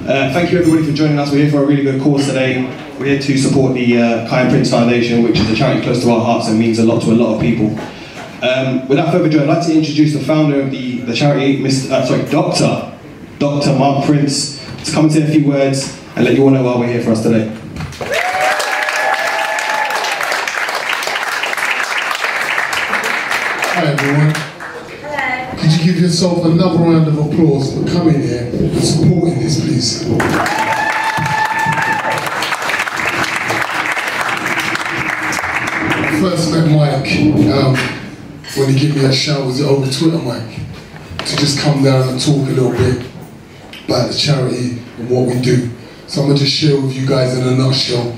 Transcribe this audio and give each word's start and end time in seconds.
Uh, 0.00 0.32
thank 0.32 0.50
you 0.50 0.58
everybody 0.58 0.82
for 0.82 0.92
joining 0.92 1.18
us. 1.18 1.30
We're 1.30 1.42
here 1.42 1.50
for 1.50 1.62
a 1.62 1.66
really 1.66 1.82
good 1.82 2.00
cause 2.00 2.26
today. 2.26 2.64
We're 2.98 3.04
here 3.04 3.18
to 3.20 3.36
support 3.36 3.74
the 3.74 3.98
uh, 3.98 4.28
Kiyan 4.28 4.48
Prince 4.48 4.70
Foundation, 4.70 5.22
which 5.22 5.38
is 5.38 5.50
a 5.50 5.54
charity 5.54 5.82
close 5.82 6.02
to 6.02 6.10
our 6.10 6.24
hearts 6.24 6.48
and 6.48 6.58
means 6.58 6.78
a 6.78 6.84
lot 6.84 7.02
to 7.02 7.10
a 7.10 7.12
lot 7.12 7.34
of 7.34 7.40
people. 7.40 7.78
Um, 8.42 8.88
without 8.88 9.12
further 9.12 9.26
ado, 9.26 9.42
I'd 9.42 9.48
like 9.48 9.66
to 9.66 9.74
introduce 9.76 10.14
the 10.14 10.20
founder 10.20 10.62
of 10.62 10.70
the, 10.70 11.00
the 11.00 11.14
charity, 11.14 11.62
Mr. 11.62 11.90
Uh, 11.90 12.06
sorry, 12.06 12.24
Doctor, 12.30 12.98
Dr. 13.38 13.78
Mark 13.78 14.06
Prince, 14.06 14.58
to 14.86 14.92
come 14.92 15.04
and 15.04 15.12
say 15.12 15.22
a 15.22 15.30
few 15.30 15.46
words 15.46 16.00
and 16.16 16.24
let 16.24 16.34
you 16.34 16.44
all 16.44 16.50
know 16.50 16.62
why 16.62 16.78
we're 16.78 16.86
here 16.90 17.02
for 17.02 17.10
us 17.10 17.22
today. 17.22 17.54
Hi 23.74 23.86
everyone. 23.86 24.49
Give 26.00 26.08
yourself 26.08 26.46
another 26.46 26.78
round 26.78 27.08
of 27.08 27.18
applause 27.18 27.74
for 27.74 27.86
coming 27.86 28.22
here 28.22 28.44
and 28.44 28.82
supporting 28.82 29.38
this, 29.38 29.60
please? 29.60 30.02
First 36.22 36.52
met 36.52 36.70
Mike 36.70 37.52
um, 37.52 37.76
when 38.56 38.72
he 38.72 38.80
gave 38.80 38.96
me 38.96 39.04
a 39.04 39.12
shout, 39.12 39.44
was 39.44 39.60
it 39.60 39.66
over 39.66 39.92
Twitter, 39.92 40.16
Mike? 40.16 40.60
To 41.18 41.36
just 41.36 41.60
come 41.60 41.84
down 41.84 42.08
and 42.08 42.18
talk 42.18 42.48
a 42.48 42.50
little 42.50 42.70
bit 42.70 43.06
about 43.84 44.10
the 44.10 44.16
charity 44.16 44.78
and 44.96 45.10
what 45.10 45.26
we 45.26 45.38
do. 45.42 45.68
So 46.06 46.22
I'm 46.22 46.28
gonna 46.28 46.38
just 46.38 46.56
share 46.56 46.80
with 46.80 46.96
you 46.96 47.06
guys 47.06 47.36
in 47.36 47.46
a 47.46 47.54
nutshell 47.54 48.12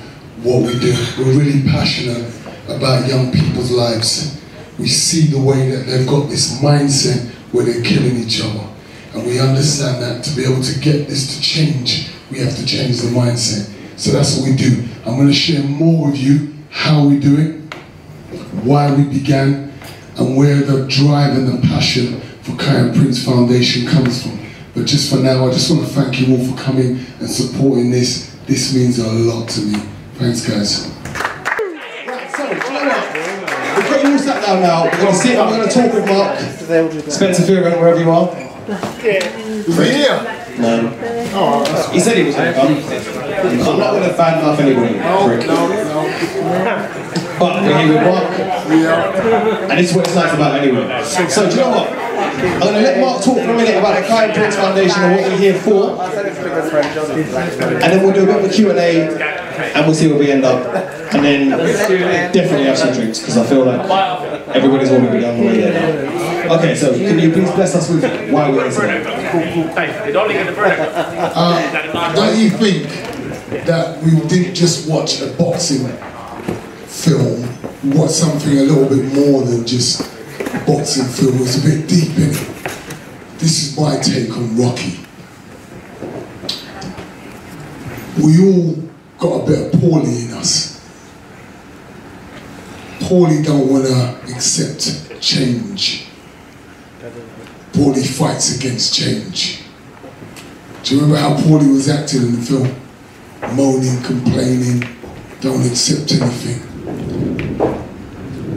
what 0.44 0.62
we 0.62 0.78
do. 0.78 0.94
We're 1.18 1.36
really 1.36 1.68
passionate 1.68 2.32
about 2.68 3.08
young 3.08 3.32
people's 3.32 3.72
lives. 3.72 4.40
We 4.78 4.86
see 4.86 5.26
the 5.26 5.40
way 5.40 5.68
that 5.72 5.86
they've 5.86 6.06
got 6.06 6.28
this 6.28 6.60
mindset 6.60 7.31
where 7.52 7.64
they're 7.64 7.82
killing 7.82 8.16
each 8.16 8.42
other. 8.42 8.66
And 9.14 9.26
we 9.26 9.38
understand 9.38 10.02
that 10.02 10.24
to 10.24 10.36
be 10.36 10.44
able 10.44 10.62
to 10.62 10.78
get 10.80 11.06
this 11.06 11.36
to 11.36 11.42
change, 11.42 12.10
we 12.30 12.38
have 12.38 12.56
to 12.56 12.66
change 12.66 13.00
the 13.00 13.08
mindset. 13.08 13.70
So 13.98 14.10
that's 14.10 14.38
what 14.38 14.48
we 14.48 14.56
do. 14.56 14.84
I'm 15.04 15.16
gonna 15.16 15.32
share 15.32 15.62
more 15.62 16.10
with 16.10 16.18
you 16.18 16.54
how 16.70 17.06
we 17.06 17.20
do 17.20 17.38
it, 17.38 17.74
why 18.64 18.92
we 18.94 19.04
began, 19.04 19.72
and 20.16 20.36
where 20.36 20.56
the 20.56 20.86
drive 20.88 21.36
and 21.36 21.48
the 21.48 21.66
passion 21.68 22.20
for 22.42 22.52
Kiyan 22.52 22.96
Prince 22.96 23.24
Foundation 23.24 23.86
comes 23.86 24.22
from. 24.22 24.38
But 24.74 24.86
just 24.86 25.10
for 25.10 25.18
now, 25.18 25.46
I 25.46 25.52
just 25.52 25.70
want 25.70 25.86
to 25.86 25.92
thank 25.92 26.18
you 26.20 26.34
all 26.34 26.44
for 26.44 26.56
coming 26.56 27.04
and 27.20 27.30
supporting 27.30 27.90
this. 27.90 28.34
This 28.46 28.74
means 28.74 28.98
a 28.98 29.06
lot 29.06 29.48
to 29.50 29.60
me. 29.60 29.78
Thanks, 30.14 30.48
guys. 30.48 30.88
Right, 32.06 32.30
so, 32.34 32.48
do 32.48 32.54
you 32.54 32.72
know 32.72 32.88
what? 32.88 33.14
We've 33.76 33.86
got 33.86 34.02
you 34.02 34.12
all 34.12 34.18
sat 34.18 34.41
down 34.52 34.62
now. 34.62 34.84
We're 34.84 35.02
going 35.02 35.12
to 35.12 35.14
sit 35.14 35.38
and 35.38 35.50
we're 35.50 35.56
going 35.56 35.68
to 35.68 35.74
talk 35.74 35.92
with 35.94 36.06
Mark. 36.06 36.38
Spencer 37.10 37.42
Fearon, 37.42 37.78
wherever 37.78 38.00
you 38.00 38.10
are. 38.10 38.28
Is 38.68 39.78
he 39.78 39.84
here? 39.84 40.38
No. 40.58 40.88
He 41.92 42.00
said 42.00 42.16
he 42.16 42.24
was 42.24 42.34
going 42.34 42.52
to 42.52 42.60
come. 42.60 42.68
I'm 42.72 43.78
not 43.78 43.92
going 43.92 44.08
to 44.08 44.14
fan 44.14 44.44
off 44.44 44.58
anybody. 44.58 44.94
prick. 44.94 45.46
But 47.38 47.62
we're 47.62 47.78
here 47.78 47.94
with 47.94 48.02
Mark. 48.02 48.24
And 49.70 49.78
this 49.78 49.90
is 49.90 49.96
what 49.96 50.06
it's 50.06 50.14
nice 50.14 50.34
about 50.34 50.60
anyway. 50.60 51.02
So, 51.04 51.48
do 51.48 51.56
you 51.56 51.62
know 51.62 51.70
what? 51.70 51.88
I'm 51.88 52.60
going 52.60 52.74
to 52.74 52.80
let 52.80 53.00
Mark 53.00 53.24
talk 53.24 53.36
for 53.36 53.50
a 53.50 53.56
minute 53.56 53.76
about 53.78 54.00
the 54.00 54.06
Kiyan 54.06 54.34
Prince 54.34 54.56
Foundation 54.56 55.02
and 55.02 55.16
what 55.16 55.30
we're 55.30 55.38
here 55.38 55.58
for. 55.60 56.02
And 57.82 57.92
then 57.92 58.02
we'll 58.04 58.14
do 58.14 58.22
a 58.22 58.26
bit 58.26 58.44
of 58.44 58.50
a 58.50 58.52
Q&A 58.52 59.08
and 59.74 59.86
we'll 59.86 59.94
see 59.94 60.08
where 60.08 60.18
we 60.18 60.30
end 60.30 60.44
up. 60.44 60.66
And 61.14 61.24
then 61.24 61.50
definitely 62.32 62.64
have 62.66 62.78
some 62.78 62.92
drinks 62.94 63.18
because 63.20 63.36
I 63.36 63.46
feel 63.46 63.64
like 63.64 63.88
everybody's 64.54 64.90
want 64.90 65.04
to 65.04 65.10
be 65.12 65.24
on 65.24 65.36
the 65.36 65.42
way 65.44 65.60
there 65.60 65.72
now. 65.72 66.56
Okay, 66.56 66.74
so 66.74 66.92
can 66.92 67.18
you 67.18 67.32
please 67.32 67.50
bless 67.52 67.74
us 67.74 67.88
with 67.88 68.02
why 68.32 68.50
we're 68.50 68.70
here 68.70 68.80
today? 68.80 70.12
Uh, 71.34 72.14
don't 72.14 72.36
you 72.38 72.50
think 72.50 72.86
that 73.66 74.02
we 74.02 74.10
didn't 74.28 74.54
just 74.54 74.88
watch 74.88 75.20
a 75.20 75.32
boxing 75.34 75.86
film, 76.86 77.48
we 77.82 77.90
watched 77.98 78.14
something 78.14 78.58
a 78.58 78.62
little 78.62 78.88
bit 78.88 79.04
more 79.14 79.42
than 79.42 79.64
just 79.66 80.00
a 80.00 80.64
boxing 80.66 81.06
film, 81.06 81.36
it 81.36 81.40
was 81.40 81.64
a 81.64 81.68
bit 81.68 81.88
deep 81.88 82.16
in 82.18 82.30
it. 82.30 82.48
This 83.38 83.62
is 83.62 83.76
my 83.78 83.98
take 83.98 84.30
on 84.36 84.56
Rocky. 84.56 84.98
We 88.22 88.38
all 88.44 88.76
got 89.18 89.42
a 89.42 89.46
bit 89.46 89.74
of 89.74 89.80
Paulie 89.80 90.28
in 90.28 90.34
us. 90.34 90.71
Paulie 93.02 93.44
don't 93.44 93.68
want 93.68 93.84
to 93.84 94.32
accept 94.32 95.20
change. 95.20 96.06
Paulie 97.72 98.06
fights 98.06 98.56
against 98.56 98.94
change. 98.94 99.62
Do 100.84 100.94
you 100.94 101.00
remember 101.02 101.20
how 101.20 101.34
Paulie 101.34 101.72
was 101.72 101.88
acting 101.88 102.22
in 102.22 102.36
the 102.36 102.42
film? 102.42 102.74
Moaning, 103.56 104.00
complaining, 104.02 104.84
don't 105.40 105.66
accept 105.66 106.12
anything. 106.12 106.62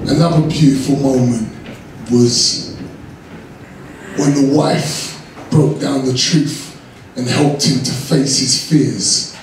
Another 0.07 0.47
beautiful 0.47 0.97
moment 0.97 1.49
was 2.11 2.77
when 4.17 4.33
the 4.35 4.55
wife 4.55 5.25
broke 5.49 5.81
down 5.81 6.05
the 6.05 6.13
truth 6.13 6.79
and 7.15 7.27
helped 7.27 7.65
him 7.65 7.83
to 7.83 7.91
face 7.91 8.37
his 8.37 8.69
fears 8.69 9.35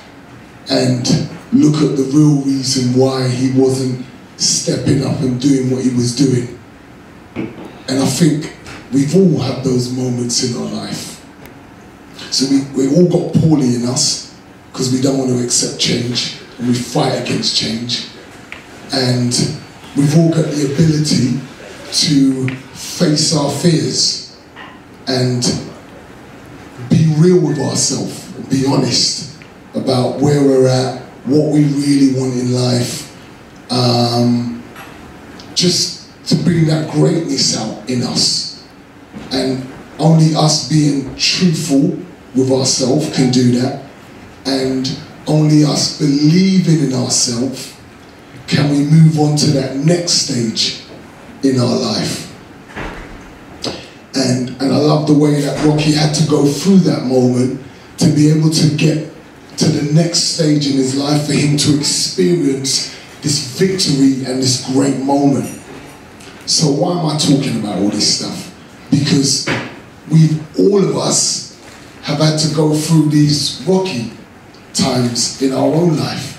and 0.70 1.28
look 1.52 1.82
at 1.82 1.96
the 1.96 2.08
real 2.14 2.36
reason 2.42 2.94
why 2.98 3.26
he 3.28 3.50
wasn't 3.58 4.06
stepping 4.36 5.04
up 5.04 5.20
and 5.20 5.40
doing 5.40 5.70
what 5.70 5.84
he 5.84 5.90
was 5.90 6.14
doing. 6.16 6.58
And 7.34 8.00
I 8.00 8.06
think 8.06 8.54
we've 8.92 9.14
all 9.14 9.38
had 9.40 9.64
those 9.64 9.92
moments 9.92 10.42
in 10.44 10.60
our 10.60 10.68
life. 10.68 11.24
So 12.30 12.46
we, 12.50 12.86
we 12.86 12.96
all 12.96 13.08
got 13.08 13.34
Paulie 13.34 13.76
in 13.76 13.88
us 13.88 14.34
because 14.72 14.92
we 14.92 15.00
don't 15.00 15.18
want 15.18 15.30
to 15.30 15.44
accept 15.44 15.78
change 15.80 16.38
and 16.58 16.68
we 16.68 16.74
fight 16.74 17.22
against 17.22 17.56
change. 17.56 18.08
And 18.92 19.32
we've 19.96 20.16
all 20.16 20.30
got 20.30 20.46
the 20.46 20.72
ability 20.72 21.40
to 21.92 22.48
face 22.74 23.34
our 23.36 23.50
fears 23.50 24.40
and 25.06 25.42
be 26.88 27.14
real 27.18 27.40
with 27.40 27.58
ourselves, 27.58 28.30
be 28.48 28.66
honest 28.66 29.42
about 29.74 30.20
where 30.20 30.42
we're 30.42 30.68
at, 30.68 31.00
what 31.24 31.52
we 31.52 31.64
really 31.64 32.18
want 32.18 32.34
in 32.34 32.52
life, 32.52 33.11
um, 33.72 34.62
just 35.54 36.26
to 36.28 36.36
bring 36.36 36.66
that 36.66 36.90
greatness 36.90 37.56
out 37.56 37.88
in 37.88 38.02
us. 38.02 38.64
And 39.32 39.66
only 39.98 40.34
us 40.34 40.68
being 40.68 41.16
truthful 41.16 41.98
with 42.34 42.50
ourselves 42.52 43.14
can 43.16 43.30
do 43.30 43.60
that. 43.60 43.84
And 44.44 44.98
only 45.26 45.64
us 45.64 45.98
believing 45.98 46.88
in 46.88 46.94
ourselves 46.94 47.74
can 48.46 48.70
we 48.70 48.84
move 48.84 49.18
on 49.18 49.36
to 49.36 49.50
that 49.52 49.76
next 49.76 50.12
stage 50.12 50.82
in 51.42 51.58
our 51.58 51.76
life. 51.76 52.28
And, 54.14 54.50
and 54.60 54.72
I 54.72 54.76
love 54.76 55.06
the 55.06 55.14
way 55.14 55.40
that 55.40 55.64
Rocky 55.64 55.92
had 55.92 56.14
to 56.16 56.28
go 56.28 56.44
through 56.46 56.78
that 56.78 57.04
moment 57.04 57.62
to 57.98 58.08
be 58.08 58.30
able 58.30 58.50
to 58.50 58.76
get 58.76 59.10
to 59.56 59.64
the 59.66 59.92
next 59.92 60.34
stage 60.34 60.66
in 60.66 60.76
his 60.76 60.96
life 60.96 61.26
for 61.26 61.32
him 61.32 61.56
to 61.56 61.78
experience 61.78 62.94
this 63.22 63.58
victory 63.58 64.24
and 64.24 64.42
this 64.42 64.66
great 64.72 64.98
moment. 64.98 65.46
So 66.46 66.72
why 66.72 66.98
am 66.98 67.06
I 67.06 67.16
talking 67.16 67.60
about 67.60 67.78
all 67.78 67.88
this 67.88 68.18
stuff? 68.18 68.52
Because 68.90 69.48
we've 70.10 70.42
all 70.58 70.84
of 70.84 70.96
us 70.96 71.58
have 72.02 72.18
had 72.18 72.36
to 72.36 72.54
go 72.54 72.74
through 72.74 73.08
these 73.10 73.64
rocky 73.66 74.12
times 74.74 75.40
in 75.40 75.52
our 75.52 75.72
own 75.72 75.96
life. 75.96 76.38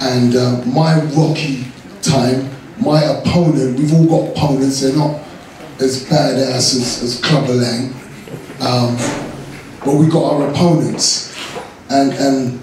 And 0.00 0.34
uh, 0.34 0.64
my 0.64 1.02
rocky 1.16 1.66
time, 2.00 2.48
my 2.80 3.02
opponent, 3.02 3.78
we've 3.78 3.92
all 3.92 4.06
got 4.06 4.36
opponents, 4.36 4.80
they're 4.80 4.96
not 4.96 5.20
as 5.80 6.04
badass 6.04 6.76
as, 6.76 7.02
as 7.02 7.20
Clubber 7.22 7.54
Lang, 7.54 7.94
um, 8.60 8.96
but 9.84 9.96
we 9.96 10.08
got 10.08 10.32
our 10.32 10.50
opponents. 10.50 11.36
And, 11.90 12.12
and 12.14 12.62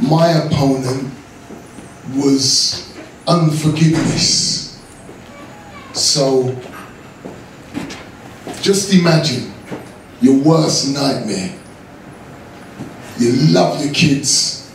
my 0.00 0.28
opponent 0.28 1.12
was 2.14 2.96
unforgiveness. 3.26 4.80
So 5.92 6.54
just 8.60 8.92
imagine 8.92 9.52
your 10.20 10.38
worst 10.38 10.92
nightmare. 10.94 11.54
You 13.18 13.32
love 13.52 13.84
your 13.84 13.94
kids. 13.94 14.70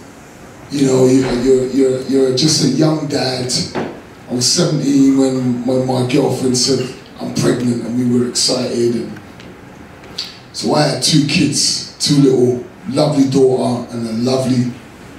You 0.71 0.87
know, 0.87 1.05
you're, 1.05 1.33
you're, 1.41 1.67
you're, 1.67 2.01
you're 2.03 2.37
just 2.37 2.63
a 2.63 2.69
young 2.69 3.07
dad. 3.07 3.51
I 4.29 4.33
was 4.33 4.51
17 4.51 5.17
when, 5.17 5.65
when 5.65 5.85
my 5.85 6.11
girlfriend 6.11 6.57
said, 6.57 6.95
I'm 7.19 7.35
pregnant, 7.35 7.83
and 7.83 7.99
we 7.99 8.17
were 8.17 8.29
excited. 8.29 8.95
And 8.95 9.19
so 10.53 10.73
I 10.73 10.83
had 10.83 11.03
two 11.03 11.27
kids, 11.27 11.97
two 11.99 12.21
little 12.21 12.65
lovely 12.89 13.29
daughter 13.29 13.93
and 13.93 14.07
a 14.07 14.13
lovely 14.13 14.71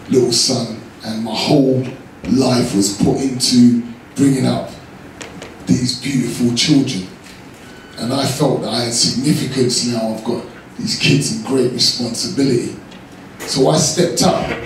little 0.08 0.32
son. 0.32 0.80
And 1.04 1.24
my 1.24 1.34
whole 1.34 1.84
life 2.30 2.74
was 2.74 2.96
put 2.98 3.20
into 3.20 3.82
bringing 4.14 4.46
up 4.46 4.70
these 5.66 6.00
beautiful 6.00 6.54
children. 6.54 7.08
And 7.98 8.12
I 8.12 8.26
felt 8.26 8.62
that 8.62 8.68
I 8.68 8.84
had 8.84 8.92
significance 8.92 9.86
now. 9.86 10.14
I've 10.14 10.24
got 10.24 10.44
these 10.78 10.98
kids 10.98 11.36
and 11.36 11.46
great 11.46 11.72
responsibility. 11.72 12.76
So 13.40 13.68
I 13.68 13.76
stepped 13.76 14.22
up. 14.22 14.58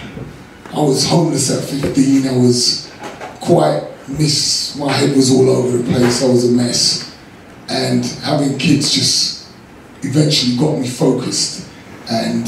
I 0.72 0.80
was 0.80 1.06
homeless 1.06 1.50
at 1.50 1.64
15. 1.68 2.28
I 2.28 2.36
was 2.36 2.92
quite 3.40 3.82
miss. 4.08 4.76
My 4.76 4.92
head 4.92 5.16
was 5.16 5.30
all 5.30 5.48
over 5.48 5.78
the 5.78 5.84
place. 5.90 6.22
I 6.22 6.28
was 6.28 6.48
a 6.48 6.52
mess. 6.52 7.16
And 7.68 8.04
having 8.22 8.58
kids 8.58 8.92
just 8.92 9.48
eventually 10.02 10.56
got 10.56 10.78
me 10.78 10.88
focused. 10.88 11.68
And 12.10 12.46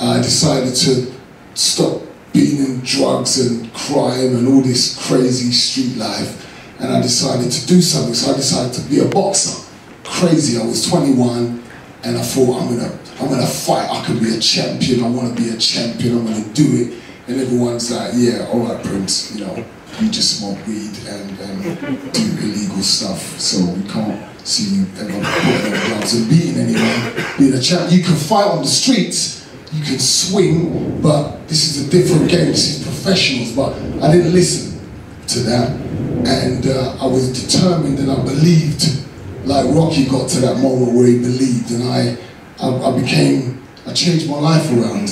I 0.00 0.18
decided 0.18 0.74
to 0.74 1.12
stop 1.54 2.05
being 2.36 2.58
in 2.58 2.80
drugs 2.80 3.40
and 3.40 3.72
crime 3.72 4.36
and 4.36 4.46
all 4.46 4.60
this 4.60 5.08
crazy 5.08 5.50
street 5.50 5.96
life. 5.96 6.44
And 6.78 6.92
I 6.92 7.00
decided 7.00 7.50
to 7.50 7.66
do 7.66 7.80
something. 7.80 8.12
So 8.12 8.32
I 8.32 8.36
decided 8.36 8.74
to 8.74 8.82
be 8.90 9.00
a 9.00 9.06
boxer. 9.06 9.64
Crazy. 10.04 10.60
I 10.60 10.66
was 10.66 10.86
21 10.88 11.62
and 12.04 12.16
I 12.16 12.22
thought 12.22 12.60
I'm 12.60 12.76
gonna 12.76 12.98
I'm 13.18 13.30
gonna 13.30 13.46
fight. 13.46 13.88
I 13.90 14.04
could 14.04 14.20
be 14.20 14.36
a 14.36 14.38
champion. 14.38 15.02
I 15.02 15.08
want 15.08 15.34
to 15.34 15.42
be 15.42 15.48
a 15.48 15.56
champion. 15.56 16.18
I'm 16.18 16.26
gonna 16.26 16.52
do 16.52 16.66
it. 16.82 17.02
And 17.26 17.40
everyone's 17.40 17.90
like, 17.90 18.12
yeah, 18.14 18.46
all 18.52 18.60
right, 18.60 18.84
Prince. 18.84 19.34
You 19.34 19.46
know, 19.46 19.64
you 19.98 20.10
just 20.10 20.38
smoke 20.38 20.58
weed 20.66 20.92
and, 21.08 21.40
and 21.40 22.12
do 22.12 22.22
illegal 22.44 22.82
stuff. 22.82 23.18
So 23.40 23.64
we 23.72 23.88
can't 23.88 24.46
see 24.46 24.76
you 24.76 24.86
ever 24.98 25.10
putting 25.10 25.72
on 25.72 25.88
gloves 25.88 26.14
and 26.14 26.28
beating 26.28 26.56
anyone. 26.60 27.38
Being 27.38 27.54
a 27.54 27.60
champ, 27.60 27.90
you 27.90 28.04
can 28.04 28.14
fight 28.14 28.46
on 28.46 28.62
the 28.62 28.68
streets. 28.68 29.35
You 29.72 29.82
can 29.82 29.98
swing, 29.98 31.00
but 31.02 31.48
this 31.48 31.76
is 31.76 31.86
a 31.86 31.90
different 31.90 32.30
game. 32.30 32.46
This 32.46 32.78
is 32.78 32.82
professionals. 32.84 33.52
But 33.52 33.74
I 34.02 34.12
didn't 34.12 34.32
listen 34.32 34.80
to 35.28 35.40
that, 35.40 35.70
and 35.70 36.66
uh, 36.66 36.96
I 37.00 37.06
was 37.06 37.44
determined 37.44 37.98
and 37.98 38.10
I 38.10 38.16
believed. 38.22 39.02
Like 39.44 39.64
Rocky 39.72 40.06
got 40.06 40.28
to 40.30 40.40
that 40.40 40.56
moment 40.58 40.92
where 40.92 41.06
he 41.06 41.18
believed, 41.20 41.70
and 41.70 41.84
I 41.84 42.18
I, 42.60 42.68
I 42.68 43.00
became, 43.00 43.62
I 43.86 43.92
changed 43.92 44.28
my 44.28 44.38
life 44.38 44.70
around. 44.72 45.10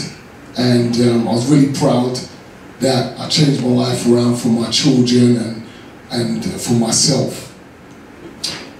And 0.57 0.95
um, 1.01 1.29
I 1.29 1.33
was 1.33 1.51
really 1.51 1.73
proud 1.73 2.19
that 2.81 3.19
I 3.19 3.29
changed 3.29 3.63
my 3.63 3.69
life 3.69 4.07
around 4.07 4.37
for 4.37 4.49
my 4.49 4.71
children 4.71 5.37
and, 5.37 5.67
and 6.11 6.45
for 6.61 6.75
myself. 6.75 7.59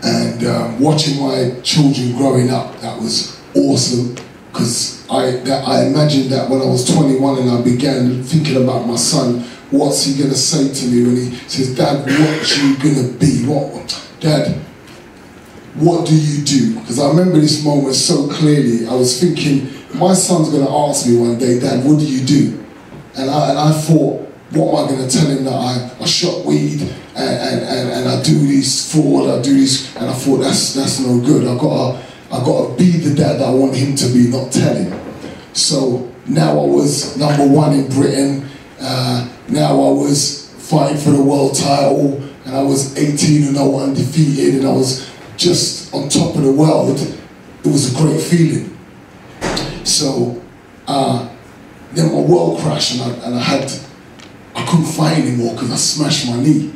And 0.03 0.45
um, 0.45 0.81
watching 0.81 1.21
my 1.21 1.61
children 1.63 2.17
growing 2.17 2.51
up, 2.51 2.79
that 2.81 3.01
was 3.01 3.41
awesome 3.55 4.17
because 4.55 5.05
I, 5.11 5.41
I 5.67 5.87
imagined 5.87 6.31
that 6.31 6.49
when 6.49 6.63
I 6.63 6.65
was 6.65 6.89
21 6.95 7.39
and 7.39 7.51
I 7.51 7.61
began 7.61 8.23
thinking 8.23 8.63
about 8.63 8.87
my 8.87 8.95
son, 8.95 9.41
what's 9.73 10.05
he 10.05 10.17
going 10.17 10.31
to 10.31 10.37
say 10.37 10.73
to 10.73 10.87
me 10.87 11.03
when 11.03 11.17
he 11.17 11.35
says, 11.49 11.75
Dad, 11.77 12.07
what 12.07 12.57
you 12.57 12.79
going 12.79 13.05
to 13.05 13.19
be? 13.19 13.45
What, 13.47 14.09
Dad, 14.21 14.55
what 15.75 16.07
do 16.07 16.15
you 16.15 16.45
do? 16.45 16.79
Because 16.79 17.01
I 17.01 17.09
remember 17.09 17.41
this 17.41 17.65
moment 17.65 17.97
so 17.97 18.29
clearly. 18.29 18.87
I 18.87 18.95
was 18.95 19.21
thinking, 19.21 19.75
my 19.93 20.15
son's 20.15 20.51
going 20.51 20.65
to 20.65 20.71
ask 20.71 21.09
me 21.09 21.17
one 21.17 21.37
day, 21.37 21.59
Dad, 21.59 21.85
what 21.85 21.99
do 21.99 22.07
you 22.07 22.25
do? 22.25 22.65
And 23.17 23.29
I, 23.29 23.51
and 23.51 23.59
I 23.59 23.73
thought, 23.73 24.21
what 24.53 24.79
am 24.79 24.85
I 24.85 24.89
going 24.89 25.09
to 25.09 25.19
tell 25.19 25.27
him 25.27 25.43
that 25.45 25.53
I, 25.53 25.91
I 26.01 26.07
shot 26.07 26.45
weed 26.45 26.81
and, 26.81 26.93
and, 27.17 27.61
and, 27.65 27.91
and 27.91 28.09
I 28.09 28.23
do 28.23 28.39
these 28.39 28.93
fraud, 28.93 29.37
I 29.37 29.43
do 29.43 29.59
this, 29.59 29.97
and 29.97 30.09
I 30.09 30.13
thought 30.13 30.37
that's 30.39 30.75
that's 30.75 31.01
no 31.01 31.19
good. 31.19 31.43
I 31.43 31.59
got 31.59 31.97
to 31.97 32.14
I 32.33 32.39
got 32.45 32.71
to 32.71 32.77
be 32.77 32.91
the 32.93 33.15
dad 33.15 33.41
I 33.41 33.51
want 33.51 33.75
him 33.75 33.95
to 33.97 34.07
be, 34.13 34.29
not 34.29 34.53
tell 34.53 34.75
him. 34.75 35.01
So 35.53 36.13
now 36.27 36.53
I 36.53 36.67
was 36.67 37.17
number 37.17 37.47
one 37.47 37.75
in 37.75 37.89
Britain. 37.89 38.49
Uh, 38.81 39.29
now 39.49 39.73
I 39.73 39.93
was 39.93 40.53
fighting 40.59 40.99
for 40.99 41.11
the 41.11 41.23
world 41.23 41.55
title, 41.55 42.23
and 42.45 42.57
I 42.57 42.63
was 42.63 42.97
18 42.97 43.45
and 43.45 43.57
0 43.57 43.79
undefeated, 43.79 44.57
and 44.57 44.67
I 44.67 44.73
was 44.73 45.09
just 45.37 45.93
on 45.95 46.09
top 46.09 46.35
of 46.37 46.43
the 46.43 46.53
world, 46.53 46.99
it 46.99 47.67
was 47.67 47.95
a 47.95 47.97
great 47.97 48.21
feeling. 48.21 48.77
So 49.85 50.43
uh, 50.87 51.29
then 51.93 52.13
my 52.13 52.21
world 52.21 52.61
crashed 52.61 53.01
and 53.01 53.03
I, 53.03 53.27
and 53.27 53.35
I 53.35 53.41
had, 53.41 53.73
I 54.55 54.65
couldn't 54.67 54.87
fight 54.87 55.19
anymore 55.19 55.55
because 55.55 55.71
I 55.71 55.77
smashed 55.77 56.27
my 56.27 56.41
knee. 56.41 56.73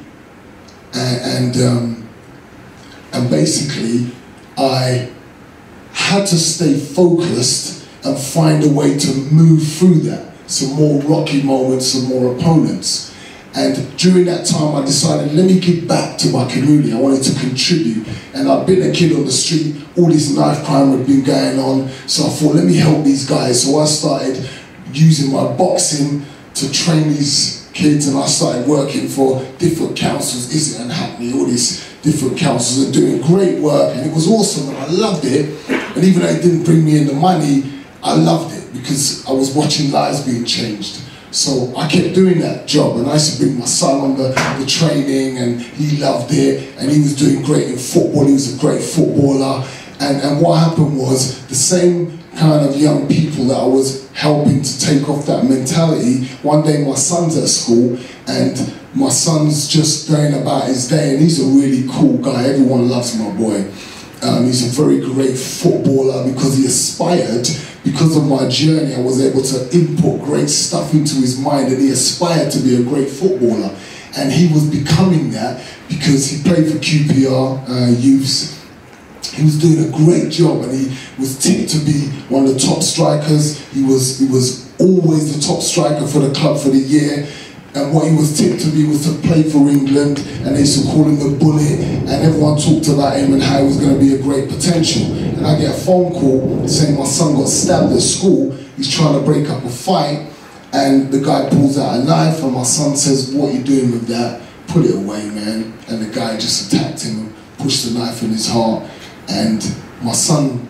And, 0.94 1.56
and, 1.56 1.66
um, 1.66 2.08
and 3.12 3.30
basically 3.30 4.12
I 4.56 5.10
had 5.98 6.26
to 6.26 6.38
stay 6.38 6.78
focused 6.78 7.86
and 8.04 8.16
find 8.16 8.64
a 8.64 8.68
way 8.68 8.96
to 8.96 9.14
move 9.30 9.66
through 9.66 10.00
that. 10.00 10.32
Some 10.46 10.76
more 10.76 11.02
rocky 11.02 11.42
moments, 11.42 11.88
some 11.88 12.04
more 12.04 12.34
opponents. 12.34 13.14
And 13.54 13.96
during 13.98 14.26
that 14.26 14.46
time, 14.46 14.76
I 14.76 14.86
decided, 14.86 15.34
let 15.34 15.46
me 15.46 15.58
give 15.58 15.88
back 15.88 16.16
to 16.18 16.30
my 16.30 16.50
community. 16.50 16.92
I 16.92 17.00
wanted 17.00 17.24
to 17.24 17.40
contribute. 17.40 18.06
And 18.32 18.48
I've 18.48 18.66
been 18.66 18.88
a 18.88 18.92
kid 18.94 19.16
on 19.16 19.24
the 19.24 19.32
street. 19.32 19.76
All 19.96 20.06
this 20.06 20.34
knife 20.34 20.64
crime 20.64 20.96
had 20.96 21.06
been 21.06 21.24
going 21.24 21.58
on. 21.58 21.88
So 22.06 22.26
I 22.26 22.28
thought, 22.28 22.54
let 22.54 22.64
me 22.64 22.76
help 22.76 23.04
these 23.04 23.28
guys. 23.28 23.64
So 23.64 23.80
I 23.80 23.84
started 23.84 24.48
using 24.92 25.32
my 25.32 25.52
boxing 25.56 26.24
to 26.54 26.72
train 26.72 27.08
these 27.08 27.68
kids. 27.74 28.06
And 28.06 28.16
I 28.16 28.26
started 28.26 28.66
working 28.66 29.08
for 29.08 29.44
different 29.58 29.96
councils, 29.96 30.54
Islington 30.54 30.90
Hackney, 30.90 31.32
all 31.32 31.46
these 31.46 31.84
different 32.02 32.38
councils 32.38 32.84
and 32.84 32.94
doing 32.94 33.20
great 33.20 33.58
work. 33.58 33.96
And 33.96 34.08
it 34.08 34.14
was 34.14 34.28
awesome. 34.28 34.68
And 34.68 34.78
I 34.78 34.86
loved 34.86 35.24
it. 35.24 35.77
And 35.98 36.06
even 36.06 36.22
though 36.22 36.28
it 36.28 36.40
didn't 36.40 36.62
bring 36.62 36.84
me 36.84 36.96
in 36.96 37.08
the 37.08 37.12
money, 37.12 37.64
I 38.04 38.14
loved 38.14 38.54
it 38.54 38.72
because 38.72 39.26
I 39.26 39.32
was 39.32 39.52
watching 39.52 39.90
lives 39.90 40.24
being 40.24 40.44
changed. 40.44 41.02
So 41.32 41.74
I 41.76 41.88
kept 41.88 42.14
doing 42.14 42.38
that 42.38 42.68
job, 42.68 42.98
and 42.98 43.10
I 43.10 43.14
used 43.14 43.32
to 43.32 43.44
bring 43.44 43.58
my 43.58 43.64
son 43.64 44.00
on 44.02 44.16
the, 44.16 44.28
the 44.60 44.64
training, 44.64 45.38
and 45.38 45.60
he 45.60 45.96
loved 45.96 46.32
it, 46.32 46.78
and 46.78 46.88
he 46.88 47.00
was 47.00 47.16
doing 47.16 47.42
great 47.42 47.66
in 47.66 47.76
football. 47.78 48.24
He 48.26 48.32
was 48.34 48.54
a 48.54 48.60
great 48.60 48.80
footballer, 48.80 49.66
and 49.98 50.22
and 50.22 50.40
what 50.40 50.60
happened 50.60 50.96
was 50.96 51.44
the 51.48 51.56
same 51.56 52.20
kind 52.36 52.64
of 52.64 52.76
young 52.76 53.08
people 53.08 53.46
that 53.46 53.58
I 53.58 53.66
was 53.66 54.08
helping 54.12 54.62
to 54.62 54.80
take 54.80 55.08
off 55.08 55.26
that 55.26 55.46
mentality. 55.46 56.26
One 56.44 56.62
day, 56.62 56.84
my 56.84 56.94
son's 56.94 57.36
at 57.36 57.48
school, 57.48 57.98
and 58.28 58.72
my 58.94 59.08
son's 59.08 59.66
just 59.66 60.08
going 60.08 60.34
about 60.34 60.68
his 60.68 60.86
day, 60.86 61.10
and 61.14 61.20
he's 61.20 61.42
a 61.42 61.48
really 61.60 61.88
cool 61.90 62.18
guy. 62.18 62.44
Everyone 62.44 62.88
loves 62.88 63.18
my 63.18 63.32
boy. 63.32 63.68
Um, 64.22 64.44
he's 64.44 64.66
a 64.66 64.82
very 64.82 65.00
great 65.00 65.36
footballer 65.36 66.30
because 66.30 66.56
he 66.56 66.66
aspired 66.66 67.46
because 67.84 68.16
of 68.16 68.26
my 68.26 68.48
journey, 68.48 68.94
I 68.94 69.00
was 69.00 69.24
able 69.24 69.42
to 69.42 69.76
input 69.76 70.22
great 70.22 70.50
stuff 70.50 70.92
into 70.92 71.16
his 71.16 71.38
mind 71.38 71.68
and 71.68 71.80
he 71.80 71.90
aspired 71.90 72.50
to 72.52 72.60
be 72.60 72.76
a 72.76 72.82
great 72.82 73.08
footballer. 73.08 73.74
And 74.16 74.32
he 74.32 74.52
was 74.52 74.68
becoming 74.68 75.30
that 75.30 75.64
because 75.88 76.28
he 76.28 76.42
played 76.42 76.70
for 76.70 76.78
QPR 76.78 77.68
uh, 77.68 77.98
youths. 77.98 78.58
He 79.32 79.44
was 79.44 79.58
doing 79.58 79.88
a 79.88 79.96
great 79.96 80.32
job 80.32 80.64
and 80.64 80.72
he 80.72 80.96
was 81.18 81.38
tipped 81.38 81.70
to 81.70 81.78
be 81.78 82.08
one 82.28 82.46
of 82.46 82.54
the 82.54 82.58
top 82.58 82.82
strikers. 82.82 83.58
He 83.72 83.84
was, 83.84 84.18
he 84.18 84.26
was 84.26 84.68
always 84.80 85.36
the 85.36 85.46
top 85.46 85.62
striker 85.62 86.06
for 86.06 86.18
the 86.18 86.34
club 86.34 86.58
for 86.58 86.70
the 86.70 86.78
year. 86.78 87.28
And 87.74 87.94
what 87.94 88.08
he 88.08 88.16
was 88.16 88.36
tipped 88.36 88.62
to 88.62 88.70
be 88.70 88.86
was 88.86 89.04
to 89.04 89.20
play 89.26 89.42
for 89.42 89.68
England, 89.68 90.18
and 90.42 90.56
they 90.56 90.60
used 90.60 90.82
to 90.82 90.86
call 90.90 91.04
him 91.04 91.18
the 91.18 91.36
bullet, 91.38 91.78
and 91.80 92.08
everyone 92.08 92.58
talked 92.58 92.88
about 92.88 93.16
him 93.16 93.34
and 93.34 93.42
how 93.42 93.58
he 93.58 93.66
was 93.66 93.76
going 93.76 93.94
to 93.94 94.00
be 94.00 94.14
a 94.14 94.22
great 94.22 94.48
potential. 94.48 95.04
And 95.12 95.46
I 95.46 95.58
get 95.58 95.76
a 95.76 95.78
phone 95.78 96.12
call 96.12 96.66
saying 96.66 96.98
my 96.98 97.04
son 97.04 97.36
got 97.36 97.48
stabbed 97.48 97.92
at 97.92 98.00
school, 98.00 98.52
he's 98.76 98.92
trying 98.92 99.18
to 99.18 99.24
break 99.24 99.48
up 99.50 99.62
a 99.64 99.68
fight, 99.68 100.30
and 100.72 101.12
the 101.12 101.20
guy 101.20 101.48
pulls 101.50 101.78
out 101.78 102.00
a 102.00 102.04
knife, 102.04 102.42
and 102.42 102.54
my 102.54 102.62
son 102.62 102.96
says, 102.96 103.34
What 103.34 103.50
are 103.50 103.56
you 103.56 103.62
doing 103.62 103.92
with 103.92 104.06
that? 104.08 104.40
Put 104.68 104.84
it 104.84 104.94
away, 104.94 105.28
man. 105.30 105.72
And 105.88 106.02
the 106.02 106.12
guy 106.12 106.36
just 106.36 106.72
attacked 106.72 107.02
him 107.02 107.34
pushed 107.58 107.86
the 107.86 107.98
knife 107.98 108.22
in 108.22 108.30
his 108.30 108.48
heart, 108.48 108.84
and 109.28 109.76
my 110.02 110.12
son 110.12 110.68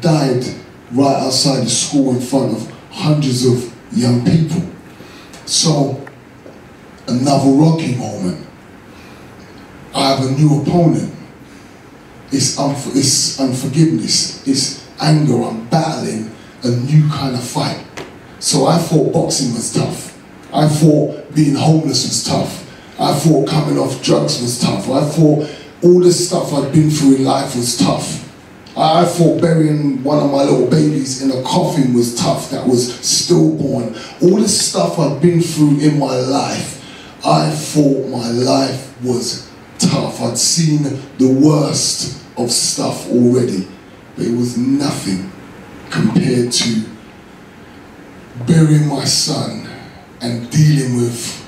died 0.00 0.44
right 0.92 1.16
outside 1.16 1.64
the 1.64 1.70
school 1.70 2.14
in 2.14 2.20
front 2.20 2.56
of 2.56 2.70
hundreds 2.90 3.44
of 3.44 3.74
young 3.92 4.24
people. 4.24 4.62
So, 5.44 6.07
another 7.08 7.50
rocky 7.50 7.94
moment. 7.96 8.46
I 9.94 10.10
have 10.10 10.24
a 10.24 10.30
new 10.32 10.62
opponent. 10.62 11.14
It's, 12.30 12.56
unf- 12.56 12.94
it's 12.94 13.40
unforgiveness, 13.40 14.46
it's 14.46 14.86
anger. 15.00 15.42
I'm 15.42 15.66
battling 15.68 16.30
a 16.62 16.68
new 16.68 17.08
kind 17.08 17.34
of 17.34 17.42
fight. 17.42 17.84
So 18.38 18.66
I 18.66 18.78
thought 18.78 19.12
boxing 19.12 19.54
was 19.54 19.72
tough. 19.72 20.16
I 20.52 20.68
thought 20.68 21.34
being 21.34 21.54
homeless 21.54 22.04
was 22.04 22.24
tough. 22.24 22.64
I 23.00 23.14
thought 23.14 23.48
coming 23.48 23.78
off 23.78 24.02
drugs 24.02 24.40
was 24.40 24.60
tough. 24.60 24.88
I 24.90 25.04
thought 25.04 25.48
all 25.82 26.00
the 26.00 26.12
stuff 26.12 26.52
I'd 26.52 26.72
been 26.72 26.90
through 26.90 27.16
in 27.16 27.24
life 27.24 27.54
was 27.56 27.78
tough. 27.78 28.24
I 28.76 29.04
thought 29.04 29.40
burying 29.40 30.04
one 30.04 30.22
of 30.22 30.30
my 30.30 30.44
little 30.44 30.68
babies 30.68 31.22
in 31.22 31.32
a 31.32 31.42
coffin 31.42 31.94
was 31.94 32.14
tough, 32.14 32.50
that 32.50 32.66
was 32.66 32.94
stillborn. 33.00 33.96
All 34.22 34.36
the 34.36 34.48
stuff 34.48 34.98
I'd 34.98 35.20
been 35.20 35.40
through 35.40 35.80
in 35.80 35.98
my 35.98 36.14
life, 36.14 36.77
I 37.24 37.50
thought 37.50 38.08
my 38.08 38.30
life 38.30 39.02
was 39.02 39.50
tough. 39.78 40.20
I'd 40.20 40.38
seen 40.38 40.82
the 41.18 41.28
worst 41.28 42.24
of 42.36 42.50
stuff 42.50 43.08
already, 43.10 43.66
but 44.16 44.26
it 44.26 44.36
was 44.36 44.56
nothing 44.56 45.32
compared 45.90 46.52
to 46.52 46.84
burying 48.46 48.88
my 48.88 49.04
son 49.04 49.68
and 50.20 50.50
dealing 50.50 50.96
with 50.96 51.44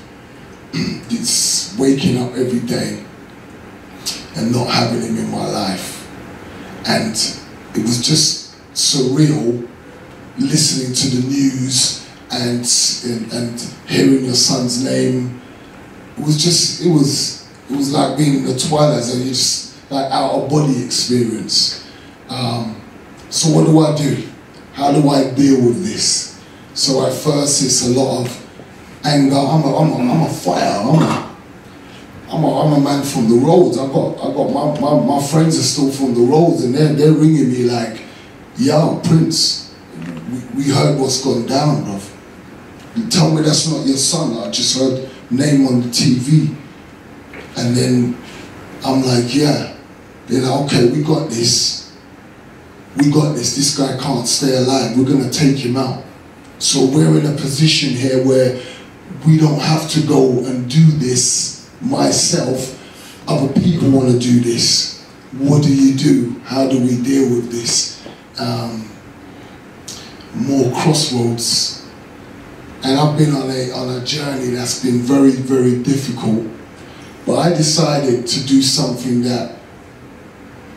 this 0.73 1.75
waking 1.79 2.17
up 2.21 2.31
every 2.33 2.59
day 2.61 3.03
and 4.35 4.51
not 4.51 4.69
having 4.69 5.01
him 5.01 5.17
in 5.17 5.31
my 5.31 5.47
life. 5.47 6.07
And 6.85 7.15
it 7.75 7.81
was 7.81 8.05
just 8.05 8.55
surreal 8.73 9.67
listening 10.37 10.93
to 10.93 11.17
the 11.17 11.27
news 11.27 12.07
and, 12.31 12.65
and, 13.05 13.33
and 13.33 13.73
hearing 13.87 14.25
your 14.25 14.33
son's 14.33 14.83
name. 14.83 15.40
It 16.17 16.25
was 16.25 16.41
just, 16.41 16.85
it 16.85 16.89
was, 16.89 17.49
it 17.69 17.75
was 17.75 17.93
like 17.93 18.17
being 18.17 18.39
in 18.39 18.45
the 18.45 18.57
twilight 18.57 19.03
zone. 19.03 19.21
You 19.21 19.29
just 19.29 19.91
like 19.91 20.11
out 20.11 20.31
of 20.31 20.49
body 20.49 20.83
experience. 20.83 21.87
Um, 22.29 22.81
so 23.29 23.49
what 23.49 23.65
do 23.65 23.79
I 23.79 23.95
do? 23.95 24.27
How 24.73 24.91
do 24.91 25.07
I 25.09 25.33
deal 25.33 25.65
with 25.65 25.83
this? 25.83 26.41
So 26.73 27.05
at 27.05 27.13
first 27.13 27.61
it's 27.63 27.87
a 27.87 27.91
lot 27.91 28.25
of 28.25 29.01
anger. 29.03 29.35
I'm 29.35 29.63
a, 29.63 29.77
I'm 29.77 29.91
a, 29.91 30.11
I'm 30.13 30.21
a 30.21 30.29
fighter. 30.29 30.63
I'm 30.63 31.01
a, 31.01 31.37
I'm 32.29 32.43
a, 32.43 32.61
I'm 32.61 32.73
a 32.73 32.79
man 32.79 33.03
from 33.03 33.29
the 33.29 33.35
roads. 33.35 33.77
I 33.77 33.87
got 33.87 34.17
I 34.19 34.33
got 34.33 34.49
my, 34.51 34.79
my, 34.79 35.05
my 35.05 35.27
friends 35.27 35.59
are 35.59 35.63
still 35.63 35.91
from 35.91 36.13
the 36.13 36.21
roads 36.21 36.63
and 36.63 36.73
they're 36.73 36.93
they're 36.93 37.11
ringing 37.11 37.51
me 37.51 37.63
like, 37.63 38.01
yo, 38.57 39.01
Prince, 39.03 39.75
we, 40.31 40.63
we 40.63 40.69
heard 40.69 40.97
what's 40.97 41.23
gone 41.23 41.45
down, 41.45 41.83
bro. 41.83 41.99
You 42.95 43.09
tell 43.09 43.31
me 43.31 43.41
that's 43.41 43.69
not 43.69 43.85
your 43.85 43.97
son. 43.97 44.37
I 44.37 44.49
just 44.51 44.77
heard 44.77 45.10
name 45.31 45.67
on 45.67 45.81
the 45.81 45.87
TV. 45.87 46.55
And 47.57 47.75
then 47.75 48.17
I'm 48.85 49.01
like, 49.03 49.33
yeah. 49.33 49.75
They're 50.27 50.41
like, 50.41 50.65
okay, 50.65 50.89
we 50.89 51.03
got 51.03 51.29
this. 51.29 51.95
We 52.97 53.11
got 53.11 53.33
this. 53.33 53.55
This 53.55 53.77
guy 53.77 53.97
can't 53.97 54.27
stay 54.27 54.55
alive. 54.57 54.97
We're 54.97 55.05
gonna 55.05 55.31
take 55.31 55.57
him 55.57 55.77
out. 55.77 56.03
So 56.59 56.85
we're 56.85 57.19
in 57.19 57.25
a 57.25 57.35
position 57.35 57.89
here 57.89 58.23
where 58.25 58.61
we 59.25 59.37
don't 59.37 59.59
have 59.59 59.89
to 59.91 60.05
go 60.05 60.45
and 60.45 60.69
do 60.69 60.85
this 60.91 61.61
myself, 61.81 62.77
other 63.27 63.51
people 63.53 63.89
want 63.89 64.11
to 64.11 64.19
do 64.19 64.39
this. 64.39 65.03
What 65.37 65.63
do 65.63 65.73
you 65.73 65.97
do? 65.97 66.39
How 66.43 66.67
do 66.67 66.79
we 66.79 67.01
deal 67.01 67.29
with 67.29 67.51
this? 67.51 68.05
Um, 68.39 68.89
more 70.35 70.71
crossroads. 70.73 71.80
And 72.83 72.99
I've 72.99 73.17
been 73.17 73.33
on 73.35 73.49
a, 73.49 73.71
on 73.71 74.01
a 74.01 74.05
journey 74.05 74.47
that's 74.47 74.83
been 74.83 74.99
very, 74.99 75.31
very 75.31 75.81
difficult. 75.83 76.47
But 77.25 77.35
I 77.35 77.49
decided 77.49 78.25
to 78.25 78.45
do 78.47 78.61
something 78.61 79.21
that 79.21 79.55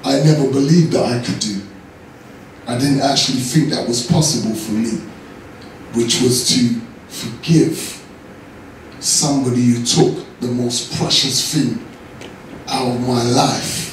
I 0.04 0.20
never 0.20 0.50
believed 0.50 0.92
that 0.92 1.04
I 1.04 1.24
could 1.24 1.38
do. 1.40 1.62
I 2.66 2.78
didn't 2.78 3.00
actually 3.00 3.40
think 3.40 3.70
that 3.70 3.88
was 3.88 4.06
possible 4.06 4.54
for 4.54 4.72
me, 4.72 4.98
which 5.94 6.20
was 6.20 6.48
to 6.54 6.80
forgive 7.08 8.02
somebody 9.00 9.62
who 9.62 9.84
took 9.84 10.24
the 10.40 10.48
most 10.48 10.98
precious 10.98 11.54
thing 11.54 11.84
out 12.68 12.94
of 12.94 13.00
my 13.00 13.22
life. 13.22 13.92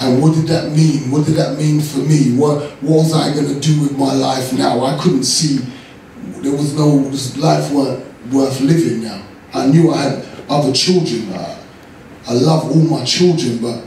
And 0.00 0.22
what 0.22 0.34
did 0.34 0.46
that 0.46 0.70
mean? 0.72 1.10
What 1.10 1.26
did 1.26 1.34
that 1.34 1.58
mean 1.58 1.80
for 1.80 1.98
me? 1.98 2.36
What, 2.36 2.70
what 2.82 3.04
was 3.04 3.12
I 3.12 3.34
going 3.34 3.48
to 3.48 3.58
do 3.58 3.80
with 3.82 3.98
my 3.98 4.12
life 4.12 4.52
now? 4.52 4.84
I 4.84 4.96
couldn't 5.02 5.24
see, 5.24 5.58
there 6.42 6.52
was 6.52 6.74
no, 6.74 7.00
this 7.10 7.36
life 7.36 7.70
weren't 7.72 8.04
worth 8.32 8.60
living 8.60 9.02
now. 9.02 9.22
I 9.52 9.66
knew 9.66 9.92
I 9.92 10.02
had 10.02 10.26
other 10.48 10.72
children. 10.72 11.32
I, 11.32 11.58
I 12.28 12.32
love 12.32 12.64
all 12.64 12.98
my 12.98 13.04
children, 13.04 13.58
but 13.58 13.84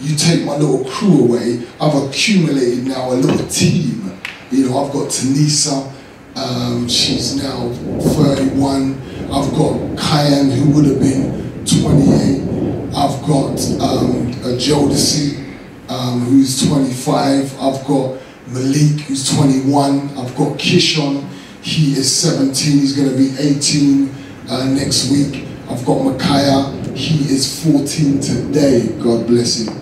you 0.00 0.16
take 0.16 0.44
my 0.44 0.56
little 0.56 0.84
crew 0.90 1.24
away, 1.24 1.66
I've 1.80 1.94
accumulated 2.08 2.86
now 2.86 3.10
a 3.10 3.14
little 3.14 3.46
team. 3.48 4.20
You 4.50 4.68
know, 4.68 4.84
I've 4.84 4.92
got 4.92 5.08
Tanisa, 5.08 5.92
um, 6.36 6.88
she's 6.88 7.42
now 7.42 7.68
31. 8.14 8.94
I've 9.24 9.50
got 9.52 9.74
Kiyan, 9.96 10.52
who 10.52 10.70
would 10.70 10.84
have 10.84 11.00
been 11.00 11.64
28. 11.66 12.94
I've 12.94 13.20
got 13.26 13.58
um, 13.80 14.32
Jodeci, 14.56 15.56
um, 15.88 16.20
who's 16.20 16.66
25. 16.66 17.60
I've 17.60 17.84
got 17.86 18.18
Malik, 18.46 19.00
who's 19.00 19.34
21. 19.34 20.10
I've 20.16 20.34
got 20.36 20.58
Kishon, 20.58 21.28
he 21.62 21.92
is 21.92 22.14
17. 22.14 22.78
He's 22.78 22.96
going 22.96 23.10
to 23.10 23.16
be 23.16 23.34
18 23.38 24.14
uh, 24.48 24.64
next 24.74 25.10
week. 25.10 25.46
I've 25.68 25.84
got 25.84 26.02
Micaiah, 26.02 26.72
he 26.94 27.32
is 27.32 27.62
14 27.64 28.20
today. 28.20 28.88
God 29.02 29.26
bless 29.26 29.60
him. 29.60 29.74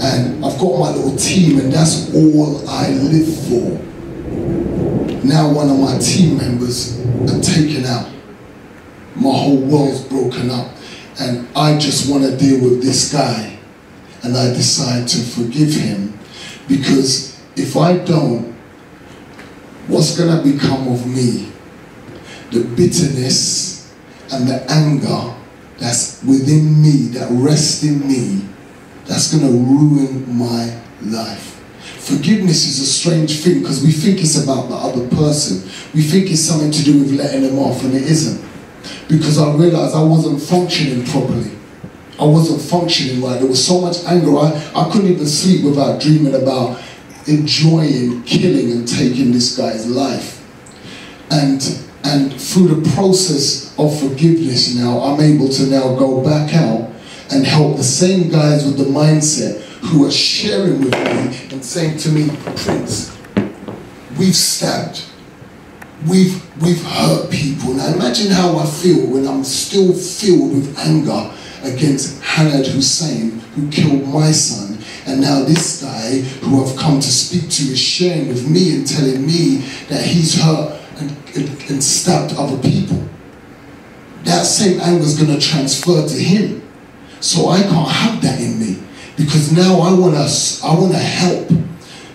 And 0.00 0.44
I've 0.44 0.58
got 0.58 0.78
my 0.78 0.90
little 0.90 1.16
team, 1.16 1.60
and 1.60 1.72
that's 1.72 2.14
all 2.14 2.68
I 2.68 2.90
live 2.90 3.48
for. 3.48 3.84
Now, 5.26 5.50
one 5.52 5.70
of 5.70 5.78
my 5.78 5.98
team 5.98 6.36
members 6.36 7.00
are 7.30 7.40
taken 7.40 7.84
out 7.86 8.10
my 9.16 9.30
whole 9.30 9.56
world's 9.56 10.02
broken 10.04 10.50
up 10.50 10.70
and 11.20 11.46
I 11.56 11.78
just 11.78 12.10
want 12.10 12.24
to 12.24 12.36
deal 12.36 12.62
with 12.62 12.82
this 12.82 13.12
guy 13.12 13.58
and 14.22 14.36
I 14.36 14.48
decide 14.48 15.06
to 15.08 15.18
forgive 15.18 15.72
him 15.72 16.18
because 16.66 17.40
if 17.56 17.76
I 17.76 17.98
don't, 17.98 18.53
what's 19.88 20.16
going 20.16 20.36
to 20.36 20.52
become 20.52 20.88
of 20.88 21.06
me? 21.06 21.52
The 22.50 22.64
bitterness 22.76 23.94
and 24.32 24.48
the 24.48 24.64
anger 24.70 25.34
that's 25.78 26.22
within 26.22 26.80
me, 26.80 27.08
that 27.18 27.28
rests 27.30 27.82
in 27.82 28.06
me, 28.06 28.48
that's 29.06 29.34
going 29.34 29.44
to 29.44 29.58
ruin 29.58 30.36
my 30.36 30.80
life. 31.02 31.60
Forgiveness 31.80 32.66
is 32.66 32.80
a 32.80 32.86
strange 32.86 33.40
thing 33.40 33.60
because 33.60 33.82
we 33.82 33.90
think 33.90 34.20
it's 34.20 34.42
about 34.42 34.68
the 34.68 34.74
other 34.74 35.08
person. 35.08 35.62
We 35.94 36.02
think 36.02 36.30
it's 36.30 36.40
something 36.40 36.70
to 36.70 36.82
do 36.82 36.98
with 37.00 37.12
letting 37.12 37.42
them 37.42 37.58
off, 37.58 37.82
and 37.82 37.94
it 37.94 38.02
isn't 38.02 38.44
because 39.08 39.38
I 39.38 39.52
realized 39.54 39.94
I 39.94 40.02
wasn't 40.02 40.40
functioning 40.40 41.04
properly. 41.06 41.50
I 42.18 42.24
wasn't 42.24 42.60
functioning 42.60 43.22
right. 43.22 43.40
There 43.40 43.48
was 43.48 43.64
so 43.66 43.80
much 43.80 44.04
anger. 44.04 44.36
I, 44.36 44.72
I 44.74 44.90
couldn't 44.90 45.10
even 45.10 45.26
sleep 45.26 45.64
without 45.64 46.00
dreaming 46.00 46.34
about 46.34 46.80
enjoying 47.26 48.22
killing 48.24 48.72
and 48.72 48.86
taking 48.86 49.32
this 49.32 49.56
guy's 49.56 49.88
life. 49.88 50.40
And 51.30 51.80
and 52.04 52.38
through 52.38 52.68
the 52.68 52.90
process 52.90 53.74
of 53.78 53.98
forgiveness 53.98 54.74
now, 54.74 55.00
I'm 55.00 55.20
able 55.20 55.48
to 55.48 55.66
now 55.66 55.94
go 55.96 56.22
back 56.22 56.54
out 56.54 56.90
and 57.30 57.46
help 57.46 57.78
the 57.78 57.84
same 57.84 58.28
guys 58.28 58.64
with 58.64 58.76
the 58.76 58.84
mindset 58.84 59.62
who 59.80 60.06
are 60.06 60.10
sharing 60.10 60.80
with 60.80 60.92
me 60.92 61.48
and 61.50 61.64
saying 61.64 61.96
to 61.98 62.10
me, 62.10 62.28
Prince, 62.56 63.16
we've 64.18 64.36
stabbed 64.36 65.04
we've 66.08 66.42
we've 66.62 66.82
hurt 66.82 67.30
people. 67.30 67.74
Now 67.74 67.92
imagine 67.92 68.30
how 68.30 68.58
I 68.58 68.66
feel 68.66 69.06
when 69.06 69.26
I'm 69.26 69.44
still 69.44 69.92
filled 69.92 70.54
with 70.54 70.78
anger 70.78 71.32
against 71.62 72.20
Hanad 72.22 72.66
Hussein, 72.66 73.40
who 73.54 73.70
killed 73.70 74.06
my 74.08 74.30
son. 74.30 74.73
And 75.06 75.20
now 75.20 75.44
this 75.44 75.82
guy 75.82 76.18
who 76.18 76.64
I've 76.64 76.76
come 76.76 77.00
to 77.00 77.06
speak 77.06 77.50
to 77.50 77.72
is 77.72 77.78
sharing 77.78 78.28
with 78.28 78.48
me 78.48 78.74
and 78.74 78.86
telling 78.86 79.26
me 79.26 79.56
that 79.88 80.02
he's 80.04 80.40
hurt 80.40 80.80
and, 80.98 81.10
and, 81.36 81.70
and 81.70 81.84
stabbed 81.84 82.34
other 82.36 82.56
people. 82.62 83.06
That 84.24 84.44
same 84.44 84.80
anger 84.80 85.04
is 85.04 85.20
going 85.20 85.38
to 85.38 85.46
transfer 85.46 86.06
to 86.06 86.14
him. 86.14 86.62
So 87.20 87.48
I 87.48 87.62
can't 87.62 87.90
have 87.90 88.22
that 88.22 88.40
in 88.40 88.58
me 88.58 88.82
because 89.16 89.52
now 89.52 89.80
I 89.80 89.92
want 89.92 90.14
to 90.14 90.66
I 90.66 90.74
want 90.74 90.92
to 90.92 90.98
help 90.98 91.48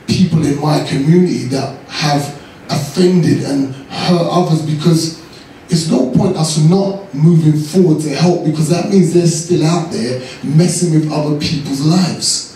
people 0.07 0.45
in 0.45 0.59
my 0.59 0.83
community 0.87 1.45
that 1.45 1.77
have 1.87 2.39
offended 2.69 3.43
and 3.43 3.73
hurt 3.75 4.27
others 4.29 4.65
because 4.65 5.19
it's 5.69 5.89
no 5.89 6.11
point 6.11 6.35
us 6.35 6.57
not 6.57 7.13
moving 7.13 7.59
forward 7.59 8.01
to 8.01 8.09
help 8.09 8.45
because 8.45 8.69
that 8.69 8.89
means 8.89 9.13
they're 9.13 9.27
still 9.27 9.65
out 9.65 9.91
there 9.91 10.19
messing 10.43 10.93
with 10.93 11.11
other 11.11 11.39
people's 11.39 11.81
lives. 11.81 12.48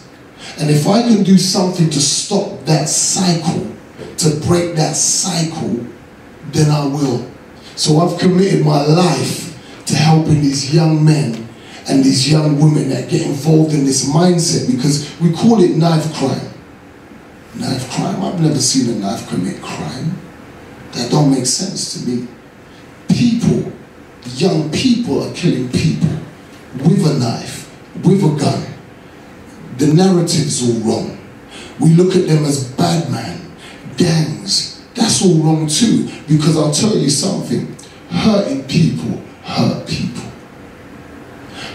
And 0.59 0.69
if 0.69 0.87
I 0.87 1.01
can 1.01 1.23
do 1.23 1.37
something 1.37 1.89
to 1.89 1.99
stop 1.99 2.65
that 2.65 2.87
cycle, 2.87 3.71
to 4.17 4.39
break 4.47 4.75
that 4.75 4.95
cycle, 4.95 5.85
then 6.51 6.69
I 6.69 6.85
will. 6.85 7.29
So 7.75 7.99
I've 7.99 8.19
committed 8.19 8.65
my 8.65 8.85
life 8.85 9.59
to 9.85 9.95
helping 9.95 10.41
these 10.41 10.73
young 10.73 11.03
men 11.03 11.49
and 11.89 12.03
these 12.03 12.31
young 12.31 12.59
women 12.59 12.89
that 12.89 13.09
get 13.09 13.25
involved 13.25 13.73
in 13.73 13.83
this 13.83 14.09
mindset 14.09 14.71
because 14.71 15.19
we 15.19 15.33
call 15.33 15.61
it 15.61 15.75
knife 15.75 16.13
crime. 16.13 16.49
Knife 17.55 17.89
crime? 17.91 18.23
I've 18.23 18.39
never 18.39 18.59
seen 18.59 18.95
a 18.95 18.99
knife 18.99 19.27
commit 19.27 19.61
crime. 19.61 20.17
That 20.93 21.09
don't 21.11 21.31
make 21.31 21.45
sense 21.45 21.93
to 21.93 22.09
me. 22.09 22.27
People, 23.09 23.71
young 24.35 24.71
people 24.71 25.23
are 25.23 25.33
killing 25.33 25.69
people 25.69 26.09
with 26.73 27.05
a 27.05 27.19
knife, 27.19 27.69
with 28.03 28.23
a 28.23 28.39
gun. 28.39 28.72
The 29.77 29.93
narrative's 29.93 30.61
all 30.61 30.79
wrong. 30.81 31.17
We 31.79 31.89
look 31.89 32.15
at 32.15 32.27
them 32.27 32.45
as 32.45 32.71
bad 32.73 33.11
men, 33.11 33.51
gangs. 33.97 34.83
That's 34.93 35.23
all 35.23 35.35
wrong 35.39 35.67
too, 35.67 36.09
because 36.27 36.57
I'll 36.57 36.71
tell 36.73 36.95
you 36.95 37.09
something. 37.09 37.75
Hurting 38.09 38.65
people 38.65 39.21
hurt 39.43 39.87
people. 39.87 40.23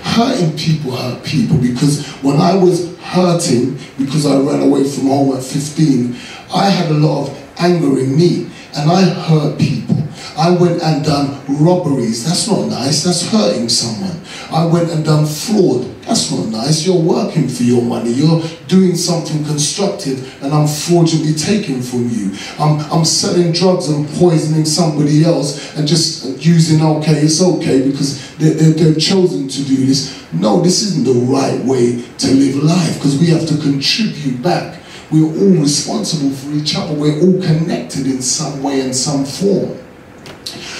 Hurting 0.02 0.56
people 0.56 0.96
hurt 0.96 1.24
people 1.24 1.58
because 1.58 2.06
when 2.22 2.36
I 2.36 2.54
was 2.54 2.96
hurting, 2.98 3.78
because 3.98 4.26
I 4.26 4.38
ran 4.38 4.62
away 4.62 4.88
from 4.88 5.08
home 5.08 5.36
at 5.36 5.42
15, 5.42 6.16
I 6.54 6.70
had 6.70 6.90
a 6.90 6.94
lot 6.94 7.28
of 7.28 7.48
anger 7.58 7.98
in 7.98 8.16
me 8.16 8.50
and 8.76 8.90
I 8.90 9.02
hurt 9.02 9.58
people. 9.58 10.07
I 10.38 10.50
went 10.50 10.80
and 10.80 11.04
done 11.04 11.42
robberies. 11.48 12.24
That's 12.24 12.46
not 12.46 12.68
nice. 12.68 13.02
That's 13.02 13.28
hurting 13.28 13.68
someone. 13.68 14.20
I 14.52 14.64
went 14.66 14.88
and 14.88 15.04
done 15.04 15.26
fraud. 15.26 15.82
That's 16.02 16.30
not 16.30 16.46
nice. 16.46 16.86
You're 16.86 17.02
working 17.02 17.48
for 17.48 17.64
your 17.64 17.82
money. 17.82 18.12
You're 18.12 18.40
doing 18.68 18.94
something 18.94 19.44
constructive 19.44 20.40
and 20.40 20.54
I'm 20.54 20.68
fraudulently 20.68 21.34
taking 21.34 21.82
from 21.82 22.08
you. 22.08 22.36
I'm, 22.56 22.78
I'm 22.92 23.04
selling 23.04 23.50
drugs 23.50 23.88
and 23.88 24.08
poisoning 24.10 24.64
somebody 24.64 25.24
else 25.24 25.76
and 25.76 25.88
just 25.88 26.38
using, 26.38 26.80
okay, 26.82 27.18
it's 27.18 27.42
okay 27.42 27.90
because 27.90 28.36
they, 28.36 28.50
they, 28.50 28.70
they've 28.70 29.02
chosen 29.02 29.48
to 29.48 29.64
do 29.64 29.86
this. 29.86 30.24
No, 30.32 30.60
this 30.60 30.82
isn't 30.82 31.04
the 31.04 31.18
right 31.26 31.58
way 31.64 32.04
to 32.18 32.30
live 32.32 32.62
life 32.62 32.94
because 32.94 33.18
we 33.18 33.26
have 33.26 33.44
to 33.48 33.56
contribute 33.56 34.40
back. 34.40 34.80
We're 35.10 35.24
all 35.24 35.60
responsible 35.60 36.30
for 36.30 36.52
each 36.52 36.76
other. 36.76 36.94
We're 36.94 37.20
all 37.20 37.42
connected 37.42 38.06
in 38.06 38.22
some 38.22 38.62
way 38.62 38.82
and 38.82 38.94
some 38.94 39.24
form. 39.24 39.87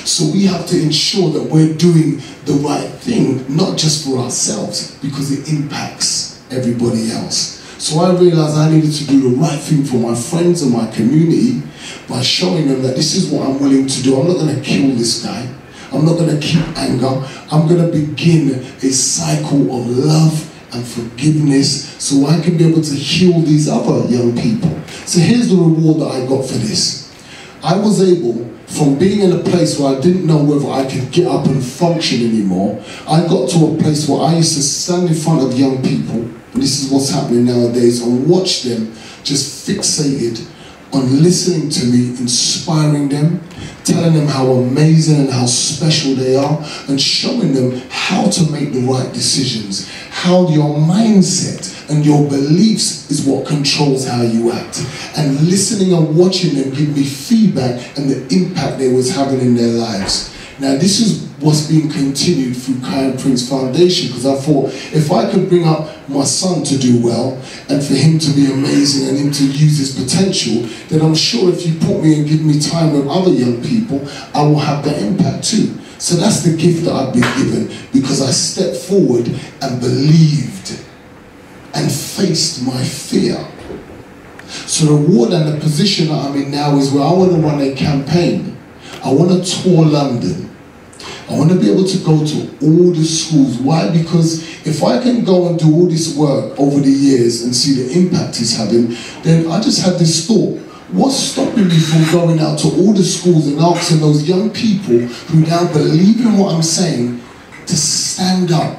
So 0.08 0.32
we 0.32 0.46
have 0.46 0.66
to 0.68 0.82
ensure 0.82 1.30
that 1.32 1.42
we're 1.42 1.74
doing 1.74 2.22
the 2.46 2.54
right 2.64 2.88
thing, 2.88 3.44
not 3.54 3.76
just 3.76 4.06
for 4.06 4.16
ourselves, 4.18 4.96
because 5.02 5.30
it 5.30 5.52
impacts 5.52 6.42
everybody 6.50 7.12
else. 7.12 7.60
So 7.76 8.00
I 8.00 8.18
realized 8.18 8.56
I 8.56 8.70
needed 8.70 8.90
to 8.94 9.06
do 9.06 9.28
the 9.28 9.36
right 9.36 9.60
thing 9.60 9.84
for 9.84 9.96
my 9.96 10.14
friends 10.14 10.62
and 10.62 10.72
my 10.72 10.90
community 10.92 11.62
by 12.08 12.22
showing 12.22 12.68
them 12.68 12.80
that 12.84 12.96
this 12.96 13.14
is 13.14 13.30
what 13.30 13.46
I'm 13.46 13.60
willing 13.60 13.86
to 13.86 14.02
do. 14.02 14.18
I'm 14.18 14.26
not 14.28 14.38
going 14.38 14.56
to 14.56 14.62
kill 14.62 14.96
this 14.96 15.22
guy. 15.22 15.46
I'm 15.92 16.06
not 16.06 16.16
going 16.16 16.40
to 16.40 16.40
keep 16.40 16.66
anger. 16.78 17.22
I'm 17.52 17.68
going 17.68 17.84
to 17.84 17.92
begin 17.92 18.54
a 18.54 18.90
cycle 18.90 19.60
of 19.60 19.88
love 19.88 20.74
and 20.74 20.86
forgiveness 20.86 22.02
so 22.02 22.24
I 22.26 22.40
can 22.40 22.56
be 22.56 22.66
able 22.66 22.80
to 22.80 22.94
heal 22.94 23.42
these 23.42 23.68
other 23.68 24.08
young 24.08 24.34
people. 24.34 24.70
So 25.04 25.20
here's 25.20 25.50
the 25.50 25.56
reward 25.56 26.00
that 26.00 26.22
I 26.22 26.26
got 26.26 26.46
for 26.46 26.56
this. 26.56 27.14
I 27.62 27.76
was 27.76 28.02
able 28.02 28.57
from 28.68 28.98
being 28.98 29.20
in 29.20 29.32
a 29.32 29.38
place 29.38 29.78
where 29.78 29.96
I 29.96 30.00
didn't 30.00 30.26
know 30.26 30.42
whether 30.42 30.68
I 30.68 30.88
could 30.88 31.10
get 31.10 31.26
up 31.26 31.46
and 31.46 31.62
function 31.62 32.20
anymore, 32.20 32.82
I 33.08 33.26
got 33.26 33.48
to 33.50 33.74
a 33.74 33.78
place 33.78 34.08
where 34.08 34.20
I 34.20 34.36
used 34.36 34.56
to 34.56 34.62
stand 34.62 35.08
in 35.08 35.14
front 35.14 35.42
of 35.42 35.58
young 35.58 35.82
people, 35.82 36.20
and 36.20 36.62
this 36.62 36.84
is 36.84 36.92
what's 36.92 37.10
happening 37.10 37.46
nowadays, 37.46 38.02
and 38.02 38.28
watch 38.28 38.62
them 38.62 38.92
just 39.24 39.66
fixated 39.68 40.46
on 40.92 41.22
listening 41.22 41.70
to 41.70 41.86
me, 41.86 42.08
inspiring 42.18 43.08
them, 43.08 43.40
telling 43.84 44.14
them 44.14 44.26
how 44.26 44.46
amazing 44.52 45.20
and 45.20 45.30
how 45.30 45.46
special 45.46 46.14
they 46.14 46.36
are, 46.36 46.62
and 46.88 47.00
showing 47.00 47.54
them 47.54 47.80
how 47.90 48.28
to 48.28 48.50
make 48.50 48.72
the 48.72 48.80
right 48.80 49.12
decisions, 49.12 49.90
how 50.10 50.48
your 50.50 50.76
mindset 50.76 51.77
and 51.88 52.04
your 52.04 52.28
beliefs 52.28 53.10
is 53.10 53.26
what 53.26 53.46
controls 53.46 54.06
how 54.06 54.22
you 54.22 54.52
act. 54.52 54.84
And 55.16 55.40
listening 55.48 55.92
and 55.92 56.16
watching 56.16 56.54
them 56.54 56.70
give 56.74 56.94
me 56.94 57.04
feedback 57.04 57.96
and 57.96 58.10
the 58.10 58.26
impact 58.34 58.78
they 58.78 58.92
was 58.92 59.14
having 59.14 59.40
in 59.40 59.54
their 59.54 59.72
lives. 59.72 60.34
Now 60.58 60.72
this 60.72 61.00
is 61.00 61.28
what's 61.40 61.68
being 61.68 61.88
continued 61.88 62.56
through 62.56 62.76
Kiyan 62.76 63.20
Prince 63.20 63.48
Foundation 63.48 64.08
because 64.08 64.26
I 64.26 64.34
thought 64.34 64.70
if 64.92 65.12
I 65.12 65.30
could 65.30 65.48
bring 65.48 65.64
up 65.64 65.88
my 66.08 66.24
son 66.24 66.64
to 66.64 66.76
do 66.76 67.00
well 67.02 67.34
and 67.68 67.82
for 67.82 67.94
him 67.94 68.18
to 68.18 68.30
be 68.32 68.50
amazing 68.50 69.08
and 69.08 69.16
him 69.16 69.32
to 69.32 69.44
use 69.44 69.78
his 69.78 70.02
potential, 70.02 70.68
then 70.88 71.00
I'm 71.00 71.14
sure 71.14 71.52
if 71.52 71.64
you 71.64 71.78
put 71.78 72.02
me 72.02 72.18
and 72.18 72.28
give 72.28 72.44
me 72.44 72.58
time 72.58 72.92
with 72.92 73.06
other 73.08 73.30
young 73.30 73.62
people, 73.62 74.06
I 74.34 74.42
will 74.42 74.58
have 74.58 74.84
that 74.84 75.00
impact 75.00 75.44
too. 75.44 75.78
So 75.98 76.16
that's 76.16 76.42
the 76.42 76.56
gift 76.56 76.84
that 76.84 76.92
I've 76.92 77.12
been 77.12 77.22
given 77.36 77.76
because 77.92 78.20
I 78.20 78.30
stepped 78.30 78.76
forward 78.76 79.28
and 79.62 79.80
believed 79.80 80.87
and 81.78 81.90
faced 81.90 82.66
my 82.66 82.82
fear. 82.82 83.46
So 84.66 84.86
the 84.86 84.92
reward 84.92 85.32
and 85.32 85.54
the 85.54 85.60
position 85.60 86.08
that 86.08 86.24
I'm 86.24 86.36
in 86.36 86.50
now 86.50 86.76
is 86.76 86.90
where 86.90 87.04
I 87.04 87.12
want 87.12 87.32
to 87.32 87.38
run 87.38 87.60
a 87.60 87.74
campaign. 87.74 88.56
I 89.04 89.12
want 89.12 89.30
to 89.30 89.62
tour 89.62 89.84
London. 89.84 90.48
I 91.28 91.36
want 91.36 91.50
to 91.50 91.60
be 91.60 91.70
able 91.70 91.84
to 91.84 91.98
go 91.98 92.24
to 92.24 92.40
all 92.62 92.90
the 92.90 93.04
schools. 93.04 93.58
Why? 93.58 93.90
Because 93.90 94.42
if 94.66 94.82
I 94.82 95.00
can 95.02 95.24
go 95.24 95.48
and 95.48 95.58
do 95.58 95.72
all 95.72 95.86
this 95.86 96.16
work 96.16 96.58
over 96.58 96.80
the 96.80 96.90
years 96.90 97.42
and 97.42 97.54
see 97.54 97.82
the 97.82 97.98
impact 97.98 98.40
it's 98.40 98.56
having, 98.56 98.96
then 99.22 99.50
I 99.50 99.60
just 99.60 99.84
had 99.84 99.94
this 99.98 100.26
thought. 100.26 100.58
What's 100.90 101.16
stopping 101.16 101.68
me 101.68 101.78
from 101.78 102.10
going 102.10 102.40
out 102.40 102.58
to 102.60 102.68
all 102.68 102.94
the 102.94 103.04
schools 103.04 103.46
and 103.46 103.60
asking 103.60 104.00
those 104.00 104.26
young 104.26 104.48
people 104.48 105.00
who 105.00 105.40
now 105.40 105.70
believe 105.70 106.20
in 106.20 106.38
what 106.38 106.54
I'm 106.54 106.62
saying 106.62 107.20
to 107.66 107.76
stand 107.76 108.50
up 108.50 108.78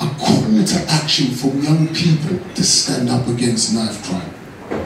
a 0.00 0.08
call 0.18 0.40
to 0.64 0.84
action 0.88 1.30
from 1.30 1.60
young 1.62 1.88
people 1.94 2.38
to 2.54 2.64
stand 2.64 3.08
up 3.08 3.26
against 3.28 3.74
knife 3.74 4.02
crime. 4.04 4.30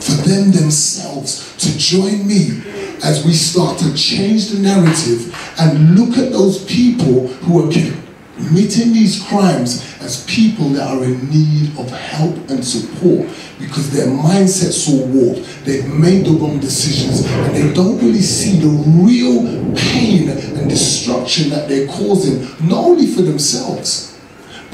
For 0.01 0.13
them 0.29 0.51
themselves 0.51 1.57
to 1.59 1.79
join 1.79 2.27
me 2.27 2.63
as 3.03 3.25
we 3.25 3.33
start 3.33 3.79
to 3.79 3.95
change 3.95 4.49
the 4.49 4.61
narrative 4.61 5.35
and 5.59 5.99
look 5.99 6.17
at 6.19 6.33
those 6.33 6.65
people 6.65 7.29
who 7.29 7.65
are 7.65 7.73
committing 7.73 8.93
these 8.93 9.23
crimes 9.25 9.85
as 10.01 10.25
people 10.27 10.69
that 10.71 10.89
are 10.89 11.05
in 11.05 11.29
need 11.31 11.79
of 11.79 11.91
help 11.91 12.35
and 12.51 12.65
support 12.65 13.29
because 13.59 13.91
their 13.91 14.07
mindset's 14.07 14.85
so 14.85 15.07
warped. 15.07 15.65
They've 15.65 15.87
made 15.87 16.27
the 16.27 16.33
wrong 16.33 16.59
decisions 16.61 17.27
and 17.27 17.55
they 17.55 17.73
don't 17.73 17.99
really 17.99 18.23
see 18.23 18.59
the 18.59 18.69
real 18.69 19.43
pain 19.77 20.29
and 20.31 20.69
destruction 20.69 21.51
that 21.51 21.69
they're 21.69 21.87
causing, 21.89 22.43
not 22.67 22.85
only 22.85 23.07
for 23.07 23.23
themselves, 23.23 24.14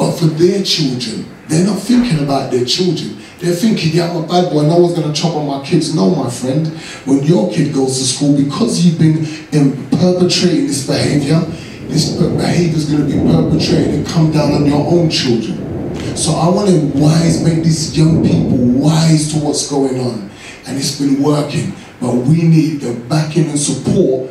but 0.00 0.12
for 0.12 0.32
their 0.40 0.62
children. 0.62 1.28
They're 1.46 1.66
not 1.66 1.78
thinking 1.78 2.24
about 2.24 2.50
their 2.50 2.64
children. 2.64 3.20
They're 3.38 3.54
thinking, 3.54 3.92
yeah, 3.92 4.08
I'm 4.08 4.24
a 4.24 4.26
bad 4.26 4.50
boy, 4.50 4.62
no 4.62 4.78
one's 4.78 4.98
going 4.98 5.12
to 5.12 5.20
chop 5.20 5.36
on 5.36 5.46
my 5.46 5.62
kids. 5.62 5.94
No, 5.94 6.14
my 6.14 6.30
friend, 6.30 6.66
when 7.04 7.22
your 7.22 7.52
kid 7.52 7.74
goes 7.74 7.98
to 7.98 8.04
school, 8.04 8.34
because 8.34 8.82
you've 8.82 8.98
been 8.98 9.26
perpetrating 9.90 10.68
this 10.68 10.86
behavior, 10.86 11.40
this 11.92 12.16
behavior 12.16 12.76
is 12.78 12.90
going 12.90 13.10
to 13.10 13.14
be 13.14 13.20
perpetrated 13.30 13.92
and 13.92 14.06
come 14.06 14.32
down 14.32 14.52
on 14.52 14.64
your 14.64 14.80
own 14.80 15.10
children. 15.10 16.16
So 16.16 16.32
I 16.32 16.48
want 16.48 16.70
to 16.70 16.80
wise, 16.98 17.44
make 17.44 17.62
these 17.62 17.96
young 17.98 18.24
people 18.24 18.56
wise 18.56 19.30
to 19.34 19.38
what's 19.40 19.68
going 19.68 20.00
on. 20.00 20.30
And 20.66 20.78
it's 20.78 20.98
been 20.98 21.22
working, 21.22 21.74
but 22.00 22.14
we 22.14 22.40
need 22.40 22.80
the 22.80 22.94
backing 23.10 23.50
and 23.50 23.58
support. 23.58 24.30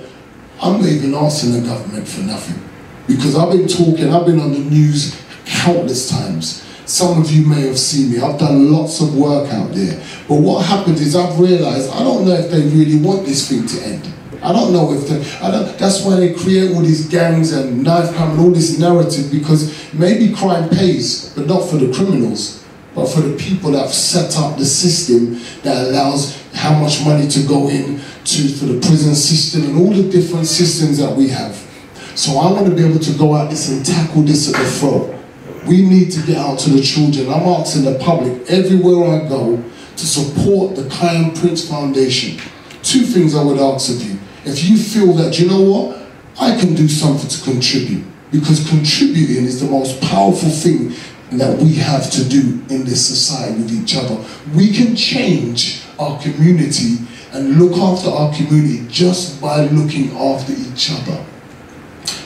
I'm 0.64 0.82
not 0.82 0.90
even 0.90 1.14
asking 1.14 1.62
the 1.62 1.62
government 1.62 2.08
for 2.08 2.22
nothing. 2.22 2.60
Because 3.06 3.36
I've 3.36 3.52
been 3.52 3.68
talking, 3.68 4.12
I've 4.12 4.26
been 4.26 4.40
on 4.40 4.52
the 4.52 4.60
news 4.60 5.29
countless 5.50 6.10
times. 6.10 6.66
Some 6.86 7.22
of 7.22 7.32
you 7.32 7.46
may 7.46 7.68
have 7.68 7.78
seen 7.78 8.12
me. 8.12 8.20
I've 8.20 8.40
done 8.40 8.72
lots 8.72 9.02
of 9.02 9.16
work 9.16 9.52
out 9.54 9.74
there. 9.74 10.02
But 10.28 10.36
what 10.36 10.66
happened 10.66 10.98
is 10.98 11.16
I've 11.16 11.40
realized 11.40 11.92
I 11.92 12.00
don't 12.00 12.26
know 12.26 12.34
if 12.34 12.50
they 12.50 12.62
really 12.62 13.00
want 13.00 13.26
this 13.26 13.48
thing 13.48 13.68
to 13.68 13.86
end. 13.86 14.14
I 14.42 14.54
don't 14.54 14.72
know 14.72 14.94
if 14.94 15.08
they, 15.08 15.46
I 15.46 15.52
don't, 15.52 15.78
that's 15.78 16.04
why 16.06 16.16
they 16.16 16.34
create 16.34 16.74
all 16.74 16.82
these 16.82 17.08
gangs 17.10 17.52
and 17.52 17.84
knife 17.84 18.16
crime 18.16 18.32
and 18.32 18.40
all 18.40 18.52
this 18.52 18.80
narrative 18.80 19.30
because 19.32 19.94
maybe 19.94 20.34
crime 20.34 20.70
pays, 20.70 21.34
but 21.36 21.46
not 21.46 21.70
for 21.70 21.76
the 21.76 21.94
criminals, 21.94 22.66
but 22.96 23.08
for 23.08 23.20
the 23.20 23.38
people 23.38 23.72
that 23.72 23.82
have 23.82 23.94
set 23.94 24.38
up 24.38 24.58
the 24.58 24.66
system 24.66 25.42
that 25.64 25.88
allows 25.88 26.42
how 26.54 26.74
much 26.80 27.04
money 27.04 27.28
to 27.28 27.46
go 27.48 27.70
in 27.70 28.00
to 28.24 28.48
for 28.48 28.66
the 28.66 28.80
prison 28.80 29.14
system 29.14 29.64
and 29.64 29.78
all 29.78 29.94
the 29.94 30.10
different 30.10 30.48
systems 30.48 30.98
that 31.00 31.14
we 31.16 31.28
have. 31.28 31.56
So 32.16 32.38
I 32.38 32.52
want 32.52 32.66
to 32.66 32.76
be 32.76 32.84
able 32.84 33.00
to 33.00 33.14
go 33.18 33.36
out 33.36 33.50
this 33.50 33.70
and 33.70 33.86
tackle 33.86 34.24
this 34.24 34.54
at 34.54 34.60
the 34.60 34.70
front. 34.70 35.19
We 35.70 35.84
need 35.84 36.12
to 36.14 36.22
get 36.26 36.38
out 36.38 36.58
to 36.60 36.72
the 36.72 36.82
children. 36.82 37.30
I'm 37.30 37.48
asking 37.48 37.86
the 37.86 38.00
public 38.00 38.50
everywhere 38.50 39.22
I 39.22 39.30
go 39.30 39.64
to 39.98 40.06
support 40.06 40.76
the 40.76 40.82
Kiyan 40.84 41.40
Prince 41.40 41.70
Foundation. 41.70 42.42
Two 42.82 43.02
things 43.02 43.36
I 43.36 43.44
would 43.44 43.60
ask 43.60 43.92
of 43.92 44.02
you. 44.02 44.18
If 44.46 44.68
you 44.68 44.78
feel 44.78 45.14
that, 45.14 45.38
you 45.38 45.48
know 45.48 45.62
what, 45.62 46.02
I 46.42 46.60
can 46.60 46.74
do 46.74 46.88
something 46.88 47.30
to 47.30 47.44
contribute, 47.44 48.04
because 48.32 48.68
contributing 48.68 49.46
is 49.46 49.62
the 49.62 49.70
most 49.70 50.02
powerful 50.02 50.50
thing 50.50 50.96
that 51.38 51.60
we 51.60 51.76
have 51.76 52.10
to 52.12 52.28
do 52.28 52.64
in 52.74 52.84
this 52.86 53.06
society 53.06 53.62
with 53.62 53.72
each 53.72 53.96
other. 53.96 54.18
We 54.56 54.74
can 54.74 54.96
change 54.96 55.84
our 56.00 56.20
community 56.20 56.98
and 57.32 57.60
look 57.60 57.78
after 57.78 58.10
our 58.10 58.34
community 58.34 58.88
just 58.90 59.40
by 59.40 59.66
looking 59.66 60.18
after 60.18 60.52
each 60.52 60.90
other. 60.92 61.24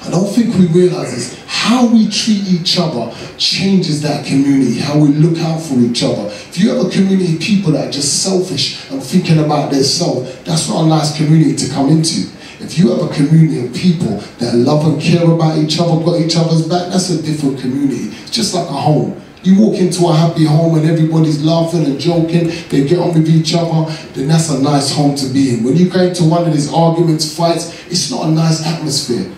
I 0.05 0.09
don't 0.09 0.27
think 0.27 0.53
we 0.55 0.67
realize 0.67 1.11
this. 1.11 1.43
How 1.47 1.85
we 1.85 2.09
treat 2.09 2.45
each 2.45 2.77
other 2.77 3.15
changes 3.37 4.01
that 4.01 4.25
community, 4.25 4.79
how 4.79 4.99
we 4.99 5.09
look 5.09 5.39
out 5.39 5.61
for 5.61 5.75
each 5.75 6.03
other. 6.03 6.27
If 6.27 6.59
you 6.59 6.75
have 6.75 6.85
a 6.85 6.89
community 6.89 7.35
of 7.35 7.41
people 7.41 7.71
that 7.71 7.87
are 7.87 7.91
just 7.91 8.21
selfish 8.21 8.91
and 8.91 9.01
thinking 9.01 9.39
about 9.39 9.71
their 9.71 9.83
self, 9.83 10.43
that's 10.43 10.67
not 10.67 10.83
a 10.83 10.87
nice 10.87 11.15
community 11.15 11.55
to 11.55 11.73
come 11.73 11.87
into. 11.89 12.29
If 12.59 12.77
you 12.77 12.91
have 12.91 13.09
a 13.09 13.13
community 13.13 13.65
of 13.65 13.73
people 13.73 14.17
that 14.39 14.55
love 14.55 14.85
and 14.85 15.01
care 15.01 15.29
about 15.29 15.57
each 15.57 15.79
other, 15.79 16.03
got 16.03 16.19
each 16.19 16.35
other's 16.35 16.67
back, 16.67 16.91
that's 16.91 17.09
a 17.09 17.21
different 17.21 17.59
community. 17.59 18.15
It's 18.23 18.31
just 18.31 18.53
like 18.53 18.67
a 18.67 18.73
home. 18.73 19.21
You 19.43 19.59
walk 19.59 19.75
into 19.75 20.07
a 20.07 20.13
happy 20.13 20.45
home 20.45 20.77
and 20.77 20.89
everybody's 20.89 21.43
laughing 21.43 21.85
and 21.85 21.99
joking, 21.99 22.47
they 22.69 22.87
get 22.87 22.99
on 22.99 23.13
with 23.13 23.27
each 23.29 23.53
other, 23.53 23.91
then 24.13 24.27
that's 24.27 24.49
a 24.49 24.61
nice 24.61 24.93
home 24.93 25.15
to 25.15 25.27
be 25.27 25.55
in. 25.55 25.63
When 25.63 25.75
you 25.75 25.89
go 25.89 26.01
into 26.01 26.23
one 26.23 26.45
of 26.45 26.53
these 26.53 26.71
arguments, 26.71 27.35
fights, 27.35 27.85
it's 27.87 28.09
not 28.11 28.27
a 28.27 28.31
nice 28.31 28.65
atmosphere. 28.65 29.29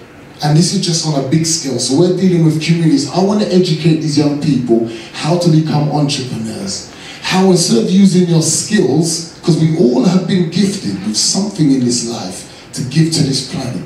And 0.43 0.57
this 0.57 0.73
is 0.73 0.85
just 0.85 1.07
on 1.07 1.23
a 1.23 1.27
big 1.29 1.45
scale. 1.45 1.79
So 1.79 1.99
we're 1.99 2.17
dealing 2.17 2.45
with 2.45 2.61
communities. 2.63 3.09
I 3.09 3.23
want 3.23 3.41
to 3.41 3.47
educate 3.47 3.95
these 3.95 4.17
young 4.17 4.41
people 4.41 4.89
how 5.13 5.37
to 5.37 5.49
become 5.49 5.89
entrepreneurs. 5.91 6.93
How 7.21 7.51
instead 7.51 7.83
of 7.83 7.89
using 7.89 8.29
your 8.29 8.41
skills, 8.41 9.37
because 9.39 9.59
we 9.59 9.77
all 9.77 10.03
have 10.03 10.27
been 10.27 10.49
gifted 10.49 11.05
with 11.05 11.17
something 11.17 11.71
in 11.71 11.79
this 11.79 12.09
life 12.09 12.69
to 12.73 12.83
give 12.83 13.13
to 13.13 13.23
this 13.23 13.53
planet. 13.53 13.83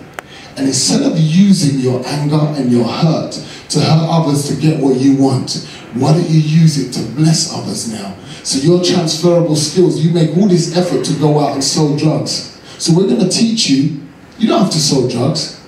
And 0.58 0.68
instead 0.68 1.04
of 1.04 1.18
using 1.18 1.80
your 1.80 2.06
anger 2.06 2.36
and 2.36 2.72
your 2.72 2.86
hurt 2.86 3.32
to 3.70 3.80
hurt 3.80 4.08
others 4.10 4.50
to 4.50 4.60
get 4.60 4.82
what 4.82 4.98
you 4.98 5.16
want, 5.16 5.68
why 5.94 6.14
don't 6.14 6.30
you 6.30 6.40
use 6.40 6.78
it 6.78 6.92
to 6.94 7.12
bless 7.16 7.54
others 7.54 7.92
now? 7.92 8.16
So 8.44 8.60
your 8.60 8.84
transferable 8.84 9.56
skills, 9.56 10.04
you 10.04 10.12
make 10.12 10.36
all 10.36 10.48
this 10.48 10.76
effort 10.76 11.06
to 11.06 11.14
go 11.20 11.40
out 11.40 11.54
and 11.54 11.64
sell 11.64 11.96
drugs. 11.96 12.60
So 12.78 12.94
we're 12.94 13.08
going 13.08 13.22
to 13.22 13.30
teach 13.30 13.70
you, 13.70 14.02
you 14.38 14.48
don't 14.48 14.64
have 14.64 14.72
to 14.72 14.80
sell 14.80 15.08
drugs. 15.08 15.59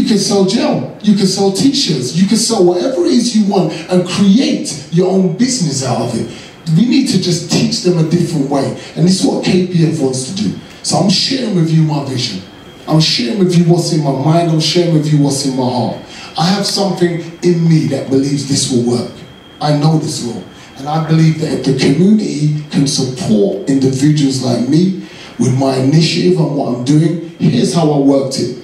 You 0.00 0.08
can 0.08 0.18
sell 0.18 0.46
gel, 0.46 0.96
you 1.02 1.14
can 1.14 1.26
sell 1.26 1.52
t-shirts, 1.52 2.16
you 2.16 2.26
can 2.26 2.38
sell 2.38 2.64
whatever 2.64 3.04
it 3.04 3.12
is 3.12 3.36
you 3.36 3.52
want 3.52 3.70
and 3.90 4.08
create 4.08 4.88
your 4.92 5.10
own 5.10 5.36
business 5.36 5.84
out 5.84 6.00
of 6.00 6.14
it. 6.18 6.74
We 6.74 6.88
need 6.88 7.08
to 7.08 7.20
just 7.20 7.52
teach 7.52 7.82
them 7.82 7.98
a 7.98 8.08
different 8.08 8.48
way. 8.48 8.64
And 8.96 9.06
this 9.06 9.20
is 9.20 9.26
what 9.26 9.44
KPF 9.44 10.02
wants 10.02 10.32
to 10.32 10.42
do. 10.42 10.58
So 10.82 10.96
I'm 10.96 11.10
sharing 11.10 11.54
with 11.54 11.70
you 11.70 11.82
my 11.82 12.02
vision. 12.06 12.42
I'm 12.88 13.00
sharing 13.00 13.40
with 13.40 13.54
you 13.54 13.64
what's 13.70 13.92
in 13.92 14.02
my 14.02 14.12
mind, 14.12 14.50
I'm 14.50 14.58
sharing 14.58 14.94
with 14.94 15.12
you 15.12 15.22
what's 15.22 15.44
in 15.44 15.54
my 15.54 15.68
heart. 15.68 15.98
I 16.38 16.46
have 16.46 16.64
something 16.64 17.20
in 17.42 17.68
me 17.68 17.88
that 17.88 18.08
believes 18.08 18.48
this 18.48 18.72
will 18.72 18.90
work. 18.90 19.12
I 19.60 19.76
know 19.76 19.98
this 19.98 20.24
will. 20.24 20.42
And 20.78 20.88
I 20.88 21.06
believe 21.06 21.42
that 21.42 21.58
if 21.58 21.66
the 21.66 21.78
community 21.78 22.64
can 22.70 22.86
support 22.86 23.68
individuals 23.68 24.42
like 24.42 24.66
me 24.66 25.06
with 25.38 25.54
my 25.58 25.76
initiative 25.76 26.40
and 26.40 26.56
what 26.56 26.74
I'm 26.74 26.84
doing, 26.86 27.36
here's 27.38 27.74
how 27.74 27.90
I 27.90 27.98
worked 27.98 28.38
it. 28.38 28.60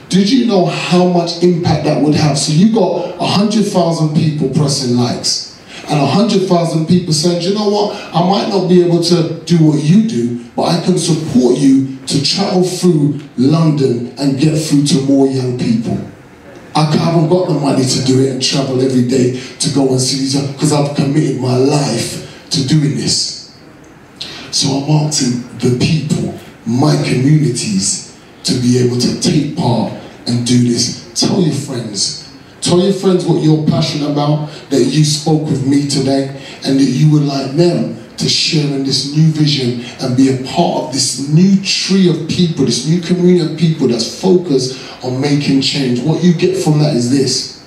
Did 0.10 0.30
you 0.32 0.48
know 0.48 0.65
how 0.65 1.08
much 1.08 1.43
impact 1.43 1.86
that 1.86 2.02
would 2.02 2.15
have? 2.15 2.38
So 2.38 2.52
you 2.52 2.74
got 2.74 3.15
a 3.19 3.26
hundred 3.26 3.65
thousand 3.65 4.15
people 4.15 4.50
pressing 4.50 4.98
likes 4.98 5.50
and 5.89 6.00
a 6.00 6.06
hundred 6.06 6.48
thousand 6.48 6.88
people 6.88 7.13
saying, 7.13 7.41
you 7.41 7.54
know 7.54 7.69
what, 7.69 7.95
I 8.13 8.28
might 8.28 8.50
not 8.50 8.67
be 8.67 8.84
able 8.84 9.04
to 9.04 9.39
do 9.45 9.58
what 9.58 9.84
you 9.84 10.08
do, 10.08 10.43
but 10.56 10.63
I 10.63 10.84
can 10.84 10.98
support 10.98 11.58
you 11.58 11.98
to 12.08 12.24
travel 12.24 12.63
through 12.63 13.19
London 13.38 14.13
and 14.19 14.39
get 14.39 14.60
through 14.60 14.86
to 14.86 15.02
more 15.02 15.28
young 15.28 15.58
people. 15.58 16.00
I 16.76 16.86
haven't 16.95 17.30
got 17.30 17.48
the 17.48 17.56
money 17.56 17.84
to 17.86 18.06
do 18.06 18.22
it 18.22 18.32
and 18.32 18.41
travel 18.41 18.82
every 18.82 19.08
day 19.08 19.39
to 19.39 19.74
go 19.74 19.89
and 19.89 20.00
see 20.00 20.19
these 20.19 20.41
because 20.54 20.74
I've 20.74 20.95
committed 20.95 21.41
my 21.41 21.56
life 21.56 22.50
to 22.52 22.67
doing 22.67 22.95
this. 22.95 23.38
So 24.51 24.69
I'm 24.69 24.89
asking 25.05 25.41
the 25.59 25.77
people, 25.79 26.38
my 26.65 26.95
communities, 27.03 28.19
to 28.43 28.53
be 28.59 28.79
able 28.79 28.97
to 28.99 29.19
take 29.21 29.55
part 29.55 29.93
and 30.27 30.45
do 30.45 30.63
this. 30.67 31.12
Tell 31.13 31.41
your 31.41 31.53
friends. 31.53 32.31
Tell 32.62 32.79
your 32.79 32.93
friends 32.93 33.25
what 33.25 33.43
you're 33.43 33.65
passionate 33.67 34.12
about, 34.12 34.49
that 34.69 34.83
you 34.83 35.03
spoke 35.05 35.43
with 35.43 35.67
me 35.67 35.88
today, 35.88 36.41
and 36.65 36.79
that 36.79 36.83
you 36.83 37.12
would 37.12 37.23
like 37.23 37.51
them 37.51 37.97
to 38.17 38.27
share 38.27 38.75
in 38.75 38.83
this 38.83 39.15
new 39.15 39.27
vision 39.31 39.85
and 40.01 40.17
be 40.17 40.29
a 40.29 40.43
part 40.43 40.85
of 40.85 40.93
this 40.93 41.29
new 41.29 41.62
tree 41.63 42.09
of 42.09 42.27
people, 42.27 42.65
this 42.65 42.85
new 42.88 43.01
community 43.01 43.53
of 43.53 43.57
people 43.57 43.88
that's 43.88 44.19
focused 44.21 45.03
on 45.03 45.21
making 45.21 45.62
change. 45.62 46.01
What 46.01 46.23
you 46.23 46.33
get 46.33 46.62
from 46.62 46.79
that 46.79 46.95
is 46.95 47.09
this. 47.09 47.65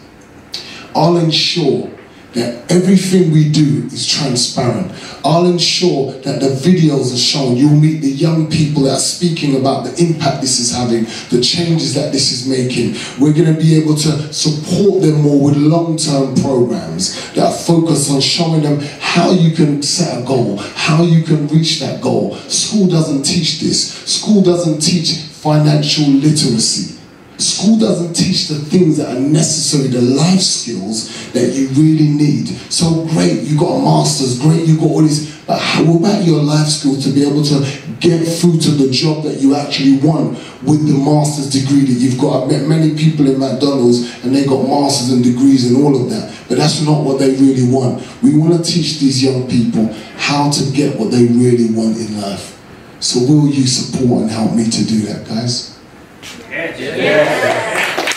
I'll 0.94 1.16
ensure 1.16 1.90
that 2.34 2.70
everything 2.70 3.30
we 3.30 3.48
do 3.50 3.86
is 3.86 4.06
transparent. 4.06 4.92
I'll 5.24 5.46
ensure 5.46 6.12
that 6.12 6.40
the 6.40 6.48
videos 6.48 7.14
are 7.14 7.18
shown. 7.18 7.56
You'll 7.56 7.70
meet 7.70 8.00
the 8.00 8.10
young 8.10 8.50
people 8.50 8.82
that 8.84 8.92
are 8.92 8.98
speaking 8.98 9.56
about 9.56 9.84
the 9.84 10.02
impact 10.02 10.40
this 10.40 10.58
is 10.58 10.74
having, 10.74 11.04
the 11.30 11.42
changes 11.42 11.94
that 11.94 12.12
this 12.12 12.32
is 12.32 12.48
making. 12.48 12.96
We're 13.20 13.34
going 13.34 13.54
to 13.54 13.60
be 13.60 13.76
able 13.76 13.94
to 13.96 14.32
support 14.32 15.02
them 15.02 15.22
more 15.22 15.44
with 15.44 15.56
long-term 15.56 16.36
programs 16.36 17.32
that 17.34 17.44
are 17.44 17.52
focused 17.52 18.10
on 18.10 18.20
showing 18.20 18.62
them 18.62 18.80
how 19.00 19.30
you 19.30 19.54
can 19.54 19.82
set 19.82 20.22
a 20.22 20.26
goal, 20.26 20.56
how 20.56 21.02
you 21.02 21.22
can 21.22 21.46
reach 21.48 21.80
that 21.80 22.00
goal. 22.00 22.36
School 22.48 22.88
doesn't 22.88 23.22
teach 23.22 23.60
this. 23.60 23.92
School 24.04 24.42
doesn't 24.42 24.80
teach 24.80 25.18
financial 25.18 26.06
literacy. 26.06 26.91
School 27.42 27.78
doesn't 27.78 28.14
teach 28.14 28.48
the 28.48 28.54
things 28.54 28.96
that 28.98 29.14
are 29.14 29.20
necessary, 29.20 29.88
the 29.88 30.00
life 30.00 30.40
skills 30.40 31.32
that 31.32 31.52
you 31.52 31.68
really 31.68 32.08
need. 32.08 32.48
So 32.70 33.06
great, 33.08 33.42
you 33.42 33.58
got 33.58 33.74
a 33.74 33.82
master's, 33.82 34.40
great, 34.40 34.66
you 34.66 34.76
got 34.76 34.86
all 34.86 35.02
these, 35.02 35.34
but 35.44 35.58
how 35.58 35.96
about 35.96 36.24
your 36.24 36.42
life 36.42 36.68
skills 36.68 37.04
to 37.04 37.12
be 37.12 37.26
able 37.26 37.42
to 37.42 37.66
get 38.00 38.24
through 38.24 38.58
to 38.58 38.70
the 38.70 38.90
job 38.90 39.24
that 39.24 39.38
you 39.40 39.56
actually 39.56 39.98
want 39.98 40.38
with 40.62 40.86
the 40.86 40.94
master's 40.94 41.50
degree 41.50 41.84
that 41.84 41.98
you've 41.98 42.18
got? 42.18 42.44
I've 42.44 42.50
met 42.50 42.68
many 42.68 42.96
people 42.96 43.28
in 43.28 43.38
McDonald's 43.38 44.24
and 44.24 44.34
they 44.34 44.46
got 44.46 44.66
masters 44.66 45.12
and 45.12 45.24
degrees 45.24 45.68
and 45.68 45.84
all 45.84 46.00
of 46.00 46.10
that, 46.10 46.32
but 46.48 46.58
that's 46.58 46.80
not 46.82 47.04
what 47.04 47.18
they 47.18 47.30
really 47.30 47.68
want. 47.68 48.06
We 48.22 48.36
want 48.38 48.64
to 48.64 48.72
teach 48.72 49.00
these 49.00 49.22
young 49.22 49.48
people 49.48 49.92
how 50.16 50.50
to 50.50 50.70
get 50.72 50.98
what 50.98 51.10
they 51.10 51.26
really 51.26 51.74
want 51.74 51.98
in 51.98 52.20
life. 52.20 52.58
So 53.00 53.18
will 53.20 53.48
you 53.48 53.66
support 53.66 54.22
and 54.22 54.30
help 54.30 54.54
me 54.54 54.70
to 54.70 54.84
do 54.86 55.00
that, 55.06 55.26
guys? 55.26 55.71
Yes. 56.22 56.78
yes. 56.78 58.12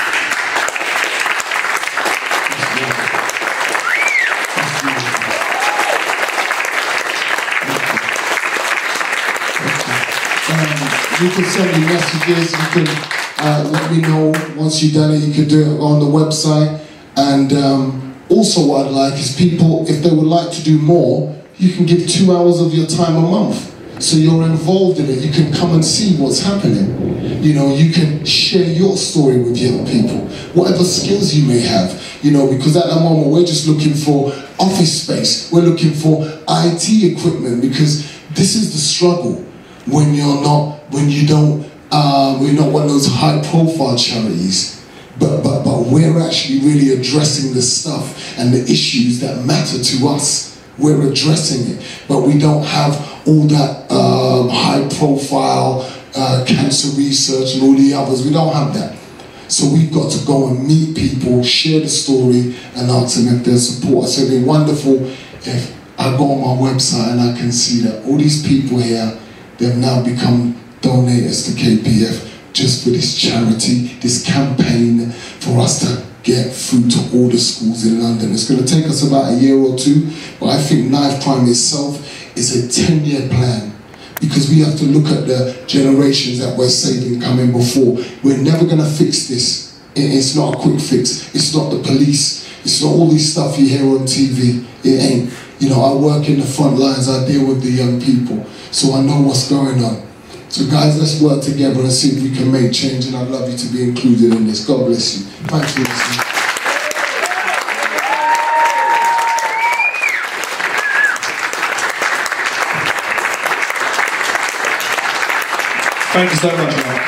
Um, 10.47 11.25
you 11.25 11.31
can 11.33 11.45
send 11.45 11.81
me 11.81 11.87
messages. 11.87 12.51
You 12.51 12.67
can 12.73 12.87
uh, 13.39 13.69
let 13.71 13.91
me 13.91 14.01
know 14.01 14.31
once 14.55 14.83
you've 14.83 14.93
done 14.93 15.11
it. 15.11 15.21
You 15.21 15.33
can 15.33 15.47
do 15.47 15.61
it 15.61 15.79
on 15.79 15.99
the 15.99 16.05
website. 16.05 16.85
And 17.17 17.51
um, 17.53 18.15
also, 18.29 18.67
what 18.67 18.85
I'd 18.85 18.91
like 18.91 19.13
is 19.15 19.35
people, 19.35 19.89
if 19.89 20.03
they 20.03 20.11
would 20.11 20.27
like 20.27 20.51
to 20.51 20.63
do 20.63 20.77
more, 20.77 21.35
you 21.57 21.73
can 21.73 21.87
give 21.87 22.07
two 22.07 22.35
hours 22.35 22.61
of 22.61 22.71
your 22.71 22.85
time 22.85 23.15
a 23.15 23.21
month. 23.21 23.74
So 23.99 24.17
you're 24.17 24.43
involved 24.43 24.99
in 24.99 25.09
it. 25.09 25.19
You 25.19 25.31
can 25.31 25.53
come 25.53 25.73
and 25.73 25.83
see 25.83 26.17
what's 26.17 26.41
happening. 26.41 27.43
You 27.43 27.53
know, 27.53 27.73
you 27.73 27.91
can 27.91 28.25
share 28.25 28.65
your 28.65 28.97
story 28.97 29.39
with 29.39 29.57
young 29.57 29.85
people, 29.85 30.27
whatever 30.53 30.83
skills 30.83 31.33
you 31.33 31.47
may 31.47 31.59
have. 31.59 32.01
You 32.21 32.31
know, 32.31 32.51
because 32.51 32.75
at 32.75 32.87
the 32.87 32.99
moment 32.99 33.27
we're 33.27 33.45
just 33.45 33.67
looking 33.67 33.93
for 33.93 34.33
office 34.59 35.03
space. 35.03 35.51
We're 35.51 35.61
looking 35.61 35.91
for 35.91 36.25
IT 36.47 37.17
equipment 37.17 37.61
because 37.61 38.11
this 38.31 38.55
is 38.55 38.73
the 38.73 38.79
struggle. 38.79 39.45
when 39.85 40.13
you're 40.13 40.41
not, 40.41 40.79
when 40.91 41.09
you 41.09 41.27
don't, 41.27 41.63
um, 41.91 42.41
we're 42.41 42.53
not 42.53 42.71
one 42.71 42.83
of 42.83 42.89
those 42.89 43.07
high 43.07 43.39
profile 43.49 43.95
charities, 43.97 44.83
but, 45.19 45.43
but, 45.43 45.63
but 45.63 45.85
we're 45.87 46.19
actually 46.19 46.59
really 46.59 46.99
addressing 46.99 47.53
the 47.53 47.61
stuff 47.61 48.37
and 48.37 48.53
the 48.53 48.61
issues 48.63 49.19
that 49.19 49.45
matter 49.45 49.81
to 49.81 50.07
us. 50.07 50.61
We're 50.77 51.09
addressing 51.09 51.77
it, 51.77 51.85
but 52.07 52.21
we 52.21 52.37
don't 52.37 52.63
have 52.63 53.14
all 53.25 53.47
that 53.47 53.91
um, 53.91 54.49
high 54.49 54.87
profile 54.97 55.91
uh, 56.15 56.45
cancer 56.47 56.95
research 56.97 57.55
and 57.55 57.63
all 57.63 57.75
the 57.75 57.93
others. 57.93 58.25
We 58.25 58.31
don't 58.31 58.53
have 58.53 58.73
that. 58.73 58.97
So 59.47 59.71
we've 59.71 59.93
got 59.93 60.11
to 60.11 60.25
go 60.25 60.47
and 60.47 60.67
meet 60.67 60.95
people, 60.95 61.43
share 61.43 61.81
the 61.81 61.89
story, 61.89 62.55
and 62.75 62.89
ask 62.89 63.17
them 63.17 63.35
if 63.35 63.45
there's 63.45 63.77
support. 63.77 64.07
So 64.07 64.23
it'd 64.23 64.41
be 64.41 64.45
wonderful 64.45 65.05
if 65.05 65.75
I 65.99 66.17
go 66.17 66.31
on 66.31 66.41
my 66.41 66.71
website 66.71 67.11
and 67.11 67.21
I 67.21 67.37
can 67.37 67.51
see 67.51 67.81
that 67.81 68.05
all 68.05 68.17
these 68.17 68.45
people 68.47 68.79
here, 68.79 69.17
they've 69.57 69.77
now 69.77 70.03
become 70.03 70.59
donors 70.81 71.45
to 71.45 71.61
KPF 71.61 72.31
just 72.53 72.83
for 72.83 72.89
this 72.89 73.17
charity, 73.17 73.87
this 73.99 74.25
campaign 74.25 75.11
for 75.11 75.59
us 75.59 75.79
to 75.81 76.05
get 76.25 76.51
food 76.51 76.89
to 76.89 76.99
all 77.13 77.29
the 77.29 77.37
schools 77.37 77.85
in 77.85 78.01
London. 78.01 78.33
It's 78.33 78.49
going 78.49 78.59
to 78.59 78.67
take 78.67 78.85
us 78.85 79.07
about 79.07 79.31
a 79.31 79.35
year 79.35 79.55
or 79.55 79.77
two, 79.77 80.11
but 80.39 80.49
I 80.49 80.57
think 80.57 80.89
Knife 80.89 81.23
Crime 81.23 81.47
itself 81.47 82.01
is 82.35 82.51
a 82.57 82.87
10 82.87 83.05
year 83.05 83.29
plan 83.29 83.71
because 84.19 84.49
we 84.49 84.59
have 84.61 84.75
to 84.79 84.85
look 84.85 85.05
at 85.05 85.27
the 85.27 85.63
generations 85.67 86.39
that 86.39 86.57
we're 86.57 86.67
saving 86.67 87.21
coming 87.21 87.51
before. 87.51 88.03
We're 88.23 88.41
never 88.41 88.65
going 88.65 88.79
to 88.79 88.89
fix 88.89 89.27
this. 89.27 89.79
It's 89.95 90.35
not 90.35 90.55
a 90.55 90.57
quick 90.57 90.81
fix. 90.81 91.33
It's 91.35 91.55
not 91.55 91.69
the 91.69 91.81
police. 91.83 92.43
It's 92.61 92.81
not 92.81 92.89
all 92.89 93.07
this 93.07 93.31
stuff 93.31 93.57
you 93.59 93.69
hear 93.69 93.85
on 93.85 93.99
TV. 93.99 94.65
It 94.83 94.99
ain't. 94.99 95.33
You 95.59 95.69
know, 95.69 95.81
I 95.81 95.93
work 95.93 96.27
in 96.27 96.39
the 96.39 96.45
front 96.45 96.77
lines. 96.77 97.07
I 97.07 97.25
deal 97.25 97.47
with 97.47 97.61
the 97.61 97.69
young 97.69 98.01
people. 98.01 98.45
So 98.71 98.93
I 98.93 99.01
know 99.01 99.21
what's 99.21 99.47
going 99.47 99.81
on. 99.83 100.05
So 100.55 100.65
guys, 100.71 100.97
let's 100.97 101.19
work 101.21 101.43
together 101.43 101.81
and 101.81 101.91
see 101.91 102.15
if 102.15 102.23
we 102.23 102.33
can 102.33 102.49
make 102.49 102.71
change. 102.71 103.07
And 103.07 103.17
I'd 103.17 103.27
love 103.27 103.51
you 103.51 103.57
to 103.57 103.67
be 103.73 103.83
included 103.89 104.33
in 104.33 104.47
this. 104.47 104.65
God 104.65 104.85
bless 104.85 105.17
you. 105.17 105.25
Thanks 105.51 105.73
for 105.73 105.81
listening. 105.81 106.25
Thank 116.13 116.31
you 116.31 116.37
so 116.37 116.47
much, 116.47 116.73
Mark. 116.85 117.03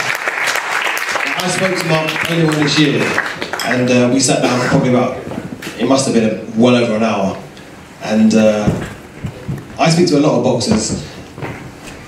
I 1.39 1.47
spoke 1.47 1.79
to 1.79 1.85
Mark 1.87 2.29
earlier 2.29 2.47
on 2.51 2.59
this 2.59 2.77
year, 2.77 3.01
and 3.63 3.89
uh, 3.89 4.11
we 4.13 4.19
sat 4.19 4.41
down 4.41 4.59
for 4.59 4.67
probably 4.67 4.89
about, 4.89 5.25
it 5.79 5.87
must 5.87 6.05
have 6.05 6.13
been 6.13 6.59
well 6.59 6.75
over 6.75 6.97
an 6.97 7.03
hour. 7.03 7.41
And 8.03 8.35
uh, 8.35 8.89
I 9.79 9.89
speak 9.89 10.09
to 10.09 10.17
a 10.17 10.19
lot 10.19 10.37
of 10.37 10.43
boxers, 10.43 11.01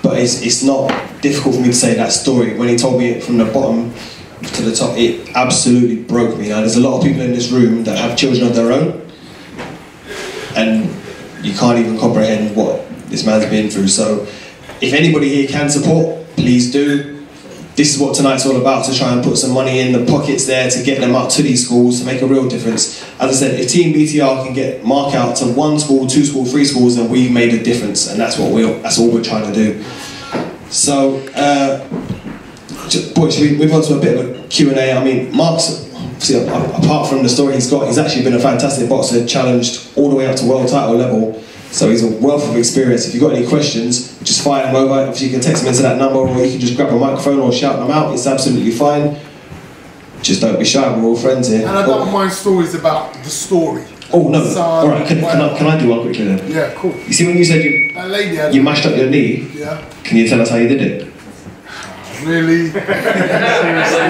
but 0.10 0.18
it's, 0.18 0.42
it's 0.42 0.64
not 0.64 0.90
difficult 1.22 1.54
for 1.54 1.62
me 1.62 1.68
to 1.68 1.74
say 1.74 1.94
that 1.94 2.12
story. 2.12 2.58
When 2.58 2.68
he 2.68 2.76
told 2.76 2.98
me 2.98 3.10
it 3.10 3.24
from 3.24 3.38
the 3.38 3.46
bottom 3.46 3.94
to 4.42 4.62
the 4.64 4.76
top, 4.76 4.98
it 4.98 5.36
absolutely 5.36 6.02
broke 6.02 6.36
me. 6.36 6.50
Now, 6.50 6.62
there's 6.62 6.78
a 6.78 6.80
lot 6.80 6.98
of 6.98 7.04
people 7.04 7.22
in 7.22 7.32
this 7.32 7.52
room 7.52 7.84
that 7.84 7.96
have 7.96 8.18
children 8.18 8.48
of 8.48 8.56
their 8.56 8.72
own, 8.72 9.08
and 10.56 10.90
you 11.46 11.54
can't 11.54 11.78
even 11.78 12.00
comprehend 12.00 12.56
what 12.56 12.90
this 13.12 13.24
man's 13.24 13.46
been 13.52 13.70
through. 13.70 13.88
So, 13.88 14.24
if 14.82 14.94
anybody 14.94 15.30
here 15.30 15.48
can 15.48 15.70
support, 15.70 16.26
please 16.38 16.72
do. 16.72 17.19
This 17.80 17.96
is 17.96 18.02
what 18.02 18.14
tonight's 18.14 18.46
all 18.46 18.60
about 18.60 18.84
to 18.88 18.94
try 18.94 19.14
and 19.14 19.24
put 19.24 19.38
some 19.38 19.54
money 19.54 19.80
in 19.80 19.94
the 19.94 20.06
pockets 20.06 20.46
there 20.46 20.70
to 20.70 20.84
get 20.84 21.00
them 21.00 21.16
up 21.16 21.30
to 21.30 21.42
these 21.42 21.66
schools 21.66 22.02
to 22.02 22.06
make 22.06 22.22
a 22.22 22.28
real 22.28 22.46
difference. 22.50 23.02
As 23.22 23.30
I 23.30 23.32
said, 23.32 23.58
if 23.58 23.70
Team 23.70 23.94
BTR 23.96 24.44
can 24.44 24.54
get 24.54 24.84
Mark 24.84 25.16
out 25.16 25.38
to 25.38 25.46
one 25.46 25.80
school, 25.80 26.06
two 26.06 26.26
schools, 26.26 26.52
three 26.52 26.66
schools, 26.66 26.98
then 26.98 27.10
we've 27.10 27.32
made 27.32 27.54
a 27.54 27.64
difference, 27.64 28.12
and 28.12 28.20
that's 28.20 28.38
what 28.38 28.52
we're 28.52 28.68
that's 28.82 29.00
all 29.00 29.10
we're 29.10 29.24
trying 29.24 29.50
to 29.50 29.54
do. 29.54 29.82
So, 30.70 31.26
uh, 31.38 31.88
should 32.90 33.50
we 33.50 33.58
move 33.58 33.72
on 33.72 33.82
to 33.84 33.98
a 33.98 34.02
bit 34.02 34.20
of 34.20 34.44
a 34.44 34.48
Q&A? 34.50 34.92
I 34.92 35.02
mean, 35.02 35.34
Mark's, 35.34 35.90
apart 36.34 37.08
from 37.08 37.24
the 37.24 37.30
story 37.30 37.54
he's 37.54 37.70
got, 37.70 37.88
he's 37.88 37.98
actually 37.98 38.26
been 38.26 38.34
a 38.34 38.42
fantastic 38.42 38.90
boxer, 38.90 39.26
challenged 39.26 39.98
all 39.98 40.10
the 40.10 40.18
way 40.18 40.28
up 40.28 40.36
to 40.36 40.46
world 40.46 40.68
title 40.68 40.98
level. 40.98 41.42
So 41.72 41.90
he's 41.90 42.04
a 42.04 42.10
wealth 42.20 42.50
of 42.50 42.58
experience. 42.58 43.08
If 43.08 43.14
you've 43.14 43.22
got 43.22 43.34
any 43.34 43.48
questions, 43.48 44.18
just 44.20 44.44
fire 44.44 44.66
them 44.66 44.76
over. 44.76 45.12
If 45.12 45.22
you 45.22 45.30
can 45.30 45.40
text 45.40 45.62
them 45.62 45.70
into 45.70 45.84
that 45.84 45.98
number, 45.98 46.20
or 46.20 46.44
you 46.44 46.52
can 46.52 46.60
just 46.60 46.76
grab 46.76 46.90
a 46.90 46.98
microphone 46.98 47.40
or 47.40 47.52
shout 47.52 47.78
them 47.78 47.92
out. 47.92 48.14
It's 48.14 48.26
absolutely 48.26 48.72
fine. 48.72 49.20
Just 50.22 50.42
don't 50.42 50.58
be 50.58 50.66
shy. 50.66 50.82
We're 50.98 51.04
all 51.04 51.16
friends 51.16 51.48
here. 51.48 51.68
And 51.68 51.78
I 51.78 51.86
don't 51.86 52.08
oh. 52.08 52.12
mind 52.12 52.32
stories 52.32 52.76
about 52.76 53.14
the 53.14 53.30
story. 53.30 53.86
Oh 54.12 54.28
no! 54.28 54.44
Son, 54.44 54.58
all 54.58 54.88
right, 54.88 55.08
can, 55.08 55.20
can, 55.20 55.40
I, 55.40 55.56
can 55.56 55.68
I 55.68 55.80
do 55.80 55.90
one 55.90 56.02
quickly 56.02 56.26
then? 56.26 56.52
Yeah, 56.52 56.74
cool. 56.76 56.96
You 56.96 57.14
see 57.14 57.28
when 57.28 57.38
you 57.38 57.46
said 57.46 57.64
you 57.64 57.94
lady 58.08 58.58
you 58.58 58.64
mashed 58.64 58.88
up 58.88 58.98
your 58.98 59.08
knee? 59.08 59.48
Yeah. 59.54 59.88
Can 60.04 60.18
you 60.18 60.28
tell 60.28 60.42
us 60.42 60.50
how 60.50 60.56
you 60.56 60.68
did 60.68 60.82
it? 60.82 61.09
Really? 62.24 62.70
Seriously? 62.72 64.08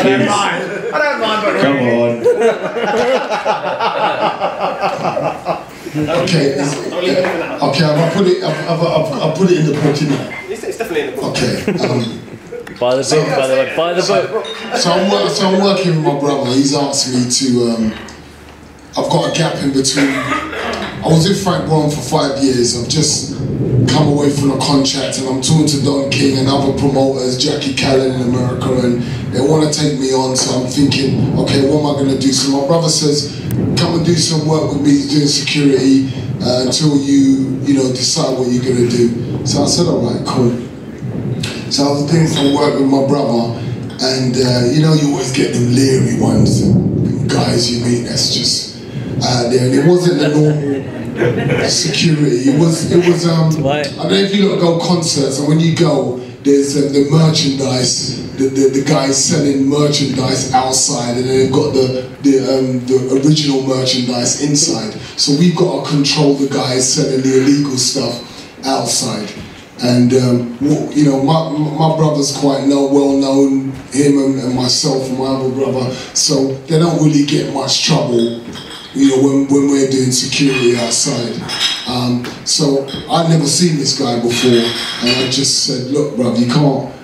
Please. 0.00 0.28
I 0.28 0.98
don't 0.98 1.20
mind, 1.20 1.40
but 1.44 1.54
Come 1.60 1.78
on. 1.78 2.12
Okay, 6.22 6.44
is- 6.58 6.76
okay, 6.92 7.84
I'll 7.84 8.10
put 8.12 8.26
it. 8.26 8.42
I'll, 8.44 8.68
I'll, 8.68 8.86
I'll, 8.86 9.22
I'll 9.22 9.36
put 9.36 9.50
it 9.50 9.58
in 9.60 9.66
the 9.66 9.72
book, 9.72 9.96
innit? 9.96 10.50
It's, 10.50 10.62
it's 10.64 10.78
definitely 10.78 11.08
in 11.08 11.16
the 11.16 11.20
book. 11.20 11.30
Okay. 11.36 11.64
Um, 11.88 12.24
Buy 12.78 12.94
the 12.94 13.02
book, 13.02 13.26
by 13.36 13.46
the 13.48 13.54
way. 13.54 13.74
Buy 13.76 13.92
the 13.94 14.02
book. 14.02 14.46
so 14.76 14.92
I'm 14.92 15.10
wor- 15.10 15.28
so 15.28 15.48
I'm 15.48 15.60
working 15.64 15.96
with 15.96 16.04
my 16.04 16.20
brother. 16.20 16.50
He's 16.52 16.74
asked 16.74 17.08
me 17.12 17.28
to. 17.28 17.46
Um, 17.72 17.92
I've 18.96 19.10
got 19.10 19.30
a 19.34 19.36
gap 19.36 19.56
in 19.62 19.72
between. 19.72 20.12
I 20.98 21.06
was 21.06 21.30
in 21.30 21.36
Frank 21.44 21.70
Warren 21.70 21.90
for 21.90 22.02
five 22.02 22.42
years. 22.42 22.74
I've 22.74 22.88
just 22.88 23.38
come 23.88 24.08
away 24.08 24.30
from 24.30 24.50
a 24.50 24.58
contract, 24.58 25.18
and 25.18 25.28
I'm 25.28 25.40
talking 25.40 25.66
to 25.66 25.82
Don 25.84 26.10
King 26.10 26.38
and 26.38 26.48
other 26.48 26.76
promoters, 26.76 27.38
Jackie 27.38 27.74
Kallen 27.74 28.18
in 28.18 28.34
America, 28.34 28.66
and 28.82 29.02
they 29.32 29.40
want 29.40 29.62
to 29.62 29.70
take 29.70 29.98
me 30.00 30.12
on. 30.12 30.36
So 30.36 30.58
I'm 30.58 30.66
thinking, 30.66 31.38
okay, 31.38 31.62
what 31.70 31.78
am 31.78 31.86
I 31.86 32.02
going 32.02 32.10
to 32.10 32.18
do? 32.18 32.32
So 32.32 32.50
my 32.60 32.66
brother 32.66 32.88
says, 32.88 33.38
come 33.78 33.94
and 33.94 34.04
do 34.04 34.14
some 34.14 34.46
work 34.48 34.72
with 34.72 34.82
me. 34.82 35.06
Doing 35.06 35.28
security 35.28 36.10
uh, 36.42 36.66
until 36.66 36.98
you, 36.98 37.62
you 37.62 37.74
know, 37.74 37.88
decide 37.94 38.36
what 38.36 38.50
you're 38.50 38.64
going 38.64 38.82
to 38.82 38.90
do. 38.90 39.46
So 39.46 39.62
I 39.62 39.66
said, 39.66 39.86
all 39.86 40.02
right, 40.02 40.26
cool. 40.26 40.50
So 41.70 41.86
I 41.86 41.90
was 41.94 42.10
doing 42.10 42.26
some 42.26 42.54
work 42.54 42.74
with 42.74 42.90
my 42.90 43.06
brother, 43.06 43.54
and 44.02 44.34
uh, 44.34 44.66
you 44.74 44.82
know, 44.82 44.94
you 44.94 45.12
always 45.12 45.30
get 45.30 45.54
them 45.54 45.72
leery 45.72 46.20
ones, 46.20 46.66
guys 47.32 47.70
you 47.70 47.84
meet 47.84 48.02
that's 48.02 48.34
just 48.34 48.67
out 49.22 49.50
there, 49.50 49.66
and 49.66 49.74
it 49.74 49.86
wasn't 49.86 50.18
the 50.20 50.28
normal 50.28 51.68
security. 51.68 52.50
It 52.50 52.58
was, 52.58 52.90
it 52.90 53.06
was. 53.08 53.26
Um. 53.26 53.50
I 53.66 53.82
don't 53.82 54.12
know 54.12 54.14
if 54.14 54.34
you 54.34 54.48
look 54.48 54.60
go 54.60 54.78
concerts, 54.78 55.38
and 55.38 55.48
when 55.48 55.60
you 55.60 55.74
go, 55.76 56.18
there's 56.42 56.76
uh, 56.76 56.92
the 56.92 57.08
merchandise. 57.10 58.26
The, 58.38 58.48
the, 58.50 58.68
the 58.70 58.84
guys 58.84 59.18
selling 59.24 59.66
merchandise 59.66 60.54
outside, 60.54 61.16
and 61.16 61.26
then 61.26 61.38
they've 61.38 61.52
got 61.52 61.72
the 61.74 62.06
the, 62.22 62.38
um, 62.38 62.86
the 62.86 63.20
original 63.26 63.62
merchandise 63.66 64.42
inside. 64.42 64.92
So 65.18 65.32
we've 65.40 65.56
got 65.56 65.84
to 65.84 65.90
control 65.90 66.34
the 66.34 66.48
guys 66.48 66.86
selling 66.94 67.22
the 67.22 67.40
illegal 67.42 67.76
stuff 67.76 68.14
outside. 68.64 69.28
And 69.82 70.12
um, 70.14 70.56
you 70.94 71.04
know, 71.04 71.20
my 71.22 71.50
my 71.50 71.96
brother's 71.96 72.36
quite 72.36 72.66
know, 72.68 72.86
well 72.86 73.16
known, 73.16 73.72
him 73.90 74.18
and, 74.18 74.38
and 74.38 74.54
myself 74.54 75.08
and 75.08 75.18
my 75.18 75.26
other 75.26 75.50
brother. 75.50 75.92
So 76.14 76.54
they 76.68 76.78
don't 76.78 77.02
really 77.02 77.26
get 77.26 77.52
much 77.52 77.84
trouble, 77.84 78.40
you 78.98 79.16
know, 79.16 79.22
when, 79.22 79.48
when 79.48 79.70
we're 79.70 79.90
doing 79.90 80.10
security 80.10 80.76
outside. 80.76 81.40
Um, 81.86 82.24
so 82.44 82.86
I'd 83.10 83.28
never 83.30 83.46
seen 83.46 83.76
this 83.76 83.98
guy 83.98 84.20
before, 84.20 84.50
and 84.50 85.24
I 85.24 85.30
just 85.30 85.64
said, 85.64 85.90
look, 85.90 86.14
bruv, 86.14 86.38
you 86.38 86.52
can't 86.52 86.94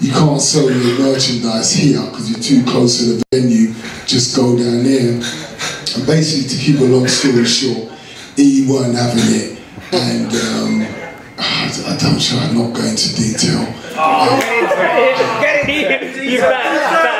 you 0.00 0.12
can't 0.12 0.40
sell 0.40 0.70
your 0.70 0.98
merchandise 0.98 1.72
here 1.72 2.00
because 2.06 2.30
you're 2.30 2.40
too 2.40 2.70
close 2.70 2.98
to 2.98 3.04
the 3.04 3.24
venue. 3.32 3.74
Just 4.06 4.34
go 4.34 4.56
down 4.56 4.82
there. 4.82 5.12
And 5.12 6.06
basically, 6.06 6.48
to 6.48 6.56
keep 6.56 6.80
a 6.80 6.84
long 6.84 7.06
story 7.06 7.44
short, 7.44 7.92
he 8.36 8.66
weren't 8.70 8.94
having 8.94 9.24
it, 9.28 9.58
and. 9.92 10.32
Um, 10.32 11.00
I 11.40 11.72
I 11.86 11.96
don't 11.96 12.20
sure 12.20 12.38
I'm 12.38 12.54
not 12.54 12.74
going 12.74 12.90
into 12.90 13.14
detail. 13.16 13.60
You 16.30 16.38
bad, 16.40 16.50
bad, 16.50 17.02
bad. 17.04 17.19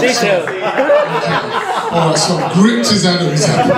Detail. 0.00 0.40
all 1.92 2.08
right, 2.08 2.18
so 2.18 2.36
I 2.36 2.52
gripped 2.54 2.88
his 2.88 3.04
Adam's 3.06 3.44
apple. 3.44 3.72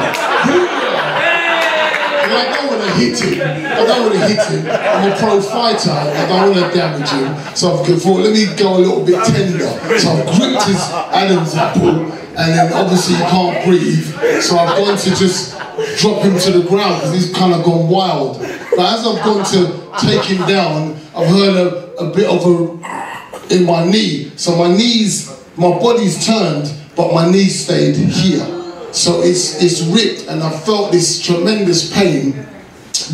And 2.25 2.33
I 2.33 2.57
don't 2.57 2.67
want 2.71 2.83
to 2.83 2.91
hit 2.99 3.21
him. 3.21 3.41
I 3.41 3.85
don't 3.85 4.03
want 4.03 4.15
to 4.15 4.21
hit 4.27 4.43
him. 4.49 4.67
I'm 4.71 5.13
a 5.13 5.17
pro 5.17 5.41
fighter. 5.41 5.91
I 5.91 6.27
don't 6.27 6.57
want 6.57 6.73
to 6.73 6.79
damage 6.79 7.11
him. 7.11 7.55
So 7.55 7.79
I've 7.79 8.03
thought, 8.03 8.21
let 8.21 8.33
me 8.33 8.47
go 8.57 8.77
a 8.77 8.81
little 8.81 9.05
bit 9.05 9.23
tender. 9.27 9.69
So 9.99 10.11
I've 10.11 10.27
gripped 10.39 10.65
his 10.65 10.81
Adam's 11.13 11.55
apple, 11.55 11.91
and 11.91 12.53
then 12.53 12.73
obviously 12.73 13.17
he 13.17 13.23
can't 13.23 13.65
breathe. 13.65 14.07
So 14.43 14.57
I've 14.57 14.77
gone 14.79 14.97
to 14.97 15.11
just 15.11 15.59
drop 15.99 16.23
him 16.23 16.39
to 16.39 16.51
the 16.59 16.69
ground 16.69 17.01
because 17.01 17.15
he's 17.15 17.33
kind 17.35 17.53
of 17.53 17.65
gone 17.65 17.89
wild. 17.89 18.39
But 18.41 18.99
as 18.99 19.07
I've 19.07 19.23
gone 19.25 19.45
to 19.53 19.85
take 20.01 20.25
him 20.25 20.47
down, 20.49 20.97
I've 21.15 21.29
heard 21.29 21.57
a, 21.57 21.95
a 21.97 22.15
bit 22.15 22.27
of 22.27 22.45
a 22.45 23.14
in 23.51 23.65
my 23.65 23.85
knee. 23.85 24.33
So 24.37 24.57
my 24.57 24.69
knees, 24.75 25.29
my 25.57 25.71
body's 25.71 26.25
turned, 26.27 26.73
but 26.97 27.13
my 27.13 27.31
knee 27.31 27.49
stayed 27.49 27.97
here. 27.97 28.45
So 28.93 29.23
it's 29.23 29.63
it's 29.63 29.83
ripped, 29.83 30.29
and 30.29 30.43
I 30.43 30.51
felt 30.51 30.93
this 30.93 31.21
tremendous 31.21 31.93
pain. 31.93 32.47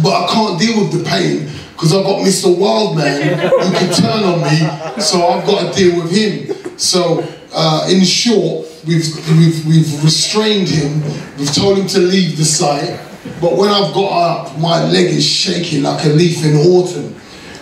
but 0.02 0.12
I 0.12 0.32
can't 0.32 0.60
deal 0.60 0.80
with 0.82 0.92
the 0.92 1.04
pain 1.08 1.48
because 1.72 1.94
I've 1.94 2.04
got 2.04 2.20
Mr. 2.20 2.54
Wildman 2.54 3.38
who 3.38 3.72
can 3.72 3.92
turn 3.94 4.22
on 4.24 4.42
me, 4.42 5.00
so 5.00 5.26
I've 5.26 5.46
got 5.46 5.72
to 5.72 5.78
deal 5.78 6.02
with 6.02 6.10
him. 6.10 6.78
So, 6.78 7.26
uh, 7.52 7.88
in 7.90 8.04
short, 8.04 8.68
we've, 8.86 9.06
we've, 9.30 9.66
we've 9.66 10.04
restrained 10.04 10.68
him, 10.68 11.02
we've 11.38 11.52
told 11.54 11.78
him 11.78 11.86
to 11.88 11.98
leave 11.98 12.36
the 12.36 12.44
site, 12.44 13.00
but 13.40 13.56
when 13.56 13.70
I've 13.70 13.94
got 13.94 14.12
up, 14.12 14.58
my 14.58 14.84
leg 14.90 15.06
is 15.06 15.26
shaking 15.26 15.82
like 15.82 16.04
a 16.04 16.10
leaf 16.10 16.44
in 16.44 16.56
autumn. 16.56 17.14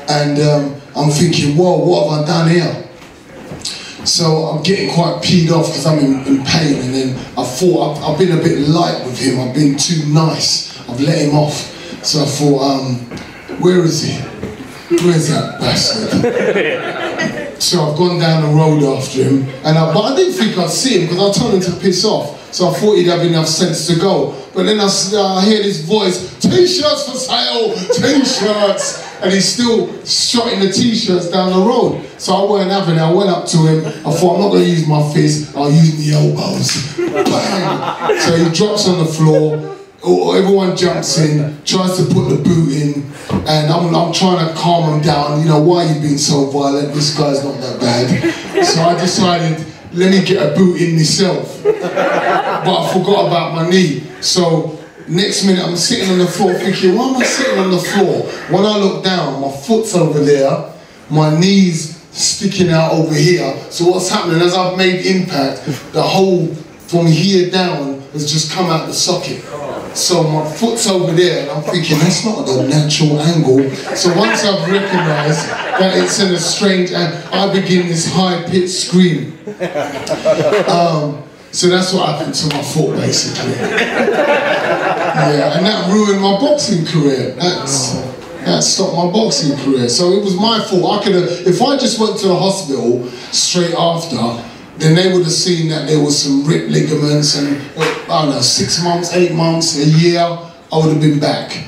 And 0.08 0.40
um, 0.40 0.80
I'm 0.96 1.10
thinking, 1.10 1.56
whoa, 1.56 1.78
what 1.78 2.10
have 2.10 2.24
I 2.24 2.26
done 2.26 2.50
here? 2.50 2.84
So 4.06 4.46
I'm 4.46 4.62
getting 4.62 4.90
quite 4.90 5.22
peed 5.22 5.50
off 5.50 5.66
because 5.66 5.84
I'm 5.84 5.98
in, 5.98 6.26
in 6.26 6.44
pain. 6.44 6.80
And 6.80 6.94
then 6.94 7.16
I 7.36 7.44
thought 7.44 7.96
I've, 7.96 8.04
I've 8.04 8.18
been 8.18 8.38
a 8.38 8.42
bit 8.42 8.66
light 8.68 9.04
with 9.04 9.18
him. 9.18 9.38
I've 9.38 9.54
been 9.54 9.76
too 9.76 10.06
nice. 10.12 10.78
I've 10.88 11.00
let 11.00 11.18
him 11.18 11.34
off. 11.34 11.74
So 12.04 12.22
I 12.22 12.26
thought, 12.26 12.62
um, 12.62 12.94
where 13.60 13.84
is 13.84 14.02
he? 14.02 14.20
Where's 15.04 15.28
that 15.28 15.60
bastard? 15.60 16.94
so 17.58 17.82
I've 17.82 17.98
gone 17.98 18.18
down 18.18 18.42
the 18.42 18.56
road 18.56 18.82
after 18.82 19.24
him. 19.24 19.42
And 19.64 19.78
I, 19.78 19.92
but 19.92 20.12
I 20.12 20.16
didn't 20.16 20.34
think 20.34 20.56
I'd 20.56 20.70
see 20.70 21.00
him 21.00 21.08
because 21.08 21.36
I 21.36 21.40
told 21.40 21.54
him 21.54 21.60
to 21.60 21.80
piss 21.80 22.04
off. 22.04 22.52
So 22.52 22.68
I 22.68 22.74
thought 22.74 22.94
he'd 22.94 23.06
have 23.06 23.22
enough 23.22 23.46
sense 23.46 23.86
to 23.88 23.98
go. 24.00 24.32
But 24.54 24.64
then 24.64 24.80
I, 24.80 24.84
uh, 24.86 25.40
hear 25.40 25.62
this 25.62 25.82
voice, 25.82 26.38
t-shirts 26.38 27.08
for 27.08 27.16
sale, 27.16 27.74
t-shirts. 27.74 29.06
And 29.20 29.32
he's 29.32 29.48
still 29.48 30.04
shotting 30.04 30.60
the 30.60 30.72
t-shirts 30.72 31.30
down 31.30 31.52
the 31.52 31.66
road. 31.66 32.06
So 32.18 32.34
I 32.34 32.50
weren't 32.50 32.70
having 32.70 32.96
it. 32.96 33.00
I 33.00 33.12
went 33.12 33.28
up 33.28 33.46
to 33.48 33.56
him. 33.58 33.86
I 33.86 34.12
thought, 34.12 34.36
I'm 34.36 34.40
not 34.42 34.50
going 34.50 34.64
to 34.64 34.70
use 34.70 34.86
my 34.86 35.12
fist. 35.12 35.56
I'll 35.56 35.70
use 35.70 35.96
the 35.96 36.14
elbows. 36.14 36.96
Bang! 36.96 38.20
So 38.20 38.36
he 38.36 38.54
drops 38.54 38.88
on 38.88 38.98
the 38.98 39.04
floor. 39.04 39.77
Oh, 40.02 40.32
Everyone 40.32 40.76
jumps 40.76 41.18
in, 41.18 41.62
tries 41.64 41.96
to 41.96 42.04
put 42.14 42.28
the 42.28 42.36
boot 42.36 42.72
in, 42.72 43.02
and 43.48 43.72
I'm, 43.72 43.94
I'm 43.94 44.12
trying 44.12 44.46
to 44.46 44.54
calm 44.54 44.94
him 44.94 45.02
down. 45.02 45.40
You 45.40 45.48
know, 45.48 45.60
why 45.60 45.84
are 45.84 45.92
you 45.92 46.00
being 46.00 46.18
so 46.18 46.46
violent? 46.46 46.94
This 46.94 47.16
guy's 47.16 47.42
not 47.44 47.60
that 47.60 47.80
bad. 47.80 48.34
So 48.64 48.82
I 48.82 49.00
decided, 49.00 49.64
let 49.92 50.10
me 50.10 50.24
get 50.24 50.52
a 50.52 50.54
boot 50.56 50.80
in 50.80 50.96
myself 50.96 51.62
but 52.64 52.80
I 52.80 52.92
forgot 52.92 53.26
about 53.26 53.54
my 53.54 53.70
knee. 53.70 54.00
So 54.20 54.78
next 55.06 55.44
minute 55.44 55.64
I'm 55.64 55.76
sitting 55.76 56.10
on 56.10 56.18
the 56.18 56.26
floor 56.26 56.54
thinking, 56.54 56.96
why 56.96 57.08
am 57.08 57.16
I 57.16 57.24
sitting 57.24 57.58
on 57.58 57.70
the 57.70 57.78
floor? 57.78 58.22
When 58.50 58.64
I 58.64 58.76
look 58.78 59.04
down, 59.04 59.40
my 59.40 59.50
foot's 59.50 59.94
over 59.94 60.20
there, 60.20 60.72
my 61.10 61.38
knees 61.38 61.96
sticking 62.12 62.70
out 62.70 62.92
over 62.92 63.14
here. 63.14 63.56
So 63.70 63.86
what's 63.88 64.10
happening 64.10 64.42
as 64.42 64.54
I've 64.54 64.76
made 64.76 65.06
impact, 65.06 65.64
the 65.92 66.02
whole 66.02 66.46
from 66.88 67.06
here 67.06 67.50
down 67.50 68.00
has 68.12 68.30
just 68.30 68.52
come 68.52 68.66
out 68.66 68.86
the 68.86 68.94
socket. 68.94 69.44
So 69.98 70.22
my 70.22 70.48
foot's 70.48 70.86
over 70.86 71.12
there 71.12 71.42
and 71.42 71.50
I'm 71.50 71.62
thinking 71.62 71.98
that's 71.98 72.24
not 72.24 72.46
the 72.46 72.68
natural 72.68 73.20
angle. 73.20 73.68
So 73.96 74.16
once 74.16 74.44
I've 74.44 74.70
recognized 74.70 75.48
that 75.48 75.96
it's 75.96 76.20
in 76.20 76.32
a 76.32 76.38
strange 76.38 76.92
angle, 76.92 77.34
I 77.34 77.52
begin 77.52 77.88
this 77.88 78.12
high 78.12 78.44
pitched 78.44 78.70
scream. 78.70 79.36
Um, 80.68 81.24
so 81.50 81.68
that's 81.68 81.92
what 81.92 82.08
happened 82.08 82.34
to 82.34 82.46
my 82.54 82.62
foot, 82.62 82.94
basically. 82.96 83.52
yeah, 83.52 85.56
and 85.56 85.66
that 85.66 85.90
ruined 85.90 86.20
my 86.20 86.38
boxing 86.38 86.86
career. 86.86 87.32
That's 87.32 87.94
that 88.44 88.62
stopped 88.62 88.94
my 88.94 89.10
boxing 89.10 89.56
career. 89.58 89.88
So 89.88 90.12
it 90.12 90.22
was 90.22 90.36
my 90.36 90.60
fault. 90.60 91.00
I 91.00 91.04
could 91.04 91.14
have, 91.16 91.28
if 91.46 91.60
I 91.60 91.76
just 91.76 91.98
went 91.98 92.18
to 92.20 92.28
the 92.28 92.36
hospital 92.36 93.08
straight 93.32 93.74
after, 93.74 94.16
then 94.78 94.94
they 94.94 95.12
would 95.12 95.24
have 95.24 95.32
seen 95.32 95.68
that 95.70 95.88
there 95.88 96.02
was 96.02 96.22
some 96.22 96.44
ripped 96.44 96.70
ligaments, 96.70 97.36
and 97.36 97.60
I 97.76 98.22
don't 98.22 98.30
know, 98.30 98.40
six 98.40 98.82
months, 98.82 99.12
eight 99.12 99.34
months, 99.34 99.76
a 99.76 99.84
year, 99.84 100.20
I 100.20 100.76
would 100.76 100.92
have 100.92 101.00
been 101.00 101.18
back. 101.18 101.66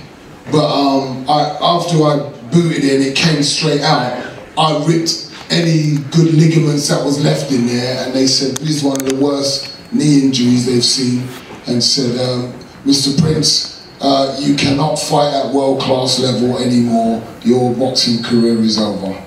But 0.53 0.67
um, 0.67 1.29
I, 1.29 1.59
after 1.61 1.97
I 2.03 2.31
booted 2.53 2.85
it 2.85 2.95
and 2.95 3.05
it 3.05 3.17
came 3.17 3.43
straight 3.43 3.81
out, 3.81 4.33
I 4.57 4.85
ripped 4.87 5.33
any 5.51 5.97
good 6.13 6.33
ligaments 6.35 6.89
that 6.89 7.05
was 7.05 7.23
left 7.23 7.51
in 7.51 7.67
there, 7.67 8.05
and 8.05 8.15
they 8.15 8.27
said 8.27 8.57
this 8.59 8.77
is 8.77 8.85
one 8.85 9.01
of 9.01 9.09
the 9.09 9.17
worst 9.17 9.77
knee 9.93 10.23
injuries 10.23 10.67
they've 10.67 10.85
seen, 10.85 11.27
and 11.67 11.83
said, 11.83 12.19
um, 12.21 12.53
Mr. 12.85 13.21
Prince, 13.21 13.89
uh, 14.01 14.37
you 14.41 14.55
cannot 14.55 14.97
fight 14.97 15.35
at 15.35 15.53
world 15.53 15.81
class 15.81 16.21
level 16.21 16.59
anymore. 16.59 17.23
Your 17.43 17.75
boxing 17.75 18.23
career 18.23 18.59
is 18.59 18.79
over. 18.79 19.21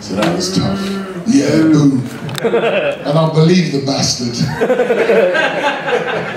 So 0.00 0.16
that 0.16 0.34
was 0.34 0.56
tough. 0.56 0.78
Yeah, 1.26 1.62
boom. 1.62 2.25
And 2.42 3.18
I 3.18 3.32
believed 3.32 3.72
the 3.72 3.84
bastard. 3.86 4.36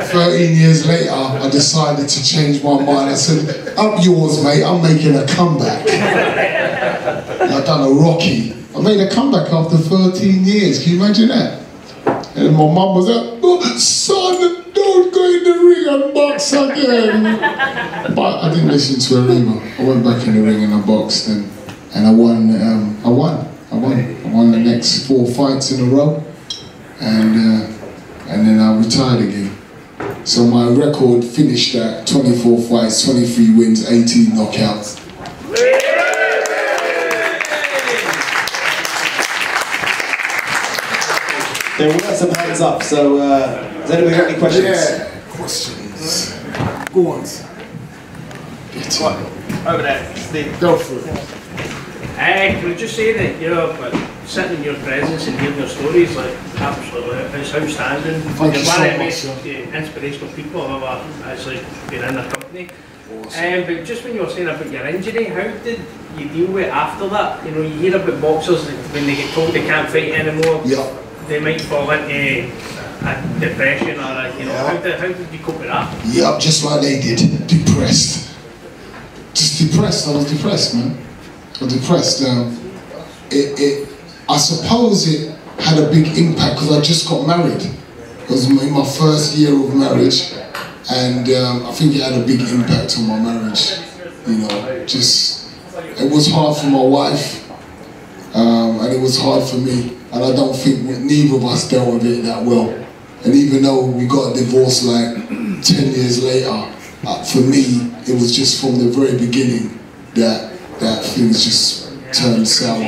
13 0.09 0.55
years 0.55 0.87
later, 0.87 1.11
I 1.11 1.49
decided 1.49 2.09
to 2.09 2.23
change 2.23 2.63
my 2.63 2.75
mind. 2.75 3.09
I 3.11 3.15
said, 3.15 3.77
up 3.77 4.03
yours, 4.03 4.43
mate, 4.43 4.63
I'm 4.63 4.81
making 4.81 5.15
a 5.15 5.25
comeback. 5.27 5.87
And 5.87 7.53
I've 7.53 7.65
done 7.65 7.89
a 7.89 7.93
Rocky. 7.93 8.55
I 8.75 8.81
made 8.81 8.99
a 8.99 9.09
comeback 9.09 9.51
after 9.51 9.77
13 9.77 10.43
years. 10.43 10.83
Can 10.83 10.93
you 10.93 11.03
imagine 11.03 11.27
that? 11.29 11.63
And 12.35 12.53
my 12.53 12.59
mum 12.59 12.95
was 12.95 13.07
like, 13.07 13.39
oh, 13.43 13.77
son, 13.77 14.63
don't 14.73 15.13
go 15.13 15.25
in 15.25 15.43
the 15.43 15.51
ring 15.51 15.87
and 16.03 16.13
box 16.13 16.53
again. 16.53 17.23
But 18.15 18.43
I 18.43 18.49
didn't 18.53 18.69
listen 18.69 18.99
to 18.99 19.21
her 19.21 19.31
either. 19.31 19.83
I 19.83 19.87
went 19.87 20.03
back 20.03 20.25
in 20.27 20.35
the 20.35 20.41
ring 20.41 20.63
and 20.63 20.73
I 20.73 20.81
boxed 20.81 21.27
and, 21.27 21.49
and 21.93 22.07
I 22.07 22.11
won. 22.11 22.61
Um, 22.61 22.97
I 23.05 23.09
won. 23.09 23.47
I 23.71 23.75
won. 23.75 23.93
I 23.93 24.29
won 24.33 24.51
the 24.51 24.57
next 24.57 25.07
four 25.07 25.27
fights 25.27 25.71
in 25.71 25.87
a 25.87 25.95
row. 25.95 26.23
And, 26.99 27.35
uh, 27.35 27.67
and 28.27 28.47
then 28.47 28.59
I 28.59 28.77
retired 28.77 29.21
again. 29.21 29.55
So 30.25 30.45
my 30.45 30.69
record 30.69 31.23
finished 31.23 31.75
at 31.75 32.07
24 32.07 32.61
fights, 32.61 33.05
23 33.05 33.55
wins, 33.55 33.89
18 33.89 34.27
knockouts. 34.35 35.05
There 41.77 41.93
were 41.93 41.99
some 42.13 42.31
hands 42.31 42.59
up, 42.59 42.83
so 42.83 43.17
uh, 43.19 43.63
has 43.63 43.91
anybody 43.91 44.17
got 44.17 44.29
any 44.29 44.37
questions? 44.37 44.65
Yeah. 44.65 45.21
Questions. 45.29 46.33
Go 46.93 47.11
on. 47.11 47.23
Over 49.65 49.83
there, 49.83 50.15
Steve. 50.17 50.59
Go 50.59 50.77
for 50.77 50.95
it. 50.99 51.48
Can 52.19 52.69
we 52.69 52.75
just 52.75 52.95
say 52.95 53.13
that, 53.13 53.41
you 53.41 53.49
know, 53.49 53.75
but 53.79 53.95
sitting 54.27 54.57
in 54.57 54.63
your 54.63 54.75
presence 54.75 55.27
and 55.27 55.39
hearing 55.39 55.57
your 55.57 55.67
stories, 55.67 56.15
like, 56.17 56.33
absolutely, 56.59 57.17
it's 57.39 57.55
outstanding. 57.55 58.21
Thank 58.33 58.55
you 58.55 58.61
You're 58.61 58.65
so 58.65 58.79
one 58.79 58.89
of 58.89 58.97
the 58.97 59.03
most 59.05 59.25
uh, 59.25 59.77
inspirational 59.77 60.33
people 60.33 60.61
I've 60.61 60.83
ever 60.83 61.29
actually 61.29 61.61
been 61.89 62.03
in 62.03 62.15
their 62.15 62.29
company. 62.29 62.69
Um, 63.09 63.63
but 63.65 63.85
just 63.85 64.03
when 64.03 64.15
you 64.15 64.21
were 64.23 64.29
saying 64.29 64.47
about 64.49 64.69
your 64.69 64.85
injury, 64.85 65.25
how 65.25 65.43
did 65.63 65.79
you 66.17 66.27
deal 66.29 66.51
with 66.51 66.65
it 66.65 66.69
after 66.73 67.07
that? 67.07 67.45
You 67.45 67.51
know, 67.51 67.61
you 67.61 67.69
hear 67.69 67.95
about 67.95 68.21
boxers 68.21 68.67
that 68.67 68.75
when 68.93 69.05
they 69.07 69.15
get 69.15 69.33
told 69.33 69.53
they 69.53 69.65
can't 69.65 69.89
fight 69.89 70.11
anymore, 70.11 70.61
Yeah. 70.65 70.85
they 71.27 71.39
might 71.39 71.61
fall 71.61 71.89
into 71.89 72.13
a 72.13 73.39
depression 73.39 73.97
or, 73.97 74.11
a, 74.27 74.37
you 74.37 74.45
know, 74.45 74.51
Yeah. 74.51 74.67
how, 74.67 74.77
did, 74.77 74.99
how 74.99 75.07
did 75.07 75.31
you 75.31 75.39
cope 75.39 75.57
with 75.57 75.67
that? 75.69 76.05
Yeah, 76.05 76.37
just 76.37 76.65
like 76.65 76.81
they 76.81 76.99
did. 76.99 77.47
Depressed. 77.47 78.35
Just 79.33 79.71
depressed. 79.71 80.07
I 80.07 80.11
was 80.15 80.29
depressed, 80.31 80.75
man. 80.75 80.97
Was 81.59 81.73
depressed. 81.73 82.23
Um, 82.23 82.57
it, 83.31 83.59
it, 83.59 83.89
I 84.29 84.37
suppose 84.37 85.07
it 85.07 85.37
had 85.59 85.77
a 85.77 85.89
big 85.89 86.17
impact 86.17 86.55
because 86.55 86.71
I 86.71 86.81
just 86.81 87.07
got 87.07 87.27
married. 87.27 87.61
It 87.61 88.29
was 88.29 88.49
in 88.49 88.71
my 88.71 88.85
first 88.85 89.35
year 89.35 89.53
of 89.53 89.75
marriage, 89.75 90.33
and 90.91 91.27
um, 91.29 91.65
I 91.65 91.71
think 91.71 91.95
it 91.95 92.01
had 92.01 92.13
a 92.13 92.25
big 92.25 92.41
impact 92.41 92.97
on 92.97 93.07
my 93.07 93.19
marriage. 93.19 93.79
You 94.27 94.37
know, 94.37 94.85
just 94.85 95.53
it 95.75 96.11
was 96.11 96.31
hard 96.31 96.57
for 96.57 96.67
my 96.67 96.81
wife, 96.81 97.49
um, 98.35 98.79
and 98.79 98.93
it 98.93 99.01
was 99.01 99.19
hard 99.19 99.43
for 99.43 99.57
me. 99.57 99.97
And 100.11 100.23
I 100.23 100.35
don't 100.35 100.55
think 100.55 100.83
neither 100.83 101.35
of 101.35 101.45
us 101.45 101.69
dealt 101.69 101.93
with 101.93 102.05
it 102.05 102.23
that 102.23 102.43
well. 102.43 102.69
And 103.25 103.35
even 103.35 103.63
though 103.63 103.85
we 103.85 104.07
got 104.07 104.31
a 104.31 104.39
divorce 104.39 104.85
like 104.85 105.27
10 105.27 105.61
years 105.91 106.23
later, 106.23 106.49
uh, 107.05 107.23
for 107.23 107.39
me, 107.39 107.91
it 108.07 108.13
was 108.13 108.35
just 108.35 108.61
from 108.61 108.77
the 108.79 108.89
very 108.91 109.17
beginning 109.17 109.77
that, 110.15 110.48
that 110.79 111.03
things 111.03 111.43
just 111.43 111.89
turned 112.13 112.47
sour. 112.47 112.83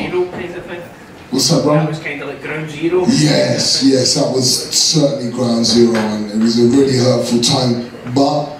What's 1.29 1.49
that, 1.49 1.57
That 1.57 1.63
bro? 1.63 1.85
was 1.87 1.99
kind 1.99 2.21
of 2.21 2.27
like 2.27 2.41
ground 2.41 2.69
zero? 2.69 3.05
Yes, 3.07 3.83
yes, 3.85 4.15
that 4.15 4.29
was 4.33 4.69
certainly 4.75 5.31
ground 5.31 5.65
zero, 5.65 5.95
and 5.95 6.29
it 6.29 6.43
was 6.43 6.59
a 6.59 6.67
really 6.77 6.97
hurtful 6.97 7.39
time. 7.39 7.89
But 8.13 8.57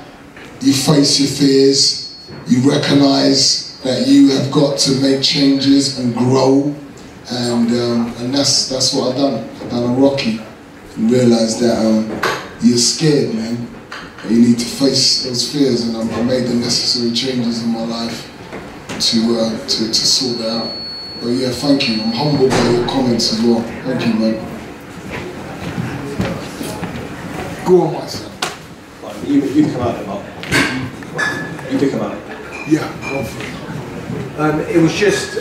you 0.62 0.72
face 0.74 1.20
your 1.20 1.28
fears, 1.30 2.16
you 2.48 2.70
recognize 2.70 3.82
that 3.82 4.08
you 4.08 4.30
have 4.30 4.52
got 4.52 4.78
to 4.80 5.02
make 5.02 5.22
changes 5.22 6.00
and 6.00 6.16
grow, 6.16 6.74
and 7.32 7.68
um, 7.72 8.14
and 8.20 8.34
that's 8.34 8.70
that's 8.70 8.94
what 8.94 9.12
I've 9.12 9.18
done. 9.18 9.50
I've 9.62 9.70
done 9.70 9.84
a 9.92 9.94
Rocky, 10.00 10.40
and 10.96 11.12
realized 11.12 11.60
that 11.60 11.78
um, 11.86 12.08
you're 12.62 12.78
scared, 12.78 13.36
man. 13.36 13.68
You 14.30 14.40
need 14.40 14.60
to 14.60 14.66
face 14.66 15.24
those 15.26 15.52
fears, 15.52 15.90
and 15.90 15.98
I 15.98 16.22
made 16.24 16.46
the 16.48 16.54
necessary 16.54 17.12
changes 17.12 17.64
in 17.64 17.70
my 17.74 17.84
life 17.84 18.30
to 19.02 19.40
uh, 19.40 19.58
to, 19.68 19.88
to 19.88 19.94
sort 19.94 20.38
that 20.40 20.50
out. 20.50 20.78
But 21.22 21.28
yeah, 21.30 21.50
thank 21.50 21.88
you. 21.90 22.02
I'm 22.02 22.12
humbled 22.12 22.50
by 22.50 22.70
your 22.70 22.88
comments 22.88 23.34
as 23.34 23.42
well. 23.44 23.62
Thank 23.62 24.06
you, 24.08 24.14
man. 24.14 24.48
Go 27.66 27.82
on, 27.82 27.94
my 27.94 28.06
son. 28.08 28.32
Like, 29.04 29.28
You, 29.28 29.42
you 29.44 29.72
come 29.72 29.82
out 29.82 29.96
there, 29.96 30.08
Mark. 30.08 30.26
you 31.72 31.78
think 31.80 31.94
about 31.94 32.16
it. 32.18 32.24
Yeah, 32.68 32.92
go 33.10 33.24
for 33.24 33.44
it. 33.44 34.40
Um, 34.40 34.60
it 34.62 34.82
was 34.82 34.94
just, 34.94 35.40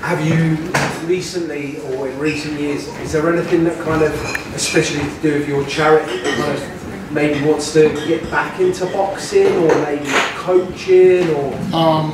have 0.00 0.24
you 0.24 0.56
recently 1.06 1.78
or 1.80 2.08
in 2.08 2.18
recent 2.18 2.58
years, 2.60 2.86
is 2.86 3.12
there 3.12 3.32
anything 3.32 3.64
that 3.64 3.78
kind 3.84 4.02
of, 4.02 4.12
especially 4.54 5.00
to 5.00 5.20
do 5.22 5.38
with 5.40 5.48
your 5.48 5.64
charity, 5.66 6.20
that 6.22 6.36
kind 6.38 6.56
of 6.56 7.12
maybe 7.12 7.44
wants 7.46 7.72
to 7.72 7.92
get 8.06 8.22
back 8.30 8.60
into 8.60 8.86
boxing 8.86 9.48
or 9.64 9.74
maybe 9.82 10.06
coaching 10.36 11.28
or? 11.30 11.54
Um, 11.74 12.12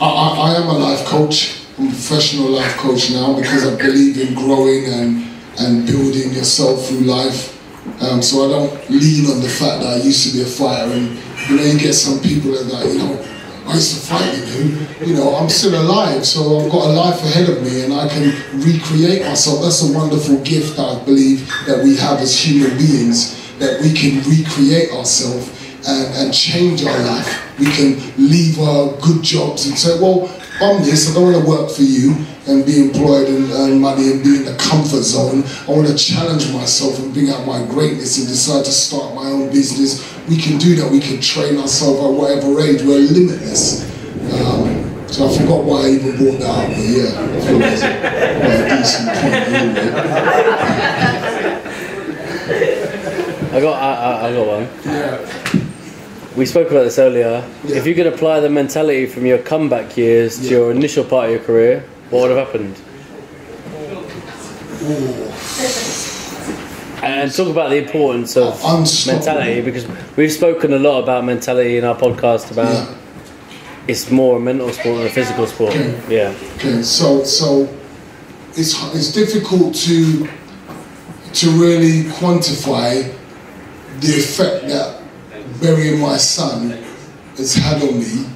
I, 0.00 0.06
I, 0.06 0.52
I 0.52 0.54
am 0.56 0.68
a 0.68 0.78
life 0.78 1.04
coach. 1.04 1.60
I'm 1.78 1.88
a 1.88 1.90
professional 1.90 2.48
life 2.48 2.74
coach 2.78 3.10
now 3.10 3.36
because 3.36 3.66
I 3.66 3.76
believe 3.76 4.18
in 4.18 4.34
growing 4.34 4.86
and, 4.86 5.30
and 5.58 5.86
building 5.86 6.32
yourself 6.32 6.86
through 6.86 7.00
life. 7.00 7.56
Um, 8.02 8.22
so 8.22 8.46
I 8.46 8.48
don't 8.48 8.90
lean 8.90 9.30
on 9.30 9.42
the 9.42 9.48
fact 9.48 9.82
that 9.82 10.00
I 10.00 10.02
used 10.02 10.30
to 10.30 10.36
be 10.36 10.42
a 10.42 10.46
fighter 10.46 10.92
and 10.92 11.18
you 11.48 11.56
know 11.56 11.62
you 11.64 11.78
get 11.78 11.92
some 11.92 12.20
people 12.20 12.52
that 12.52 12.86
you 12.86 12.98
know, 12.98 13.26
I 13.66 13.74
used 13.74 14.00
to 14.00 14.06
fight 14.06 14.36
you, 14.36 15.06
you 15.06 15.14
know, 15.14 15.34
I'm 15.34 15.48
still 15.50 15.78
alive, 15.80 16.24
so 16.24 16.60
I've 16.60 16.70
got 16.70 16.88
a 16.88 16.92
life 16.92 17.22
ahead 17.22 17.50
of 17.50 17.62
me 17.62 17.84
and 17.84 17.92
I 17.92 18.08
can 18.08 18.32
recreate 18.60 19.22
myself. 19.22 19.62
That's 19.62 19.82
a 19.82 19.92
wonderful 19.92 20.38
gift 20.42 20.78
I 20.78 21.02
believe 21.04 21.46
that 21.66 21.84
we 21.84 21.96
have 21.96 22.20
as 22.20 22.38
human 22.38 22.76
beings, 22.78 23.36
that 23.58 23.80
we 23.82 23.92
can 23.92 24.18
recreate 24.28 24.92
ourselves 24.92 25.59
and, 25.86 26.14
and 26.14 26.34
change 26.34 26.84
our 26.84 26.98
life. 26.98 27.58
We 27.58 27.66
can 27.66 27.98
leave 28.16 28.58
our 28.58 28.92
good 29.00 29.22
jobs 29.22 29.66
and 29.66 29.76
say, 29.76 29.98
well, 30.00 30.28
I'm 30.60 30.82
this, 30.84 31.10
I 31.10 31.14
don't 31.14 31.32
want 31.32 31.42
to 31.42 31.48
work 31.48 31.70
for 31.70 31.82
you 31.82 32.14
and 32.46 32.64
be 32.66 32.80
employed 32.80 33.28
and 33.28 33.50
earn 33.52 33.80
money 33.80 34.10
and 34.12 34.22
be 34.22 34.36
in 34.36 34.44
the 34.44 34.56
comfort 34.56 35.02
zone. 35.02 35.44
I 35.66 35.70
want 35.70 35.88
to 35.88 35.96
challenge 35.96 36.52
myself 36.52 36.98
and 36.98 37.12
bring 37.14 37.30
out 37.30 37.46
my 37.46 37.64
greatness 37.66 38.18
and 38.18 38.28
decide 38.28 38.64
to 38.64 38.72
start 38.72 39.14
my 39.14 39.26
own 39.26 39.48
business. 39.50 40.02
We 40.28 40.36
can 40.36 40.58
do 40.58 40.76
that, 40.76 40.90
we 40.90 41.00
can 41.00 41.20
train 41.20 41.58
ourselves 41.58 42.00
at 42.00 42.10
whatever 42.10 42.60
age, 42.60 42.82
we're 42.82 42.98
limitless. 42.98 43.84
Um, 44.32 45.08
so 45.08 45.26
I 45.28 45.38
forgot 45.38 45.64
why 45.64 45.82
I 45.86 45.88
even 45.90 46.16
brought 46.16 46.38
that 46.40 46.50
up, 46.50 46.68
but 46.68 46.78
yeah, 46.78 47.08
I 47.16 47.40
feel 47.40 47.58
that's 47.58 47.82
a, 47.82 47.86
a 48.46 48.68
decent 48.76 49.08
point 49.16 49.34
anyway. 49.34 49.90
I 53.52 53.60
got, 53.60 53.82
I, 53.82 53.84
I, 53.92 54.28
I 54.28 54.32
got 54.32 54.46
one. 54.46 54.66
We 56.40 56.46
spoke 56.46 56.70
about 56.70 56.84
this 56.84 56.98
earlier. 56.98 57.46
If 57.64 57.86
you 57.86 57.94
could 57.94 58.06
apply 58.06 58.40
the 58.40 58.48
mentality 58.48 59.04
from 59.04 59.26
your 59.26 59.36
comeback 59.36 59.98
years 59.98 60.38
to 60.38 60.48
your 60.48 60.70
initial 60.70 61.04
part 61.04 61.26
of 61.26 61.32
your 61.32 61.40
career, 61.44 61.84
what 62.08 62.22
would 62.22 62.34
have 62.34 62.46
happened? 62.46 62.76
And 67.02 67.30
talk 67.30 67.48
about 67.48 67.68
the 67.68 67.76
importance 67.76 68.38
of 68.38 68.54
uh, 68.64 68.78
Unstoppable. 68.78 69.18
mentality 69.34 69.60
because 69.60 69.86
we've 70.16 70.32
spoken 70.32 70.72
a 70.72 70.78
lot 70.78 71.02
about 71.02 71.26
mentality 71.26 71.76
in 71.76 71.84
our 71.84 71.94
podcast 71.94 72.50
about 72.50 72.72
Yeah. 72.72 72.94
it's 73.86 74.10
more 74.10 74.38
a 74.38 74.40
mental 74.40 74.72
sport 74.72 74.96
than 74.96 75.08
a 75.08 75.10
physical 75.10 75.46
sport. 75.46 75.74
Yeah. 76.08 76.32
Okay, 76.56 76.82
so 76.82 77.22
so 77.22 77.68
it's 78.56 78.72
it's 78.94 79.12
difficult 79.12 79.74
to 79.74 80.26
to 81.34 81.50
really 81.50 82.04
quantify 82.04 83.12
the 84.00 84.08
effect 84.16 84.68
that 84.68 84.99
burying 85.60 86.00
my 86.00 86.16
son 86.16 86.70
has 87.36 87.54
had 87.54 87.82
on 87.82 87.98
me. 87.98 88.26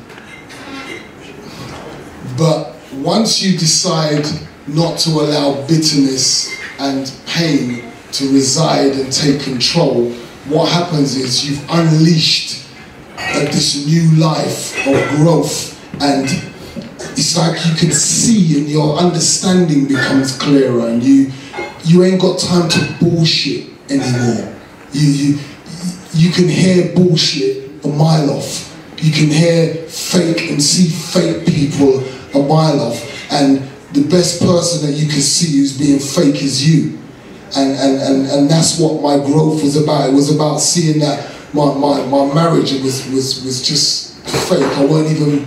But 2.36 2.74
once 2.94 3.42
you 3.42 3.58
decide 3.58 4.26
not 4.66 4.98
to 5.00 5.10
allow 5.10 5.66
bitterness 5.66 6.54
and 6.78 7.12
pain 7.26 7.90
to 8.12 8.32
reside 8.32 8.92
and 8.92 9.12
take 9.12 9.42
control, 9.42 10.10
what 10.48 10.70
happens 10.70 11.16
is 11.16 11.48
you've 11.48 11.64
unleashed 11.70 12.66
uh, 13.18 13.40
this 13.40 13.86
new 13.86 14.20
life 14.20 14.86
of 14.86 15.16
growth 15.16 15.74
and 16.02 16.28
it's 17.16 17.36
like 17.36 17.64
you 17.66 17.74
can 17.76 17.92
see 17.92 18.58
and 18.58 18.68
your 18.68 18.96
understanding 18.96 19.86
becomes 19.86 20.36
clearer 20.36 20.88
and 20.88 21.02
you 21.02 21.30
you 21.84 22.02
ain't 22.02 22.20
got 22.20 22.38
time 22.38 22.68
to 22.68 22.96
bullshit 23.00 23.68
anymore 23.88 24.52
you 24.92 25.10
you 25.10 25.38
you 26.14 26.30
can 26.30 26.48
hear 26.48 26.94
bullshit 26.94 27.84
a 27.84 27.88
mile 27.88 28.30
off 28.30 28.70
you 28.98 29.12
can 29.12 29.28
hear 29.28 29.74
fake 29.86 30.50
and 30.50 30.62
see 30.62 30.88
fake 30.88 31.46
people 31.46 32.00
a 32.34 32.46
mile 32.46 32.80
off 32.80 33.32
and 33.32 33.58
the 33.92 34.06
best 34.08 34.40
person 34.40 34.88
that 34.88 34.96
you 34.96 35.08
can 35.08 35.20
see 35.20 35.58
who's 35.58 35.78
being 35.78 35.98
fake 35.98 36.42
is 36.42 36.66
you 36.66 36.98
and, 37.56 37.70
and, 37.78 38.02
and, 38.02 38.26
and 38.26 38.50
that's 38.50 38.80
what 38.80 39.00
my 39.00 39.24
growth 39.24 39.62
was 39.62 39.76
about. 39.80 40.10
It 40.10 40.12
was 40.12 40.34
about 40.34 40.58
seeing 40.58 40.98
that 41.00 41.32
my, 41.52 41.72
my, 41.74 42.04
my 42.06 42.34
marriage 42.34 42.72
was, 42.72 43.08
was, 43.10 43.44
was 43.44 43.66
just 43.66 44.18
fake. 44.48 44.62
I 44.62 44.84
weren't 44.84 45.10
even, 45.10 45.46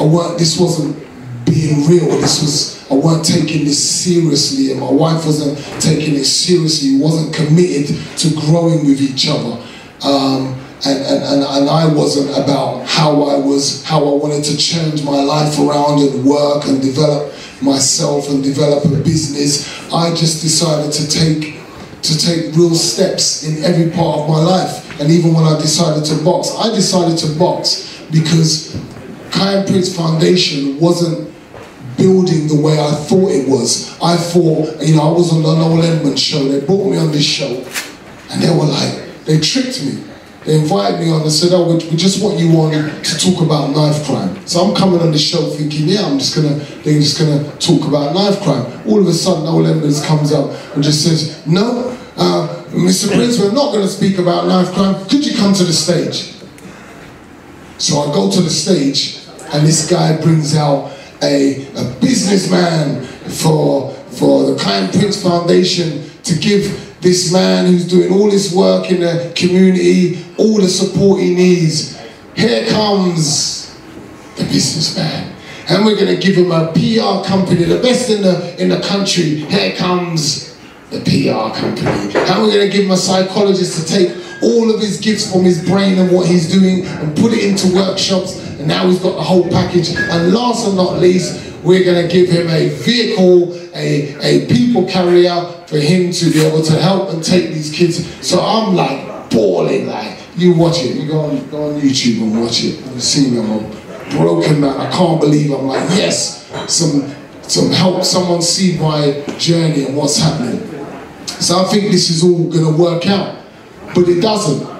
I 0.00 0.04
weren't, 0.04 0.38
this 0.38 0.58
wasn't 0.58 0.96
being 1.44 1.86
real. 1.86 2.08
This 2.20 2.42
was, 2.42 2.90
I 2.90 2.94
weren't 2.94 3.24
taking 3.24 3.64
this 3.64 3.78
seriously 3.78 4.72
and 4.72 4.80
my 4.80 4.90
wife 4.90 5.24
wasn't 5.24 5.58
taking 5.80 6.14
it 6.14 6.24
seriously, 6.24 6.98
wasn't 6.98 7.34
committed 7.34 7.96
to 8.18 8.34
growing 8.40 8.86
with 8.86 9.00
each 9.00 9.28
other. 9.28 9.62
Um, 10.02 10.58
and, 10.84 10.98
and, 11.04 11.42
and, 11.42 11.70
I 11.70 11.92
wasn't 11.92 12.30
about 12.32 12.86
how 12.86 13.22
I 13.22 13.38
was, 13.38 13.82
how 13.84 13.98
I 13.98 14.14
wanted 14.14 14.44
to 14.44 14.56
change 14.56 15.02
my 15.02 15.22
life 15.22 15.58
around 15.58 16.00
and 16.00 16.24
work 16.24 16.66
and 16.66 16.82
develop 16.82 17.32
myself 17.62 18.28
and 18.28 18.44
develop 18.44 18.84
a 18.84 19.02
business. 19.02 19.66
I 19.90 20.14
just 20.14 20.42
decided 20.42 20.92
to 20.92 21.08
take 21.08 21.56
to 22.02 22.18
take 22.18 22.54
real 22.54 22.74
steps 22.74 23.42
in 23.44 23.64
every 23.64 23.90
part 23.90 24.20
of 24.20 24.28
my 24.28 24.38
life. 24.38 25.00
And 25.00 25.10
even 25.10 25.34
when 25.34 25.44
I 25.44 25.58
decided 25.60 26.04
to 26.04 26.22
box, 26.22 26.54
I 26.56 26.72
decided 26.74 27.18
to 27.18 27.38
box 27.38 28.00
because 28.12 28.76
Kiyan 29.30 29.66
Prince 29.66 29.96
Foundation 29.96 30.78
wasn't 30.78 31.34
building 31.96 32.46
the 32.48 32.60
way 32.60 32.78
I 32.78 32.92
thought 32.92 33.30
it 33.30 33.48
was. 33.48 33.98
I 34.00 34.16
thought, 34.16 34.80
you 34.82 34.96
know, 34.96 35.02
I 35.02 35.12
was 35.12 35.32
on 35.32 35.42
the 35.42 35.54
Noel 35.54 35.82
Edmonds 35.82 36.22
show. 36.22 36.44
They 36.44 36.64
brought 36.64 36.90
me 36.90 36.98
on 36.98 37.10
this 37.10 37.24
show, 37.24 37.64
and 38.30 38.42
they 38.42 38.50
were 38.50 38.66
like, 38.66 39.05
they 39.26 39.40
tricked 39.40 39.84
me. 39.84 40.04
They 40.44 40.60
invited 40.60 41.00
me 41.00 41.10
on 41.10 41.22
and 41.22 41.32
said, 41.32 41.50
oh, 41.52 41.74
we, 41.74 41.96
just 41.96 42.22
want 42.22 42.38
you 42.38 42.48
on 42.60 42.70
to 42.70 43.18
talk 43.18 43.42
about 43.42 43.70
knife 43.70 44.06
crime. 44.06 44.46
So 44.46 44.60
I'm 44.60 44.76
coming 44.76 45.00
on 45.00 45.10
the 45.10 45.18
show 45.18 45.50
thinking, 45.50 45.88
yeah, 45.88 46.06
I'm 46.06 46.20
just 46.20 46.36
gonna, 46.36 46.54
they're 46.84 47.00
just 47.00 47.18
gonna 47.18 47.50
talk 47.56 47.88
about 47.88 48.14
knife 48.14 48.40
crime. 48.42 48.64
All 48.86 49.00
of 49.00 49.08
a 49.08 49.12
sudden, 49.12 49.42
Noel 49.42 49.66
Edmonds 49.66 50.06
comes 50.06 50.32
up 50.32 50.52
and 50.74 50.84
just 50.84 51.02
says, 51.02 51.44
no, 51.48 51.98
uh, 52.16 52.64
Mr. 52.68 53.12
Prince, 53.12 53.40
we're 53.40 53.52
not 53.52 53.72
gonna 53.72 53.88
speak 53.88 54.18
about 54.18 54.46
knife 54.46 54.72
crime. 54.72 55.04
Could 55.08 55.26
you 55.26 55.36
come 55.36 55.52
to 55.52 55.64
the 55.64 55.72
stage? 55.72 56.34
So 57.78 57.98
I 57.98 58.14
go 58.14 58.30
to 58.30 58.40
the 58.40 58.50
stage, 58.50 59.26
and 59.52 59.66
this 59.66 59.90
guy 59.90 60.16
brings 60.22 60.54
out 60.54 60.92
a, 61.22 61.66
a 61.74 62.00
businessman 62.00 63.04
for, 63.04 63.92
for 63.92 64.44
the 64.44 64.54
Kiyan 64.54 64.96
Prince 64.96 65.20
Foundation 65.20 66.08
to 66.22 66.38
give 66.38 66.85
this 67.00 67.32
man 67.32 67.66
who's 67.66 67.86
doing 67.86 68.12
all 68.12 68.30
this 68.30 68.54
work 68.54 68.90
in 68.90 69.00
the 69.00 69.32
community 69.36 70.24
all 70.38 70.60
the 70.60 70.68
support 70.68 71.20
he 71.20 71.34
needs. 71.34 71.98
Here 72.34 72.68
comes 72.68 73.74
the 74.36 74.44
businessman. 74.44 75.34
And 75.68 75.84
we're 75.84 75.96
going 75.96 76.14
to 76.14 76.20
give 76.20 76.36
him 76.36 76.52
a 76.52 76.72
PR 76.72 77.26
company, 77.26 77.64
the 77.64 77.80
best 77.82 78.10
in 78.10 78.22
the, 78.22 78.62
in 78.62 78.68
the 78.68 78.80
country. 78.80 79.24
Here 79.24 79.74
comes 79.74 80.56
the 80.90 81.00
PR 81.00 81.58
company. 81.58 82.14
And 82.14 82.42
we're 82.42 82.52
going 82.52 82.70
to 82.70 82.76
give 82.76 82.84
him 82.84 82.92
a 82.92 82.96
psychologist 82.96 83.80
to 83.80 83.92
take 83.92 84.16
all 84.42 84.72
of 84.72 84.80
his 84.80 85.00
gifts 85.00 85.32
from 85.32 85.42
his 85.42 85.66
brain 85.66 85.98
and 85.98 86.12
what 86.12 86.26
he's 86.26 86.52
doing 86.52 86.84
and 86.86 87.16
put 87.16 87.32
it 87.32 87.42
into 87.42 87.74
workshops. 87.74 88.38
And 88.58 88.68
now 88.68 88.88
he's 88.88 89.00
got 89.00 89.16
the 89.16 89.22
whole 89.22 89.48
package. 89.50 89.96
And 89.96 90.32
last 90.32 90.66
but 90.66 90.74
not 90.74 91.00
least, 91.00 91.45
we're 91.66 91.84
going 91.84 92.06
to 92.06 92.12
give 92.12 92.28
him 92.28 92.48
a 92.48 92.68
vehicle, 92.68 93.52
a, 93.74 94.14
a 94.22 94.46
people 94.46 94.86
carrier 94.86 95.34
for 95.66 95.78
him 95.78 96.12
to 96.12 96.30
be 96.30 96.40
able 96.40 96.62
to 96.62 96.72
help 96.74 97.10
and 97.10 97.24
take 97.24 97.52
these 97.52 97.72
kids. 97.72 98.06
So 98.24 98.40
I'm 98.40 98.76
like 98.76 99.30
bawling, 99.30 99.88
like, 99.88 100.16
you 100.36 100.54
watch 100.54 100.78
it, 100.78 100.94
you 100.96 101.08
go 101.08 101.20
on, 101.20 101.50
go 101.50 101.70
on 101.70 101.80
YouTube 101.80 102.22
and 102.22 102.40
watch 102.40 102.62
it. 102.62 102.78
You 102.94 103.00
see 103.00 103.32
me, 103.32 103.40
I'm 103.40 104.16
broken 104.16 104.60
man. 104.60 104.80
I 104.80 104.88
can't 104.92 105.20
believe 105.20 105.50
I'm 105.50 105.66
like, 105.66 105.88
yes, 105.90 106.46
some, 106.72 107.12
some 107.42 107.70
help 107.72 108.04
someone 108.04 108.42
see 108.42 108.78
my 108.78 109.24
journey 109.36 109.86
and 109.86 109.96
what's 109.96 110.18
happening. 110.18 110.60
So 111.26 111.58
I 111.58 111.64
think 111.64 111.90
this 111.90 112.10
is 112.10 112.22
all 112.22 112.48
going 112.48 112.76
to 112.76 112.80
work 112.80 113.06
out. 113.08 113.42
But 113.92 114.08
it 114.08 114.20
doesn't. 114.20 114.76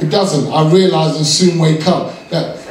It 0.00 0.08
doesn't. 0.08 0.50
I 0.50 0.72
realize 0.72 1.16
and 1.16 1.26
soon 1.26 1.58
wake 1.58 1.86
up 1.86 2.28
that 2.30 2.61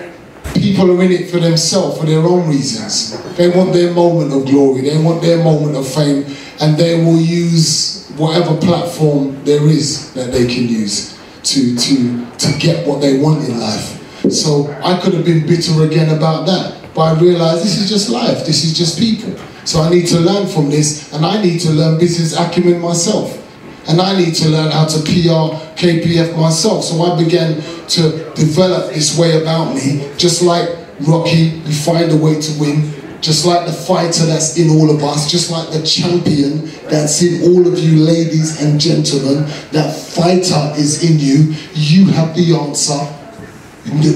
people 0.53 0.91
are 0.91 1.03
in 1.03 1.11
it 1.11 1.29
for 1.29 1.39
themselves, 1.39 1.99
for 1.99 2.05
their 2.05 2.19
own 2.19 2.47
reasons. 2.49 3.17
They 3.35 3.49
want 3.49 3.73
their 3.73 3.93
moment 3.93 4.33
of 4.33 4.45
glory, 4.45 4.81
they 4.81 5.01
want 5.01 5.21
their 5.21 5.43
moment 5.43 5.75
of 5.75 5.87
fame, 5.87 6.25
and 6.59 6.77
they 6.77 7.03
will 7.03 7.19
use 7.19 8.09
whatever 8.17 8.55
platform 8.57 9.43
there 9.45 9.65
is 9.67 10.13
that 10.13 10.31
they 10.31 10.45
can 10.45 10.67
use 10.67 11.17
to, 11.43 11.75
to, 11.75 12.25
to 12.37 12.59
get 12.59 12.87
what 12.87 13.01
they 13.01 13.19
want 13.19 13.47
in 13.47 13.59
life. 13.59 13.97
So 14.31 14.71
I 14.83 14.99
could 14.99 15.13
have 15.13 15.25
been 15.25 15.47
bitter 15.47 15.83
again 15.83 16.15
about 16.15 16.45
that, 16.45 16.93
but 16.93 17.01
I 17.01 17.19
realized 17.19 17.63
this 17.63 17.77
is 17.77 17.89
just 17.89 18.09
life, 18.09 18.45
this 18.45 18.63
is 18.63 18.77
just 18.77 18.99
people. 18.99 19.35
So 19.65 19.81
I 19.81 19.89
need 19.89 20.07
to 20.07 20.19
learn 20.19 20.47
from 20.47 20.69
this, 20.69 21.11
and 21.13 21.25
I 21.25 21.41
need 21.41 21.59
to 21.61 21.71
learn 21.71 21.99
business 21.99 22.37
acumen 22.37 22.81
myself. 22.81 23.40
And 23.87 23.99
I 23.99 24.17
need 24.17 24.35
to 24.35 24.49
learn 24.49 24.71
how 24.71 24.85
to 24.85 24.99
PR 24.99 25.57
KPF 25.75 26.37
myself. 26.37 26.83
So 26.83 27.01
I 27.01 27.21
began 27.21 27.55
to 27.89 28.31
develop 28.35 28.93
this 28.93 29.17
way 29.17 29.41
about 29.41 29.73
me, 29.73 30.11
just 30.17 30.41
like 30.41 30.69
Rocky, 31.07 31.59
we 31.61 31.73
find 31.73 32.11
a 32.11 32.17
way 32.17 32.39
to 32.39 32.59
win. 32.59 32.93
Just 33.21 33.45
like 33.45 33.67
the 33.67 33.73
fighter 33.73 34.25
that's 34.25 34.57
in 34.57 34.71
all 34.71 34.89
of 34.89 35.03
us, 35.03 35.29
just 35.29 35.51
like 35.51 35.69
the 35.69 35.83
champion 35.83 36.65
that's 36.89 37.21
in 37.21 37.43
all 37.43 37.67
of 37.67 37.77
you 37.77 38.03
ladies 38.03 38.61
and 38.63 38.79
gentlemen, 38.79 39.43
that 39.71 39.95
fighter 39.95 40.73
is 40.75 41.03
in 41.03 41.19
you. 41.19 41.55
You 41.73 42.05
have 42.13 42.35
the 42.35 42.55
answer. 42.55 42.97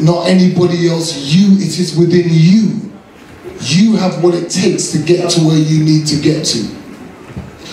Not 0.03 0.28
anybody 0.28 0.89
else. 0.89 1.16
You, 1.18 1.53
it 1.57 1.78
is 1.78 1.95
within 1.95 2.26
you. 2.30 2.91
You 3.59 3.95
have 3.97 4.24
what 4.24 4.34
it 4.34 4.49
takes 4.49 4.91
to 4.91 4.97
get 4.97 5.30
to 5.32 5.41
where 5.41 5.57
you 5.57 5.84
need 5.84 6.07
to 6.07 6.20
get 6.20 6.43
to. 6.47 6.84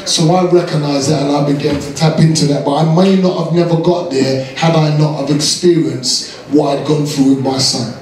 So 0.07 0.31
I 0.35 0.51
recognize 0.51 1.09
that 1.09 1.23
and 1.23 1.31
I 1.31 1.53
began 1.53 1.81
to 1.81 1.95
tap 1.95 2.19
into 2.19 2.47
that. 2.47 2.65
But 2.65 2.75
I 2.75 2.95
may 2.95 3.21
not 3.21 3.45
have 3.45 3.55
never 3.55 3.81
got 3.81 4.11
there 4.11 4.45
had 4.57 4.75
I 4.75 4.97
not 4.99 5.21
have 5.21 5.31
experienced 5.35 6.33
what 6.51 6.77
I'd 6.79 6.87
gone 6.87 7.07
through 7.07 7.37
with 7.37 7.45
my 7.45 7.59
son. 7.59 7.95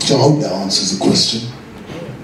So 0.00 0.16
I 0.16 0.20
hope 0.22 0.40
that 0.40 0.52
answers 0.52 0.98
the 0.98 1.04
question. 1.04 1.48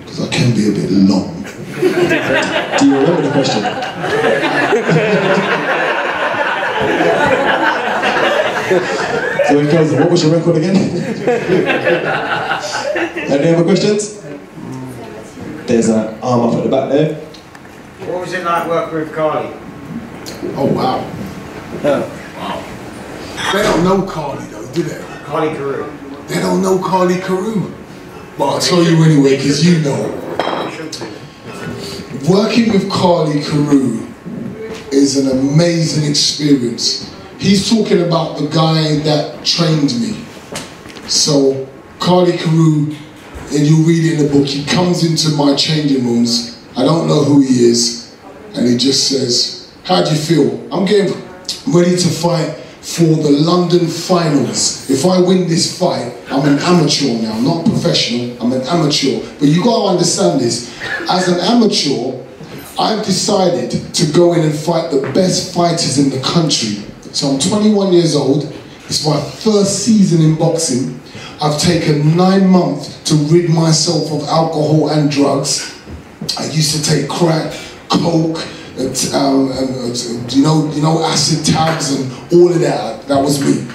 Because 0.01 0.21
I 0.21 0.29
can 0.33 0.55
be 0.55 0.69
a 0.69 0.73
bit 0.73 0.91
long. 0.91 1.43
Do 1.75 2.87
you 2.87 2.97
remember 2.97 3.23
the 3.23 3.31
question? 3.33 3.63
so 9.49 9.59
it 9.59 9.71
goes, 9.71 9.93
what 9.93 10.11
was 10.11 10.25
your 10.25 10.37
record 10.37 10.57
again? 10.57 10.77
Any 13.31 13.55
other 13.55 13.65
questions? 13.65 14.23
There's 15.67 15.89
an 15.89 16.19
arm 16.21 16.41
up 16.49 16.55
at 16.55 16.65
the 16.65 16.71
back 16.71 16.91
there. 16.91 17.24
What 18.07 18.21
was 18.21 18.33
it 18.35 18.45
like 18.45 18.69
working 18.69 18.99
with 18.99 19.15
Carly? 19.15 19.51
Oh 20.57 20.67
wow. 20.67 20.99
wow. 21.83 23.53
They 23.53 23.63
don't 23.63 23.85
know 23.85 24.03
Carly 24.03 24.45
though, 24.47 24.67
do 24.73 24.83
they? 24.83 24.99
Carly 25.25 25.55
Carew. 25.55 25.91
They 26.27 26.41
don't 26.41 26.63
know 26.63 26.79
Carly 26.79 27.19
Carew. 27.19 27.73
But 28.37 28.45
I'll 28.45 28.61
tell 28.61 28.83
you 28.83 29.03
anyway, 29.05 29.37
because 29.37 29.65
you 29.65 29.81
know. 29.81 30.21
Working 32.29 32.73
with 32.73 32.91
Carly 32.91 33.43
Carew 33.43 34.07
is 34.91 35.17
an 35.17 35.39
amazing 35.39 36.09
experience. 36.09 37.15
He's 37.39 37.69
talking 37.71 38.03
about 38.03 38.39
the 38.39 38.49
guy 38.49 38.99
that 39.01 39.45
trained 39.45 39.95
me. 40.01 40.25
So, 41.09 41.69
Carly 42.01 42.37
Carew, 42.37 42.95
and 43.53 43.67
you 43.67 43.83
read 43.85 44.05
it 44.05 44.21
in 44.21 44.27
the 44.27 44.33
book, 44.33 44.47
he 44.47 44.65
comes 44.65 45.05
into 45.05 45.37
my 45.37 45.55
changing 45.55 46.05
rooms. 46.05 46.64
I 46.77 46.83
don't 46.83 47.07
know 47.07 47.23
who 47.23 47.41
he 47.41 47.67
is. 47.67 48.17
And 48.55 48.67
he 48.69 48.77
just 48.77 49.09
says, 49.09 49.73
How 49.85 50.05
do 50.05 50.11
you 50.11 50.17
feel? 50.17 50.75
I'm 50.75 50.85
getting 50.85 51.13
ready 51.69 51.97
to 51.97 52.09
fight 52.09 52.57
for 52.81 53.05
the 53.05 53.31
London 53.31 53.87
finals. 53.87 54.91
If 54.91 55.07
I 55.07 55.21
win 55.21 55.49
this 55.49 55.79
fight, 55.79 56.13
I'm 56.31 56.47
an 56.47 56.59
amateur 56.59 57.15
now, 57.23 57.39
not 57.41 57.65
professional, 57.65 58.37
I'm 58.43 58.53
an 58.53 58.63
amateur. 58.63 59.21
But 59.39 59.49
you 59.49 59.63
gotta 59.65 59.89
understand 59.89 60.41
this. 60.41 60.77
As 61.09 61.29
an 61.29 61.41
amateur, 61.41 62.21
I've 62.79 63.05
decided 63.05 63.95
to 63.95 64.13
go 64.13 64.35
in 64.35 64.41
and 64.41 64.55
fight 64.55 64.91
the 64.91 65.01
best 65.15 65.55
fighters 65.55 65.99
in 65.99 66.11
the 66.11 66.21
country. 66.21 66.85
So 67.13 67.29
I'm 67.29 67.39
21 67.39 67.93
years 67.93 68.15
old. 68.15 68.53
It's 68.87 69.07
my 69.07 69.21
first 69.21 69.85
season 69.85 70.21
in 70.23 70.37
boxing. 70.37 71.01
I've 71.41 71.59
taken 71.59 72.17
nine 72.17 72.49
months 72.49 73.03
to 73.05 73.15
rid 73.15 73.49
myself 73.49 74.13
of 74.13 74.29
alcohol 74.29 74.91
and 74.91 75.11
drugs. 75.11 75.74
I 76.39 76.47
used 76.47 76.75
to 76.77 76.83
take 76.83 77.09
crack, 77.09 77.53
coke, 77.89 78.39
uh, 78.79 79.17
um, 79.17 79.53
uh, 79.53 79.93
you 80.29 80.43
know, 80.43 80.71
you 80.73 80.83
know, 80.83 81.05
acid 81.05 81.45
tabs 81.47 81.93
and 81.93 82.11
all 82.33 82.53
of 82.53 82.61
that. 82.61 83.07
That 83.07 83.23
was 83.23 83.41
me, 83.41 83.67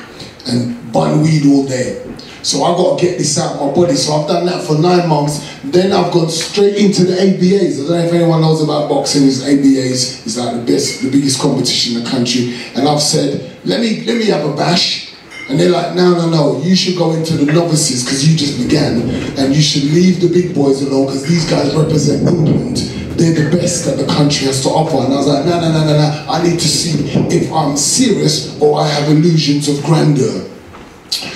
and 0.48 0.92
bun 0.92 1.22
weed 1.22 1.46
all 1.48 1.66
day. 1.66 2.06
So 2.42 2.64
I 2.64 2.76
got 2.76 2.98
to 2.98 3.06
get 3.06 3.18
this 3.18 3.38
out 3.38 3.56
of 3.56 3.68
my 3.68 3.74
body. 3.74 3.96
So 3.96 4.14
I've 4.14 4.28
done 4.28 4.46
that 4.46 4.64
for 4.66 4.78
nine 4.78 5.08
months. 5.10 5.60
Then 5.64 5.92
I've 5.92 6.12
gone 6.12 6.30
straight 6.30 6.78
into 6.78 7.04
the 7.04 7.14
ABAs. 7.14 7.84
I 7.84 7.88
don't 7.88 7.90
know 7.90 8.06
if 8.06 8.14
anyone 8.14 8.42
knows 8.42 8.64
about 8.64 8.90
boxing. 8.90 9.24
Is 9.24 9.44
ABAs 9.44 10.26
is 10.26 10.38
like 10.38 10.56
the 10.56 10.74
best, 10.74 11.02
the 11.02 11.12
biggest 11.12 11.40
competition 11.40 11.98
in 11.98 12.04
the 12.04 12.10
country. 12.10 12.56
And 12.76 12.88
I've 12.88 13.02
said, 13.02 13.58
let 13.66 13.82
me 13.82 14.06
let 14.06 14.18
me 14.18 14.26
have 14.28 14.46
a 14.46 14.56
bash. 14.56 15.09
And 15.50 15.60
they're 15.60 15.72
like, 15.72 15.96
no, 15.96 16.14
no, 16.14 16.30
no, 16.30 16.62
you 16.62 16.76
should 16.76 16.96
go 16.96 17.12
into 17.14 17.34
the 17.34 17.52
novices 17.52 18.04
because 18.04 18.30
you 18.30 18.38
just 18.38 18.62
began. 18.62 19.02
And 19.36 19.56
you 19.56 19.64
should 19.64 19.84
leave 19.86 20.22
the 20.22 20.30
big 20.30 20.54
boys 20.54 20.84
alone 20.84 21.08
because 21.08 21.28
these 21.28 21.50
guys 21.50 21.76
represent 21.76 22.28
England. 22.28 22.78
They're 23.18 23.50
the 23.50 23.58
best 23.58 23.86
that 23.86 23.98
the 23.98 24.06
country 24.06 24.46
has 24.46 24.62
to 24.62 24.70
offer. 24.70 24.98
And 24.98 25.12
I 25.12 25.18
was 25.18 25.28
like, 25.28 25.46
no, 25.46 25.60
no, 25.60 25.72
no, 25.72 25.86
no, 25.86 25.94
no. 25.98 26.26
I 26.30 26.44
need 26.44 26.60
to 26.60 26.68
see 26.68 27.10
if 27.36 27.52
I'm 27.52 27.76
serious 27.76 28.62
or 28.62 28.80
I 28.80 28.88
have 28.88 29.10
illusions 29.10 29.68
of 29.68 29.84
grandeur. 29.84 30.48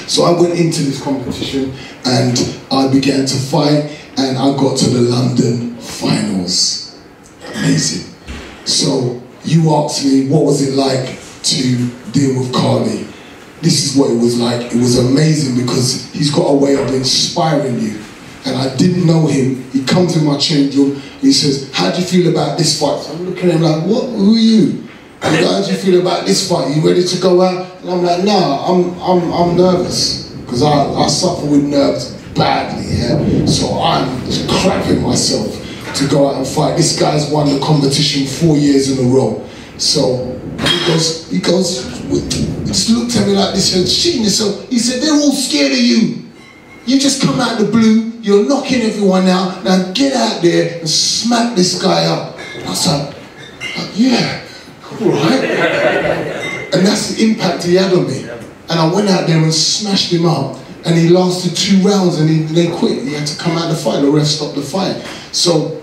So 0.07 0.25
I 0.25 0.39
went 0.39 0.59
into 0.59 0.83
this 0.83 1.01
competition 1.01 1.73
and 2.05 2.37
I 2.71 2.87
began 2.89 3.25
to 3.25 3.35
fight 3.35 3.99
and 4.17 4.37
I 4.37 4.55
got 4.55 4.77
to 4.77 4.89
the 4.91 5.01
London 5.01 5.75
finals. 5.77 7.01
Amazing. 7.47 8.13
So 8.65 9.23
you 9.43 9.73
asked 9.73 10.05
me 10.05 10.29
what 10.29 10.43
was 10.43 10.61
it 10.61 10.75
like 10.75 11.19
to 11.43 11.89
deal 12.11 12.39
with 12.39 12.53
Carly. 12.53 13.07
This 13.63 13.85
is 13.85 13.97
what 13.97 14.11
it 14.11 14.19
was 14.19 14.39
like. 14.39 14.73
It 14.73 14.75
was 14.75 14.99
amazing 14.99 15.65
because 15.65 16.11
he's 16.11 16.29
got 16.29 16.45
a 16.45 16.53
way 16.53 16.75
of 16.75 16.93
inspiring 16.93 17.79
you. 17.79 17.99
And 18.45 18.57
I 18.57 18.75
didn't 18.75 19.07
know 19.07 19.25
him. 19.25 19.63
He 19.71 19.85
comes 19.85 20.17
in 20.17 20.25
my 20.25 20.37
change 20.37 20.75
room. 20.75 21.01
He 21.21 21.31
says, 21.31 21.71
"How 21.71 21.89
do 21.91 22.01
you 22.01 22.05
feel 22.05 22.29
about 22.29 22.57
this 22.57 22.77
fight?" 22.77 23.01
So 23.01 23.13
I'm 23.13 23.25
looking 23.29 23.49
at 23.49 23.55
him 23.55 23.61
like, 23.61 23.83
"What? 23.85 24.03
Who 24.09 24.35
are 24.35 24.37
you?" 24.37 24.83
And 25.21 25.35
he 25.35 25.41
goes, 25.41 25.51
"How 25.51 25.61
do 25.65 25.71
you 25.71 25.77
feel 25.77 26.01
about 26.01 26.25
this 26.25 26.49
fight? 26.49 26.75
You 26.75 26.85
ready 26.85 27.07
to 27.07 27.17
go 27.21 27.41
out?" 27.41 27.65
And 27.81 27.89
I'm 27.89 28.03
like, 28.03 28.25
"Nah, 28.25 28.67
I'm 28.67 28.99
I'm 28.99 29.31
I'm 29.31 29.55
nervous 29.55 30.29
because 30.45 30.61
I, 30.61 30.83
I 31.03 31.07
suffer 31.07 31.45
with 31.45 31.63
nerves 31.63 32.11
badly. 32.35 32.85
Yeah, 32.97 33.45
so 33.45 33.79
I'm 33.79 34.07
crapping 34.59 35.01
myself 35.01 35.47
to 35.95 36.07
go 36.07 36.27
out 36.27 36.37
and 36.37 36.47
fight. 36.47 36.77
This 36.77 36.99
guy's 36.99 37.29
won 37.29 37.47
the 37.47 37.59
competition 37.59 38.27
four 38.27 38.57
years 38.57 38.91
in 38.91 39.05
a 39.05 39.09
row. 39.09 39.47
So 39.77 40.39
he 40.59 40.87
goes, 40.87 41.29
he 41.29 41.39
goes, 41.39 42.02
just 42.65 42.89
looked 42.89 43.15
at 43.15 43.27
me 43.27 43.33
like 43.33 43.53
this 43.53 43.75
and 43.75 43.85
shitting 43.85 44.23
yourself. 44.23 44.67
He 44.69 44.79
said, 44.79 45.01
they're 45.01 45.13
all 45.13 45.31
scared 45.31 45.71
of 45.71 45.77
you. 45.77 46.23
You 46.85 46.99
just 46.99 47.21
come 47.21 47.39
out 47.39 47.59
of 47.59 47.65
the 47.65 47.71
blue, 47.71 48.11
you're 48.21 48.47
knocking 48.47 48.81
everyone 48.81 49.27
out. 49.27 49.63
Now 49.63 49.91
get 49.93 50.13
out 50.13 50.41
there 50.41 50.79
and 50.79 50.89
smack 50.89 51.55
this 51.55 51.81
guy 51.81 52.05
up. 52.05 52.37
I 52.37 52.69
was 52.69 52.87
like, 52.87 53.15
yeah, 53.95 54.43
all 54.99 55.09
right. 55.09 55.43
And 56.73 56.85
that's 56.85 57.15
the 57.15 57.23
impact 57.23 57.63
he 57.63 57.75
had 57.75 57.93
on 57.93 58.07
me. 58.07 58.23
And 58.69 58.79
I 58.79 58.93
went 58.93 59.09
out 59.09 59.27
there 59.27 59.37
and 59.37 59.53
smashed 59.53 60.11
him 60.11 60.25
up. 60.25 60.59
And 60.85 60.97
he 60.97 61.07
lasted 61.07 61.55
two 61.55 61.77
rounds 61.87 62.19
and 62.19 62.29
he 62.29 62.39
then 62.39 62.75
quit. 62.77 63.03
He 63.03 63.13
had 63.13 63.25
to 63.27 63.37
come 63.37 63.57
out 63.57 63.69
of 63.69 63.77
the 63.77 63.81
fight. 63.81 64.01
The 64.01 64.09
ref 64.09 64.25
stopped 64.25 64.55
the 64.55 64.61
fight. 64.61 64.97
So 65.31 65.81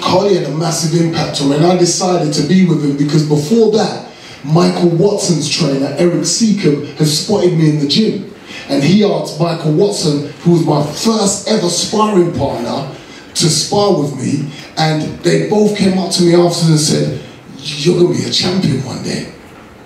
Carly 0.00 0.36
had 0.36 0.44
a 0.44 0.56
massive 0.56 1.00
impact 1.00 1.40
on 1.40 1.50
me. 1.50 1.56
And 1.56 1.66
I 1.66 1.76
decided 1.76 2.32
to 2.34 2.42
be 2.46 2.66
with 2.66 2.84
him 2.84 2.96
because 2.96 3.28
before 3.28 3.72
that, 3.72 4.05
Michael 4.46 4.90
Watson's 4.90 5.48
trainer, 5.48 5.94
Eric 5.98 6.24
Seacombe, 6.24 6.86
has 6.96 7.24
spotted 7.24 7.52
me 7.52 7.70
in 7.70 7.78
the 7.80 7.88
gym. 7.88 8.32
And 8.68 8.82
he 8.82 9.04
asked 9.04 9.40
Michael 9.40 9.72
Watson, 9.72 10.32
who 10.42 10.52
was 10.52 10.64
my 10.64 10.84
first 10.84 11.48
ever 11.48 11.68
sparring 11.68 12.32
partner, 12.34 12.94
to 13.34 13.48
spar 13.50 14.00
with 14.00 14.16
me. 14.16 14.50
And 14.76 15.18
they 15.20 15.48
both 15.48 15.76
came 15.76 15.98
up 15.98 16.10
to 16.12 16.22
me 16.22 16.34
afterwards 16.34 16.68
and 16.68 16.80
said, 16.80 17.22
You're 17.58 17.98
going 17.98 18.14
to 18.14 18.22
be 18.22 18.28
a 18.28 18.32
champion 18.32 18.84
one 18.84 19.02
day. 19.02 19.32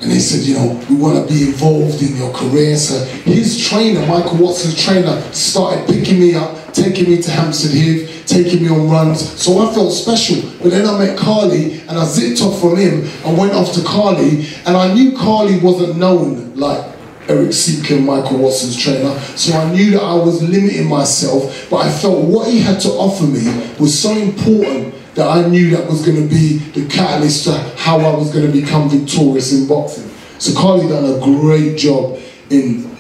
And 0.01 0.11
they 0.11 0.19
said, 0.19 0.47
you 0.47 0.55
know, 0.55 0.83
we 0.89 0.97
want 0.97 1.29
to 1.29 1.33
be 1.33 1.49
involved 1.49 2.03
in 2.03 2.17
your 2.17 2.33
career. 2.33 2.75
So 2.77 3.05
his 3.05 3.69
trainer, 3.69 4.01
Michael 4.07 4.39
Watson's 4.39 4.83
trainer, 4.83 5.21
started 5.33 5.87
picking 5.87 6.19
me 6.19 6.35
up, 6.35 6.57
taking 6.73 7.11
me 7.11 7.23
to 7.23 7.31
Hampstead 7.31 7.73
Heath, 7.73 8.25
taking 8.27 8.63
me 8.63 8.69
on 8.69 8.89
runs. 8.91 9.21
So 9.41 9.59
I 9.59 9.75
felt 9.75 9.93
special. 9.93 10.51
But 10.63 10.71
then 10.71 10.87
I 10.87 10.99
met 10.99 11.19
Carly 11.19 11.81
and 11.81 11.93
I 11.93 12.05
zipped 12.05 12.41
off 12.43 12.61
from 12.61 12.77
him 12.77 13.09
and 13.25 13.39
went 13.39 13.53
off 13.53 13.73
to 13.75 13.83
Carly. 13.83 14.47
And 14.67 14.77
I 14.77 14.93
knew 14.93 15.17
Carly 15.17 15.59
wasn't 15.59 15.97
known 15.97 16.55
like 16.57 16.85
Eric 17.29 17.53
Seacombe, 17.53 18.05
Michael 18.05 18.39
Watson's 18.39 18.77
trainer. 18.77 19.19
So 19.37 19.57
I 19.57 19.71
knew 19.73 19.93
that 19.93 20.03
I 20.03 20.15
was 20.15 20.43
limiting 20.43 20.89
myself. 20.89 21.69
But 21.71 21.87
I 21.87 21.93
felt 21.93 22.25
what 22.25 22.49
he 22.49 22.61
had 22.61 22.81
to 22.81 22.89
offer 22.89 23.25
me 23.25 23.45
was 23.79 23.97
so 23.97 24.13
important 24.17 24.95
that 25.15 25.29
I 25.29 25.47
knew 25.49 25.71
that 25.77 25.89
was 25.89 26.05
going 26.05 26.17
to 26.17 26.33
be 26.33 26.59
the 26.59 26.89
catalyst 26.89 27.45
to 27.45 27.53
how 27.77 27.99
I 27.99 28.15
was 28.17 28.33
going 28.33 28.47
to 28.47 28.53
become 28.53 28.89
victorious 28.89 29.53
in 29.53 29.67
boxing. 29.67 30.11
So 30.39 30.59
Carly 30.59 30.89
done 30.89 31.05
a 31.05 31.21
great 31.23 31.77
job 31.77 32.19
in 32.49 32.91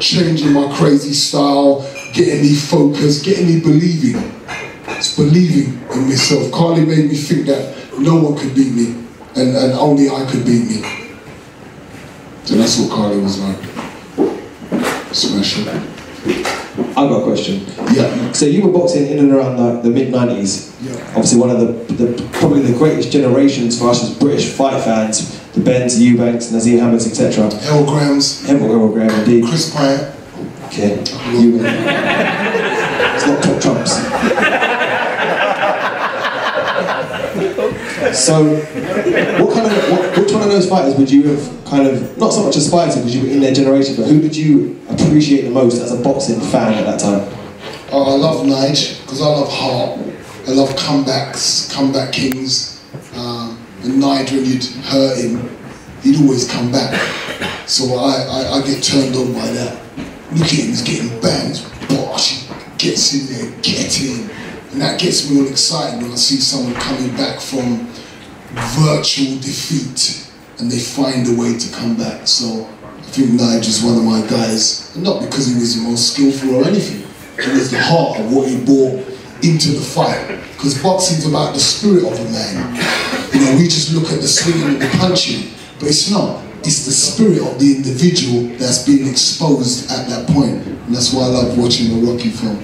changing 0.00 0.52
my 0.52 0.74
crazy 0.76 1.12
style, 1.12 1.82
getting 2.16 2.42
me 2.42 2.54
focused, 2.54 3.24
getting 3.24 3.46
me 3.46 3.60
believing. 3.60 4.32
It's 4.88 5.14
believing 5.14 5.78
in 5.92 6.08
myself. 6.08 6.50
Carly 6.50 6.84
made 6.86 7.10
me 7.10 7.16
think 7.16 7.46
that 7.46 7.76
no 7.98 8.16
one 8.16 8.38
could 8.38 8.54
beat 8.54 8.72
me 8.72 9.04
and, 9.36 9.54
and 9.54 9.72
only 9.74 10.08
I 10.08 10.24
could 10.30 10.44
beat 10.44 10.64
me. 10.66 10.82
So 12.44 12.54
that's 12.54 12.78
what 12.78 12.90
Carly 12.90 13.20
was 13.20 13.38
like. 13.40 13.58
Special. 15.12 15.68
I've 16.78 17.08
got 17.10 17.20
a 17.20 17.24
question. 17.24 17.66
Yeah. 17.92 18.32
So 18.32 18.46
you 18.46 18.66
were 18.66 18.72
boxing 18.72 19.06
in 19.06 19.18
and 19.18 19.32
around 19.32 19.58
like 19.58 19.82
the 19.82 19.90
mid 19.90 20.12
90s. 20.12 20.74
Yeah. 20.82 20.92
Obviously, 21.08 21.38
one 21.38 21.50
of 21.50 21.60
the, 21.60 21.92
the 21.94 22.28
probably 22.32 22.62
the 22.62 22.76
greatest 22.76 23.12
generations 23.12 23.78
for 23.78 23.90
us 23.90 24.02
as 24.02 24.18
British 24.18 24.52
fight 24.52 24.82
fans, 24.82 25.38
the 25.52 25.60
Benns, 25.60 26.00
Eubanks, 26.00 26.46
Naseem 26.46 26.78
Hameds, 26.78 27.06
etc. 27.06 27.48
Herol 27.60 27.86
Grahams, 27.86 28.46
Herol 28.46 28.92
Graham, 28.92 29.10
indeed. 29.20 29.44
Chris 29.44 29.74
Bryant. 29.74 30.15
Okay, 30.76 30.92
you. 31.32 31.56
it's 31.56 33.26
not 33.26 33.42
top 33.42 33.62
trumps. 33.62 33.92
So, 38.14 38.56
what 39.42 39.54
kind 39.54 39.72
of, 39.72 39.90
what, 39.90 40.18
which 40.18 40.32
one 40.32 40.42
of 40.42 40.50
those 40.50 40.68
fighters 40.68 40.94
would 40.96 41.10
you 41.10 41.28
have 41.28 41.64
kind 41.64 41.86
of, 41.86 42.18
not 42.18 42.34
so 42.34 42.44
much 42.44 42.56
aspired 42.56 42.90
to 42.92 42.98
because 42.98 43.16
you 43.16 43.22
were 43.22 43.28
in 43.28 43.40
their 43.40 43.54
generation, 43.54 43.96
but 43.96 44.06
who 44.06 44.20
did 44.20 44.36
you 44.36 44.78
appreciate 44.90 45.44
the 45.44 45.50
most 45.50 45.80
as 45.80 45.98
a 45.98 46.02
boxing 46.02 46.40
fan 46.40 46.74
at 46.74 46.84
that 46.84 47.00
time? 47.00 47.26
Oh, 47.90 48.14
I 48.14 48.16
love 48.18 48.44
Nige 48.44 49.00
because 49.02 49.22
I 49.22 49.28
love 49.28 49.50
heart. 49.50 49.98
I 50.46 50.50
love 50.50 50.68
comebacks, 50.76 51.72
comeback 51.72 52.12
kings. 52.12 52.84
Um, 53.14 53.58
and 53.82 53.94
Nige, 54.02 54.32
when 54.32 54.44
you'd 54.44 54.64
hurt 54.84 55.16
him, 55.16 55.48
he'd 56.02 56.20
always 56.20 56.46
come 56.46 56.70
back. 56.70 56.94
So 57.66 57.96
I, 57.96 58.12
I, 58.12 58.58
I 58.58 58.66
get 58.66 58.84
turned 58.84 59.16
on 59.16 59.32
by 59.32 59.46
that. 59.52 59.86
Look 60.32 60.46
at 60.46 60.52
him, 60.52 60.66
he's 60.66 60.82
getting 60.82 61.20
banged, 61.20 61.64
bosh, 61.88 62.48
gets 62.78 63.14
in 63.14 63.26
there, 63.32 63.60
get 63.62 64.00
in. 64.00 64.30
And 64.72 64.80
that 64.80 65.00
gets 65.00 65.30
me 65.30 65.40
all 65.40 65.48
excited 65.48 66.02
when 66.02 66.12
I 66.12 66.16
see 66.16 66.36
someone 66.36 66.74
coming 66.74 67.16
back 67.16 67.40
from 67.40 67.86
virtual 68.76 69.38
defeat 69.40 70.30
and 70.58 70.70
they 70.70 70.78
find 70.78 71.26
a 71.28 71.40
way 71.40 71.56
to 71.58 71.72
come 71.72 71.96
back. 71.96 72.26
So 72.26 72.68
I 72.98 73.02
think 73.02 73.40
Nige 73.40 73.68
is 73.68 73.82
one 73.82 73.96
of 73.96 74.04
my 74.04 74.26
guys, 74.26 74.96
not 74.96 75.22
because 75.22 75.46
he 75.46 75.54
was 75.54 75.76
the 75.76 75.82
most 75.88 76.12
skillful 76.12 76.56
or 76.56 76.64
anything. 76.64 77.02
It 77.38 77.52
was 77.52 77.70
the 77.70 77.80
heart 77.80 78.20
of 78.20 78.32
what 78.32 78.48
he 78.48 78.56
brought 78.64 79.06
into 79.42 79.72
the 79.72 79.80
fight. 79.80 80.40
Because 80.56 80.82
boxing's 80.82 81.26
about 81.26 81.54
the 81.54 81.60
spirit 81.60 82.04
of 82.04 82.18
a 82.18 82.24
man. 82.32 82.74
You 83.34 83.40
know, 83.40 83.56
we 83.56 83.64
just 83.64 83.92
look 83.92 84.10
at 84.10 84.20
the 84.20 84.28
swinging 84.28 84.68
and 84.68 84.82
the 84.82 84.88
punching, 84.98 85.52
but 85.78 85.88
it's 85.88 86.10
not. 86.10 86.42
It's 86.66 86.84
the 86.84 86.90
spirit 86.90 87.38
of 87.42 87.60
the 87.60 87.76
individual 87.76 88.48
that's 88.58 88.84
been 88.84 89.06
exposed 89.08 89.88
at 89.88 90.08
that 90.08 90.26
point. 90.26 90.66
And 90.66 90.92
that's 90.94 91.12
why 91.14 91.22
I 91.22 91.26
love 91.28 91.56
watching 91.56 92.00
the 92.00 92.10
Rocky 92.10 92.30
film. 92.30 92.56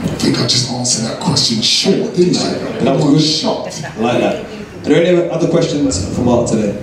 I 0.00 0.16
think 0.20 0.38
I 0.38 0.46
just 0.46 0.70
answered 0.70 1.04
that 1.04 1.20
question 1.20 1.60
short, 1.60 2.16
didn't 2.16 2.38
I? 2.38 2.54
That 2.84 2.96
was 2.96 3.04
good. 3.04 3.20
shocked. 3.20 3.84
I 3.84 4.00
like 4.00 4.20
that. 4.20 4.44
Are 4.46 4.88
there 4.88 5.04
any 5.04 5.28
other 5.30 5.48
questions 5.50 6.16
for 6.16 6.22
Mark 6.22 6.48
today? 6.48 6.82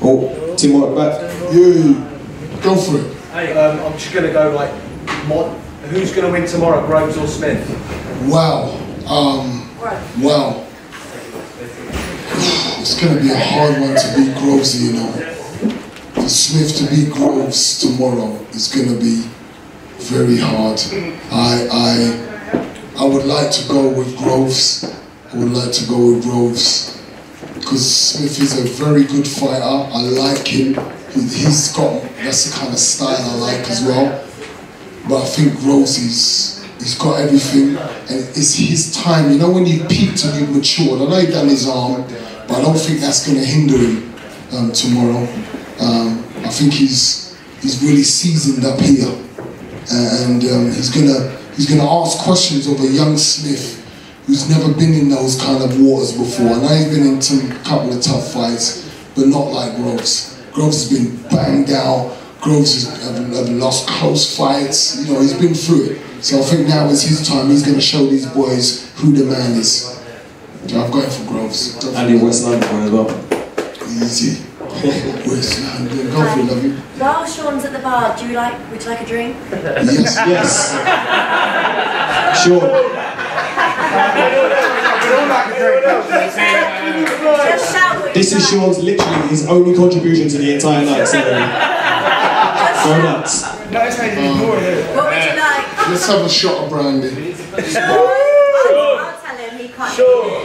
Oh, 0.00 0.54
two 0.56 0.72
more 0.72 0.88
at 0.88 0.94
the 0.94 0.96
back. 0.96 1.52
Yeah, 1.52 2.62
go 2.62 2.74
for 2.74 2.98
it. 2.98 3.56
Um, 3.58 3.80
I'm 3.80 3.98
just 3.98 4.14
going 4.14 4.24
to 4.24 4.32
go 4.32 4.50
like, 4.54 4.72
mod, 5.28 5.54
who's 5.90 6.10
going 6.10 6.26
to 6.26 6.32
win 6.32 6.48
tomorrow, 6.48 6.86
Groves 6.86 7.18
or 7.18 7.26
Smith? 7.26 7.68
Wow. 8.30 8.70
Um, 9.06 9.68
wow. 10.22 10.65
It's 12.88 13.00
going 13.00 13.16
to 13.16 13.20
be 13.20 13.30
a 13.30 13.36
hard 13.36 13.80
one 13.80 13.96
to 13.96 14.14
beat 14.16 14.36
Groves, 14.36 14.80
you 14.80 14.92
know. 14.92 15.10
For 16.14 16.28
Smith 16.28 16.76
to 16.78 16.88
beat 16.94 17.12
Groves 17.12 17.80
tomorrow 17.80 18.32
is 18.52 18.68
going 18.72 18.88
to 18.88 19.00
be 19.00 19.28
very 19.98 20.38
hard. 20.38 20.78
I, 21.32 21.66
I, 21.72 23.02
I 23.02 23.04
would 23.04 23.24
like 23.26 23.50
to 23.50 23.66
go 23.68 23.88
with 23.90 24.16
Groves. 24.16 24.84
I 25.32 25.36
would 25.36 25.50
like 25.52 25.72
to 25.72 25.86
go 25.88 26.12
with 26.12 26.22
Groves 26.22 27.02
because 27.54 27.84
Smith 27.92 28.38
is 28.40 28.56
a 28.56 28.84
very 28.84 29.02
good 29.02 29.26
fighter. 29.26 29.64
I 29.64 30.02
like 30.02 30.46
him. 30.46 30.74
He- 30.74 31.22
He's 31.22 31.72
got 31.74 32.02
that's 32.22 32.44
the 32.50 32.56
kind 32.56 32.72
of 32.72 32.78
style 32.78 33.16
I 33.18 33.34
like 33.36 33.68
as 33.68 33.82
well. 33.82 34.24
But 35.08 35.22
I 35.22 35.26
think 35.26 35.54
Rosie's 35.64 36.62
he's 36.78 36.96
got 36.96 37.20
everything 37.20 37.76
and 37.78 38.20
it's 38.36 38.54
his 38.54 38.94
time. 38.94 39.32
You 39.32 39.38
know 39.38 39.50
when 39.50 39.66
you 39.66 39.82
peaked 39.86 40.24
and 40.24 40.38
you've 40.38 40.54
matured. 40.54 41.00
I 41.00 41.04
know 41.10 41.16
he 41.20 41.26
done 41.32 41.48
his 41.48 41.66
arm, 41.68 42.02
but 42.48 42.58
I 42.58 42.62
don't 42.62 42.78
think 42.78 43.00
that's 43.00 43.26
gonna 43.26 43.44
hinder 43.44 43.76
him 43.78 44.14
um, 44.52 44.72
tomorrow. 44.72 45.22
Um, 45.80 46.24
I 46.44 46.48
think 46.48 46.72
he's 46.72 47.38
he's 47.60 47.82
really 47.82 48.02
seasoned 48.02 48.64
up 48.64 48.80
here. 48.80 49.08
Uh, 49.92 50.24
and 50.26 50.42
um, 50.44 50.66
he's 50.66 50.90
gonna 50.90 51.30
he's 51.54 51.68
gonna 51.68 51.88
ask 51.88 52.18
questions 52.18 52.66
of 52.66 52.80
a 52.80 52.86
young 52.86 53.16
Smith 53.16 53.82
who's 54.26 54.50
never 54.50 54.72
been 54.74 54.92
in 54.92 55.08
those 55.08 55.40
kind 55.40 55.62
of 55.62 55.80
waters 55.80 56.12
before. 56.12 56.46
And 56.46 56.66
I 56.66 56.68
know 56.68 56.76
he's 56.76 56.98
been 56.98 57.06
in 57.06 57.22
some 57.22 57.48
couple 57.62 57.92
of 57.92 58.02
tough 58.02 58.32
fights, 58.32 58.90
but 59.14 59.28
not 59.28 59.52
like 59.52 59.76
Groves. 59.76 60.42
Groves 60.52 60.90
has 60.90 60.98
been 60.98 61.16
banged 61.28 61.70
out. 61.70 62.16
Groves 62.40 62.74
has 62.74 63.02
have, 63.04 63.32
have 63.34 63.48
lost 63.50 63.88
close 63.88 64.36
fights. 64.36 65.06
You 65.06 65.14
know, 65.14 65.20
he's 65.20 65.34
been 65.34 65.54
through 65.54 65.90
it. 65.90 66.24
So 66.24 66.40
I 66.40 66.42
think 66.42 66.66
now 66.66 66.88
is 66.88 67.02
his 67.02 67.26
time. 67.26 67.50
He's 67.50 67.62
going 67.62 67.76
to 67.76 67.80
show 67.80 68.06
these 68.06 68.26
boys 68.26 68.92
who 68.96 69.12
the 69.12 69.24
man 69.24 69.52
is. 69.52 69.95
So 70.68 70.82
I'm 70.82 70.90
going 70.90 71.10
for 71.10 71.24
Groves. 71.28 71.76
Go 71.84 71.94
And 71.94 72.14
in 72.14 72.20
West 72.20 72.44
London 72.44 72.68
as 72.82 72.90
well. 72.90 73.08
Easy. 74.02 74.42
West 75.30 75.60
London. 75.62 76.10
Go 76.10 76.32
for 76.32 76.40
it, 76.40 76.44
love 76.44 76.64
you. 76.64 76.72
While 76.98 77.26
Sean's 77.26 77.64
at 77.64 77.72
the 77.72 77.78
bar, 77.78 78.16
do 78.16 78.26
you 78.26 78.34
like? 78.34 78.58
Would 78.70 78.82
you 78.82 78.90
like 78.90 79.00
a 79.00 79.06
drink? 79.06 79.36
Yes. 79.50 80.16
Yes. 80.26 80.74
Sure. 82.44 82.60
Just 86.36 87.72
shout 87.72 88.02
what 88.02 88.12
This 88.14 88.32
is. 88.32 88.48
Sean's 88.48 88.78
literally 88.82 89.28
his 89.28 89.46
only 89.48 89.74
contribution 89.74 90.28
to 90.28 90.38
the 90.38 90.54
entire 90.54 90.84
night. 90.84 91.06
So 91.06 91.22
go 91.22 93.02
nuts. 93.02 93.44
What 93.44 93.72
would 93.72 95.24
you 95.24 95.36
like? 95.40 95.88
Let's 95.88 96.06
have 96.08 96.20
a 96.22 96.28
shot 96.28 96.64
of 96.64 96.70
brandy. 96.70 97.34
I'll, 97.54 97.62
I'll 98.98 99.20
tell 99.20 99.36
him 99.36 99.58
he 99.58 99.68
can't. 99.68 99.94
Sure. 99.94 100.35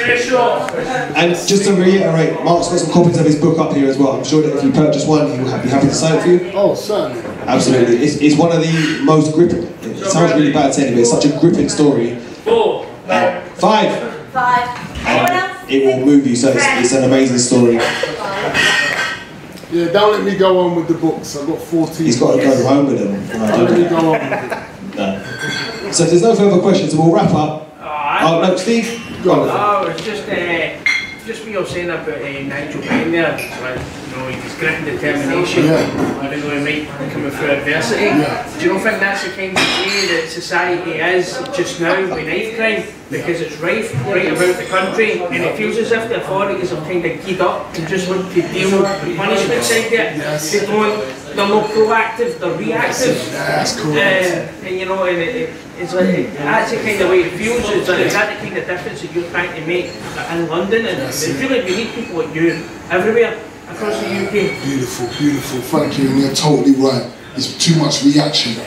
And 0.00 1.32
just 1.34 1.64
to 1.64 1.74
reiterate, 1.74 2.42
Mark's 2.44 2.68
got 2.68 2.78
some 2.78 2.92
copies 2.92 3.18
of 3.18 3.26
his 3.26 3.38
book 3.40 3.58
up 3.58 3.74
here 3.74 3.88
as 3.88 3.98
well. 3.98 4.12
I'm 4.12 4.24
sure 4.24 4.42
that 4.42 4.56
if 4.56 4.64
you 4.64 4.72
purchase 4.72 5.06
one, 5.06 5.26
he 5.30 5.38
will 5.38 5.44
be 5.62 5.68
happy 5.68 5.88
to 5.88 5.94
sign 5.94 6.18
it 6.18 6.22
for 6.22 6.28
you. 6.28 6.52
Oh, 6.54 6.74
certainly. 6.74 7.22
Absolutely. 7.46 7.96
It's, 7.96 8.16
it's 8.16 8.36
one 8.36 8.52
of 8.52 8.62
the 8.62 9.00
most 9.04 9.34
gripping. 9.34 9.64
It 9.82 10.10
sounds 10.10 10.32
really 10.34 10.52
bad 10.52 10.72
saying 10.74 10.92
it, 10.92 10.94
but 10.96 11.00
it's 11.00 11.10
such 11.10 11.24
a 11.26 11.38
gripping 11.38 11.68
story. 11.68 12.16
Four. 12.44 12.86
Uh, 13.08 13.40
five. 13.56 14.14
Five. 14.30 15.06
Anyone 15.06 15.32
else? 15.32 15.62
And 15.62 15.70
it 15.70 15.84
will 15.86 16.06
move 16.06 16.26
you, 16.26 16.36
so 16.36 16.48
it's, 16.50 16.64
it's 16.64 16.92
an 16.94 17.04
amazing 17.04 17.38
story. 17.38 17.74
Yeah, 19.72 19.92
don't 19.92 20.12
let 20.12 20.24
me 20.24 20.36
go 20.36 20.58
on 20.60 20.74
with 20.76 20.88
the 20.88 20.94
books. 20.94 21.36
I've 21.36 21.46
got 21.46 21.60
14. 21.60 22.04
He's 22.06 22.18
got 22.18 22.36
to 22.36 22.42
go 22.42 22.66
home 22.66 22.86
with 22.88 22.98
them. 22.98 23.12
No, 23.38 23.46
Don't 23.56 23.70
let 23.70 23.78
me 23.78 23.88
go 23.88 23.96
on 23.96 24.12
with 24.12 24.52
it. 24.52 24.96
no. 24.96 25.92
So 25.92 26.04
if 26.04 26.10
there's 26.10 26.22
no 26.22 26.34
further 26.34 26.60
questions, 26.60 26.94
we'll 26.94 27.12
wrap 27.12 27.30
up. 27.32 27.68
Oh, 28.22 28.42
no, 28.42 28.56
Steve? 28.56 29.00
Go 29.22 29.42
on. 29.42 29.48
Oh, 29.50 29.90
it's 29.90 30.02
just, 30.04 30.26
uh, 30.28 30.78
just 31.26 31.42
what 31.42 31.50
you 31.52 31.58
were 31.60 31.66
saying 31.66 31.90
about 31.90 32.08
uh, 32.08 32.18
Nigel 32.22 32.80
Benn 32.80 33.12
there, 33.12 33.32
like, 33.60 33.78
you 34.08 34.16
know, 34.16 34.26
his 34.40 34.54
grit 34.56 34.74
and 34.80 34.86
determination, 34.86 35.64
Yeah. 35.66 36.24
even 36.26 36.40
though 36.40 36.56
he 36.56 36.64
might 36.64 36.98
be 36.98 37.10
coming 37.12 37.30
through 37.30 37.50
adversity. 37.50 38.04
Yeah. 38.04 38.58
Do 38.58 38.64
you 38.64 38.72
not 38.72 38.82
think 38.82 39.00
that's 39.00 39.22
the 39.24 39.30
kind 39.30 39.50
of 39.52 39.62
way 39.84 40.06
that 40.16 40.28
society 40.30 40.92
is 41.00 41.36
just 41.54 41.80
now 41.80 42.00
with 42.00 42.10
knife 42.26 42.56
crime? 42.56 42.84
Because 43.10 43.40
it's 43.42 43.56
rife 43.58 43.92
right 44.06 44.28
about 44.32 44.56
the 44.56 44.64
country, 44.70 45.20
and 45.20 45.34
it 45.44 45.56
feels 45.56 45.76
as 45.76 45.92
if 45.92 46.08
the 46.08 46.22
authorities 46.22 46.72
are 46.72 46.80
kind 46.84 47.04
of 47.04 47.20
keyed 47.22 47.40
up 47.40 47.66
and 47.76 47.86
just 47.88 48.08
want 48.08 48.26
to 48.32 48.40
deal 48.40 48.70
with 48.80 49.04
the 49.04 49.16
punishment 49.16 49.62
side 49.64 49.86
of 49.86 49.92
it. 49.92 50.16
Yes. 50.16 50.50
They 50.52 50.64
don't, 50.64 50.96
they're 51.36 51.48
not 51.48 51.68
proactive, 51.70 52.38
they're 52.38 52.56
reactive. 52.56 53.16
That's 53.32 53.76
Uh, 53.76 53.82
correct. 53.82 54.64
and 54.64 54.78
you 54.78 54.86
know, 54.86 55.04
and 55.04 55.18
it, 55.18 55.36
it, 55.36 55.50
it's 55.80 55.92
the 55.92 56.76
kind 56.76 57.00
of 57.00 57.10
way 57.10 57.20
it 57.22 57.32
feels. 57.38 57.64
Is 57.70 57.86
that, 57.86 58.00
is 58.00 58.12
that 58.12 58.36
the 58.36 58.44
kind 58.44 58.58
of 58.58 58.66
difference 58.66 59.00
that 59.02 59.12
you're 59.14 59.28
trying 59.30 59.54
to 59.58 59.66
make 59.66 59.86
in 59.86 60.48
London? 60.48 60.86
And 60.86 61.02
I 61.02 61.10
feel 61.10 61.50
like 61.50 61.64
we 61.64 61.76
need 61.76 61.94
people 61.94 62.22
like 62.22 62.34
you 62.34 62.62
everywhere 62.90 63.40
across 63.68 63.98
the 64.00 64.08
UK. 64.26 64.62
Beautiful, 64.62 65.06
beautiful. 65.18 65.60
Thank 65.60 65.98
you. 65.98 66.10
And 66.10 66.20
you're 66.20 66.34
totally 66.34 66.76
right. 66.76 67.10
It's 67.34 67.56
too 67.56 67.78
much 67.78 68.04
reaction. 68.04 68.60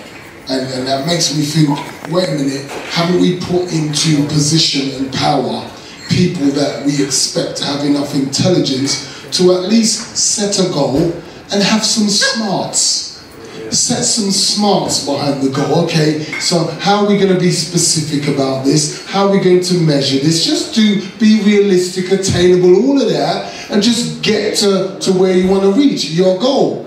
And, 0.49 0.68
and 0.74 0.88
that 0.88 1.05
makes 1.05 1.36
me 1.38 1.43
think, 1.43 1.70
wait 2.11 2.30
a 2.30 2.34
minute, 2.34 2.70
haven't 2.89 3.22
we 3.22 3.39
put 3.39 3.72
into 3.72 4.28
position 4.28 5.03
and 5.03 5.14
power 5.14 5.70
people 6.09 6.47
that 6.47 6.86
we 6.86 7.03
expect 7.03 7.57
to 7.57 7.66
have 7.66 7.86
enough 7.86 8.14
intelligence 8.16 9.07
to 9.38 9.53
at 9.53 9.70
least 9.70 10.18
set 10.18 10.59
a 10.59 10.70
goal 10.74 10.97
and 11.51 11.64
have 11.64 11.84
some 11.84 12.09
smarts? 12.09 13.12
Set 13.74 14.03
some 14.03 14.32
smarts 14.32 15.05
behind 15.05 15.41
the 15.41 15.49
goal. 15.49 15.84
Okay, 15.86 16.19
so 16.39 16.65
how 16.80 17.03
are 17.03 17.07
we 17.07 17.17
going 17.17 17.34
to 17.34 17.39
be 17.39 17.51
specific 17.51 18.34
about 18.34 18.63
this? 18.63 19.05
How 19.07 19.28
are 19.28 19.32
we 19.32 19.39
going 19.39 19.61
to 19.61 19.74
measure 19.76 20.19
this? 20.19 20.45
Just 20.45 20.76
do 20.76 21.01
be 21.19 21.41
realistic, 21.43 22.11
attainable, 22.11 22.76
all 22.86 23.01
of 23.01 23.09
that, 23.09 23.71
and 23.71 23.82
just 23.82 24.21
get 24.21 24.57
to, 24.57 24.97
to 24.99 25.11
where 25.13 25.36
you 25.36 25.49
want 25.49 25.63
to 25.63 25.71
reach 25.74 26.05
your 26.11 26.39
goal. 26.39 26.84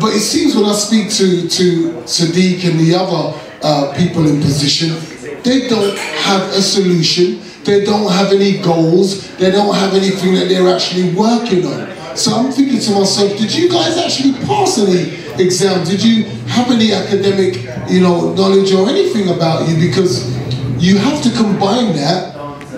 But 0.00 0.14
it 0.14 0.20
seems 0.20 0.54
when 0.54 0.64
I 0.64 0.74
speak 0.74 1.10
to, 1.14 1.48
to 1.48 1.92
Sadiq 2.06 2.68
and 2.70 2.78
the 2.78 2.94
other 2.94 3.38
uh, 3.62 3.94
people 3.96 4.28
in 4.28 4.40
position, 4.40 4.96
they 5.42 5.68
don't 5.68 5.96
have 5.98 6.42
a 6.50 6.62
solution. 6.62 7.40
They 7.64 7.84
don't 7.84 8.10
have 8.10 8.32
any 8.32 8.58
goals. 8.58 9.36
They 9.36 9.50
don't 9.50 9.74
have 9.74 9.94
anything 9.94 10.34
that 10.34 10.48
they're 10.48 10.72
actually 10.72 11.14
working 11.14 11.66
on. 11.66 12.16
So 12.16 12.32
I'm 12.32 12.50
thinking 12.50 12.80
to 12.80 12.90
myself, 12.92 13.36
did 13.38 13.54
you 13.54 13.68
guys 13.68 13.96
actually 13.96 14.34
pass 14.46 14.78
any 14.78 15.27
exams? 15.40 15.90
Did 15.90 16.02
you 16.02 16.24
have 16.48 16.70
any 16.70 16.92
academic, 16.92 17.64
you 17.88 18.00
know, 18.00 18.34
knowledge 18.34 18.72
or 18.72 18.88
anything 18.88 19.28
about 19.28 19.68
you 19.68 19.76
because 19.76 20.36
you 20.78 20.96
have 20.98 21.22
to 21.22 21.30
combine 21.30 21.94
that 21.96 22.36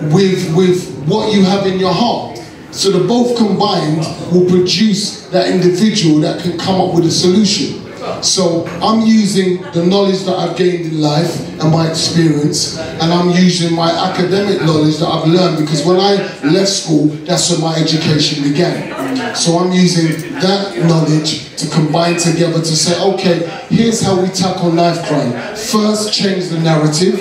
with 0.09 0.55
with 0.55 0.91
what 1.07 1.33
you 1.33 1.43
have 1.43 1.65
in 1.67 1.79
your 1.79 1.93
heart. 1.93 2.39
So 2.71 2.89
the 2.91 3.07
both 3.07 3.37
combined 3.37 3.99
will 4.31 4.49
produce 4.49 5.27
that 5.29 5.49
individual 5.49 6.19
that 6.21 6.41
can 6.41 6.57
come 6.57 6.79
up 6.79 6.95
with 6.95 7.05
a 7.05 7.11
solution. 7.11 7.81
So 8.23 8.65
I'm 8.81 9.01
using 9.01 9.61
the 9.73 9.85
knowledge 9.85 10.23
that 10.23 10.35
I've 10.35 10.57
gained 10.57 10.85
in 10.85 11.01
life 11.01 11.39
and 11.59 11.71
my 11.71 11.87
experience, 11.87 12.79
and 12.79 13.13
I'm 13.13 13.29
using 13.29 13.75
my 13.75 13.91
academic 13.91 14.61
knowledge 14.61 14.97
that 14.97 15.07
I've 15.07 15.27
learned 15.27 15.59
because 15.59 15.85
when 15.85 15.97
I 15.97 16.15
left 16.43 16.69
school, 16.69 17.07
that's 17.25 17.51
when 17.51 17.61
my 17.61 17.75
education 17.75 18.43
began. 18.43 19.00
So 19.35 19.59
I'm 19.59 19.71
using 19.71 20.33
that 20.39 20.77
knowledge 20.85 21.55
to 21.57 21.69
combine 21.69 22.17
together 22.17 22.59
to 22.59 22.75
say, 22.75 23.01
okay, 23.13 23.47
here's 23.69 24.01
how 24.01 24.21
we 24.21 24.29
tackle 24.29 24.71
knife 24.71 25.05
crime. 25.07 25.31
First, 25.55 26.13
change 26.13 26.49
the 26.49 26.59
narrative. 26.59 27.19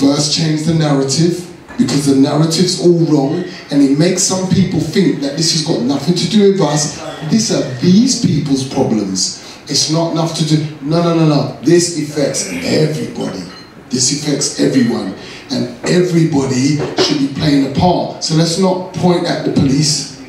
First, 0.00 0.34
change 0.36 0.64
the 0.64 0.74
narrative 0.74 1.48
because 1.78 2.06
the 2.06 2.16
narrative's 2.16 2.80
all 2.80 2.98
wrong 3.06 3.44
and 3.70 3.82
it 3.82 3.98
makes 3.98 4.22
some 4.22 4.48
people 4.50 4.80
think 4.80 5.20
that 5.20 5.36
this 5.36 5.52
has 5.52 5.64
got 5.64 5.82
nothing 5.82 6.14
to 6.14 6.28
do 6.28 6.52
with 6.52 6.60
us. 6.60 7.00
These 7.30 7.52
are 7.52 7.62
these 7.80 8.24
people's 8.24 8.68
problems. 8.68 9.42
It's 9.64 9.90
not 9.90 10.12
enough 10.12 10.36
to 10.38 10.44
do. 10.44 10.56
No, 10.82 11.02
no, 11.02 11.14
no, 11.14 11.26
no. 11.28 11.60
This 11.62 11.98
affects 11.98 12.48
everybody. 12.48 13.42
This 13.90 14.12
affects 14.12 14.60
everyone. 14.60 15.14
And 15.52 15.78
everybody 15.84 16.78
should 17.02 17.18
be 17.18 17.32
playing 17.34 17.70
a 17.70 17.78
part. 17.78 18.24
So 18.24 18.34
let's 18.36 18.58
not 18.58 18.94
point 18.94 19.26
at 19.26 19.44
the 19.44 19.52
police. 19.52 20.20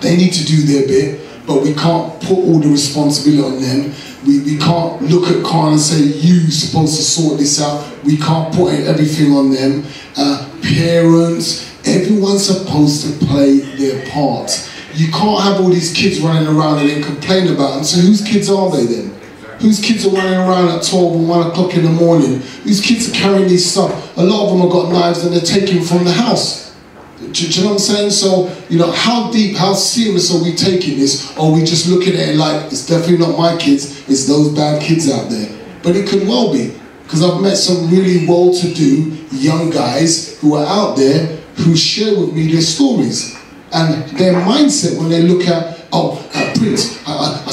They 0.00 0.16
need 0.16 0.32
to 0.32 0.44
do 0.44 0.62
their 0.62 0.86
bit, 0.86 1.46
but 1.46 1.62
we 1.62 1.74
can't 1.74 2.20
put 2.22 2.38
all 2.38 2.58
the 2.58 2.68
responsibility 2.68 3.42
on 3.42 3.60
them. 3.60 3.94
We, 4.26 4.40
we 4.40 4.58
can't 4.58 5.02
look 5.02 5.28
at 5.28 5.44
Khan 5.44 5.72
and 5.72 5.80
say, 5.80 5.98
you're 6.00 6.50
supposed 6.50 6.96
to 6.96 7.02
sort 7.02 7.38
this 7.38 7.60
out. 7.60 8.04
We 8.04 8.16
can't 8.16 8.54
put 8.54 8.72
everything 8.74 9.32
on 9.32 9.50
them. 9.50 9.84
Uh, 10.16 10.48
parents, 10.62 11.68
everyone's 11.84 12.46
supposed 12.46 13.04
to 13.04 13.26
play 13.26 13.58
their 13.58 14.08
part. 14.10 14.70
You 14.94 15.10
can't 15.10 15.42
have 15.42 15.60
all 15.60 15.70
these 15.70 15.92
kids 15.92 16.20
running 16.20 16.46
around 16.46 16.78
and 16.80 16.90
then 16.90 17.02
complain 17.02 17.52
about 17.52 17.74
them. 17.74 17.84
So 17.84 18.00
whose 18.00 18.22
kids 18.22 18.48
are 18.48 18.70
they 18.70 18.86
then? 18.86 19.21
Whose 19.62 19.80
kids 19.80 20.04
are 20.04 20.10
running 20.10 20.34
around 20.34 20.70
at 20.70 20.82
12 20.82 21.14
and 21.14 21.28
1 21.28 21.50
o'clock 21.50 21.74
in 21.74 21.84
the 21.84 21.90
morning? 21.90 22.40
Whose 22.64 22.80
kids 22.80 23.08
are 23.08 23.12
carrying 23.12 23.46
these 23.46 23.70
stuff? 23.70 24.16
A 24.16 24.22
lot 24.22 24.46
of 24.46 24.50
them 24.50 24.60
have 24.62 24.70
got 24.70 24.92
knives 24.92 25.24
and 25.24 25.32
they're 25.32 25.40
taking 25.40 25.84
from 25.84 26.02
the 26.02 26.12
house. 26.12 26.74
Do, 27.20 27.32
do 27.32 27.46
you 27.46 27.62
know 27.62 27.68
what 27.68 27.74
I'm 27.74 27.78
saying? 27.78 28.10
So, 28.10 28.52
you 28.68 28.80
know, 28.80 28.90
how 28.90 29.30
deep, 29.30 29.56
how 29.56 29.74
serious 29.74 30.34
are 30.34 30.42
we 30.42 30.56
taking 30.56 30.98
this? 30.98 31.30
Or 31.38 31.50
are 31.50 31.52
we 31.52 31.60
just 31.60 31.86
looking 31.86 32.14
at 32.14 32.30
it 32.30 32.36
like, 32.36 32.72
it's 32.72 32.88
definitely 32.88 33.18
not 33.18 33.38
my 33.38 33.56
kids, 33.56 34.00
it's 34.08 34.26
those 34.26 34.52
bad 34.52 34.82
kids 34.82 35.08
out 35.08 35.30
there? 35.30 35.56
But 35.84 35.94
it 35.94 36.08
could 36.08 36.26
well 36.26 36.52
be. 36.52 36.76
Because 37.04 37.22
I've 37.22 37.40
met 37.40 37.56
some 37.56 37.88
really 37.88 38.26
well-to-do 38.26 39.16
young 39.30 39.70
guys 39.70 40.40
who 40.40 40.56
are 40.56 40.66
out 40.66 40.96
there 40.96 41.36
who 41.58 41.76
share 41.76 42.18
with 42.18 42.34
me 42.34 42.50
their 42.50 42.62
stories. 42.62 43.38
And 43.72 44.08
their 44.18 44.34
mindset 44.34 44.98
when 44.98 45.08
they 45.08 45.22
look 45.22 45.46
at, 45.46 45.86
oh, 45.92 46.18
uh, 46.34 46.54
Prince, 46.58 47.01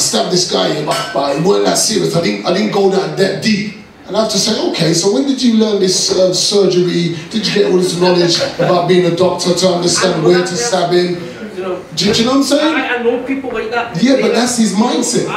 stabbed 0.09 0.31
this 0.31 0.51
guy, 0.51 0.83
but, 0.85 1.11
but 1.13 1.37
it 1.37 1.45
wasn't 1.45 1.65
that 1.65 1.77
serious. 1.77 2.15
I 2.15 2.21
didn't, 2.21 2.45
I 2.45 2.53
didn't 2.53 2.73
go 2.73 2.89
that, 2.89 3.17
that 3.17 3.43
deep. 3.43 3.75
And 4.07 4.17
I 4.17 4.23
have 4.23 4.31
to 4.31 4.39
say, 4.39 4.59
okay, 4.71 4.93
so 4.93 5.13
when 5.13 5.27
did 5.27 5.41
you 5.41 5.53
learn 5.57 5.79
this 5.79 6.09
uh, 6.11 6.33
surgery? 6.33 7.15
Did 7.29 7.45
you 7.45 7.53
get 7.53 7.71
all 7.71 7.77
this 7.77 7.99
knowledge 8.01 8.41
about 8.57 8.87
being 8.87 9.05
a 9.05 9.15
doctor 9.15 9.53
to 9.53 9.67
understand 9.67 10.23
where 10.23 10.41
to 10.41 10.55
stab 10.57 10.91
him? 10.91 11.13
You 11.55 11.61
know, 11.61 11.83
Do, 11.95 12.13
do 12.13 12.19
you 12.19 12.25
know 12.25 12.31
what 12.31 12.37
I'm 12.37 12.43
saying? 12.43 12.75
I, 12.75 12.97
I 12.97 13.03
know 13.03 13.23
people 13.23 13.51
like 13.51 13.69
that. 13.69 14.01
Yeah, 14.01 14.17
but 14.19 14.33
that's 14.33 14.57
his 14.57 14.73
mindset. 14.73 15.29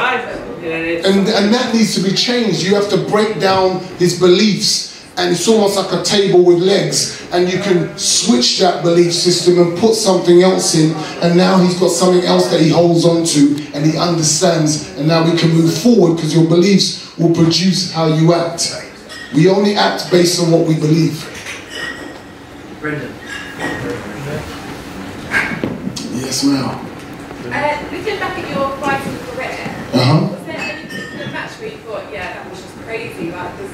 And, 1.05 1.27
and 1.27 1.53
that 1.53 1.73
needs 1.75 1.93
to 1.95 2.01
be 2.01 2.15
changed. 2.15 2.63
You 2.63 2.73
have 2.75 2.89
to 2.89 2.97
break 3.09 3.39
down 3.39 3.83
his 3.99 4.19
beliefs. 4.19 4.92
And 5.15 5.31
it's 5.31 5.47
almost 5.47 5.77
like 5.77 5.91
a 5.93 6.03
table 6.03 6.43
with 6.43 6.59
legs. 6.59 7.27
And 7.31 7.51
you 7.51 7.59
can 7.59 7.95
switch 7.97 8.59
that 8.59 8.83
belief 8.83 9.13
system 9.13 9.59
and 9.59 9.77
put 9.77 9.93
something 9.93 10.41
else 10.41 10.73
in. 10.75 10.91
And 11.21 11.37
now 11.37 11.59
he's 11.59 11.79
got 11.79 11.89
something 11.91 12.23
else 12.23 12.49
that 12.49 12.59
he 12.59 12.69
holds 12.69 13.05
on 13.05 13.23
to 13.25 13.63
and 13.75 13.85
he 13.85 13.95
understands. 13.97 14.97
And 14.97 15.07
now 15.07 15.23
we 15.29 15.37
can 15.37 15.51
move 15.51 15.73
forward 15.77 16.15
because 16.15 16.33
your 16.33 16.47
beliefs 16.47 17.15
will 17.17 17.33
produce 17.33 17.91
how 17.91 18.07
you 18.07 18.33
act. 18.33 18.75
We 19.35 19.49
only 19.49 19.75
act 19.75 20.09
based 20.11 20.41
on 20.41 20.51
what 20.51 20.67
we 20.67 20.75
believe. 20.75 21.29
Brendan. 22.81 23.13
Yes, 26.13 26.43
ma'am. 26.43 26.89
Uh, 27.45 27.89
looking 27.91 28.17
back 28.19 28.37
at 28.39 28.49
your 28.49 28.69
fighting 28.77 29.17
career, 29.29 29.75
Uh 29.93 30.03
huh. 30.05 30.27
was 30.31 30.45
there 30.45 30.57
any 30.57 30.87
particular 30.87 31.27
match 31.31 31.51
where 31.59 31.69
you 31.69 31.77
thought, 31.77 32.11
yeah, 32.11 32.33
that 32.33 32.49
was 32.49 32.61
just 32.61 32.75
crazy? 32.77 33.31
Like, 33.31 33.57
does 33.57 33.72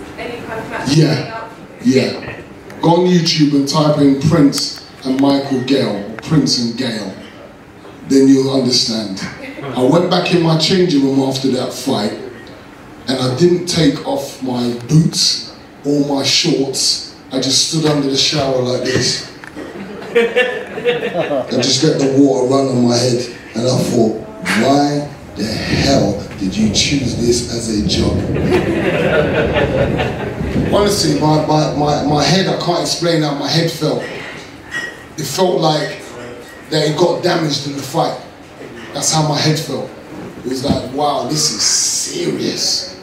Yeah. 0.50 0.86
stand 0.86 1.34
out 1.34 1.52
for 1.52 1.84
you? 1.84 2.02
Yeah. 2.02 2.42
Go 2.82 2.90
on 3.02 3.08
YouTube 3.08 3.54
and 3.56 3.68
type 3.68 4.00
in 4.00 4.22
Prince 4.30 4.90
and 5.06 5.20
Michael 5.20 5.62
Gale, 5.64 6.16
Prince 6.24 6.60
and 6.60 6.78
Gale. 6.78 7.14
Then 8.08 8.28
you'll 8.28 8.54
understand. 8.54 9.22
I 9.62 9.84
went 9.84 10.10
back 10.10 10.34
in 10.34 10.42
my 10.42 10.58
changing 10.58 11.04
room 11.04 11.20
after 11.20 11.50
that 11.52 11.74
fight 11.74 12.14
and 13.08 13.20
I 13.20 13.36
didn't 13.38 13.66
take 13.66 14.08
off 14.08 14.42
my 14.42 14.74
boots 14.88 15.56
or 15.86 16.08
my 16.08 16.24
shorts. 16.24 17.16
I 17.32 17.40
just 17.40 17.70
stood 17.70 17.86
under 17.86 18.10
the 18.10 18.18
shower 18.18 18.62
like 18.62 18.84
this. 18.84 19.30
I 20.12 21.62
just 21.62 21.84
let 21.84 22.00
the 22.00 22.16
water 22.18 22.48
run 22.48 22.68
on 22.68 22.88
my 22.88 22.96
head. 22.96 23.36
And 23.56 23.68
I 23.68 23.78
thought, 23.78 24.22
why 24.62 25.10
the 25.36 25.46
hell 25.46 26.22
did 26.40 26.56
you 26.56 26.74
choose 26.74 27.18
this 27.18 27.52
as 27.54 27.70
a 27.78 27.88
job? 27.88 28.18
Honestly, 30.68 31.20
my, 31.20 31.46
my, 31.48 31.74
my, 31.76 32.04
my 32.06 32.24
head, 32.24 32.48
I 32.48 32.60
can't 32.64 32.82
explain 32.82 33.24
how 33.24 33.34
my 33.36 33.50
head 33.50 33.72
felt. 33.72 34.04
It 35.18 35.26
felt 35.26 35.60
like 35.60 36.02
that 36.70 36.90
it 36.90 36.98
got 36.98 37.24
damaged 37.24 37.68
in 37.68 37.74
the 37.76 37.82
fight. 37.82 38.20
That's 38.94 39.12
how 39.12 39.28
my 39.28 39.38
head 39.38 39.58
felt. 39.58 39.90
It 40.40 40.46
was 40.46 40.64
like, 40.64 40.94
wow, 40.94 41.28
this 41.28 41.52
is 41.52 41.62
serious. 41.62 43.02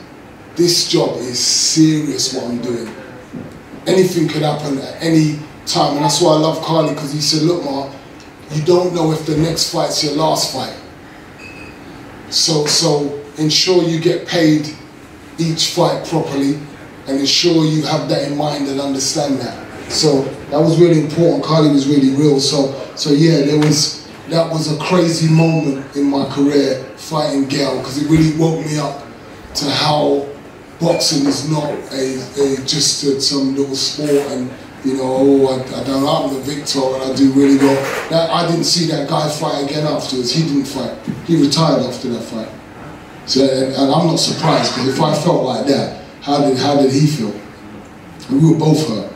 This 0.55 0.89
job 0.89 1.17
is 1.17 1.39
serious 1.39 2.33
what 2.33 2.45
I'm 2.45 2.63
doing. 2.63 2.95
Anything 3.87 4.29
could 4.29 4.43
happen 4.43 4.79
at 4.79 5.03
any 5.03 5.39
time. 5.67 5.97
And 5.97 6.05
that's 6.05 6.21
why 6.21 6.35
I 6.35 6.39
love 6.39 6.63
Carly, 6.63 6.95
because 6.95 7.13
he 7.13 7.21
said, 7.21 7.43
look, 7.43 7.65
Ma, 7.65 7.93
you 8.53 8.63
don't 8.63 8.95
know 8.95 9.13
if 9.13 9.27
the 9.27 9.37
next 9.37 9.73
fight's 9.73 10.03
your 10.05 10.15
last 10.15 10.53
fight. 10.55 10.77
So, 12.31 12.67
so 12.67 13.23
ensure 13.39 13.83
you 13.83 14.01
get 14.01 14.27
paid 14.27 14.69
each 15.39 15.71
fight 15.75 16.07
properly 16.07 16.59
and 17.07 17.19
ensure 17.21 17.65
you 17.65 17.83
have 17.83 18.09
that 18.09 18.31
in 18.31 18.37
mind 18.37 18.69
and 18.69 18.81
understand 18.81 19.39
that. 19.39 19.67
So 19.91 20.23
that 20.51 20.59
was 20.59 20.81
really 20.81 21.01
important. 21.01 21.45
Carly 21.45 21.71
was 21.71 21.89
really 21.89 22.15
real. 22.15 22.41
So, 22.41 22.73
so 22.97 23.11
yeah, 23.11 23.43
there 23.43 23.59
was 23.59 24.07
that 24.29 24.51
was 24.51 24.73
a 24.73 24.79
crazy 24.83 25.33
moment 25.33 25.95
in 25.95 26.11
my 26.11 26.29
career 26.31 26.83
fighting 26.97 27.47
Gale 27.47 27.79
because 27.79 28.03
it 28.03 28.11
really 28.11 28.37
woke 28.37 28.65
me 28.67 28.77
up 28.79 29.05
to 29.55 29.71
how 29.71 30.27
boxing 30.81 31.27
is 31.27 31.49
not 31.49 31.71
a, 31.93 32.19
a 32.43 32.57
just 32.67 33.05
a, 33.05 33.21
some 33.21 33.55
little 33.55 33.77
sport 33.77 34.11
and 34.33 34.51
you 34.85 34.95
know 34.95 35.05
oh 35.05 35.47
I, 35.49 35.81
I 35.81 35.85
don't 35.85 36.05
I'm 36.05 36.35
the 36.35 36.41
victor 36.41 36.81
and 36.81 37.05
I 37.05 37.15
do 37.15 37.33
really 37.33 37.57
well. 37.57 38.11
That, 38.11 38.31
I 38.31 38.49
didn't 38.49 38.65
see 38.65 38.87
that 38.89 39.09
guy 39.09 39.29
fight 39.29 39.65
again 39.65 39.87
afterwards. 39.87 40.33
He 40.33 40.43
didn't 40.43 40.67
fight. 40.67 40.99
He 41.27 41.41
retired 41.41 41.83
after 41.83 42.09
that 42.09 42.23
fight. 42.23 42.51
So 43.27 43.45
and, 43.45 43.75
and 43.75 43.93
I'm 43.93 44.07
not 44.07 44.17
surprised 44.17 44.75
because 44.75 44.89
if 44.89 45.01
I 45.01 45.15
felt 45.15 45.45
like 45.45 45.67
that, 45.69 46.06
how 46.27 46.41
did 46.41 46.59
how 46.59 46.75
did 46.83 46.91
he 46.91 47.07
feel? 47.07 47.33
We 48.33 48.51
were 48.51 48.59
both 48.59 48.89
hurt. 48.89 49.13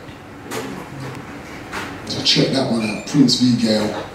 So 2.09 2.23
check 2.23 2.53
that 2.53 2.71
one 2.71 2.89
out, 2.89 3.05
Prince 3.05 3.35
v. 3.41 3.61
Gale. 3.61 3.81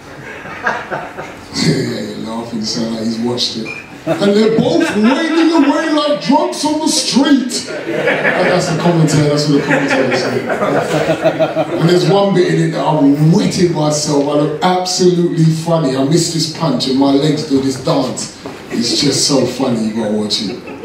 yeah, 1.66 2.26
laughing, 2.26 2.64
sound 2.64 2.94
like 2.94 3.05
he's 3.05 3.18
watched 3.18 3.59
it. 3.59 3.66
And 4.07 4.34
they're 4.34 4.57
both 4.57 4.97
wailing 4.97 5.53
away 5.53 5.90
like 5.92 6.22
drunks 6.22 6.64
on 6.64 6.80
the 6.80 6.88
street. 6.88 7.68
And 7.68 8.49
that's 8.49 8.70
the 8.70 8.78
commentary, 8.80 9.28
that's 9.28 9.47
what 9.47 9.61
the 9.61 9.66
commentary 9.66 10.16
said. 10.16 11.78
And 11.78 11.88
there's 11.90 12.09
one 12.09 12.34
bit 12.34 12.55
in 12.55 12.68
it 12.68 12.70
that 12.72 12.80
I 12.80 13.01
wetted 13.36 13.72
myself. 13.72 14.22
I 14.22 14.40
look 14.40 14.62
absolutely 14.62 15.44
funny. 15.44 15.97
I 15.97 16.05
missed 16.05 16.32
this 16.32 16.57
punch 16.57 16.88
and 16.88 16.99
my 16.99 17.11
legs 17.11 17.47
do 17.47 17.61
this 17.61 17.84
dance. 17.84 18.42
It's 18.70 18.99
just 19.03 19.28
so 19.28 19.44
funny, 19.44 19.88
you 19.88 19.94
gotta 19.94 20.14
watch 20.14 20.40
it. 20.40 20.76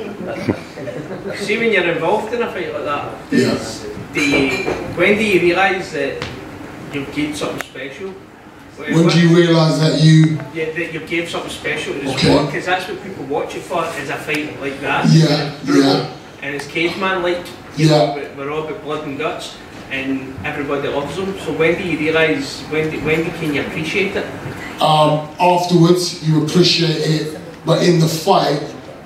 See 1.41 1.57
when 1.57 1.71
you're 1.73 1.91
involved 1.91 2.33
in 2.33 2.41
a 2.41 2.51
fight 2.51 2.71
like 2.73 2.85
that, 2.85 3.13
Yeah. 3.31 3.57
do 4.13 4.21
you, 4.21 4.49
when 4.95 5.17
do 5.17 5.23
you 5.23 5.39
realise 5.41 5.91
that 5.93 6.23
you've 6.93 7.11
gained 7.15 7.35
something 7.35 7.61
special? 7.67 8.13
When 8.77 9.07
do 9.07 9.19
you 9.19 9.35
realise 9.35 9.77
that 9.79 9.99
you, 10.01 10.39
Yeah, 10.53 10.71
that 10.71 10.93
you've 10.93 11.07
gave 11.07 11.29
something 11.29 11.51
special 11.51 11.93
to 11.93 11.99
the 11.99 12.09
Okay. 12.11 12.27
sport, 12.27 12.45
because 12.47 12.65
that's 12.65 12.87
what 12.87 13.03
people 13.03 13.25
watch 13.25 13.55
it 13.55 13.63
for, 13.63 13.83
is 14.01 14.09
a 14.09 14.15
fight 14.17 14.59
like 14.61 14.79
that. 14.81 15.07
Yeah, 15.09 15.51
yeah. 15.65 16.05
And 16.43 16.55
it's 16.55 16.67
caveman 16.67 17.23
like, 17.23 17.43
you 17.75 17.87
Yeah. 17.89 17.97
know, 17.97 18.21
we're 18.37 18.51
all 18.51 18.63
about 18.67 18.83
blood 18.83 19.03
and 19.07 19.17
guts, 19.17 19.55
and 19.91 20.33
everybody 20.45 20.87
loves 20.89 21.15
them. 21.15 21.35
So 21.45 21.53
when 21.53 21.75
do 21.75 21.83
you 21.83 21.97
realise, 21.97 22.61
when 22.69 22.89
do, 22.91 22.99
when 22.99 23.25
can 23.39 23.53
you 23.53 23.61
appreciate 23.61 24.15
it? 24.15 24.25
um, 24.81 25.27
afterwards, 25.39 26.23
you 26.27 26.43
appreciate 26.43 26.97
it 26.97 27.37
but 27.65 27.83
in 27.83 27.99
the 27.99 28.07
fight, 28.07 28.59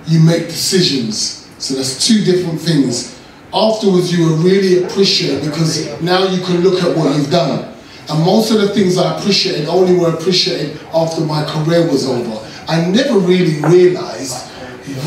you 0.08 0.20
make 0.22 0.48
decisions. 0.48 1.35
So 1.58 1.76
that's 1.76 2.06
two 2.06 2.24
different 2.24 2.60
things. 2.60 3.20
Afterwards, 3.54 4.12
you 4.12 4.26
will 4.28 4.38
really 4.38 4.84
appreciate 4.84 5.44
because 5.44 6.02
now 6.02 6.24
you 6.26 6.44
can 6.44 6.62
look 6.62 6.84
at 6.84 6.96
what 6.96 7.16
you've 7.16 7.32
done. 7.32 7.74
And 8.10 8.24
most 8.24 8.52
of 8.52 8.62
the 8.62 8.70
things 8.70 8.98
I 8.98 9.18
appreciated 9.18 9.68
only 9.68 9.98
were 9.98 10.10
appreciated 10.10 10.80
after 10.94 11.22
my 11.22 11.44
career 11.46 11.90
was 11.90 12.08
over. 12.08 12.46
I 12.68 12.86
never 12.86 13.18
really 13.20 13.62
realized 13.62 14.48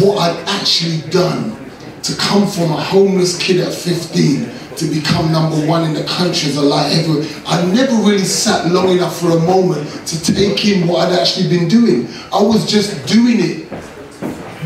what 0.00 0.18
I'd 0.18 0.48
actually 0.48 1.08
done 1.10 1.56
to 2.02 2.16
come 2.16 2.48
from 2.48 2.72
a 2.72 2.80
homeless 2.80 3.38
kid 3.38 3.60
at 3.60 3.72
15 3.72 4.50
to 4.76 4.84
become 4.86 5.32
number 5.32 5.56
one 5.66 5.84
in 5.84 5.92
the 5.92 6.04
country 6.04 6.48
as 6.48 6.56
a 6.56 6.62
light 6.62 6.90
heavyweight. 6.92 7.42
I 7.46 7.64
never 7.66 7.94
really 7.96 8.24
sat 8.24 8.70
long 8.70 8.88
enough 8.90 9.20
for 9.20 9.30
a 9.30 9.40
moment 9.40 9.88
to 10.06 10.32
take 10.32 10.64
in 10.64 10.86
what 10.86 11.08
I'd 11.08 11.18
actually 11.18 11.48
been 11.48 11.68
doing. 11.68 12.08
I 12.32 12.40
was 12.40 12.70
just 12.70 13.06
doing 13.06 13.36
it. 13.40 13.67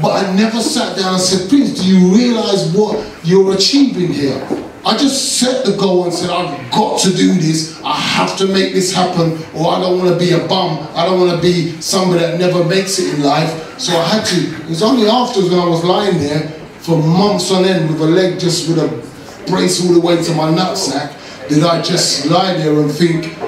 But 0.03 0.25
I 0.27 0.35
never 0.35 0.61
sat 0.61 0.97
down 0.97 1.15
and 1.15 1.23
said, 1.23 1.49
Prince, 1.49 1.81
do 1.81 1.87
you 1.87 2.15
realize 2.15 2.73
what 2.75 3.09
you're 3.25 3.55
achieving 3.55 4.13
here? 4.13 4.47
I 4.85 4.97
just 4.97 5.39
set 5.39 5.65
the 5.65 5.77
goal 5.77 6.05
and 6.05 6.13
said, 6.13 6.29
I've 6.29 6.73
got 6.73 6.99
to 7.03 7.11
do 7.11 7.35
this. 7.35 7.81
I 7.85 7.95
have 7.95 8.37
to 8.39 8.49
make 8.49 8.75
this 8.75 8.93
happen, 8.93 9.39
or 9.55 9.73
I 9.73 9.81
don't 9.81 10.01
want 10.01 10.11
to 10.11 10.19
be 10.19 10.33
a 10.33 10.47
bum. 10.49 10.89
I 10.97 11.07
don't 11.07 11.21
want 11.21 11.37
to 11.37 11.41
be 11.41 11.81
somebody 11.81 12.21
that 12.21 12.41
never 12.41 12.65
makes 12.65 12.99
it 12.99 13.15
in 13.15 13.23
life. 13.23 13.79
So 13.79 13.97
I 13.97 14.05
had 14.05 14.27
to. 14.27 14.65
It 14.65 14.69
was 14.69 14.83
only 14.83 15.09
afterwards 15.09 15.51
when 15.51 15.61
I 15.61 15.67
was 15.69 15.85
lying 15.85 16.19
there 16.19 16.49
for 16.81 16.99
months 16.99 17.53
on 17.53 17.65
end 17.65 17.89
with 17.89 18.01
a 18.01 18.07
leg 18.07 18.41
just 18.41 18.69
with 18.69 18.79
a 18.79 19.49
brace 19.49 19.87
all 19.87 19.95
the 19.95 20.01
way 20.01 20.21
to 20.21 20.35
my 20.35 20.51
nutsack 20.51 21.17
did 21.49 21.65
I 21.65 21.83
just 21.83 22.27
lie 22.27 22.55
there 22.55 22.73
and 22.81 22.91
think, 22.91 23.39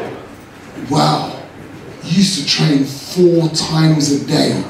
wow, 0.91 1.43
used 2.03 2.39
to 2.39 2.47
train 2.47 2.85
four 2.85 3.49
times 3.49 4.11
a 4.13 4.27
day 4.27 4.63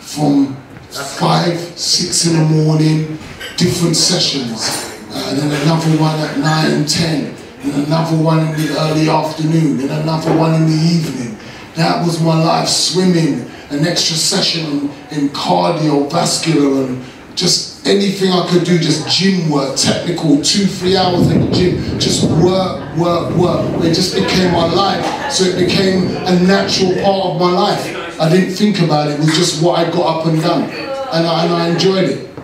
from 0.00 0.61
five, 0.92 1.58
six 1.78 2.26
in 2.26 2.38
the 2.38 2.64
morning, 2.64 3.18
different 3.56 3.96
sessions, 3.96 4.68
uh, 5.10 5.34
then 5.34 5.50
another 5.62 5.90
one 5.98 6.18
at 6.20 6.38
nine, 6.38 6.84
ten, 6.84 7.34
then 7.62 7.84
another 7.84 8.16
one 8.16 8.40
in 8.40 8.52
the 8.60 8.78
early 8.78 9.08
afternoon, 9.08 9.78
then 9.78 10.02
another 10.02 10.36
one 10.36 10.54
in 10.54 10.66
the 10.66 10.76
evening. 10.76 11.38
That 11.76 12.04
was 12.04 12.20
my 12.20 12.42
life, 12.42 12.68
swimming, 12.68 13.50
an 13.70 13.86
extra 13.86 14.16
session 14.16 14.90
in 15.10 15.30
cardiovascular 15.30 16.86
and 16.86 17.04
just 17.34 17.86
anything 17.86 18.30
I 18.30 18.46
could 18.48 18.64
do, 18.64 18.78
just 18.78 19.08
gym 19.08 19.48
work, 19.48 19.76
technical, 19.76 20.42
two, 20.42 20.66
three 20.66 20.96
hours 20.96 21.30
in 21.30 21.46
the 21.46 21.50
gym, 21.50 21.98
just 21.98 22.24
work, 22.42 22.96
work, 22.98 23.34
work. 23.36 23.84
It 23.84 23.94
just 23.94 24.14
became 24.14 24.52
my 24.52 24.66
life. 24.66 25.32
So 25.32 25.44
it 25.44 25.56
became 25.56 26.08
a 26.26 26.38
natural 26.40 26.92
part 27.02 27.34
of 27.34 27.40
my 27.40 27.50
life. 27.50 28.01
I 28.20 28.28
didn't 28.28 28.54
think 28.54 28.80
about 28.80 29.08
it, 29.08 29.14
it 29.14 29.20
was 29.20 29.36
just 29.36 29.62
what 29.62 29.78
I 29.78 29.90
got 29.90 30.20
up 30.20 30.26
and 30.26 30.40
done. 30.40 30.62
And 30.70 31.26
I, 31.26 31.44
and 31.44 31.52
I 31.54 31.68
enjoyed 31.68 32.04
it. 32.04 32.34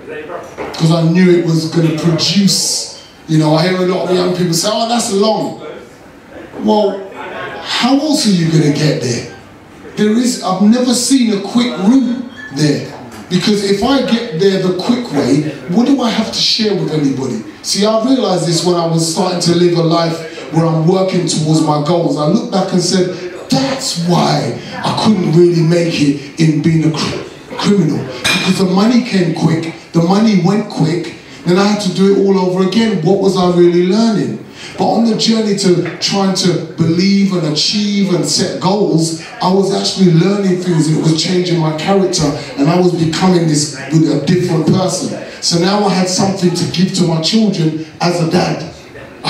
Because 0.56 0.92
I 0.92 1.02
knew 1.10 1.38
it 1.38 1.44
was 1.44 1.70
going 1.70 1.88
to 1.88 2.02
produce. 2.02 3.06
You 3.26 3.38
know, 3.38 3.54
I 3.54 3.66
hear 3.66 3.76
a 3.76 3.86
lot 3.86 4.08
of 4.08 4.16
young 4.16 4.36
people 4.36 4.54
say, 4.54 4.68
oh, 4.70 4.88
that's 4.88 5.12
long. 5.12 5.60
Well, 6.64 7.10
how 7.62 7.98
else 7.98 8.26
are 8.26 8.30
you 8.30 8.50
going 8.50 8.72
to 8.72 8.78
get 8.78 9.02
there? 9.02 9.36
There 9.96 10.10
is, 10.10 10.42
I've 10.42 10.62
never 10.62 10.94
seen 10.94 11.32
a 11.32 11.42
quick 11.42 11.76
route 11.78 12.30
there. 12.54 12.94
Because 13.28 13.70
if 13.70 13.82
I 13.82 14.00
get 14.10 14.40
there 14.40 14.62
the 14.62 14.82
quick 14.82 15.10
way, 15.12 15.50
what 15.68 15.86
do 15.86 16.00
I 16.00 16.08
have 16.08 16.28
to 16.28 16.38
share 16.38 16.74
with 16.74 16.92
anybody? 16.92 17.44
See, 17.62 17.84
I 17.84 18.02
realized 18.04 18.46
this 18.46 18.64
when 18.64 18.74
I 18.74 18.86
was 18.86 19.12
starting 19.12 19.40
to 19.40 19.54
live 19.54 19.76
a 19.76 19.82
life 19.82 20.52
where 20.52 20.64
I'm 20.64 20.88
working 20.88 21.26
towards 21.26 21.60
my 21.60 21.84
goals. 21.86 22.16
I 22.16 22.26
looked 22.26 22.52
back 22.52 22.72
and 22.72 22.80
said, 22.80 23.27
that's 23.62 24.06
why 24.06 24.58
I 24.74 25.04
couldn't 25.04 25.32
really 25.32 25.62
make 25.62 25.94
it 26.00 26.40
in 26.40 26.62
being 26.62 26.84
a 26.84 26.96
cr- 26.96 27.56
criminal. 27.56 28.04
Because 28.04 28.58
the 28.58 28.64
money 28.64 29.02
came 29.04 29.34
quick, 29.34 29.74
the 29.92 30.02
money 30.02 30.40
went 30.44 30.70
quick, 30.70 31.14
then 31.44 31.58
I 31.58 31.66
had 31.66 31.80
to 31.82 31.94
do 31.94 32.14
it 32.14 32.26
all 32.26 32.38
over 32.38 32.68
again. 32.68 33.04
What 33.04 33.20
was 33.20 33.36
I 33.36 33.56
really 33.56 33.86
learning? 33.86 34.44
But 34.76 34.84
on 34.84 35.04
the 35.04 35.16
journey 35.16 35.56
to 35.56 35.98
trying 35.98 36.34
to 36.36 36.72
believe 36.76 37.32
and 37.32 37.46
achieve 37.48 38.14
and 38.14 38.24
set 38.24 38.60
goals, 38.60 39.24
I 39.42 39.52
was 39.52 39.74
actually 39.74 40.12
learning 40.12 40.60
things 40.60 40.88
and 40.88 40.98
it 40.98 41.02
was 41.02 41.22
changing 41.22 41.58
my 41.58 41.76
character 41.76 42.24
and 42.58 42.68
I 42.68 42.78
was 42.78 42.92
becoming 42.92 43.48
this 43.48 43.76
a 43.76 44.24
different 44.26 44.66
person. 44.66 45.24
So 45.42 45.58
now 45.58 45.84
I 45.84 45.94
had 45.94 46.08
something 46.08 46.54
to 46.54 46.72
give 46.72 46.94
to 46.94 47.04
my 47.04 47.20
children 47.22 47.86
as 48.00 48.20
a 48.20 48.30
dad. 48.30 48.74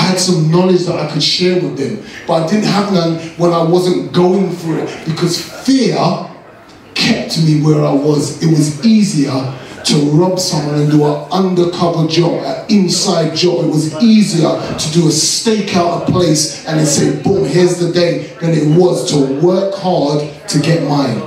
Had 0.09 0.19
some 0.19 0.51
knowledge 0.51 0.87
that 0.87 0.99
I 0.99 1.13
could 1.13 1.23
share 1.23 1.61
with 1.61 1.77
them, 1.77 2.03
but 2.27 2.43
I 2.43 2.49
didn't 2.49 2.65
have 2.65 2.95
none 2.95 3.19
when 3.37 3.53
I 3.53 3.63
wasn't 3.63 4.11
going 4.11 4.51
for 4.57 4.79
it 4.79 4.89
because 5.05 5.39
fear 5.67 5.99
kept 6.95 7.39
me 7.45 7.61
where 7.61 7.85
I 7.85 7.93
was. 7.93 8.43
It 8.43 8.49
was 8.49 8.83
easier 8.87 9.55
to 9.85 9.95
rob 10.13 10.41
someone 10.41 10.77
and 10.81 10.91
do 10.91 11.05
an 11.05 11.31
undercover 11.31 12.09
job, 12.09 12.43
an 12.43 12.65
inside 12.71 13.37
job. 13.37 13.67
It 13.67 13.69
was 13.69 14.03
easier 14.03 14.49
to 14.49 14.93
do 14.93 15.09
a 15.09 15.11
stakeout 15.11 16.09
a 16.09 16.11
place 16.11 16.67
and 16.67 16.79
then 16.79 16.87
say, 16.87 17.23
boom, 17.23 17.45
here's 17.45 17.79
the 17.79 17.93
day, 17.93 18.35
than 18.41 18.53
it 18.53 18.79
was 18.79 19.11
to 19.11 19.41
work 19.45 19.75
hard 19.75 20.27
to 20.49 20.59
get 20.59 20.89
mine. 20.89 21.21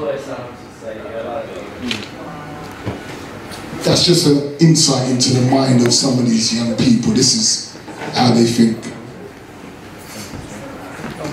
That's 3.83 4.05
just 4.05 4.25
an 4.25 4.57
insight 4.57 5.07
into 5.11 5.35
the 5.35 5.51
mind 5.51 5.85
of 5.85 5.93
some 5.93 6.17
of 6.17 6.25
these 6.25 6.51
young 6.55 6.75
people. 6.77 7.13
This 7.13 7.35
is 7.35 7.70
how 8.13 8.33
they 8.33 8.45
think. 8.45 8.77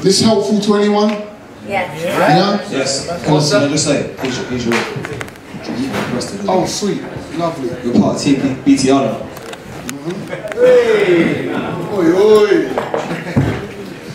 This 0.03 0.21
helpful 0.23 0.61
to 0.61 0.75
anyone? 0.77 1.11
Yes. 1.67 2.03
Yeah? 2.03 2.71
Yes. 2.71 3.07
Can 3.07 3.17
I, 3.17 3.23
can 3.25 3.35
I 3.35 3.69
just 3.69 3.85
say, 3.85 4.15
here's 4.19 4.39
your, 4.39 4.47
here's 4.47 4.65
your, 4.65 4.75
you've 4.75 6.07
requested. 6.07 6.41
Oh, 6.49 6.65
sweet. 6.67 7.03
Lovely. 7.37 7.69
You're 7.85 8.01
part 8.01 8.17
of 8.17 8.23
Team 8.23 8.37
BTR 8.65 9.03
now. 9.05 9.29
Oi, 11.93 12.07
oi. 12.15 12.75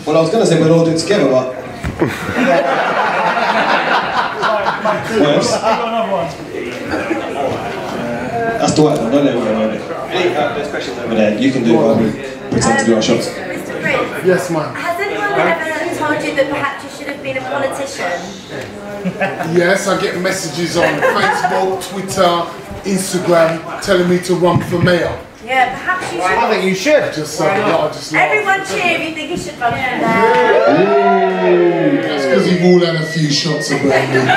Well, 0.06 0.16
I 0.16 0.20
was 0.20 0.30
gonna 0.30 0.46
say 0.46 0.60
we'll 0.60 0.72
all 0.74 0.84
do 0.84 0.90
it 0.92 0.98
together, 0.98 1.28
but. 1.30 1.54
Yes. 5.16 5.50
That's 8.58 8.74
the 8.74 8.82
white 8.82 8.98
one, 8.98 9.12
don't 9.12 9.24
let 9.24 9.34
me 9.34 9.40
go 9.40 9.46
over 9.62 9.76
there. 9.76 10.00
Any, 10.10 10.34
uh, 10.34 10.54
there's 10.54 10.70
questions 10.70 10.98
over 10.98 11.14
there, 11.14 11.38
you 11.38 11.52
can 11.52 11.64
do 11.64 11.74
it 11.74 12.34
while 12.54 12.54
we 12.54 12.60
pretend 12.60 12.78
to 12.78 12.84
um, 12.84 12.86
do 12.86 12.94
our 12.96 13.02
shots. 13.02 13.28
Mr. 13.28 13.80
Prince, 13.80 14.24
Yes, 14.26 14.50
ma'am. 14.50 14.74
has 14.74 15.00
anyone 15.00 15.32
ever 15.32 15.94
told 15.98 16.22
you 16.24 16.34
that 16.36 16.48
perhaps 16.50 16.84
you 16.84 16.90
should 16.90 17.06
have 17.14 17.22
been 17.22 17.36
a 17.36 17.40
politician? 17.40 18.20
Yes, 19.56 19.86
I 19.88 20.00
get 20.00 20.18
messages 20.20 20.76
on 20.76 20.84
Facebook, 20.84 21.82
Twitter, 21.90 22.44
Instagram 22.88 23.60
telling 23.82 24.08
me 24.08 24.18
to 24.20 24.34
run 24.36 24.60
for 24.62 24.78
mayor. 24.82 25.18
Yeah, 25.44 25.74
perhaps 25.76 26.10
you 26.12 26.20
should. 26.20 26.30
I 26.30 26.48
think 26.50 26.64
you 26.64 26.74
should. 26.74 27.12
Just 27.12 27.40
uh, 27.40 27.44
so 27.44 27.78
I 27.78 27.88
just. 27.88 28.14
Everyone 28.14 28.64
cheer 28.64 28.96
if 28.98 29.08
you 29.08 29.14
think 29.14 29.30
you 29.30 29.36
should 29.36 29.58
run 29.60 29.72
for 29.72 29.78
mayor. 29.78 30.00
That's 32.02 32.24
because 32.24 32.46
you've 32.50 32.64
all 32.64 32.80
had 32.80 32.94
a 32.96 33.04
few 33.06 33.30
shots 33.30 33.70
of 33.70 33.80
brandy. 33.82 34.24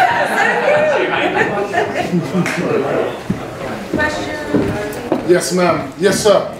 Question. 3.96 4.36
Yes, 5.30 5.52
ma'am. 5.54 5.94
Yes, 5.98 6.20
sir. 6.24 6.54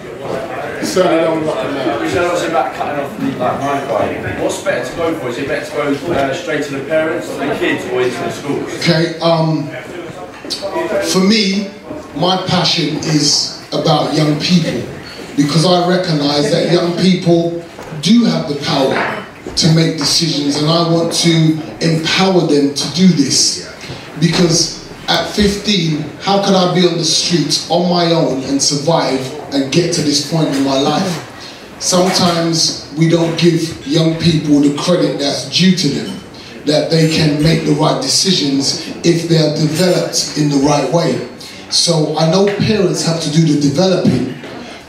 Certainly 0.84 1.22
don't 1.22 1.44
look 1.44 1.56
at 1.56 1.72
that. 1.72 2.02
You 2.02 2.08
said 2.08 2.24
obviously 2.24 2.48
about 2.48 2.74
cutting 2.74 3.04
off 3.04 3.18
the 3.18 3.26
like 3.38 3.60
Wi-Fi. 3.60 4.42
What's 4.42 4.62
better 4.62 4.88
to 4.88 4.96
go 4.96 5.18
for? 5.18 5.28
Is 5.28 5.38
it 5.38 5.48
better 5.48 5.70
to 5.70 6.06
go 6.06 6.12
uh, 6.12 6.34
straight 6.34 6.64
to 6.64 6.78
the 6.78 6.84
parents, 6.86 7.28
the 7.28 7.56
kids, 7.58 7.84
or 7.86 8.02
into 8.02 8.16
the 8.16 8.30
schools? 8.30 8.74
Okay, 8.78 9.18
um, 9.20 9.68
for 11.12 11.20
me, 11.20 11.70
my 12.16 12.44
passion 12.46 12.96
is 12.98 13.66
about 13.72 14.14
young 14.14 14.40
people 14.40 14.82
because 15.36 15.64
I 15.64 15.88
recognize 15.88 16.50
that 16.50 16.72
young 16.72 16.96
people 16.98 17.64
do 18.00 18.24
have 18.24 18.48
the 18.48 18.60
power 18.64 19.24
to 19.56 19.74
make 19.74 19.98
decisions 19.98 20.56
and 20.56 20.68
I 20.68 20.90
want 20.90 21.12
to 21.12 21.52
empower 21.80 22.40
them 22.40 22.74
to 22.74 22.94
do 22.94 23.08
this 23.08 23.68
because 24.20 24.78
at 25.08 25.30
15, 25.30 26.00
how 26.20 26.44
could 26.44 26.54
I 26.54 26.74
be 26.74 26.86
on 26.86 26.98
the 26.98 27.04
streets 27.04 27.70
on 27.70 27.88
my 27.88 28.12
own 28.12 28.42
and 28.44 28.62
survive 28.62 29.37
and 29.52 29.72
get 29.72 29.94
to 29.94 30.02
this 30.02 30.30
point 30.30 30.48
in 30.54 30.64
my 30.64 30.78
life? 30.78 31.24
Sometimes 31.80 32.92
we 32.98 33.08
don't 33.08 33.38
give 33.38 33.86
young 33.86 34.18
people 34.18 34.60
the 34.60 34.76
credit 34.76 35.18
that's 35.18 35.48
due 35.48 35.76
to 35.76 35.88
them 35.88 36.20
that 36.64 36.90
they 36.90 37.10
can 37.14 37.42
make 37.42 37.64
the 37.64 37.72
right 37.72 38.00
decisions 38.02 38.86
if 39.04 39.28
they 39.28 39.38
are 39.38 39.54
developed 39.56 40.36
in 40.36 40.48
the 40.48 40.58
right 40.66 40.92
way. 40.92 41.28
So 41.70 42.16
I 42.16 42.30
know 42.30 42.46
parents 42.58 43.04
have 43.04 43.20
to 43.22 43.30
do 43.30 43.54
the 43.54 43.60
developing, 43.60 44.34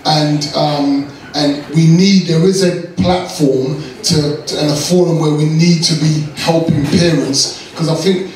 and 0.05 0.51
um, 0.55 1.11
and 1.35 1.65
we 1.75 1.87
need 1.87 2.27
there 2.27 2.43
is 2.43 2.63
a 2.63 2.87
platform 2.93 3.81
to, 4.03 4.43
to 4.45 4.59
and 4.59 4.71
a 4.71 4.75
forum 4.75 5.19
where 5.19 5.33
we 5.33 5.45
need 5.45 5.83
to 5.83 5.95
be 5.95 6.21
helping 6.35 6.85
parents 6.85 7.69
because 7.71 7.89
I 7.89 7.95
think 7.95 8.33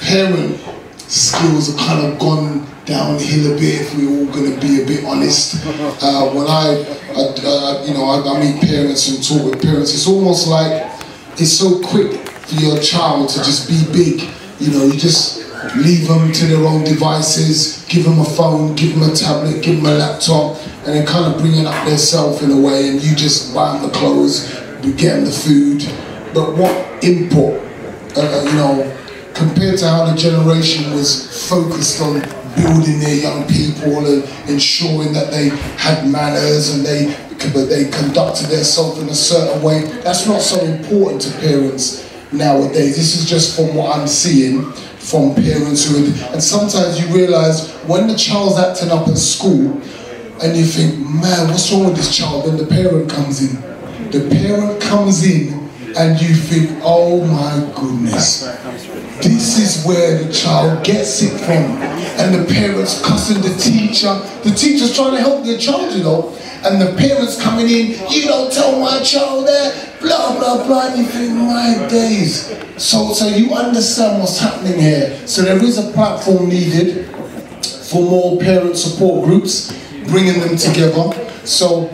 parent 0.00 0.60
skills 1.08 1.68
have 1.68 1.78
kind 1.78 2.06
of 2.06 2.18
gone 2.18 2.66
downhill 2.84 3.52
a 3.52 3.58
bit 3.58 3.80
if 3.82 3.94
we're 3.96 4.08
all 4.08 4.26
going 4.32 4.52
to 4.52 4.60
be 4.60 4.82
a 4.82 4.86
bit 4.86 5.04
honest. 5.04 5.64
Uh, 5.98 6.28
when 6.34 6.46
I, 6.46 6.84
I 7.16 7.22
uh, 7.42 7.84
you 7.86 7.94
know, 7.94 8.04
I, 8.04 8.20
I 8.20 8.38
meet 8.38 8.60
parents 8.60 9.08
and 9.08 9.26
talk 9.26 9.50
with 9.50 9.62
parents, 9.62 9.94
it's 9.94 10.06
almost 10.06 10.46
like 10.46 10.92
it's 11.38 11.52
so 11.52 11.80
quick 11.80 12.28
for 12.28 12.54
your 12.56 12.78
child 12.80 13.30
to 13.30 13.38
just 13.38 13.66
be 13.66 13.82
big. 13.92 14.28
You 14.60 14.72
know, 14.72 14.84
you 14.84 14.98
just 14.98 15.46
leave 15.74 16.06
them 16.06 16.32
to 16.32 16.46
their 16.46 16.64
own 16.66 16.84
devices, 16.84 17.84
give 17.88 18.04
them 18.04 18.20
a 18.20 18.24
phone, 18.24 18.74
give 18.76 18.98
them 18.98 19.10
a 19.10 19.14
tablet, 19.14 19.62
give 19.62 19.76
them 19.76 19.86
a 19.86 19.94
laptop, 19.94 20.56
and 20.84 20.94
then 20.94 21.06
kind 21.06 21.32
of 21.32 21.40
bringing 21.40 21.66
up 21.66 21.86
their 21.86 21.98
self 21.98 22.42
in 22.42 22.50
a 22.50 22.60
way, 22.60 22.88
and 22.88 23.02
you 23.02 23.14
just 23.16 23.54
buy 23.54 23.72
them 23.72 23.88
the 23.90 23.94
clothes, 23.96 24.54
you 24.84 24.92
get 24.94 25.16
them 25.16 25.24
the 25.24 25.32
food. 25.32 25.82
But 26.34 26.56
what 26.56 27.04
input, 27.04 27.60
uh, 28.16 28.20
uh, 28.20 28.42
you 28.44 28.54
know, 28.54 28.96
compared 29.36 29.78
to 29.78 29.88
how 29.88 30.06
the 30.06 30.16
generation 30.16 30.92
was 30.92 31.48
focused 31.48 32.00
on 32.00 32.20
building 32.56 32.98
their 33.00 33.14
young 33.14 33.46
people 33.46 34.06
and 34.06 34.24
ensuring 34.48 35.12
that 35.12 35.30
they 35.30 35.48
had 35.76 36.08
manners 36.08 36.74
and 36.74 36.84
they 36.84 37.14
but 37.52 37.66
they 37.66 37.84
conducted 37.90 38.46
themselves 38.46 38.98
in 39.00 39.08
a 39.08 39.14
certain 39.14 39.62
way. 39.62 39.82
That's 40.02 40.26
not 40.26 40.40
so 40.40 40.64
important 40.64 41.20
to 41.22 41.38
parents 41.38 42.10
nowadays. 42.32 42.96
This 42.96 43.14
is 43.14 43.28
just 43.28 43.54
from 43.54 43.76
what 43.76 43.96
I'm 43.96 44.06
seeing 44.06 44.72
from 44.72 45.34
parents 45.34 45.88
who, 45.88 46.06
and 46.32 46.42
sometimes 46.42 47.00
you 47.00 47.14
realize 47.14 47.70
when 47.86 48.08
the 48.08 48.16
child's 48.16 48.58
acting 48.58 48.90
up 48.90 49.06
at 49.06 49.16
school, 49.16 49.80
and 50.42 50.56
you 50.56 50.64
think, 50.64 50.98
man, 50.98 51.48
what's 51.48 51.72
wrong 51.72 51.84
with 51.84 51.96
this 51.96 52.14
child? 52.14 52.44
Then 52.46 52.56
the 52.56 52.66
parent 52.66 53.08
comes 53.08 53.40
in. 53.40 53.60
The 54.10 54.28
parent 54.28 54.82
comes 54.82 55.24
in, 55.24 55.68
and 55.96 56.20
you 56.20 56.34
think, 56.34 56.78
oh 56.82 57.24
my 57.24 57.72
goodness, 57.74 58.44
this 59.22 59.58
is 59.58 59.84
where 59.84 60.22
the 60.22 60.32
child 60.32 60.84
gets 60.84 61.22
it 61.22 61.38
from. 61.40 61.64
And 62.18 62.34
the 62.34 62.52
parents 62.52 63.02
cussing 63.04 63.42
the 63.42 63.56
teacher. 63.58 64.14
The 64.42 64.54
teacher's 64.54 64.94
trying 64.94 65.12
to 65.12 65.20
help 65.20 65.44
their 65.44 65.58
child, 65.58 65.94
you 65.94 66.02
know. 66.02 66.36
And 66.64 66.80
the 66.80 66.94
parents 66.96 67.40
coming 67.40 67.68
in, 67.68 68.10
you 68.10 68.24
don't 68.24 68.52
tell 68.52 68.80
my 68.80 69.00
child 69.02 69.46
that, 69.46 70.00
blah, 70.00 70.38
blah, 70.38 70.66
blah. 70.66 70.94
And 70.94 71.38
my 71.38 71.86
days. 71.88 72.48
So, 72.76 73.12
so 73.12 73.28
you 73.28 73.54
understand 73.54 74.20
what's 74.20 74.38
happening 74.38 74.78
here. 74.78 75.26
So 75.26 75.42
there 75.42 75.62
is 75.62 75.78
a 75.78 75.92
platform 75.92 76.48
needed 76.48 77.06
for 77.90 78.02
more 78.02 78.38
parent 78.40 78.76
support 78.76 79.24
groups, 79.24 79.72
bringing 80.08 80.40
them 80.40 80.56
together. 80.56 81.12
So 81.46 81.86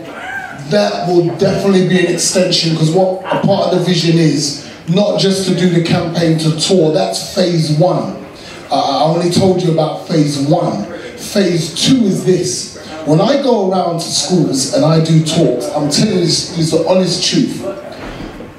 that 0.70 1.06
will 1.06 1.36
definitely 1.36 1.88
be 1.88 2.00
an 2.06 2.14
extension 2.14 2.72
because 2.72 2.90
what 2.90 3.20
a 3.24 3.46
part 3.46 3.72
of 3.72 3.78
the 3.78 3.84
vision 3.84 4.16
is, 4.16 4.71
not 4.88 5.20
just 5.20 5.48
to 5.48 5.54
do 5.54 5.70
the 5.70 5.84
campaign 5.84 6.38
to 6.38 6.58
tour, 6.58 6.92
that's 6.92 7.34
phase 7.34 7.70
one. 7.78 8.24
Uh, 8.70 9.00
I 9.00 9.04
only 9.04 9.30
told 9.30 9.62
you 9.62 9.72
about 9.72 10.08
phase 10.08 10.38
one. 10.38 10.84
Phase 11.16 11.74
two 11.74 12.04
is 12.04 12.24
this. 12.24 12.78
When 13.06 13.20
I 13.20 13.42
go 13.42 13.70
around 13.70 13.98
to 13.98 14.04
schools 14.04 14.74
and 14.74 14.84
I 14.84 15.04
do 15.04 15.24
talks, 15.24 15.66
I'm 15.70 15.90
telling 15.90 16.14
you 16.14 16.20
this, 16.20 16.56
is 16.58 16.70
the 16.70 16.86
honest 16.88 17.24
truth. 17.28 17.60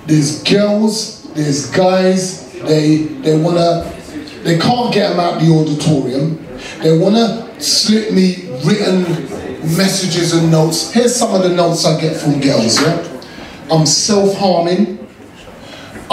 There's 0.05 0.43
girls, 0.43 1.23
there's 1.33 1.69
guys, 1.71 2.51
they 2.63 2.97
they 2.97 3.37
wanna 3.37 3.89
they 4.43 4.57
can't 4.59 4.93
get 4.93 5.09
them 5.09 5.19
out 5.19 5.41
the 5.41 5.49
auditorium. 5.49 6.45
They 6.81 6.97
wanna 6.97 7.59
slip 7.61 8.11
me 8.13 8.49
written 8.65 9.03
messages 9.77 10.33
and 10.33 10.51
notes. 10.51 10.91
Here's 10.91 11.15
some 11.15 11.33
of 11.33 11.43
the 11.43 11.55
notes 11.55 11.85
I 11.85 11.99
get 11.99 12.17
from 12.17 12.39
girls, 12.41 12.81
yeah? 12.81 13.21
I'm 13.71 13.85
self-harming. 13.85 15.02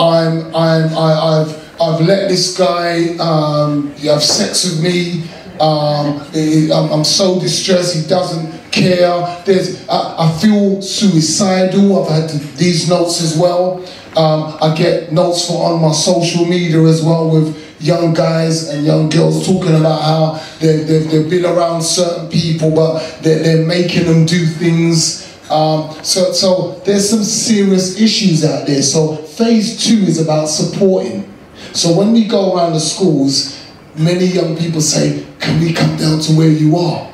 I'm 0.01 0.55
I'm 0.55 0.95
I, 0.97 1.13
I've 1.45 1.81
I've 1.81 2.01
let 2.01 2.29
this 2.29 2.57
guy 2.57 3.17
um, 3.19 3.93
have 3.97 4.23
sex 4.23 4.65
with 4.65 4.83
me. 4.83 5.25
Um, 5.61 6.21
he- 6.33 6.73
I'm, 6.73 6.91
I'm 6.91 7.05
so 7.05 7.39
distressed. 7.39 7.95
He 7.95 8.09
doesn't 8.09 8.73
care. 8.73 9.43
There's 9.45 9.87
I, 9.89 10.17
I 10.27 10.39
feel 10.41 10.81
suicidal. 10.81 12.03
I've 12.05 12.11
had 12.11 12.31
these 12.57 12.89
notes 12.89 13.21
as 13.23 13.37
well. 13.37 13.85
Um, 14.17 14.57
I 14.61 14.75
get 14.77 15.13
notes 15.13 15.47
for 15.47 15.71
on 15.73 15.81
my 15.81 15.93
social 15.93 16.45
media 16.45 16.83
as 16.85 17.03
well 17.03 17.31
with 17.31 17.57
young 17.81 18.13
guys 18.13 18.69
and 18.69 18.85
young 18.85 19.09
girls 19.09 19.47
talking 19.47 19.75
about 19.77 20.03
how 20.03 20.41
they, 20.61 20.79
they've, 20.79 21.11
they've 21.11 21.31
been 21.31 21.47
around 21.47 21.81
certain 21.83 22.29
people, 22.29 22.71
but 22.75 22.99
they're, 23.23 23.43
they're 23.43 23.67
making 23.67 24.07
them 24.07 24.27
do 24.27 24.45
things. 24.47 25.30
Um, 25.51 25.93
so, 26.05 26.33
so 26.33 26.81
there's 26.85 27.11
some 27.11 27.25
serious 27.25 28.01
issues 28.01 28.45
out 28.45 28.69
there. 28.69 28.83
So 28.83 29.17
phase 29.17 29.85
two 29.85 29.97
is 30.05 30.21
about 30.21 30.47
supporting. 30.47 31.31
So 31.73 31.97
when 31.97 32.13
we 32.13 32.27
go 32.29 32.57
around 32.57 32.75
the 32.75 32.81
schools, 32.81 33.61
many 33.97 34.27
young 34.27 34.57
people 34.57 34.81
say, 34.81 35.27
"Can 35.41 35.61
we 35.61 35.73
come 35.73 35.97
down 35.97 36.21
to 36.21 36.33
where 36.33 36.49
you 36.49 36.77
are?" 36.77 37.11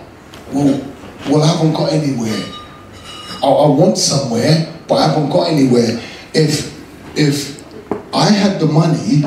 Well, 0.52 0.92
well, 1.28 1.42
I 1.42 1.46
haven't 1.46 1.72
got 1.72 1.92
anywhere. 1.92 2.44
I, 3.42 3.46
I 3.46 3.68
want 3.68 3.96
somewhere, 3.96 4.72
but 4.86 4.96
I 4.96 5.08
haven't 5.08 5.30
got 5.30 5.48
anywhere. 5.48 6.00
If 6.34 6.76
if 7.16 7.64
I 8.14 8.30
had 8.30 8.60
the 8.60 8.66
money, 8.66 9.22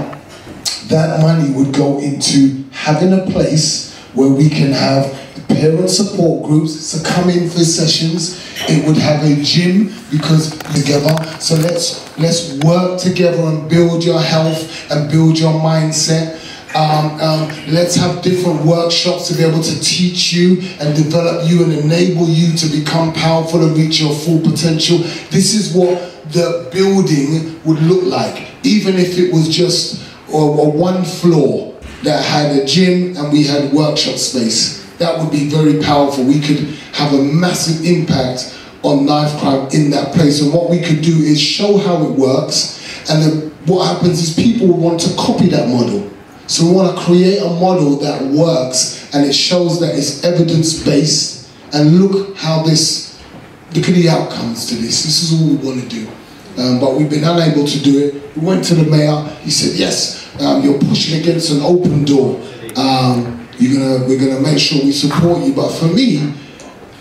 that 0.88 1.20
money 1.22 1.52
would 1.52 1.74
go 1.74 2.00
into 2.00 2.64
having 2.72 3.14
a 3.14 3.26
place 3.32 3.96
where 4.14 4.30
we 4.30 4.50
can 4.50 4.72
have 4.72 5.19
parent 5.50 5.90
support 5.90 6.46
groups 6.48 6.92
to 6.92 7.04
come 7.04 7.30
in 7.30 7.50
for 7.50 7.60
sessions. 7.60 8.40
It 8.70 8.86
would 8.88 8.98
have 8.98 9.24
a 9.24 9.42
gym 9.44 9.94
because 10.12 10.52
together. 10.74 11.16
So 11.40 11.56
let's 11.56 12.18
let's 12.18 12.54
work 12.64 13.00
together 13.00 13.42
and 13.44 13.70
build 13.70 14.04
your 14.04 14.22
health 14.22 14.92
and 14.92 15.10
build 15.12 15.38
your 15.38 15.54
mindset. 15.54 16.38
Um, 16.76 17.20
um, 17.20 17.48
let's 17.74 17.96
have 17.96 18.22
different 18.22 18.64
workshops 18.64 19.28
to 19.30 19.34
be 19.34 19.44
able 19.44 19.64
to 19.64 19.80
teach 19.82 20.32
you 20.32 20.62
and 20.80 20.96
develop 20.96 21.50
you 21.50 21.64
and 21.64 21.74
enable 21.74 22.30
you 22.30 22.56
to 22.56 22.68
become 22.68 23.12
powerful 23.12 23.64
and 23.66 23.76
reach 23.76 24.00
your 24.00 24.14
full 24.14 24.40
potential. 24.40 25.00
This 25.32 25.56
is 25.56 25.74
what 25.74 25.98
the 26.32 26.70
building 26.72 27.60
would 27.64 27.82
look 27.82 28.04
like, 28.04 28.50
even 28.64 28.96
if 28.96 29.18
it 29.18 29.34
was 29.34 29.50
just 29.50 30.08
or, 30.32 30.60
or 30.60 30.72
one 30.72 31.04
floor 31.04 31.76
that 32.04 32.24
had 32.24 32.56
a 32.56 32.66
gym 32.66 33.18
and 33.18 33.34
we 33.34 33.46
had 33.46 33.74
workshop 33.74 34.16
space. 34.16 34.79
That 35.00 35.18
would 35.18 35.32
be 35.32 35.50
very 35.50 35.82
powerful. 35.82 36.24
We 36.24 36.40
could 36.40 36.60
have 36.94 37.14
a 37.14 37.24
massive 37.24 37.86
impact 37.86 38.56
on 38.84 39.06
knife 39.06 39.38
crime 39.40 39.68
in 39.72 39.90
that 39.92 40.14
place. 40.14 40.42
And 40.42 40.54
what 40.54 40.70
we 40.70 40.80
could 40.80 41.02
do 41.02 41.18
is 41.18 41.42
show 41.42 41.78
how 41.78 42.04
it 42.06 42.12
works. 42.12 43.10
And 43.10 43.24
then 43.24 43.52
what 43.66 43.86
happens 43.86 44.20
is 44.22 44.36
people 44.36 44.68
want 44.68 45.00
to 45.02 45.16
copy 45.16 45.48
that 45.50 45.68
model. 45.68 46.10
So 46.48 46.66
we 46.66 46.72
want 46.74 46.98
to 46.98 47.04
create 47.04 47.42
a 47.42 47.50
model 47.50 47.98
that 47.98 48.22
works 48.24 49.14
and 49.14 49.26
it 49.26 49.34
shows 49.34 49.80
that 49.80 49.96
it's 49.96 50.24
evidence 50.24 50.84
based. 50.84 51.50
And 51.74 52.00
look 52.00 52.36
how 52.36 52.64
this, 52.64 53.22
look 53.74 53.88
at 53.88 53.96
the 53.96 54.10
outcomes 54.10 54.68
to 54.70 54.76
this. 54.76 55.04
This 55.04 55.24
is 55.24 55.40
all 55.40 55.50
we 55.50 55.56
want 55.58 55.82
to 55.82 55.88
do. 55.88 56.10
Um, 56.58 56.80
but 56.80 56.96
we've 56.96 57.10
been 57.10 57.24
unable 57.24 57.66
to 57.66 57.80
do 57.80 58.08
it. 58.08 58.36
We 58.36 58.46
went 58.46 58.66
to 58.66 58.76
the 58.76 58.90
mayor. 58.90 59.22
He 59.42 59.52
said, 59.52 59.78
"Yes, 59.80 60.28
um, 60.42 60.62
you're 60.62 60.80
pushing 60.80 61.22
against 61.22 61.52
an 61.52 61.62
open 61.62 62.04
door. 62.04 62.42
Um, 62.76 63.39
you're 63.60 63.80
gonna, 63.80 64.06
we're 64.06 64.20
gonna 64.20 64.42
make 64.42 64.60
sure 64.60 64.84
we 64.84 64.92
support 64.92 65.44
you." 65.44 65.54
But 65.54 65.70
for 65.70 65.88
me, 65.88 66.34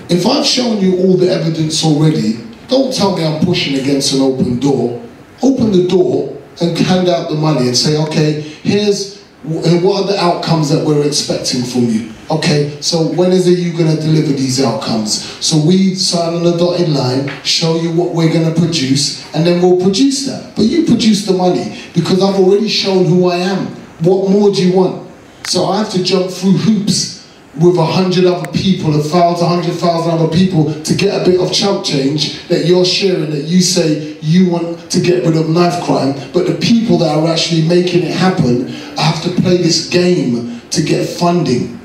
if 0.08 0.26
I've 0.26 0.46
shown 0.46 0.80
you 0.80 0.98
all 0.98 1.16
the 1.16 1.30
evidence 1.30 1.84
already, 1.84 2.40
don't 2.68 2.94
tell 2.94 3.16
me 3.16 3.24
I'm 3.24 3.44
pushing 3.44 3.78
against 3.78 4.14
an 4.14 4.20
open 4.22 4.58
door. 4.58 5.02
Open 5.42 5.72
the 5.72 5.86
door 5.86 6.36
and 6.60 6.76
hand 6.76 7.08
out 7.08 7.28
the 7.28 7.36
money 7.36 7.68
and 7.68 7.76
say, 7.76 7.96
"Okay, 7.96 8.40
here's 8.62 9.18
what 9.42 10.02
are 10.02 10.06
the 10.06 10.18
outcomes 10.18 10.68
that 10.70 10.84
we're 10.84 11.04
expecting 11.06 11.62
from 11.62 11.86
you." 11.86 12.10
Okay, 12.30 12.76
so 12.82 13.06
when 13.14 13.32
is 13.32 13.46
it 13.46 13.58
you 13.58 13.72
going 13.72 13.96
to 13.96 14.02
deliver 14.02 14.34
these 14.34 14.62
outcomes? 14.62 15.24
So 15.42 15.56
we 15.56 15.94
sign 15.94 16.34
on 16.34 16.44
the 16.44 16.58
dotted 16.58 16.90
line, 16.90 17.32
show 17.42 17.80
you 17.80 17.90
what 17.92 18.12
we're 18.14 18.30
going 18.30 18.52
to 18.52 18.60
produce, 18.60 19.24
and 19.34 19.46
then 19.46 19.62
we'll 19.62 19.80
produce 19.80 20.26
that. 20.26 20.54
But 20.54 20.66
you 20.66 20.84
produce 20.84 21.24
the 21.24 21.32
money 21.32 21.80
because 21.94 22.22
I've 22.22 22.38
already 22.38 22.68
shown 22.68 23.06
who 23.06 23.30
I 23.30 23.36
am. 23.36 23.68
What 24.00 24.30
more 24.30 24.52
do 24.52 24.62
you 24.62 24.76
want? 24.76 25.07
So 25.48 25.64
I 25.64 25.78
have 25.78 25.90
to 25.92 26.04
jump 26.04 26.30
through 26.30 26.58
hoops 26.58 27.26
with 27.58 27.78
a 27.78 27.84
hundred 27.84 28.26
other 28.26 28.52
people, 28.52 28.94
a 28.94 29.02
thousand, 29.02 29.48
hundred 29.48 29.72
thousand 29.76 30.12
other 30.12 30.28
people 30.28 30.74
to 30.82 30.94
get 30.94 31.22
a 31.22 31.24
bit 31.24 31.40
of 31.40 31.50
chunk 31.50 31.86
change 31.86 32.46
that 32.48 32.66
you're 32.66 32.84
sharing, 32.84 33.30
that 33.30 33.44
you 33.44 33.62
say 33.62 34.18
you 34.20 34.50
want 34.50 34.90
to 34.90 35.00
get 35.00 35.24
rid 35.24 35.38
of 35.38 35.48
knife 35.48 35.82
crime, 35.84 36.12
but 36.34 36.46
the 36.46 36.54
people 36.56 36.98
that 36.98 37.16
are 37.16 37.26
actually 37.26 37.66
making 37.66 38.02
it 38.02 38.12
happen 38.12 38.68
have 38.98 39.22
to 39.22 39.30
play 39.40 39.56
this 39.56 39.88
game 39.88 40.60
to 40.68 40.82
get 40.82 41.08
funding. 41.08 41.80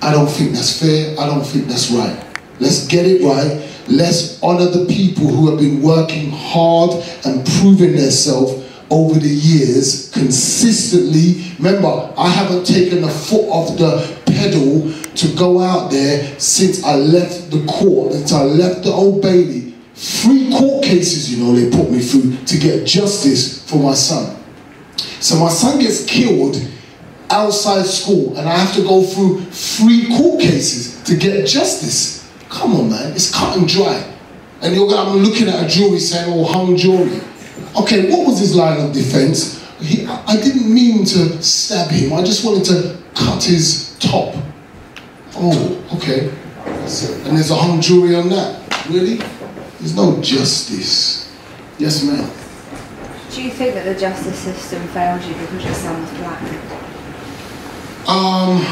I 0.00 0.12
don't 0.12 0.28
think 0.28 0.52
that's 0.52 0.78
fair. 0.80 1.18
I 1.18 1.26
don't 1.26 1.44
think 1.44 1.66
that's 1.66 1.90
right. 1.90 2.24
Let's 2.60 2.86
get 2.86 3.06
it 3.06 3.24
right. 3.24 3.68
Let's 3.88 4.40
honor 4.40 4.66
the 4.66 4.86
people 4.86 5.26
who 5.26 5.50
have 5.50 5.58
been 5.58 5.82
working 5.82 6.30
hard 6.30 7.04
and 7.24 7.44
proving 7.58 7.96
themselves 7.96 8.67
over 8.90 9.18
the 9.18 9.28
years 9.28 10.10
consistently. 10.12 11.54
Remember, 11.58 12.12
I 12.16 12.28
haven't 12.28 12.64
taken 12.64 13.04
a 13.04 13.08
foot 13.08 13.48
off 13.48 13.76
the 13.76 14.18
pedal 14.26 14.92
to 15.16 15.36
go 15.36 15.60
out 15.60 15.90
there 15.90 16.38
since 16.38 16.84
I 16.84 16.96
left 16.96 17.50
the 17.50 17.64
court, 17.66 18.12
since 18.12 18.32
I 18.32 18.42
left 18.42 18.84
the 18.84 18.92
Old 18.92 19.22
Bailey. 19.22 19.74
Three 19.94 20.50
court 20.50 20.84
cases, 20.84 21.32
you 21.32 21.44
know, 21.44 21.52
they 21.54 21.70
put 21.76 21.90
me 21.90 22.00
through 22.00 22.36
to 22.44 22.58
get 22.58 22.86
justice 22.86 23.68
for 23.68 23.76
my 23.76 23.94
son. 23.94 24.36
So 25.20 25.38
my 25.38 25.48
son 25.48 25.80
gets 25.80 26.04
killed 26.04 26.56
outside 27.30 27.84
school 27.84 28.36
and 28.38 28.48
I 28.48 28.56
have 28.56 28.74
to 28.76 28.82
go 28.82 29.02
through 29.02 29.40
three 29.50 30.06
court 30.16 30.40
cases 30.40 31.02
to 31.04 31.16
get 31.16 31.46
justice. 31.46 32.30
Come 32.48 32.74
on, 32.76 32.90
man, 32.90 33.12
it's 33.12 33.34
cut 33.34 33.56
and 33.58 33.68
dry. 33.68 34.14
And 34.62 34.74
you're 34.74 34.92
I'm 34.94 35.18
looking 35.18 35.48
at 35.48 35.64
a 35.64 35.68
jury 35.68 35.98
saying, 35.98 36.32
oh, 36.32 36.44
hung 36.44 36.76
jury. 36.76 37.20
Okay, 37.76 38.10
what 38.10 38.26
was 38.26 38.38
his 38.38 38.54
line 38.54 38.80
of 38.80 38.92
defense? 38.92 39.58
he, 39.80 40.06
I 40.06 40.24
I 40.26 40.36
didn't 40.36 40.72
mean 40.72 41.04
to 41.04 41.42
stab 41.42 41.90
him. 41.90 42.12
I 42.12 42.22
just 42.22 42.44
wanted 42.44 42.64
to 42.66 42.98
cut 43.14 43.42
his 43.42 43.96
top. 43.98 44.34
Oh, 45.34 45.84
okay. 45.96 46.28
And 46.28 47.36
there's 47.36 47.50
a 47.50 47.54
hung 47.56 47.80
jury 47.80 48.14
on 48.14 48.28
that. 48.30 48.86
Really? 48.88 49.16
There's 49.78 49.94
no 49.94 50.20
justice. 50.20 51.32
Yes, 51.78 52.02
ma'am. 52.02 52.28
Do 53.30 53.42
you 53.42 53.50
think 53.50 53.74
that 53.74 53.84
the 53.84 53.98
justice 53.98 54.38
system 54.38 54.86
failed 54.88 55.22
you 55.22 55.34
because 55.34 55.64
your 55.64 55.74
son 55.74 56.00
was 56.00 56.10
black? 56.18 56.42
Um, 58.08 58.64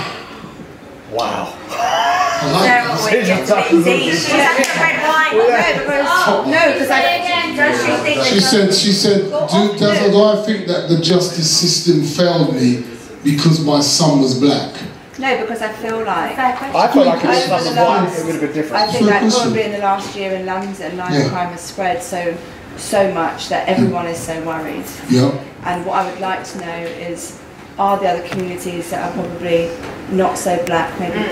Wow. 1.12 2.22
I 2.38 2.52
like 2.52 2.64
Sarah 2.66 2.92
this. 2.92 3.84
Williams. 3.84 3.84
See, 3.84 4.30
she 4.30 4.36
had 4.36 4.56
the 4.56 4.68
red 4.80 4.96
wine. 5.08 5.36
No, 5.36 5.46
because 5.82 6.46
no, 6.46 6.72
because 6.72 6.90
I 6.90 7.16
does 7.56 7.80
she 7.84 7.92
think 8.02 8.24
She 8.24 8.40
said, 8.40 8.74
she 8.74 8.92
said, 8.92 9.22
do, 9.24 9.78
does, 9.78 10.10
do 10.12 10.22
I 10.22 10.36
think 10.44 10.66
that 10.66 10.88
the 10.88 11.00
justice 11.00 11.50
system 11.50 12.02
failed 12.04 12.54
me 12.54 12.84
because 13.24 13.64
my 13.64 13.80
son 13.80 14.20
was 14.20 14.38
black? 14.38 14.74
No, 15.18 15.40
because 15.40 15.62
I 15.62 15.72
feel 15.72 16.04
like 16.04 16.38
I 16.38 16.92
feel 16.92 17.04
like 17.06 17.24
if 17.24 17.24
Over 17.24 17.32
it 17.32 17.50
was 17.50 17.64
the 17.64 17.70
one, 17.82 18.04
last- 18.04 18.18
it 18.18 18.24
would 18.26 18.32
have 18.34 18.42
been 18.42 18.52
different. 18.52 18.82
I 18.82 18.92
think 18.92 19.06
that 19.06 19.20
question. 19.22 19.40
probably 19.42 19.62
in 19.62 19.72
the 19.72 19.78
last 19.78 20.14
year 20.16 20.32
in 20.34 20.44
London, 20.46 20.96
knife 20.96 21.12
Yeah. 21.14 21.28
crime 21.30 21.50
has 21.50 21.60
spread 21.62 22.02
so 22.02 22.36
so 22.76 23.10
much 23.14 23.48
that 23.48 23.66
everyone 23.66 24.06
is 24.06 24.18
so 24.18 24.38
worried. 24.42 24.84
Yeah. 25.08 25.32
And 25.64 25.86
what 25.86 25.96
I 26.04 26.10
would 26.10 26.20
like 26.20 26.44
to 26.44 26.58
know 26.60 26.76
is, 26.76 27.40
are 27.78 27.98
the 27.98 28.06
other 28.08 28.28
communities 28.28 28.90
that 28.90 29.08
are 29.08 29.12
probably 29.14 29.70
not 30.10 30.36
so 30.36 30.62
black, 30.66 31.00
maybe 31.00 31.24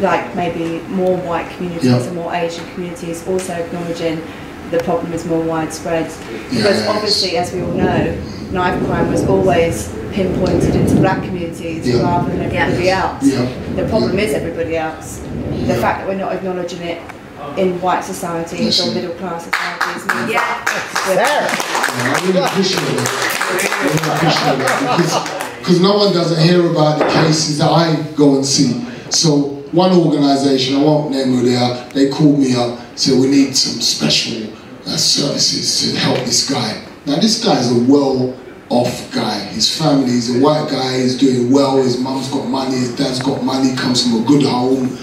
like 0.00 0.34
maybe 0.34 0.80
more 0.88 1.16
white 1.18 1.48
communities 1.56 1.90
Yeah. 1.90 2.02
and 2.02 2.14
more 2.16 2.34
Asian 2.34 2.64
communities, 2.74 3.26
also 3.26 3.52
acknowledging 3.54 4.20
the 4.70 4.78
problem 4.78 5.12
is 5.12 5.24
more 5.26 5.42
widespread? 5.42 6.06
Because 6.50 6.78
Yes. 6.80 6.88
obviously, 6.88 7.36
as 7.36 7.52
we 7.52 7.60
all 7.62 7.72
know, 7.72 8.14
knife 8.52 8.82
crime 8.86 9.10
was 9.12 9.24
always 9.26 9.88
pinpointed 10.12 10.74
into 10.74 10.94
black 10.96 11.22
communities 11.24 11.86
Yeah. 11.86 12.02
rather 12.02 12.30
than 12.30 12.52
everybody 12.54 12.90
else. 12.90 13.22
Yeah. 13.24 13.46
The 13.76 13.84
problem 13.84 14.18
is 14.18 14.32
everybody 14.34 14.76
else. 14.76 15.20
The 15.66 15.74
fact 15.74 16.00
that 16.00 16.08
we're 16.08 16.16
not 16.16 16.32
acknowledging 16.32 16.82
it 16.82 16.98
in 17.56 17.80
white 17.80 18.04
societies 18.04 18.60
or 18.60 18.64
Listen. 18.64 18.94
middle 18.94 19.14
class 19.14 19.44
societies 19.44 20.30
Yeah. 20.30 20.40
Yeah, 21.14 21.48
I 21.48 22.20
really 22.26 22.38
appreciate 22.40 22.82
it. 22.82 23.08
I 23.50 23.84
really 23.84 24.14
appreciate 24.14 24.52
it 24.52 24.96
because, 24.96 25.28
because 25.58 25.80
no 25.80 25.96
one 25.98 26.12
doesn't 26.14 26.40
hear 26.40 26.66
about 26.70 26.98
the 26.98 27.04
cases 27.06 27.58
that 27.58 27.70
I 27.70 27.96
go 28.16 28.36
and 28.36 28.46
see. 28.46 28.84
So 29.10 29.61
one 29.72 29.92
organisation, 29.92 30.76
I 30.76 30.82
won't 30.82 31.10
name 31.10 31.28
who 31.28 31.42
they 31.42 31.56
are, 31.56 31.88
they 31.90 32.08
called 32.10 32.38
me 32.38 32.54
up, 32.54 32.78
said 32.96 33.18
we 33.18 33.28
need 33.28 33.56
some 33.56 33.80
special 33.80 34.52
uh, 34.86 34.96
services 34.96 35.92
to 35.92 35.98
help 35.98 36.18
this 36.20 36.48
guy. 36.48 36.82
Now 37.06 37.16
this 37.16 37.42
guy's 37.44 37.70
a 37.70 37.90
well-off 37.90 39.12
guy. 39.12 39.40
His 39.46 39.76
family, 39.76 40.12
he's 40.12 40.36
a 40.36 40.40
white 40.40 40.70
guy, 40.70 41.00
he's 41.00 41.18
doing 41.18 41.50
well. 41.50 41.82
His 41.82 41.98
mum's 41.98 42.28
got 42.28 42.46
money, 42.46 42.76
his 42.76 42.94
dad's 42.96 43.20
got 43.20 43.42
money, 43.42 43.74
comes 43.74 44.02
from 44.02 44.22
a 44.22 44.26
good 44.26 44.44
home. 44.44 44.98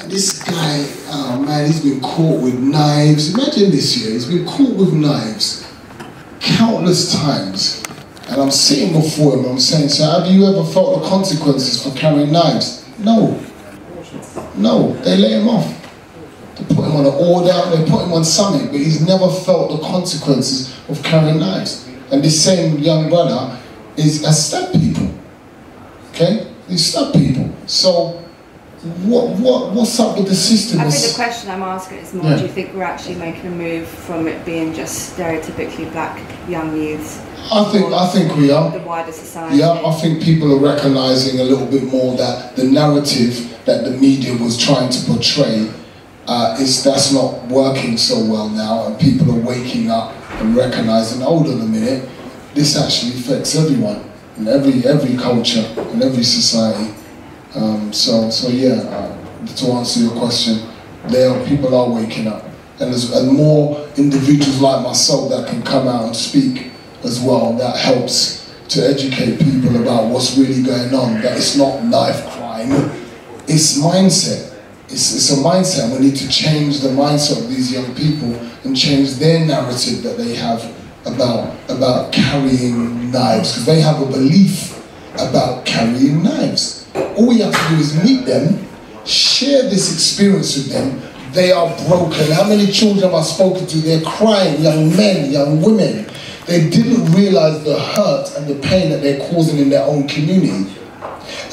And 0.00 0.10
this 0.10 0.42
guy, 0.42 0.86
oh 1.08 1.42
man, 1.46 1.66
he's 1.66 1.82
been 1.82 2.00
caught 2.00 2.42
with 2.42 2.58
knives. 2.58 3.34
Imagine 3.34 3.70
this 3.70 3.96
year, 3.98 4.12
he's 4.12 4.26
been 4.26 4.46
caught 4.46 4.74
with 4.76 4.92
knives 4.92 5.66
countless 6.40 7.12
times. 7.12 7.82
And 8.28 8.40
I'm 8.40 8.50
sitting 8.50 8.92
before 8.92 9.36
him, 9.36 9.44
I'm 9.44 9.58
saying, 9.58 9.88
so 9.88 10.04
have 10.04 10.30
you 10.30 10.46
ever 10.46 10.64
felt 10.64 11.00
the 11.00 11.08
consequences 11.08 11.82
for 11.82 11.96
carrying 11.96 12.32
knives? 12.32 12.84
No. 12.98 13.40
No, 14.56 14.92
they 15.04 15.16
let 15.16 15.32
him 15.32 15.48
off. 15.48 15.66
They 16.56 16.64
put 16.74 16.86
him 16.86 16.96
on 16.96 17.06
an 17.06 17.12
order, 17.14 17.76
they 17.76 17.90
put 17.90 18.04
him 18.04 18.12
on 18.12 18.24
something, 18.24 18.66
but 18.68 18.76
he's 18.76 19.06
never 19.06 19.28
felt 19.30 19.70
the 19.70 19.86
consequences 19.86 20.74
of 20.88 21.02
carrying 21.02 21.38
knives. 21.38 21.88
And 22.10 22.22
this 22.22 22.42
same 22.42 22.78
young 22.78 23.08
brother 23.10 23.58
is 23.96 24.24
has 24.24 24.46
stabbed 24.46 24.72
people. 24.72 25.12
Okay? 26.10 26.50
He 26.68 26.78
stabbed 26.78 27.14
people. 27.14 27.54
So 27.66 28.25
what 29.06 29.28
what 29.38 29.72
what's 29.72 29.98
up 30.00 30.16
with 30.16 30.28
the 30.28 30.34
system? 30.34 30.80
I 30.80 30.90
think 30.90 31.12
the 31.12 31.14
question 31.14 31.50
I'm 31.50 31.62
asking 31.62 31.98
is 31.98 32.14
more, 32.14 32.30
Yeah. 32.30 32.36
do 32.36 32.42
you 32.42 32.48
think 32.48 32.74
we're 32.74 32.82
actually 32.82 33.16
making 33.16 33.46
a 33.46 33.50
move 33.50 33.86
from 33.88 34.26
it 34.28 34.44
being 34.44 34.74
just 34.74 35.16
stereotypically 35.16 35.90
black 35.92 36.18
young 36.48 36.76
youths? 36.76 37.18
I 37.52 37.64
think 37.72 37.92
I 37.92 38.06
think 38.08 38.36
we 38.36 38.50
are. 38.50 38.70
The 38.70 38.80
wider 38.80 39.12
society? 39.12 39.56
Yeah, 39.58 39.82
I 39.84 39.92
think 40.00 40.22
people 40.22 40.52
are 40.52 40.58
recognizing 40.72 41.40
a 41.40 41.44
little 41.44 41.66
bit 41.66 41.84
more 41.84 42.16
that 42.16 42.56
the 42.56 42.64
narrative 42.64 43.56
that 43.66 43.84
the 43.84 43.90
media 43.92 44.34
was 44.36 44.56
trying 44.56 44.90
to 44.90 45.04
portray 45.06 45.70
uh, 46.28 46.56
is 46.60 46.82
that's 46.82 47.12
not 47.12 47.46
working 47.46 47.96
so 47.96 48.24
well 48.24 48.48
now, 48.48 48.86
and 48.86 48.98
people 48.98 49.30
are 49.30 49.40
waking 49.40 49.90
up 49.90 50.12
and 50.40 50.56
recognizing, 50.56 51.20
hold 51.20 51.46
on 51.46 51.60
a 51.60 51.64
minute, 51.66 52.08
this 52.54 52.76
actually 52.76 53.12
affects 53.12 53.54
everyone 53.56 54.02
in 54.36 54.48
every 54.48 54.84
every 54.84 55.16
culture 55.16 55.64
and 55.90 56.02
every 56.02 56.24
society. 56.24 56.92
Um, 57.56 57.92
so 57.92 58.28
so 58.30 58.48
yeah, 58.48 58.74
uh, 58.74 59.46
to 59.56 59.72
answer 59.72 60.00
your 60.00 60.12
question, 60.12 60.68
there 61.06 61.32
people 61.46 61.74
are 61.74 61.88
waking 61.88 62.26
up, 62.26 62.44
and 62.78 62.92
there's 62.92 63.10
and 63.12 63.32
more 63.32 63.88
individuals 63.96 64.60
like 64.60 64.82
myself 64.82 65.30
that 65.30 65.48
can 65.48 65.62
come 65.62 65.88
out 65.88 66.04
and 66.04 66.14
speak 66.14 66.70
as 67.02 67.20
well. 67.20 67.54
That 67.54 67.76
helps 67.76 68.54
to 68.68 68.86
educate 68.86 69.38
people 69.38 69.80
about 69.80 70.10
what's 70.10 70.36
really 70.36 70.62
going 70.62 70.92
on. 70.92 71.22
That 71.22 71.38
it's 71.38 71.56
not 71.56 71.82
knife 71.84 72.28
crime, 72.30 72.90
it's 73.48 73.78
mindset. 73.78 74.52
It's, 74.88 75.16
it's 75.16 75.32
a 75.32 75.42
mindset. 75.42 75.92
We 75.92 76.06
need 76.06 76.16
to 76.16 76.28
change 76.28 76.80
the 76.80 76.90
mindset 76.90 77.42
of 77.42 77.48
these 77.48 77.72
young 77.72 77.92
people 77.96 78.34
and 78.64 78.76
change 78.76 79.14
their 79.14 79.44
narrative 79.44 80.02
that 80.04 80.16
they 80.16 80.34
have 80.36 80.62
about 81.06 81.54
about 81.70 82.12
carrying 82.12 83.10
knives 83.10 83.52
because 83.52 83.66
they 83.66 83.80
have 83.80 84.02
a 84.02 84.06
belief 84.06 84.76
about 85.14 85.64
carrying 85.64 86.22
knives. 86.22 86.85
All 87.16 87.28
we 87.28 87.40
have 87.40 87.52
to 87.52 87.74
do 87.74 87.80
is 87.80 88.02
meet 88.02 88.26
them, 88.26 88.64
share 89.04 89.62
this 89.62 89.92
experience 89.92 90.56
with 90.56 90.70
them. 90.70 91.02
They 91.32 91.52
are 91.52 91.68
broken. 91.88 92.30
How 92.32 92.48
many 92.48 92.66
children 92.66 93.02
have 93.02 93.14
I 93.14 93.22
spoken 93.22 93.66
to? 93.66 93.78
They're 93.78 94.02
crying, 94.02 94.62
young 94.62 94.96
men, 94.96 95.30
young 95.30 95.60
women. 95.60 96.06
They 96.46 96.70
didn't 96.70 97.12
realize 97.12 97.62
the 97.64 97.78
hurt 97.78 98.36
and 98.36 98.46
the 98.46 98.54
pain 98.66 98.90
that 98.90 99.02
they're 99.02 99.20
causing 99.30 99.58
in 99.58 99.68
their 99.68 99.84
own 99.84 100.08
community. 100.08 100.72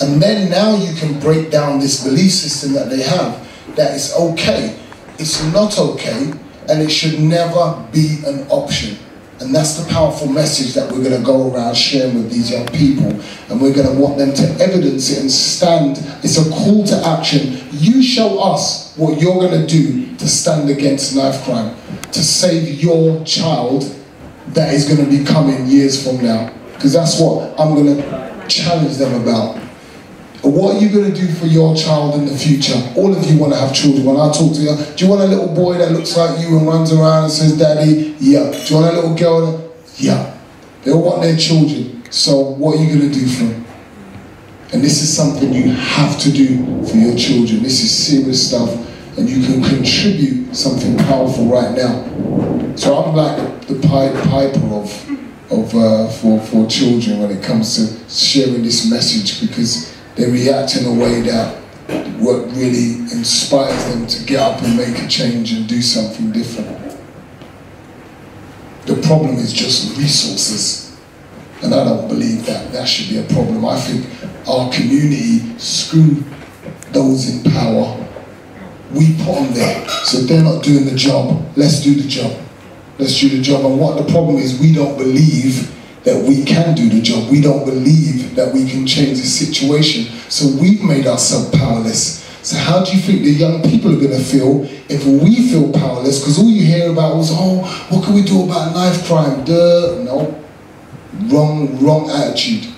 And 0.02 0.22
then 0.22 0.50
now 0.50 0.76
you 0.76 0.94
can 0.96 1.20
break 1.20 1.52
down 1.52 1.80
this 1.80 2.04
belief 2.04 2.32
system 2.32 2.74
that 2.74 2.90
they 2.90 3.02
have 3.02 3.44
that 3.76 3.96
it's 3.96 4.16
okay, 4.16 4.78
it's 5.18 5.44
not 5.52 5.78
okay, 5.80 6.32
and 6.70 6.82
it 6.82 6.90
should 6.90 7.20
never 7.20 7.84
be 7.92 8.20
an 8.26 8.46
option. 8.50 8.98
And 9.44 9.54
that's 9.54 9.76
the 9.76 9.92
powerful 9.92 10.28
message 10.28 10.74
that 10.76 10.90
we're 10.90 11.04
going 11.04 11.20
to 11.20 11.26
go 11.26 11.54
around 11.54 11.76
sharing 11.76 12.16
with 12.16 12.32
these 12.32 12.50
young 12.50 12.66
people. 12.68 13.12
And 13.50 13.62
we're 13.62 13.74
going 13.74 13.94
to 13.94 14.02
want 14.02 14.18
them 14.18 14.34
to 14.34 14.44
evidence 14.64 15.10
it 15.12 15.20
and 15.20 15.30
stand. 15.30 15.98
It's 16.24 16.38
a 16.38 16.50
call 16.50 16.86
to 16.86 16.96
action. 17.06 17.60
You 17.72 18.02
show 18.02 18.40
us 18.40 18.96
what 18.96 19.20
you're 19.22 19.36
going 19.36 19.60
to 19.60 19.68
do 19.68 20.16
to 20.16 20.28
stand 20.28 20.70
against 20.70 21.16
knife 21.16 21.44
crime, 21.44 21.76
to 22.14 22.24
save 22.24 22.82
your 22.82 23.24
child 23.26 23.84
that 24.50 24.74
is 24.74 24.88
going 24.88 25.04
to 25.04 25.18
be 25.18 25.26
coming 25.26 25.66
years 25.68 26.02
from 26.06 26.24
now. 26.24 26.54
Because 26.74 26.94
that's 26.94 27.20
what 27.20 27.60
I'm 27.60 27.76
going 27.76 27.98
to 27.98 28.46
challenge 28.48 28.98
them 28.98 29.22
about. 29.22 29.63
What 30.44 30.76
are 30.76 30.80
you 30.80 30.90
going 30.90 31.10
to 31.10 31.18
do 31.18 31.34
for 31.36 31.46
your 31.46 31.74
child 31.74 32.16
in 32.16 32.26
the 32.26 32.38
future? 32.38 32.76
All 32.98 33.16
of 33.16 33.24
you 33.24 33.40
want 33.40 33.54
to 33.54 33.60
have 33.60 33.74
children. 33.74 34.04
When 34.04 34.18
I 34.18 34.30
talk 34.30 34.54
to 34.54 34.60
you, 34.60 34.76
do 34.76 35.06
you 35.06 35.10
want 35.10 35.22
a 35.22 35.28
little 35.28 35.48
boy 35.48 35.78
that 35.78 35.94
looks 35.94 36.18
like 36.18 36.38
you 36.42 36.58
and 36.58 36.68
runs 36.68 36.92
around 36.92 37.24
and 37.24 37.32
says, 37.32 37.58
Daddy? 37.58 38.14
Yeah. 38.20 38.52
Do 38.52 38.58
you 38.58 38.76
want 38.76 38.94
a 38.94 39.00
little 39.00 39.16
girl? 39.16 39.52
That... 39.52 39.72
Yeah. 39.96 40.38
They 40.84 40.92
all 40.92 41.02
want 41.02 41.22
their 41.22 41.38
children. 41.38 42.04
So 42.12 42.42
what 42.42 42.78
are 42.78 42.84
you 42.84 43.00
going 43.00 43.10
to 43.10 43.18
do 43.18 43.26
for 43.26 43.46
them? 43.46 43.66
And 44.74 44.84
this 44.84 45.02
is 45.02 45.16
something 45.16 45.54
you 45.54 45.72
have 45.72 46.20
to 46.20 46.32
do 46.32 46.86
for 46.88 46.98
your 46.98 47.16
children. 47.16 47.64
This 47.64 47.82
is 47.82 47.92
serious 47.96 48.50
stuff. 48.50 48.70
And 49.18 49.30
you 49.30 49.46
can 49.46 49.64
contribute 49.64 50.54
something 50.54 50.98
powerful 50.98 51.46
right 51.46 51.72
now. 51.74 52.04
So 52.76 52.98
I'm 52.98 53.16
like 53.16 53.66
the 53.68 53.76
Pied 53.76 54.14
Piper 54.26 54.66
of, 54.76 55.52
of 55.52 55.74
uh, 55.74 56.10
for, 56.10 56.42
for 56.42 56.68
children 56.68 57.20
when 57.20 57.32
it 57.32 57.42
comes 57.42 57.78
to 57.78 58.10
sharing 58.10 58.62
this 58.62 58.92
message 58.92 59.40
because 59.40 59.93
they 60.16 60.30
react 60.30 60.76
in 60.76 60.86
a 60.86 60.94
way 60.94 61.22
that 61.22 61.58
what 62.20 62.46
really 62.56 63.00
inspires 63.12 63.86
them 63.94 64.08
to 64.08 64.24
get 64.26 64.40
up 64.40 64.62
and 64.62 64.78
make 64.78 64.98
a 65.00 65.08
change 65.08 65.52
and 65.54 65.68
do 65.68 65.82
something 65.82 66.32
different. 66.32 66.80
The 68.86 68.96
problem 69.08 69.36
is 69.36 69.54
just 69.54 69.98
resources. 69.98 70.98
And 71.62 71.74
I 71.74 71.86
don't 71.86 72.08
believe 72.10 72.46
that 72.46 72.72
that 72.74 72.86
should 72.86 73.10
be 73.10 73.20
a 73.20 73.34
problem. 73.34 73.66
I 73.66 73.80
think 73.80 74.06
our 74.48 74.72
community 74.72 75.58
screw 75.58 76.24
those 76.92 77.30
in 77.30 77.52
power. 77.52 78.06
We 78.92 79.16
put 79.24 79.36
them 79.36 79.54
there. 79.54 79.88
So 80.04 80.20
if 80.20 80.28
they're 80.28 80.44
not 80.44 80.64
doing 80.64 80.86
the 80.86 80.96
job, 80.96 81.42
let's 81.56 81.82
do 81.82 81.96
the 81.96 82.08
job. 82.08 82.38
Let's 83.00 83.20
do 83.20 83.30
the 83.30 83.42
job. 83.42 83.66
And 83.66 83.80
what 83.80 84.06
the 84.06 84.12
problem 84.12 84.38
is, 84.38 84.60
we 84.60 84.74
don't 84.74 84.98
believe 84.98 85.74
that 86.04 86.24
we 86.24 86.44
can 86.44 86.76
do 86.76 86.90
the 86.90 87.02
job. 87.02 87.30
We 87.32 87.42
don't 87.42 87.66
believe 87.66 88.36
that 88.36 88.54
we 88.54 88.70
can 88.70 88.86
change 88.86 89.20
the 89.20 89.26
situation. 89.26 90.06
So 90.30 90.48
we've 90.62 90.84
made 90.84 91.08
ourselves 91.08 91.50
powerless. 91.58 92.24
So 92.44 92.58
how 92.58 92.84
do 92.84 92.92
you 92.92 93.02
think 93.02 93.22
the 93.24 93.32
young 93.32 93.62
people 93.62 93.94
are 93.94 94.00
going 94.00 94.12
to 94.12 94.24
feel 94.24 94.66
if 94.90 95.06
we 95.06 95.50
feel 95.50 95.72
powerless? 95.72 96.20
Because 96.20 96.40
all 96.40 96.50
you 96.50 96.66
hear 96.66 96.92
about 96.92 97.16
was, 97.16 97.30
oh, 97.32 97.64
what 97.90 98.04
can 98.04 98.14
we 98.14 98.22
do 98.22 98.44
about 98.44 98.74
knife 98.74 99.06
crime? 99.06 99.46
Duh, 99.46 100.04
no. 100.04 100.44
Wrong, 101.28 101.80
wrong 101.82 102.10
attitude. 102.10 102.74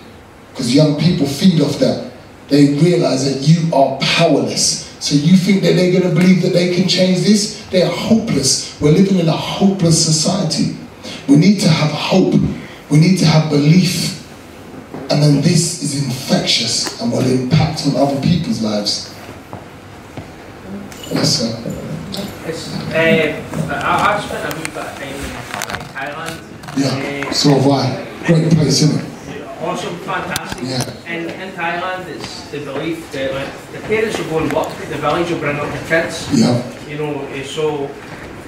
Because 0.51 0.73
young 0.73 0.99
people 0.99 1.25
feed 1.25 1.59
off 1.61 1.79
that. 1.79 2.11
They 2.47 2.75
realize 2.75 3.25
that 3.25 3.47
you 3.47 3.73
are 3.73 3.97
powerless. 3.99 4.85
So 5.03 5.15
you 5.15 5.35
think 5.35 5.63
that 5.63 5.73
they're 5.73 5.91
going 5.91 6.13
to 6.13 6.19
believe 6.19 6.43
that 6.43 6.53
they 6.53 6.75
can 6.75 6.87
change 6.87 7.21
this? 7.21 7.65
They 7.69 7.81
are 7.81 7.91
hopeless. 7.91 8.79
We're 8.79 8.91
living 8.91 9.17
in 9.17 9.27
a 9.27 9.31
hopeless 9.31 10.03
society. 10.05 10.77
We 11.27 11.37
need 11.37 11.59
to 11.61 11.69
have 11.69 11.89
hope. 11.91 12.39
We 12.95 13.01
need 13.01 13.17
to 13.17 13.25
have 13.25 13.49
belief. 13.49 14.23
And 15.11 15.21
then 15.21 15.41
this 15.41 15.83
is 15.83 16.01
infectious 16.01 17.01
and 17.01 17.11
will 17.11 17.29
impact 17.29 17.85
on 17.87 17.97
other 17.97 18.21
people's 18.21 18.61
lives. 18.61 19.13
Yes, 21.11 21.29
sir. 21.35 21.51
It's, 22.47 22.73
uh, 22.73 22.95
I, 22.95 24.15
I've 24.15 24.23
spent 24.23 24.47
a 24.47 24.55
bit 24.55 24.67
of 24.69 24.73
time 24.73 25.11
in 25.11 25.19
Thailand. 25.91 26.39
Yeah, 26.77 27.31
so 27.31 27.59
have 27.59 27.67
I. 27.69 28.07
Great 28.27 28.53
place, 28.53 28.81
isn't 28.83 29.01
it? 29.01 29.47
Awesome, 29.59 29.97
fantastic. 29.97 30.63
Yeah. 30.63 31.13
In, 31.13 31.29
in 31.31 31.51
Thailand, 31.51 32.07
it's 32.07 32.49
the 32.51 32.59
belief 32.59 33.11
that 33.11 33.33
like, 33.33 33.71
the 33.73 33.79
parents 33.89 34.17
will 34.19 34.29
go 34.29 34.39
and 34.39 34.53
work, 34.53 34.69
the 34.87 34.95
village 34.95 35.29
will 35.31 35.39
bring 35.39 35.57
up 35.57 35.69
the 35.69 35.85
kids. 35.89 36.29
Yeah. 36.31 36.87
You 36.87 36.97
know, 36.99 37.25
eh, 37.33 37.43
so 37.43 37.91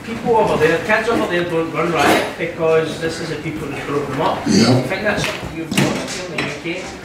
people 0.07 0.37
over 0.37 0.55
there, 0.55 0.79
kids 0.87 1.09
over 1.09 1.27
there 1.27 1.43
don't 1.43 1.69
run 1.73 1.91
riot 1.91 2.37
because 2.37 3.01
this 3.01 3.19
is 3.19 3.29
the 3.29 3.35
people 3.43 3.67
that 3.67 3.85
brought 3.85 4.07
them 4.07 4.21
up. 4.21 4.37
Yeah. 4.47 4.77
I 4.77 4.81
think 4.83 5.01
that's 5.03 5.25
something 5.25 5.57
you've 5.57 5.69
got 5.69 6.09
here 6.09 6.25
in 6.25 6.37
the 6.37 6.79
UK. 6.79 7.03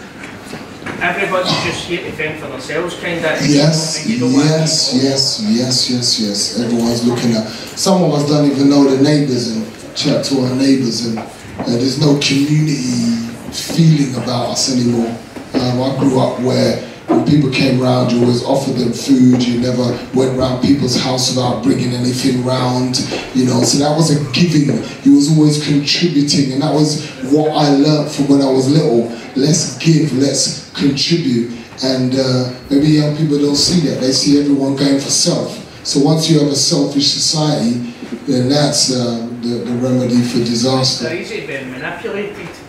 Everybody's 1.02 1.50
just 1.64 1.84
here 1.88 2.00
to 2.00 2.12
fend 2.12 2.40
for 2.40 2.46
themselves, 2.46 2.94
kind 3.00 3.18
of. 3.18 3.24
Yes, 3.24 4.06
yes, 4.06 4.94
yes, 4.94 5.42
yes, 5.42 5.90
yes, 5.90 6.20
yes. 6.20 6.60
Everyone's 6.60 7.04
looking 7.04 7.32
at. 7.32 7.48
Some 7.48 8.04
of 8.04 8.12
us 8.12 8.28
don't 8.28 8.48
even 8.48 8.70
know 8.70 8.84
the 8.88 9.02
neighbours 9.02 9.48
and 9.50 9.66
chat 9.96 10.24
to 10.26 10.40
our 10.42 10.54
neighbours, 10.54 11.06
and 11.06 11.18
uh, 11.18 11.24
there's 11.66 12.00
no 12.00 12.20
community 12.20 13.26
feeling 13.50 14.14
about 14.14 14.50
us 14.50 14.72
anymore. 14.72 15.10
Um, 15.54 15.82
I 15.82 15.96
grew 15.98 16.20
up 16.20 16.38
where 16.40 16.91
when 17.08 17.26
people 17.26 17.50
came 17.50 17.80
round, 17.80 18.12
you 18.12 18.20
always 18.20 18.44
offered 18.44 18.74
them 18.74 18.92
food. 18.92 19.42
You 19.42 19.60
never 19.60 19.98
went 20.14 20.38
round 20.38 20.62
people's 20.62 21.00
house 21.00 21.34
without 21.34 21.62
bringing 21.62 21.92
anything 21.92 22.44
round. 22.44 23.00
You 23.34 23.46
know, 23.46 23.62
so 23.62 23.78
that 23.78 23.96
was 23.96 24.10
a 24.10 24.32
giving. 24.32 24.68
You 25.02 25.16
was 25.16 25.30
always 25.36 25.64
contributing, 25.66 26.52
and 26.52 26.62
that 26.62 26.72
was 26.72 27.08
what 27.32 27.50
I 27.50 27.70
learned 27.70 28.10
from 28.10 28.28
when 28.28 28.42
I 28.42 28.50
was 28.50 28.70
little. 28.70 29.08
Let's 29.34 29.78
give. 29.78 30.12
Let's 30.12 30.70
contribute. 30.72 31.58
And 31.82 32.14
uh, 32.14 32.52
maybe 32.70 32.88
young 32.88 33.16
people 33.16 33.38
don't 33.38 33.56
see 33.56 33.80
that. 33.88 34.00
They 34.00 34.12
see 34.12 34.38
everyone 34.40 34.76
going 34.76 35.00
for 35.00 35.10
self. 35.10 35.58
So 35.84 36.00
once 36.00 36.30
you 36.30 36.38
have 36.38 36.48
a 36.48 36.56
selfish 36.56 37.08
society, 37.10 37.92
then 38.26 38.48
that's 38.48 38.92
uh, 38.92 39.26
the, 39.40 39.64
the 39.64 39.72
remedy 39.82 40.22
for 40.22 40.38
disaster. 40.38 41.08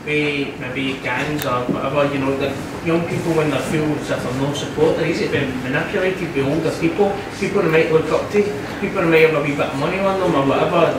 By 0.04 0.52
maybe 0.60 1.00
gangs 1.00 1.46
or 1.46 1.64
whatever, 1.72 2.14
you 2.14 2.20
know, 2.20 2.36
the 2.36 2.50
young 2.86 3.08
people 3.08 3.34
when 3.34 3.50
they 3.50 3.60
feel 3.72 3.86
as 3.96 4.10
if 4.12 4.22
they're 4.22 4.42
no 4.42 4.54
support, 4.54 4.98
they're 4.98 5.08
easy 5.08 5.28
to 5.28 5.32
be 5.32 5.46
manipulated 5.64 6.34
by 6.36 6.42
older 6.42 6.72
people, 6.80 7.16
people 7.40 7.62
who 7.62 7.72
might 7.72 7.90
look 7.90 8.12
up 8.12 8.30
to, 8.32 8.44
people 8.82 9.02
who 9.02 9.10
might 9.10 9.30
have 9.30 9.34
a 9.34 9.42
wee 9.42 9.56
bit 9.56 9.68
of 9.68 9.80
money 9.80 10.00
on 10.00 10.20
them 10.20 10.36
or 10.36 10.46
whatever, 10.46 10.92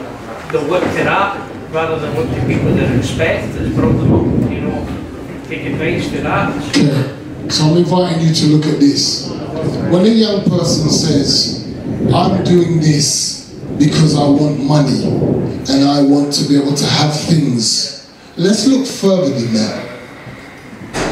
they'll 0.51 0.63
look 0.63 0.81
to 0.81 1.03
that 1.03 1.37
rather 1.71 1.99
than 1.99 2.15
look 2.15 2.29
to 2.29 2.47
people 2.47 2.73
they 2.73 2.97
respect 2.97 3.53
that's 3.53 3.75
brought 3.75 3.93
them 3.93 4.13
up, 4.13 4.51
you 4.51 4.61
know, 4.61 5.43
take 5.45 5.65
advice 5.65 6.09
to 6.09 6.21
that. 6.21 7.51
So 7.51 7.65
I'm 7.65 7.77
inviting 7.77 8.21
you 8.27 8.33
to 8.33 8.45
look 8.47 8.65
at 8.65 8.79
this. 8.79 9.29
When 9.29 10.03
a 10.03 10.09
young 10.09 10.43
person 10.45 10.89
says, 10.89 11.71
I'm 12.11 12.43
doing 12.43 12.79
this 12.79 13.53
because 13.77 14.15
I 14.15 14.27
want 14.27 14.59
money 14.63 15.05
and 15.05 15.83
I 15.87 16.01
want 16.01 16.33
to 16.33 16.47
be 16.47 16.57
able 16.57 16.73
to 16.73 16.85
have 16.85 17.13
things, 17.13 17.94
let's 18.37 18.67
look 18.67 18.85
further 18.87 19.29
than 19.29 19.53
that. 19.53 19.91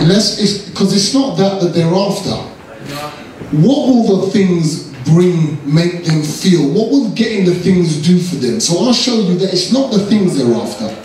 Let's, 0.02 0.70
because 0.70 0.94
it's, 0.94 1.14
not 1.14 1.38
that 1.38 1.62
that 1.62 1.74
they're 1.74 1.94
after. 1.94 2.36
What 3.56 3.88
will 3.88 4.26
the 4.26 4.32
things 4.32 4.92
bring, 5.06 5.58
make 5.72 6.06
them 6.06 6.24
feel? 6.24 6.68
What 6.68 6.90
will 6.90 7.12
getting 7.12 7.46
the 7.46 7.54
things 7.54 8.06
do 8.06 8.20
for 8.20 8.36
them? 8.36 8.60
So 8.60 8.84
I'll 8.84 8.94
show 8.94 9.16
you 9.16 9.36
that 9.38 9.54
it's 9.54 9.72
not 9.72 9.92
the 9.92 10.06
things 10.06 10.38
they're 10.38 10.54
after. 10.56 10.96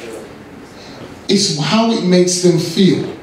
It's 1.29 1.59
how 1.59 1.91
it 1.93 2.05
makes 2.05 2.43
them 2.43 2.59
feel. 2.59 3.15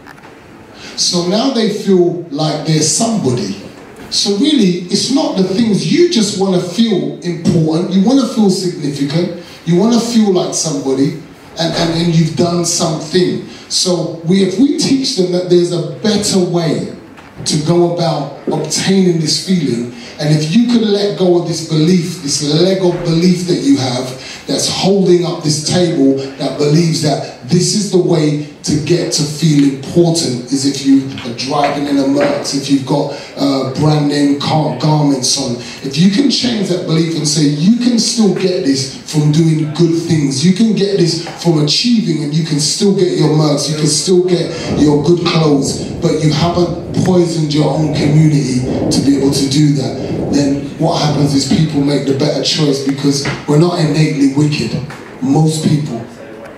So 0.95 1.27
now 1.27 1.51
they 1.51 1.73
feel 1.73 2.21
like 2.29 2.67
they're 2.67 2.81
somebody. 2.81 3.61
So 4.11 4.37
really, 4.37 4.85
it's 4.87 5.11
not 5.11 5.35
the 5.35 5.43
things 5.43 5.91
you 5.91 6.09
just 6.09 6.39
want 6.39 6.61
to 6.61 6.69
feel 6.69 7.19
important. 7.21 7.91
You 7.91 8.05
want 8.05 8.21
to 8.21 8.27
feel 8.33 8.49
significant. 8.49 9.43
You 9.65 9.77
want 9.77 9.93
to 9.93 9.99
feel 9.99 10.31
like 10.31 10.53
somebody, 10.53 11.21
and, 11.59 11.73
and, 11.73 12.01
and 12.01 12.15
you've 12.15 12.35
done 12.35 12.65
something. 12.65 13.47
So 13.69 14.21
we, 14.25 14.43
if 14.43 14.59
we 14.59 14.77
teach 14.77 15.17
them 15.17 15.31
that 15.31 15.49
there's 15.49 15.71
a 15.71 15.91
better 15.99 16.39
way 16.39 16.95
to 17.45 17.57
go 17.65 17.93
about 17.93 18.47
obtaining 18.47 19.19
this 19.19 19.45
feeling, 19.45 19.93
and 20.19 20.33
if 20.33 20.55
you 20.55 20.67
can 20.67 20.81
let 20.91 21.19
go 21.19 21.41
of 21.41 21.47
this 21.47 21.67
belief, 21.67 22.23
this 22.23 22.43
leg 22.43 22.83
of 22.83 22.93
belief 23.03 23.47
that 23.47 23.61
you 23.61 23.77
have, 23.77 24.07
that's 24.47 24.69
holding 24.69 25.25
up 25.25 25.43
this 25.43 25.67
table 25.67 26.17
that 26.37 26.57
believes 26.57 27.01
that 27.01 27.41
this 27.49 27.75
is 27.75 27.91
the 27.91 27.97
way 27.97 28.54
to 28.65 28.83
get 28.83 29.13
to 29.13 29.23
feel 29.23 29.75
important 29.75 30.51
is 30.51 30.65
if 30.65 30.85
you 30.87 31.05
are 31.29 31.37
driving 31.37 31.85
in 31.87 31.97
a 31.99 32.07
Merc, 32.07 32.41
if 32.55 32.69
you've 32.69 32.85
got 32.85 33.13
uh, 33.37 33.71
brand 33.75 34.07
name 34.07 34.39
car 34.39 34.77
garments 34.79 35.37
on. 35.37 35.55
If 35.85 35.97
you 35.97 36.09
can 36.09 36.31
change 36.31 36.69
that 36.69 36.87
belief 36.87 37.15
and 37.15 37.27
say 37.27 37.43
you 37.43 37.77
can 37.77 37.99
still 37.99 38.33
get 38.33 38.65
this 38.65 38.97
from 39.11 39.31
doing 39.31 39.71
good 39.75 40.01
things, 40.07 40.43
you 40.43 40.53
can 40.53 40.75
get 40.75 40.97
this 40.97 41.27
from 41.43 41.63
achieving 41.63 42.23
and 42.23 42.33
you 42.33 42.43
can 42.43 42.59
still 42.59 42.95
get 42.95 43.17
your 43.17 43.29
Mercs, 43.29 43.69
you 43.69 43.77
can 43.77 43.87
still 43.87 44.23
get 44.23 44.49
your 44.79 45.03
good 45.03 45.25
clothes, 45.27 45.85
but 46.01 46.23
you 46.23 46.33
haven't 46.33 46.95
poisoned 47.05 47.53
your 47.53 47.69
own 47.69 47.93
community 47.93 48.61
to 48.89 49.01
be 49.05 49.17
able 49.17 49.31
to 49.31 49.49
do 49.49 49.73
that, 49.73 50.31
then 50.33 50.65
what 50.79 51.01
happens 51.01 51.35
is 51.35 51.47
people 51.47 51.81
make 51.81 52.07
the 52.07 52.17
better 52.17 52.43
choice 52.43 52.85
because 52.87 53.27
we're 53.47 53.59
not 53.59 53.79
innately 53.79 54.33
wicked. 54.33 54.73
Most 55.21 55.67
people, 55.67 56.05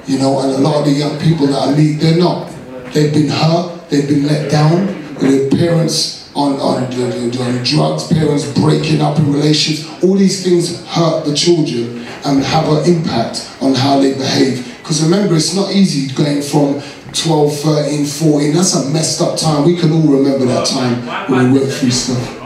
you 0.07 0.17
know, 0.17 0.39
and 0.39 0.51
a 0.51 0.57
lot 0.57 0.79
of 0.79 0.85
the 0.85 0.91
young 0.91 1.19
people 1.19 1.47
that 1.47 1.67
I 1.67 1.75
meet, 1.75 1.99
they're 1.99 2.17
not. 2.17 2.49
They've 2.93 3.13
been 3.13 3.29
hurt, 3.29 3.89
they've 3.89 4.07
been 4.07 4.25
let 4.25 4.49
down, 4.49 4.87
their 5.19 5.49
parents 5.49 6.31
on, 6.33 6.53
on, 6.53 6.83
on 6.83 7.63
drugs, 7.63 8.07
parents 8.07 8.51
breaking 8.53 9.01
up 9.01 9.19
in 9.19 9.33
relations. 9.33 9.85
All 10.03 10.15
these 10.15 10.43
things 10.43 10.85
hurt 10.87 11.25
the 11.25 11.35
children 11.35 12.05
and 12.25 12.43
have 12.43 12.69
an 12.69 12.85
impact 12.85 13.51
on 13.61 13.73
how 13.73 13.99
they 13.99 14.13
behave. 14.13 14.77
Because 14.77 15.03
remember, 15.03 15.35
it's 15.35 15.53
not 15.53 15.71
easy 15.71 16.13
going 16.13 16.41
from 16.41 16.81
12, 17.11 17.59
13, 17.59 18.05
14. 18.05 18.53
That's 18.53 18.75
a 18.75 18.89
messed 18.89 19.21
up 19.21 19.37
time. 19.37 19.65
We 19.65 19.75
can 19.75 19.91
all 19.91 20.07
remember 20.07 20.45
that 20.45 20.67
time 20.67 21.05
when 21.29 21.51
we 21.51 21.59
went 21.59 21.71
through 21.73 21.91
stuff. 21.91 22.41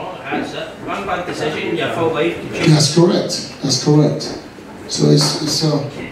One 0.88 1.06
bad 1.06 1.26
decision, 1.26 1.76
your 1.76 1.94
full 1.94 2.14
life. 2.14 2.38
That's 2.52 2.96
correct. 2.96 3.62
That's 3.62 3.84
correct. 3.84 4.40
So 4.88 5.10
it's, 5.10 5.42
it's 5.44 5.64
uh, 5.64 6.11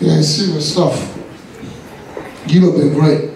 yeah, 0.00 0.18
it's 0.18 0.28
serious 0.28 0.72
stuff. 0.72 0.94
You 2.46 2.66
have 2.70 2.74
been 2.80 2.92
great. 2.94 3.30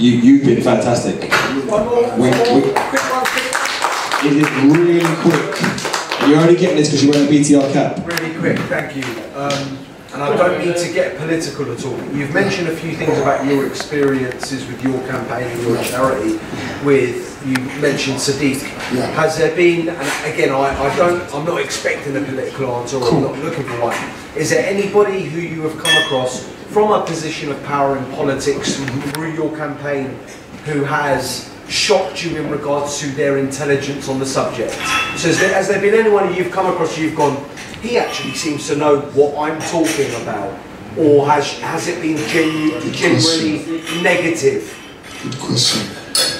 You, 0.00 0.10
you've 0.12 0.44
been 0.44 0.62
fantastic. 0.62 1.30
One 1.70 1.84
more, 1.86 2.02
We- 2.16 2.30
we- 2.30 2.72
quick 2.72 3.12
one, 3.12 3.24
quick. 3.24 4.24
It 4.24 4.32
is 4.38 4.50
really 4.76 5.04
quick. 5.22 6.28
You're 6.28 6.38
only 6.40 6.56
getting 6.56 6.76
this 6.76 6.88
because 6.88 7.04
you're 7.04 7.12
wearing 7.12 7.28
a 7.28 7.30
BTR 7.30 7.72
cap. 7.72 8.06
Really 8.06 8.34
quick, 8.38 8.58
thank 8.70 8.96
you. 8.96 9.04
Um, 9.36 9.78
and 10.14 10.22
I 10.22 10.36
don't 10.36 10.64
mean 10.64 10.74
to 10.74 10.92
get 10.92 11.18
political 11.18 11.72
at 11.72 11.84
all. 11.84 12.00
You've 12.14 12.32
mentioned 12.32 12.68
a 12.68 12.76
few 12.76 12.94
things 12.94 13.18
about 13.18 13.44
your 13.44 13.66
experiences 13.66 14.64
with 14.66 14.82
your 14.82 14.98
campaign 15.08 15.48
and 15.48 15.62
your 15.62 15.82
charity. 15.82 16.38
With 16.84 17.34
you 17.44 17.56
mentioned 17.80 18.16
Sadiq. 18.16 18.62
Yeah. 18.94 19.06
Has 19.12 19.36
there 19.36 19.54
been? 19.56 19.88
And 19.88 20.32
again, 20.32 20.50
I, 20.50 20.70
I 20.70 20.96
don't. 20.96 21.34
I'm 21.34 21.44
not 21.44 21.60
expecting 21.60 22.16
a 22.16 22.20
political 22.20 22.74
answer. 22.76 22.96
Or 22.96 23.08
I'm 23.08 23.22
not 23.22 23.38
looking 23.40 23.64
for 23.64 23.80
one. 23.80 23.96
Is 24.36 24.50
there 24.50 24.64
anybody 24.64 25.24
who 25.24 25.40
you 25.40 25.62
have 25.62 25.76
come 25.82 25.96
across 26.04 26.44
from 26.70 26.92
a 26.92 27.04
position 27.04 27.50
of 27.50 27.62
power 27.64 27.98
in 27.98 28.04
politics 28.12 28.76
through 29.12 29.32
your 29.32 29.54
campaign 29.56 30.16
who 30.64 30.84
has 30.84 31.52
shocked 31.68 32.24
you 32.24 32.36
in 32.36 32.50
regards 32.50 33.00
to 33.00 33.06
their 33.08 33.38
intelligence 33.38 34.08
on 34.08 34.18
the 34.18 34.26
subject? 34.26 34.72
So 35.18 35.28
has 35.28 35.38
there, 35.40 35.54
has 35.54 35.68
there 35.68 35.80
been 35.80 35.94
anyone 35.94 36.32
you've 36.34 36.52
come 36.52 36.66
across 36.66 36.96
you've 36.96 37.16
gone, 37.16 37.36
he 37.84 37.98
actually 37.98 38.32
seems 38.34 38.66
to 38.68 38.76
know 38.76 39.00
what 39.12 39.36
I'm 39.36 39.60
talking 39.60 40.10
about? 40.22 40.58
Or 40.96 41.26
has, 41.26 41.58
has 41.60 41.86
it 41.88 42.00
been 42.00 42.16
genu- 42.28 42.80
generally 42.92 43.82
negative? 44.02 44.74
Good 45.22 45.38
question. 45.38 45.90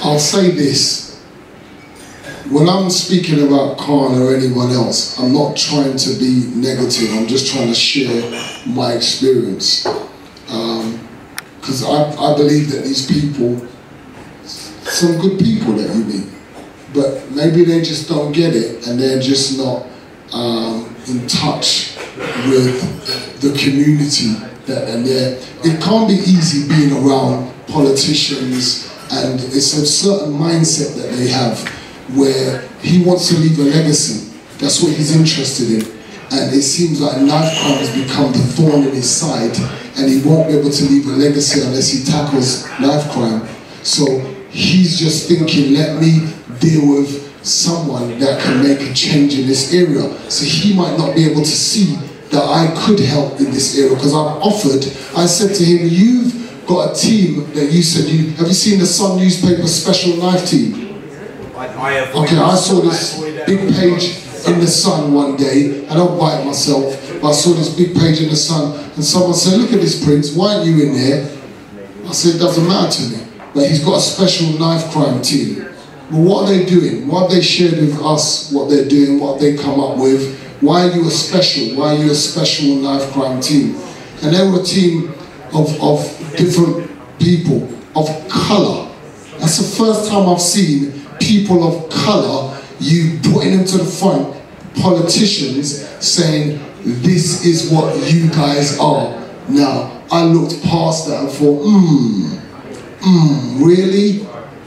I'll 0.03 0.19
say 0.19 0.51
this. 0.51 1.05
When 2.49 2.67
I'm 2.69 2.89
speaking 2.89 3.45
about 3.47 3.77
Khan 3.77 4.19
or 4.21 4.35
anyone 4.35 4.71
else, 4.71 5.19
I'm 5.19 5.33
not 5.33 5.55
trying 5.57 5.97
to 5.97 6.09
be 6.17 6.51
negative. 6.55 7.13
I'm 7.13 7.27
just 7.27 7.51
trying 7.51 7.67
to 7.67 7.75
share 7.75 8.21
my 8.65 8.93
experience. 8.93 9.83
Because 10.45 11.83
I, 11.83 12.11
I 12.13 12.35
believe 12.37 12.71
that 12.71 12.83
these 12.83 13.05
people, 13.11 13.65
some 14.45 15.19
good 15.19 15.39
people 15.39 15.73
that 15.73 15.95
you 15.95 16.05
meet, 16.05 16.27
but 16.93 17.29
maybe 17.31 17.65
they 17.65 17.81
just 17.81 18.07
don't 18.07 18.31
get 18.31 18.55
it 18.55 18.87
and 18.87 18.99
they're 18.99 19.19
just 19.19 19.57
not 19.57 19.87
um, 20.31 20.84
in 21.07 21.27
touch 21.27 21.95
with 22.47 23.41
the 23.41 23.51
community 23.57 24.33
that 24.65 24.89
and 24.89 25.05
there. 25.05 25.37
It 25.63 25.81
can't 25.81 26.07
be 26.07 26.15
easy 26.15 26.67
being 26.67 26.91
around 26.91 27.53
politicians, 27.67 28.91
and 29.11 29.39
it's 29.39 29.73
a 29.73 29.85
certain 29.85 30.33
mindset 30.33 30.95
that 30.95 31.11
they 31.15 31.27
have 31.27 31.59
where 32.15 32.61
he 32.81 33.03
wants 33.03 33.29
to 33.29 33.37
leave 33.37 33.57
a 33.59 33.63
legacy. 33.63 34.31
That's 34.57 34.81
what 34.81 34.93
he's 34.93 35.15
interested 35.15 35.71
in. 35.71 35.95
And 36.31 36.53
it 36.53 36.63
seems 36.63 37.01
like 37.01 37.17
crime 37.17 37.77
has 37.77 37.93
become 37.93 38.31
the 38.31 38.39
thorn 38.39 38.83
in 38.83 38.95
his 38.95 39.09
side, 39.09 39.55
and 39.97 40.09
he 40.09 40.21
won't 40.27 40.47
be 40.47 40.57
able 40.57 40.71
to 40.71 40.85
leave 40.85 41.05
a 41.07 41.11
legacy 41.11 41.61
unless 41.61 41.91
he 41.91 42.03
tackles 42.03 42.65
knife 42.79 43.11
crime. 43.11 43.47
So 43.83 44.19
he's 44.49 44.99
just 44.99 45.27
thinking, 45.27 45.73
let 45.73 46.01
me 46.01 46.33
deal 46.59 46.87
with 46.89 47.24
someone 47.45 48.19
that 48.19 48.41
can 48.41 48.63
make 48.63 48.81
a 48.81 48.93
change 48.93 49.37
in 49.37 49.47
this 49.47 49.73
area. 49.73 50.09
So 50.29 50.45
he 50.45 50.75
might 50.75 50.97
not 50.97 51.15
be 51.15 51.29
able 51.29 51.41
to 51.41 51.45
see 51.45 51.95
that 52.31 52.43
I 52.43 52.73
could 52.85 52.99
help 52.99 53.39
in 53.39 53.45
this 53.51 53.77
area 53.77 53.95
because 53.95 54.13
I've 54.13 54.41
offered. 54.41 54.83
I 55.15 55.25
said 55.25 55.55
to 55.55 55.63
him, 55.63 55.87
you've 55.89 56.65
got 56.67 56.91
a 56.91 56.95
team 56.95 57.51
that 57.53 57.71
you 57.71 57.83
said 57.83 58.09
you 58.09 58.31
have 58.31 58.47
you 58.47 58.53
seen 58.53 58.79
the 58.79 58.85
Sun 58.85 59.17
newspaper 59.19 59.67
special 59.67 60.17
knife 60.17 60.49
team? 60.49 61.01
I, 61.55 61.67
I 61.67 62.11
Okay, 62.11 62.37
I 62.37 62.55
saw 62.55 62.81
this 62.81 63.19
big 63.45 63.73
page 63.75 64.25
in 64.47 64.59
the 64.59 64.67
Sun 64.67 65.13
one 65.13 65.35
day. 65.35 65.87
I 65.87 65.93
don't 65.93 66.19
buy 66.19 66.39
it 66.39 66.45
myself, 66.45 66.83
but 67.21 67.29
I 67.29 67.31
saw 67.31 67.53
this 67.53 67.73
big 67.75 67.95
page 67.95 68.21
in 68.21 68.29
the 68.29 68.35
Sun, 68.35 68.77
and 68.95 69.03
someone 69.03 69.33
said, 69.33 69.59
"Look 69.59 69.71
at 69.71 69.81
this, 69.81 70.03
Prince. 70.03 70.33
Why 70.33 70.55
aren't 70.55 70.65
you 70.65 70.83
in 70.83 70.93
there?" 70.93 71.37
I 72.07 72.11
said, 72.11 72.35
"It 72.35 72.39
doesn't 72.39 72.67
matter 72.67 72.91
to 72.91 73.09
me." 73.09 73.23
But 73.53 73.69
he's 73.69 73.83
got 73.83 73.97
a 73.97 74.01
special 74.01 74.59
knife 74.59 74.91
crime 74.91 75.21
team. 75.21 75.64
What 76.15 76.43
are 76.43 76.53
they 76.53 76.65
doing? 76.65 77.07
What 77.07 77.29
they 77.29 77.41
shared 77.41 77.73
with 77.73 77.99
us? 78.01 78.51
What 78.51 78.69
they're 78.69 78.87
doing? 78.87 79.19
What 79.19 79.39
they 79.39 79.57
come 79.57 79.79
up 79.81 79.97
with? 79.97 80.39
Why 80.61 80.87
are 80.87 80.91
you 80.91 81.05
a 81.07 81.11
special? 81.11 81.77
Why 81.77 81.95
are 81.95 82.03
you 82.03 82.11
a 82.11 82.15
special 82.15 82.75
knife 82.77 83.11
crime 83.11 83.41
team? 83.41 83.75
And 84.23 84.33
they 84.33 84.47
were 84.47 84.61
a 84.61 84.63
team 84.63 85.13
of, 85.53 85.81
of 85.83 86.33
different 86.37 86.89
people 87.19 87.69
of 87.95 88.07
colour. 88.29 88.89
That's 89.39 89.57
the 89.57 89.77
first 89.77 90.09
time 90.09 90.29
I've 90.29 90.41
seen 90.41 91.05
people 91.19 91.63
of 91.67 91.89
colour, 91.91 92.61
you 92.79 93.19
putting 93.23 93.57
them 93.57 93.65
to 93.65 93.77
the 93.79 93.85
front, 93.85 94.35
politicians 94.75 95.85
saying, 96.05 96.59
this 96.83 97.45
is 97.45 97.71
what 97.71 97.95
you 98.11 98.29
guys 98.29 98.79
are. 98.79 99.21
Now, 99.49 100.03
I 100.11 100.23
looked 100.23 100.63
past 100.63 101.07
that 101.07 101.23
and 101.23 101.29
thought, 101.31 101.61
hmm, 101.63 102.37
hmm, 103.01 103.63
really? 103.63 104.25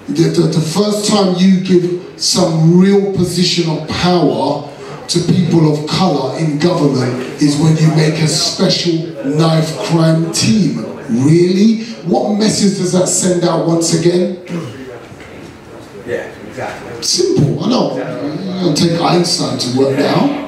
The, 0.08 0.22
the, 0.30 0.42
the 0.48 0.60
first 0.60 1.10
time 1.10 1.34
you 1.36 1.60
give 1.60 2.18
some 2.20 2.80
real 2.80 3.12
position 3.14 3.68
of 3.68 3.86
power 3.88 4.66
to 5.08 5.20
people 5.32 5.72
of 5.72 5.88
colour 5.88 6.38
in 6.38 6.58
government 6.58 7.42
is 7.42 7.58
when 7.58 7.76
you 7.76 7.88
make 7.94 8.14
a 8.22 8.26
special 8.26 8.94
knife 9.24 9.76
crime 9.84 10.32
team. 10.32 10.78
Really? 11.08 11.84
What 12.04 12.38
message 12.38 12.78
does 12.78 12.92
that 12.92 13.06
send 13.06 13.44
out 13.44 13.66
once 13.66 13.92
again? 14.00 14.42
Yeah, 16.06 16.32
exactly. 16.46 17.02
Simple, 17.02 17.64
I 17.64 17.68
know. 17.68 17.96
You 17.96 18.60
don't 18.64 18.76
take 18.76 18.98
Einstein 18.98 19.58
to 19.58 19.78
work 19.78 19.98
now. 19.98 20.46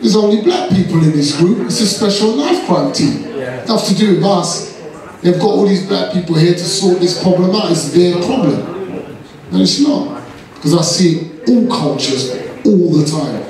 There's 0.00 0.16
only 0.16 0.42
black 0.42 0.70
people 0.70 1.02
in 1.02 1.10
this 1.10 1.36
group. 1.36 1.66
It's 1.66 1.80
a 1.80 1.86
special 1.86 2.36
knife 2.36 2.66
crime 2.66 2.92
team. 2.92 3.36
Nothing 3.66 3.96
to 3.96 4.00
do 4.00 4.14
with 4.14 4.24
us. 4.24 4.80
They've 5.22 5.38
got 5.38 5.46
all 5.46 5.66
these 5.66 5.86
black 5.86 6.12
people 6.12 6.36
here 6.36 6.54
to 6.54 6.64
sort 6.64 7.00
this 7.00 7.20
problem 7.22 7.54
out. 7.54 7.70
It's 7.70 7.92
their 7.92 8.14
problem. 8.22 8.81
And 9.52 9.60
it's 9.60 9.80
not. 9.80 10.26
Because 10.54 10.74
I 10.74 10.82
see 10.82 11.30
all 11.46 11.68
cultures 11.68 12.30
all 12.64 12.90
the 12.90 13.04
time 13.04 13.42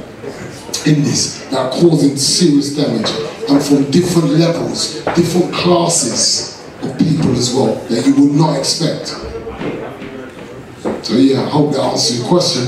in 0.87 1.03
this 1.03 1.45
that 1.51 1.59
are 1.59 1.71
causing 1.71 2.17
serious 2.17 2.75
damage. 2.75 3.09
And 3.49 3.63
from 3.63 3.91
different 3.91 4.31
levels, 4.31 5.05
different 5.15 5.55
classes 5.55 6.61
of 6.83 6.99
people 6.99 7.33
as 7.37 7.55
well 7.55 7.75
that 7.87 8.05
you 8.05 8.15
would 8.17 8.35
not 8.35 8.59
expect. 8.59 9.09
So 11.07 11.15
yeah, 11.15 11.43
I 11.43 11.49
hope 11.49 11.73
that 11.73 11.81
answers 11.81 12.19
your 12.19 12.29
question, 12.29 12.63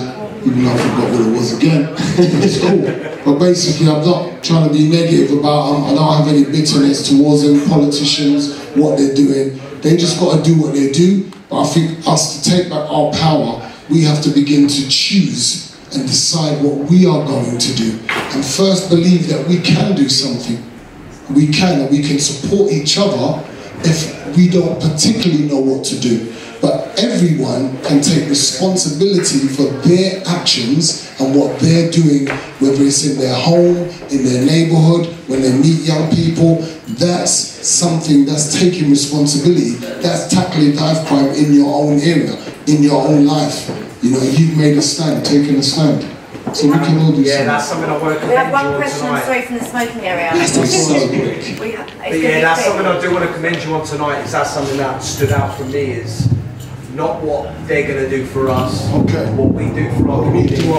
even 0.45 0.65
though 0.65 0.71
I 0.71 0.77
forgot 0.77 1.11
what 1.11 1.21
it 1.21 1.33
was 1.33 1.59
again. 1.59 1.95
it's 1.99 2.61
cool. 2.61 3.15
But 3.25 3.39
basically, 3.41 3.89
I'm 3.89 4.05
not 4.05 4.45
trying 4.45 4.69
to 4.69 4.73
be 4.73 4.89
negative 4.89 5.39
about 5.39 5.73
them. 5.73 5.85
I 5.85 5.95
don't 5.95 6.17
have 6.19 6.29
any 6.29 6.45
bitterness 6.45 7.09
towards 7.09 7.43
them, 7.43 7.69
politicians, 7.69 8.61
what 8.77 8.99
they're 8.99 9.15
doing. 9.15 9.59
They 9.81 9.97
just 9.97 10.21
got 10.21 10.37
to 10.37 10.43
do 10.43 10.61
what 10.61 10.75
they 10.75 10.93
do. 10.93 11.31
But 11.49 11.63
I 11.63 11.67
think 11.67 12.07
us 12.07 12.43
to 12.43 12.51
take 12.51 12.71
back 12.71 12.89
our 12.91 13.13
power, 13.13 13.71
we 13.91 14.03
have 14.03 14.23
to 14.23 14.31
begin 14.31 14.67
to 14.67 14.89
choose 14.89 15.75
and 15.95 16.07
decide 16.07 16.63
what 16.63 16.91
we 16.91 17.07
are 17.07 17.25
going 17.27 17.59
to 17.59 17.75
do. 17.75 17.99
And 18.09 18.45
first 18.45 18.91
believe 18.91 19.29
that 19.29 19.47
we 19.47 19.61
can 19.61 19.95
do 19.95 20.09
something. 20.09 20.63
We 21.35 21.49
can, 21.49 21.81
and 21.81 21.91
we 21.91 22.03
can 22.03 22.19
support 22.19 22.73
each 22.73 22.99
other 22.99 23.43
if 23.85 24.37
we 24.37 24.49
don't 24.49 24.81
particularly 24.81 25.45
know 25.45 25.61
what 25.61 25.85
to 25.87 26.01
do. 26.01 26.33
But 26.61 26.99
everyone 26.99 27.77
can 27.83 28.01
take 28.01 28.29
responsibility 28.29 29.49
for 29.49 29.65
their 29.87 30.23
actions 30.27 31.15
and 31.21 31.35
what 31.35 31.61
they're 31.61 31.91
doing, 31.91 32.27
whether 32.59 32.83
it's 32.83 33.05
in 33.05 33.19
their 33.19 33.35
home, 33.35 33.77
in 34.11 34.25
their 34.25 34.45
neighborhood, 34.47 35.07
when 35.29 35.43
they 35.43 35.53
meet 35.53 35.81
young 35.83 36.11
people. 36.11 36.63
That's 36.99 37.33
something 37.67 38.25
that's 38.25 38.59
taking 38.59 38.91
responsibility. 38.91 39.75
That's 40.03 40.29
tackling 40.33 40.75
knife 40.77 41.07
crime 41.07 41.29
in 41.31 41.53
your 41.53 41.75
own 41.75 41.99
area, 42.01 42.37
in 42.67 42.83
your 42.83 43.03
own 43.07 43.27
life. 43.27 43.69
You 44.03 44.11
know, 44.13 44.23
you've 44.23 44.57
made 44.57 44.77
a 44.77 44.83
stand, 44.83 45.25
taken 45.25 45.57
a 45.57 45.63
stand. 45.63 46.03
So 46.55 46.67
we 46.69 46.75
can 46.75 46.99
all 46.99 47.11
do 47.13 47.23
Yeah, 47.23 47.33
something. 47.33 47.47
that's 47.47 47.69
something 47.69 47.91
I 47.91 47.97
want 47.99 48.21
to 48.21 48.27
We 48.29 48.35
have 48.35 48.53
one 48.53 48.65
you 48.67 48.71
on 48.73 48.77
question, 48.77 49.07
I'm 49.07 49.09
tonight. 49.09 49.25
sorry, 49.25 49.43
from 49.43 49.59
the 49.59 49.65
smoking 49.65 50.01
area. 50.03 50.31
That's 50.35 50.53
so 50.53 51.09
quick. 51.09 51.61
We 51.61 51.73
ha- 51.73 51.87
it's 51.87 51.95
But 51.99 52.21
yeah, 52.21 52.41
that's 52.43 52.63
quick. 52.63 52.75
something 52.75 52.87
I 52.87 53.01
do 53.01 53.13
want 53.15 53.27
to 53.29 53.35
commend 53.35 53.65
you 53.65 53.75
on 53.75 53.87
tonight. 53.87 54.21
Is 54.25 54.33
that 54.33 54.47
something 54.47 54.77
that 54.77 55.03
stood 55.03 55.33
out 55.33 55.57
for 55.57 55.65
me 55.65 55.81
is 56.05 56.29
not 56.95 57.23
what 57.23 57.51
they're 57.67 57.87
going 57.87 58.05
to 58.05 58.09
do 58.09 58.25
for 58.25 58.49
us, 58.49 58.89
Okay. 58.95 59.27
what 59.35 59.53
we 59.53 59.67
do 59.75 59.91
for 59.97 60.09
our 60.11 60.23
What 60.23 60.33
we 60.33 60.47
do 60.47 60.57
community. 60.57 60.71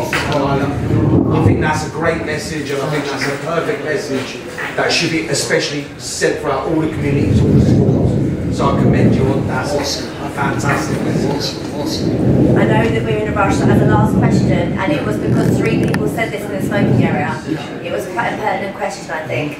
I 1.35 1.43
think 1.45 1.59
that's 1.59 1.87
a 1.87 1.89
great 1.89 2.25
message, 2.25 2.69
and 2.71 2.81
I 2.81 2.89
think 2.89 3.05
that's 3.05 3.25
a 3.25 3.45
perfect 3.45 3.83
message 3.83 4.39
that 4.77 4.91
should 4.91 5.11
be 5.11 5.27
especially 5.27 5.85
sent 5.97 6.39
throughout 6.39 6.67
all 6.67 6.79
the 6.79 6.87
communities, 6.89 7.41
all 7.41 7.47
the 7.49 7.65
schools. 7.65 8.57
So 8.57 8.69
I 8.69 8.81
commend 8.81 9.13
you 9.15 9.23
on 9.25 9.45
that. 9.47 9.67
That's 9.67 10.01
a 10.03 10.29
fantastic 10.29 11.01
message. 11.01 11.35
Awesome, 11.35 11.75
awesome. 11.75 12.57
I 12.57 12.63
know 12.63 12.89
that 12.89 13.03
we're 13.03 13.17
in 13.17 13.27
a 13.27 13.35
rush 13.35 13.55
as 13.55 13.81
a 13.81 13.85
last 13.85 14.15
question, 14.17 14.77
and 14.79 14.91
it 14.93 15.05
was 15.05 15.17
because 15.17 15.57
three 15.57 15.83
people 15.83 16.07
said 16.07 16.31
this 16.31 16.43
in 16.43 16.51
the 16.53 16.61
smoking 16.61 17.03
area. 17.03 17.35
It 17.83 17.91
was 17.91 18.07
quite 18.13 18.29
a 18.29 18.37
pertinent 18.37 18.77
question, 18.77 19.11
I 19.11 19.27
think. 19.27 19.59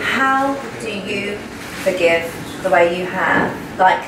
How 0.00 0.54
do 0.80 0.90
you 0.90 1.36
forgive 1.84 2.26
the 2.64 2.70
way 2.70 2.98
you 2.98 3.06
have? 3.06 3.56
Like, 3.78 4.02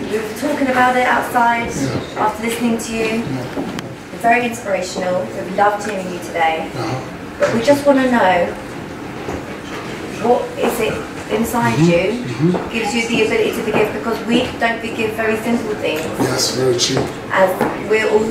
we 0.00 0.18
were 0.18 0.34
talking 0.38 0.68
about 0.68 0.96
it 0.96 1.06
outside 1.06 1.68
after 2.16 2.46
listening 2.46 2.78
to 2.78 2.92
you. 2.92 3.22
You're 3.22 4.22
very 4.22 4.44
inspirational. 4.46 5.22
We've 5.24 5.56
loved 5.56 5.88
hearing 5.88 6.10
you 6.12 6.18
today. 6.18 6.70
Uh-huh. 6.74 7.38
But 7.38 7.54
we 7.54 7.62
just 7.62 7.86
want 7.86 7.98
to 7.98 8.10
know 8.10 8.52
what 10.26 10.42
is 10.58 10.80
it 10.80 10.94
inside 11.32 11.74
mm-hmm. 11.76 11.90
you 11.90 12.24
mm-hmm. 12.24 12.72
gives 12.72 12.94
you 12.94 13.08
the 13.08 13.26
ability 13.26 13.50
to 13.50 13.62
forgive 13.62 13.92
because 13.94 14.26
we 14.26 14.44
don't 14.58 14.80
forgive 14.80 15.12
very 15.14 15.36
simple 15.38 15.74
things 15.76 16.00
Yes, 16.20 16.54
very 16.56 16.78
true. 16.78 17.02
as 17.32 17.50
we're 17.88 18.08
all 18.10 18.24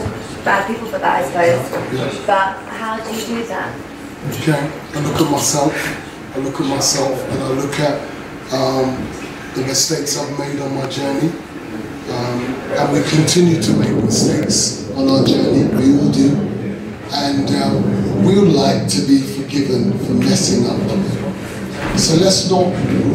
bad 0.43 0.67
people 0.67 0.87
for 0.87 0.99
that, 0.99 1.23
I 1.23 1.27
suppose. 1.27 1.93
Yes. 1.93 2.25
But 2.25 2.57
how 2.69 2.99
do 2.99 3.09
you 3.15 3.25
do 3.25 3.47
that? 3.47 3.73
Okay, 4.39 4.59
I 4.93 4.99
look 4.99 5.21
at 5.21 5.31
myself, 5.31 6.35
I 6.35 6.39
look 6.39 6.59
at 6.59 6.67
myself 6.67 7.17
and 7.29 7.43
I 7.43 7.49
look 7.49 7.79
at 7.79 7.95
um, 8.53 8.95
the 9.55 9.61
mistakes 9.65 10.17
I've 10.17 10.37
made 10.37 10.59
on 10.59 10.75
my 10.75 10.87
journey. 10.89 11.31
Um, 12.09 12.39
and 12.75 12.93
we 12.93 13.01
continue 13.09 13.61
to 13.61 13.73
make 13.73 14.03
mistakes 14.03 14.89
on 14.91 15.09
our 15.09 15.23
journey, 15.23 15.63
we 15.75 15.99
all 15.99 16.11
do. 16.11 16.35
And 17.11 17.49
um, 17.61 18.25
we 18.25 18.39
would 18.39 18.53
like 18.53 18.87
to 18.89 19.01
be 19.01 19.19
forgiven 19.19 19.97
for 19.99 20.13
messing 20.13 20.65
up. 20.65 20.79
So 21.97 22.15
let's 22.15 22.49
not 22.49 22.65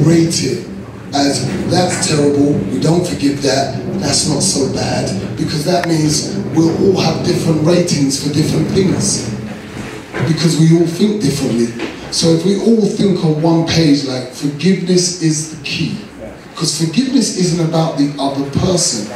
rate 0.06 0.42
it 0.44 0.68
as 1.14 1.46
that's 1.70 2.06
terrible, 2.06 2.52
we 2.70 2.80
don't 2.80 3.06
forgive 3.06 3.42
that, 3.42 3.82
that's 4.00 4.28
not 4.28 4.40
so 4.40 4.72
bad, 4.74 5.36
because 5.36 5.64
that 5.64 5.88
means 5.88 6.36
we'll 6.54 6.76
all 6.84 7.00
have 7.00 7.24
different 7.24 7.64
ratings 7.64 8.22
for 8.22 8.32
different 8.32 8.68
things 8.68 9.28
because 10.26 10.58
we 10.58 10.78
all 10.78 10.86
think 10.86 11.22
differently. 11.22 11.66
So 12.12 12.28
if 12.28 12.44
we 12.44 12.60
all 12.60 12.86
think 12.86 13.24
on 13.24 13.40
one 13.40 13.66
page, 13.66 14.04
like 14.04 14.32
forgiveness 14.32 15.22
is 15.22 15.56
the 15.56 15.64
key, 15.64 15.98
because 16.58 16.84
forgiveness 16.84 17.38
isn't 17.38 17.68
about 17.68 17.96
the 17.98 18.12
other 18.18 18.50
person, 18.58 19.06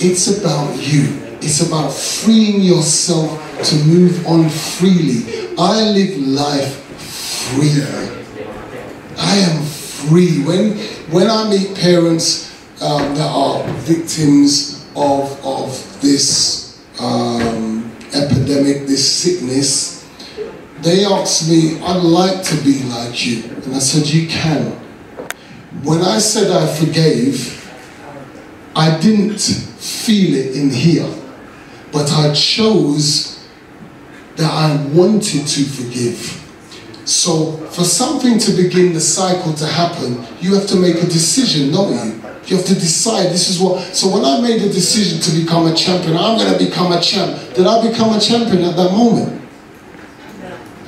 it's 0.00 0.42
about 0.42 0.74
you. 0.78 1.06
It's 1.40 1.64
about 1.64 1.92
freeing 1.92 2.60
yourself 2.60 3.30
to 3.70 3.76
move 3.84 4.26
on 4.26 4.48
freely. 4.48 5.54
I 5.56 5.90
live 5.90 6.18
life 6.26 6.74
freely. 7.54 7.84
I 9.16 9.36
am 9.36 9.62
free. 9.62 10.42
When 10.42 10.76
when 11.14 11.30
I 11.30 11.48
meet 11.48 11.76
parents 11.76 12.50
um, 12.82 13.14
that 13.14 13.30
are 13.30 13.62
victims 13.86 14.84
of 14.96 15.38
of 15.46 15.70
this 16.02 16.82
um, 16.98 17.92
epidemic, 18.12 18.88
this 18.88 19.06
sickness, 19.06 20.04
they 20.82 21.04
ask 21.04 21.48
me, 21.48 21.80
"I'd 21.80 22.02
like 22.02 22.42
to 22.42 22.56
be 22.64 22.82
like 22.90 23.24
you," 23.24 23.44
and 23.62 23.76
I 23.76 23.78
said, 23.78 24.04
"You 24.08 24.26
can." 24.26 24.87
When 25.82 26.00
I 26.00 26.18
said 26.18 26.50
I 26.50 26.66
forgave, 26.66 27.54
I 28.74 28.98
didn't 29.00 29.40
feel 29.40 30.34
it 30.34 30.56
in 30.56 30.70
here, 30.70 31.08
but 31.92 32.10
I 32.10 32.32
chose 32.32 33.46
that 34.36 34.50
I 34.50 34.82
wanted 34.94 35.46
to 35.46 35.64
forgive. 35.64 36.34
So, 37.04 37.56
for 37.68 37.84
something 37.84 38.38
to 38.38 38.52
begin 38.52 38.92
the 38.92 39.00
cycle 39.00 39.52
to 39.54 39.66
happen, 39.66 40.24
you 40.40 40.54
have 40.54 40.66
to 40.68 40.76
make 40.76 40.96
a 40.96 41.06
decision, 41.06 41.72
don't 41.72 41.92
you? 41.92 42.22
You 42.46 42.56
have 42.56 42.66
to 42.66 42.74
decide 42.74 43.30
this 43.30 43.50
is 43.50 43.60
what. 43.60 43.82
So, 43.94 44.08
when 44.12 44.24
I 44.24 44.40
made 44.40 44.62
a 44.62 44.68
decision 44.72 45.20
to 45.20 45.40
become 45.40 45.66
a 45.66 45.74
champion, 45.74 46.16
I'm 46.16 46.38
going 46.38 46.52
to 46.56 46.64
become 46.64 46.92
a 46.92 47.00
champ. 47.00 47.54
Did 47.54 47.66
I 47.66 47.90
become 47.90 48.14
a 48.14 48.20
champion 48.20 48.62
at 48.64 48.76
that 48.76 48.92
moment? 48.92 49.42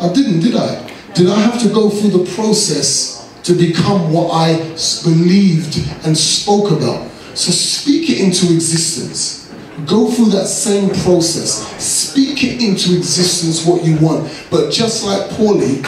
I 0.00 0.12
didn't, 0.12 0.40
did 0.40 0.56
I? 0.56 0.90
Did 1.14 1.28
I 1.28 1.38
have 1.40 1.60
to 1.62 1.68
go 1.68 1.90
through 1.90 2.10
the 2.10 2.32
process 2.34 3.19
to 3.44 3.54
become 3.54 4.12
what 4.12 4.30
I 4.32 4.56
believed 5.04 5.78
and 6.04 6.16
spoke 6.16 6.70
about? 6.70 7.10
So 7.34 7.50
speak 7.50 8.10
it 8.10 8.20
into 8.20 8.52
existence. 8.52 9.52
Go 9.86 10.10
through 10.10 10.30
that 10.30 10.46
same 10.46 10.90
process. 11.04 11.66
Speak 11.82 12.42
it 12.44 12.62
into 12.62 12.96
existence 12.96 13.64
what 13.64 13.84
you 13.84 13.96
want. 13.98 14.30
But 14.50 14.70
just 14.70 15.04
like 15.04 15.30
Paulie, 15.30 15.84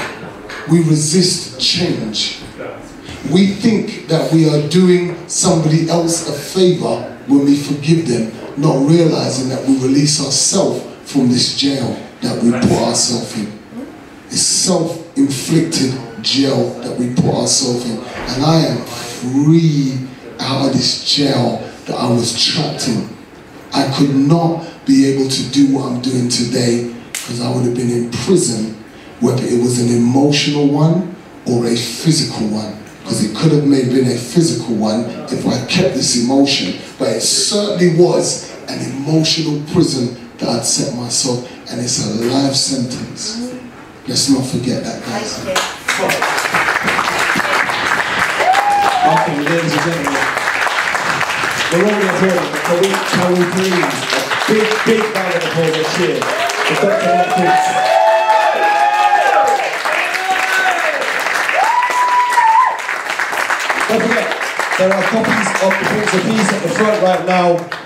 we 0.70 0.78
resist 0.78 1.60
change. 1.60 2.40
We 3.30 3.48
think 3.48 4.08
that 4.08 4.32
we 4.32 4.48
are 4.48 4.68
doing 4.68 5.28
somebody 5.28 5.88
else 5.88 6.28
a 6.28 6.32
favor 6.32 7.18
when 7.26 7.44
we 7.44 7.56
forgive 7.56 8.08
them, 8.08 8.32
not 8.60 8.88
realizing 8.88 9.48
that 9.50 9.66
we 9.66 9.76
release 9.78 10.24
ourselves 10.24 10.84
from 11.10 11.28
this 11.28 11.56
jail 11.56 11.96
that 12.20 12.42
we 12.42 12.50
put 12.52 12.72
ourselves 12.72 13.36
in. 13.36 13.58
It's 14.26 14.40
self-inflicted 14.40 15.94
jail 16.22 16.70
that 16.80 16.98
we 16.98 17.14
put 17.14 17.34
ourselves 17.34 17.88
in. 17.88 17.98
And 17.98 18.44
I 18.44 18.60
am 18.66 18.84
free 18.84 19.98
out 20.40 20.66
of 20.66 20.72
this 20.72 21.04
jail 21.04 21.58
that 21.86 21.96
I 21.96 22.10
was 22.10 22.42
trapped 22.44 22.88
in. 22.88 23.08
I 23.72 23.92
could 23.96 24.14
not 24.14 24.66
be 24.86 25.06
able 25.06 25.28
to 25.28 25.50
do 25.50 25.74
what 25.74 25.90
I'm 25.90 26.00
doing 26.02 26.28
today 26.28 26.94
because 27.12 27.40
I 27.40 27.54
would 27.54 27.64
have 27.64 27.74
been 27.74 27.90
in 27.90 28.10
prison, 28.10 28.74
whether 29.20 29.44
it 29.44 29.60
was 29.60 29.80
an 29.80 29.96
emotional 29.96 30.68
one 30.68 31.14
or 31.46 31.66
a 31.66 31.76
physical 31.76 32.48
one. 32.48 32.78
Because 33.00 33.24
it 33.24 33.36
could 33.36 33.52
have 33.52 33.66
maybe 33.66 34.00
been 34.00 34.12
a 34.12 34.16
physical 34.16 34.76
one 34.76 35.04
if 35.30 35.46
I 35.46 35.66
kept 35.66 35.94
this 35.94 36.24
emotion. 36.24 36.80
But 36.98 37.16
it 37.16 37.20
certainly 37.20 37.96
was 38.00 38.52
an 38.68 38.80
emotional 38.92 39.60
prison 39.72 40.30
that 40.38 40.48
I'd 40.48 40.64
set 40.64 40.94
myself, 40.96 41.50
and 41.70 41.80
it's 41.80 42.04
a 42.04 42.10
life 42.26 42.54
sentence. 42.54 43.54
Let's 44.06 44.28
not 44.30 44.46
forget 44.46 44.84
that, 44.84 45.02
guys. 45.04 45.81
Okay, 45.92 46.08
ladies 49.44 49.72
and 49.72 49.82
gentlemen. 49.84 50.24
The 51.68 51.76
round 51.84 52.00
of 52.00 52.08
applause, 52.08 52.48
can 52.64 52.76
we, 52.80 52.88
can 53.12 53.28
we 53.28 53.68
a 53.76 53.84
big, 54.48 54.64
big 54.86 55.04
round 55.14 55.34
of 55.36 55.44
applause 55.44 55.76
and 55.76 55.84
cheer 55.92 56.16
for 56.80 56.88
Dr. 56.88 57.28
Prince. 57.36 57.66
Don't 63.88 64.00
forget, 64.00 64.26
there 64.78 64.88
are 64.88 65.04
copies 65.12 65.48
of 65.60 65.72
the 65.76 65.84
Prince 65.92 66.12
of 66.14 66.22
Peace 66.22 66.50
at 66.52 66.60
the 66.62 66.68
front 66.70 66.96
right 67.02 67.24
now. 67.26 67.81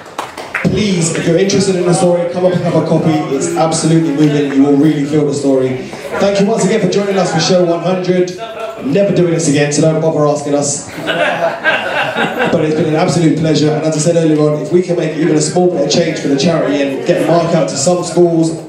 Please, 0.77 1.17
if 1.17 1.27
you're 1.27 1.39
interested 1.39 1.75
in 1.77 1.87
the 1.87 1.95
story, 1.95 2.31
come 2.35 2.45
up 2.45 2.53
and 2.53 2.61
have 2.61 2.75
a 2.75 2.87
copy. 2.87 3.09
It's 3.35 3.57
absolutely 3.57 4.11
moving. 4.11 4.53
You 4.53 4.63
will 4.63 4.77
really 4.77 5.07
feel 5.07 5.25
the 5.25 5.33
story. 5.33 5.89
Thank 6.21 6.39
you 6.39 6.45
once 6.47 6.67
again 6.67 6.83
for 6.83 6.91
joining 6.91 7.17
us 7.17 7.33
for 7.33 7.41
show 7.41 7.65
100. 7.65 8.85
Never 8.85 9.17
doing 9.17 9.33
this 9.33 9.49
again, 9.49 9.73
so 9.73 9.81
don't 9.81 10.03
bother 10.03 10.27
asking 10.27 10.55
us. 10.55 10.95
But 10.95 12.63
it's 12.67 12.75
been 12.75 12.91
an 12.91 12.97
absolute 12.97 13.39
pleasure, 13.39 13.71
and 13.71 13.85
as 13.85 13.97
I 13.97 14.01
said 14.01 14.17
earlier 14.17 14.39
on, 14.39 14.61
if 14.61 14.71
we 14.71 14.83
can 14.83 14.99
make 14.99 15.17
even 15.17 15.37
a 15.37 15.41
small 15.41 15.71
bit 15.71 15.87
of 15.87 15.91
change 15.91 16.19
for 16.19 16.29
the 16.29 16.37
charity 16.39 16.83
and 16.83 17.07
get 17.07 17.27
Mark 17.27 17.55
out 17.55 17.71
to 17.71 17.77
some 17.79 18.05
schools, 18.05 18.63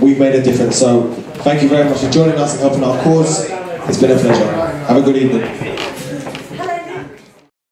we've 0.00 0.18
made 0.18 0.34
a 0.34 0.42
difference. 0.42 0.78
So 0.78 1.12
thank 1.44 1.62
you 1.62 1.68
very 1.68 1.86
much 1.86 2.00
for 2.00 2.10
joining 2.10 2.36
us 2.36 2.52
and 2.52 2.62
helping 2.62 2.84
our 2.84 2.98
cause. 3.02 3.44
It's 3.86 4.00
been 4.00 4.12
a 4.12 4.18
pleasure. 4.18 4.50
Have 4.86 4.96
a 4.96 5.02
good 5.02 5.16
evening. 5.18 5.79